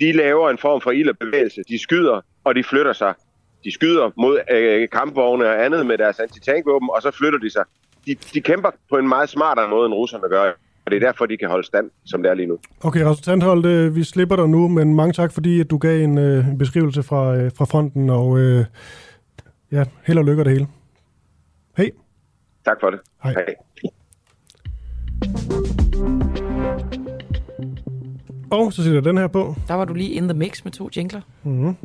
de 0.00 0.12
laver 0.12 0.50
en 0.50 0.58
form 0.58 0.80
for 0.80 0.90
ilderbevægelse. 0.90 1.62
De 1.68 1.78
skyder, 1.82 2.20
og 2.44 2.54
de 2.54 2.64
flytter 2.64 2.92
sig. 2.92 3.14
De 3.64 3.72
skyder 3.72 4.10
mod 4.16 4.38
øh, 4.50 4.88
kampvogne 4.88 5.46
og 5.46 5.64
andet 5.64 5.86
med 5.86 5.98
deres 5.98 6.18
antitankvåben, 6.20 6.88
og 6.92 7.02
så 7.02 7.10
flytter 7.10 7.38
de 7.38 7.50
sig. 7.50 7.64
De, 8.06 8.14
de 8.34 8.40
kæmper 8.40 8.70
på 8.90 8.96
en 8.96 9.08
meget 9.08 9.28
smartere 9.28 9.68
måde, 9.70 9.86
end 9.86 9.94
russerne 9.94 10.28
gør. 10.28 10.52
Og 10.84 10.90
det 10.90 11.02
er 11.02 11.06
derfor, 11.06 11.26
de 11.26 11.36
kan 11.36 11.48
holde 11.48 11.66
stand, 11.66 11.90
som 12.06 12.22
det 12.22 12.30
er 12.30 12.34
lige 12.34 12.46
nu. 12.46 12.58
Okay, 12.80 13.00
Rasmus 13.00 13.20
Tandholt, 13.20 13.66
øh, 13.66 13.96
vi 13.96 14.04
slipper 14.04 14.36
dig 14.36 14.48
nu, 14.48 14.68
men 14.68 14.94
mange 14.94 15.12
tak, 15.12 15.32
fordi 15.32 15.60
at 15.60 15.70
du 15.70 15.78
gav 15.78 16.04
en, 16.04 16.18
øh, 16.18 16.48
en 16.48 16.58
beskrivelse 16.58 17.02
fra, 17.02 17.36
øh, 17.36 17.50
fra 17.56 17.64
fronten, 17.64 18.10
og 18.10 18.38
øh, 18.38 18.64
ja, 19.72 19.84
held 20.06 20.18
og 20.18 20.24
lykke 20.24 20.44
det 20.44 20.52
hele. 20.52 20.66
Hej. 21.76 21.90
Tak 22.64 22.76
for 22.80 22.90
det. 22.90 23.00
Hej. 23.22 23.32
Hej. 23.32 23.54
Og 28.50 28.72
så 28.72 28.84
sætter 28.84 29.00
den 29.00 29.18
her 29.18 29.26
på. 29.26 29.54
Der 29.68 29.74
var 29.74 29.84
du 29.84 29.94
lige 29.94 30.10
in 30.10 30.28
the 30.28 30.38
mix 30.38 30.64
med 30.64 30.72
to 30.72 30.88
jingler. 30.96 31.20
Mm-hmm. 31.42 31.76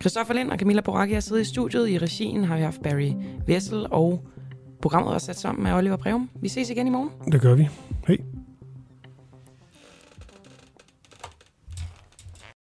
Christoffer 0.00 0.34
Lind 0.34 0.50
og 0.50 0.58
Camilla 0.58 0.80
Boracchi 0.80 1.14
har 1.14 1.20
siddet 1.20 1.42
i 1.42 1.44
studiet. 1.44 1.88
I 1.88 1.98
regien 1.98 2.44
har 2.44 2.56
vi 2.56 2.62
haft 2.62 2.82
Barry 2.82 3.12
Vessel, 3.46 3.86
og 3.90 4.24
programmet 4.82 5.14
er 5.14 5.18
sat 5.18 5.38
sammen 5.38 5.62
med 5.62 5.72
Oliver 5.72 5.96
Breum. 5.96 6.30
Vi 6.40 6.48
ses 6.48 6.70
igen 6.70 6.86
i 6.86 6.90
morgen. 6.90 7.32
Det 7.32 7.40
gør 7.40 7.54
vi. 7.54 7.68
Hej. 8.06 8.16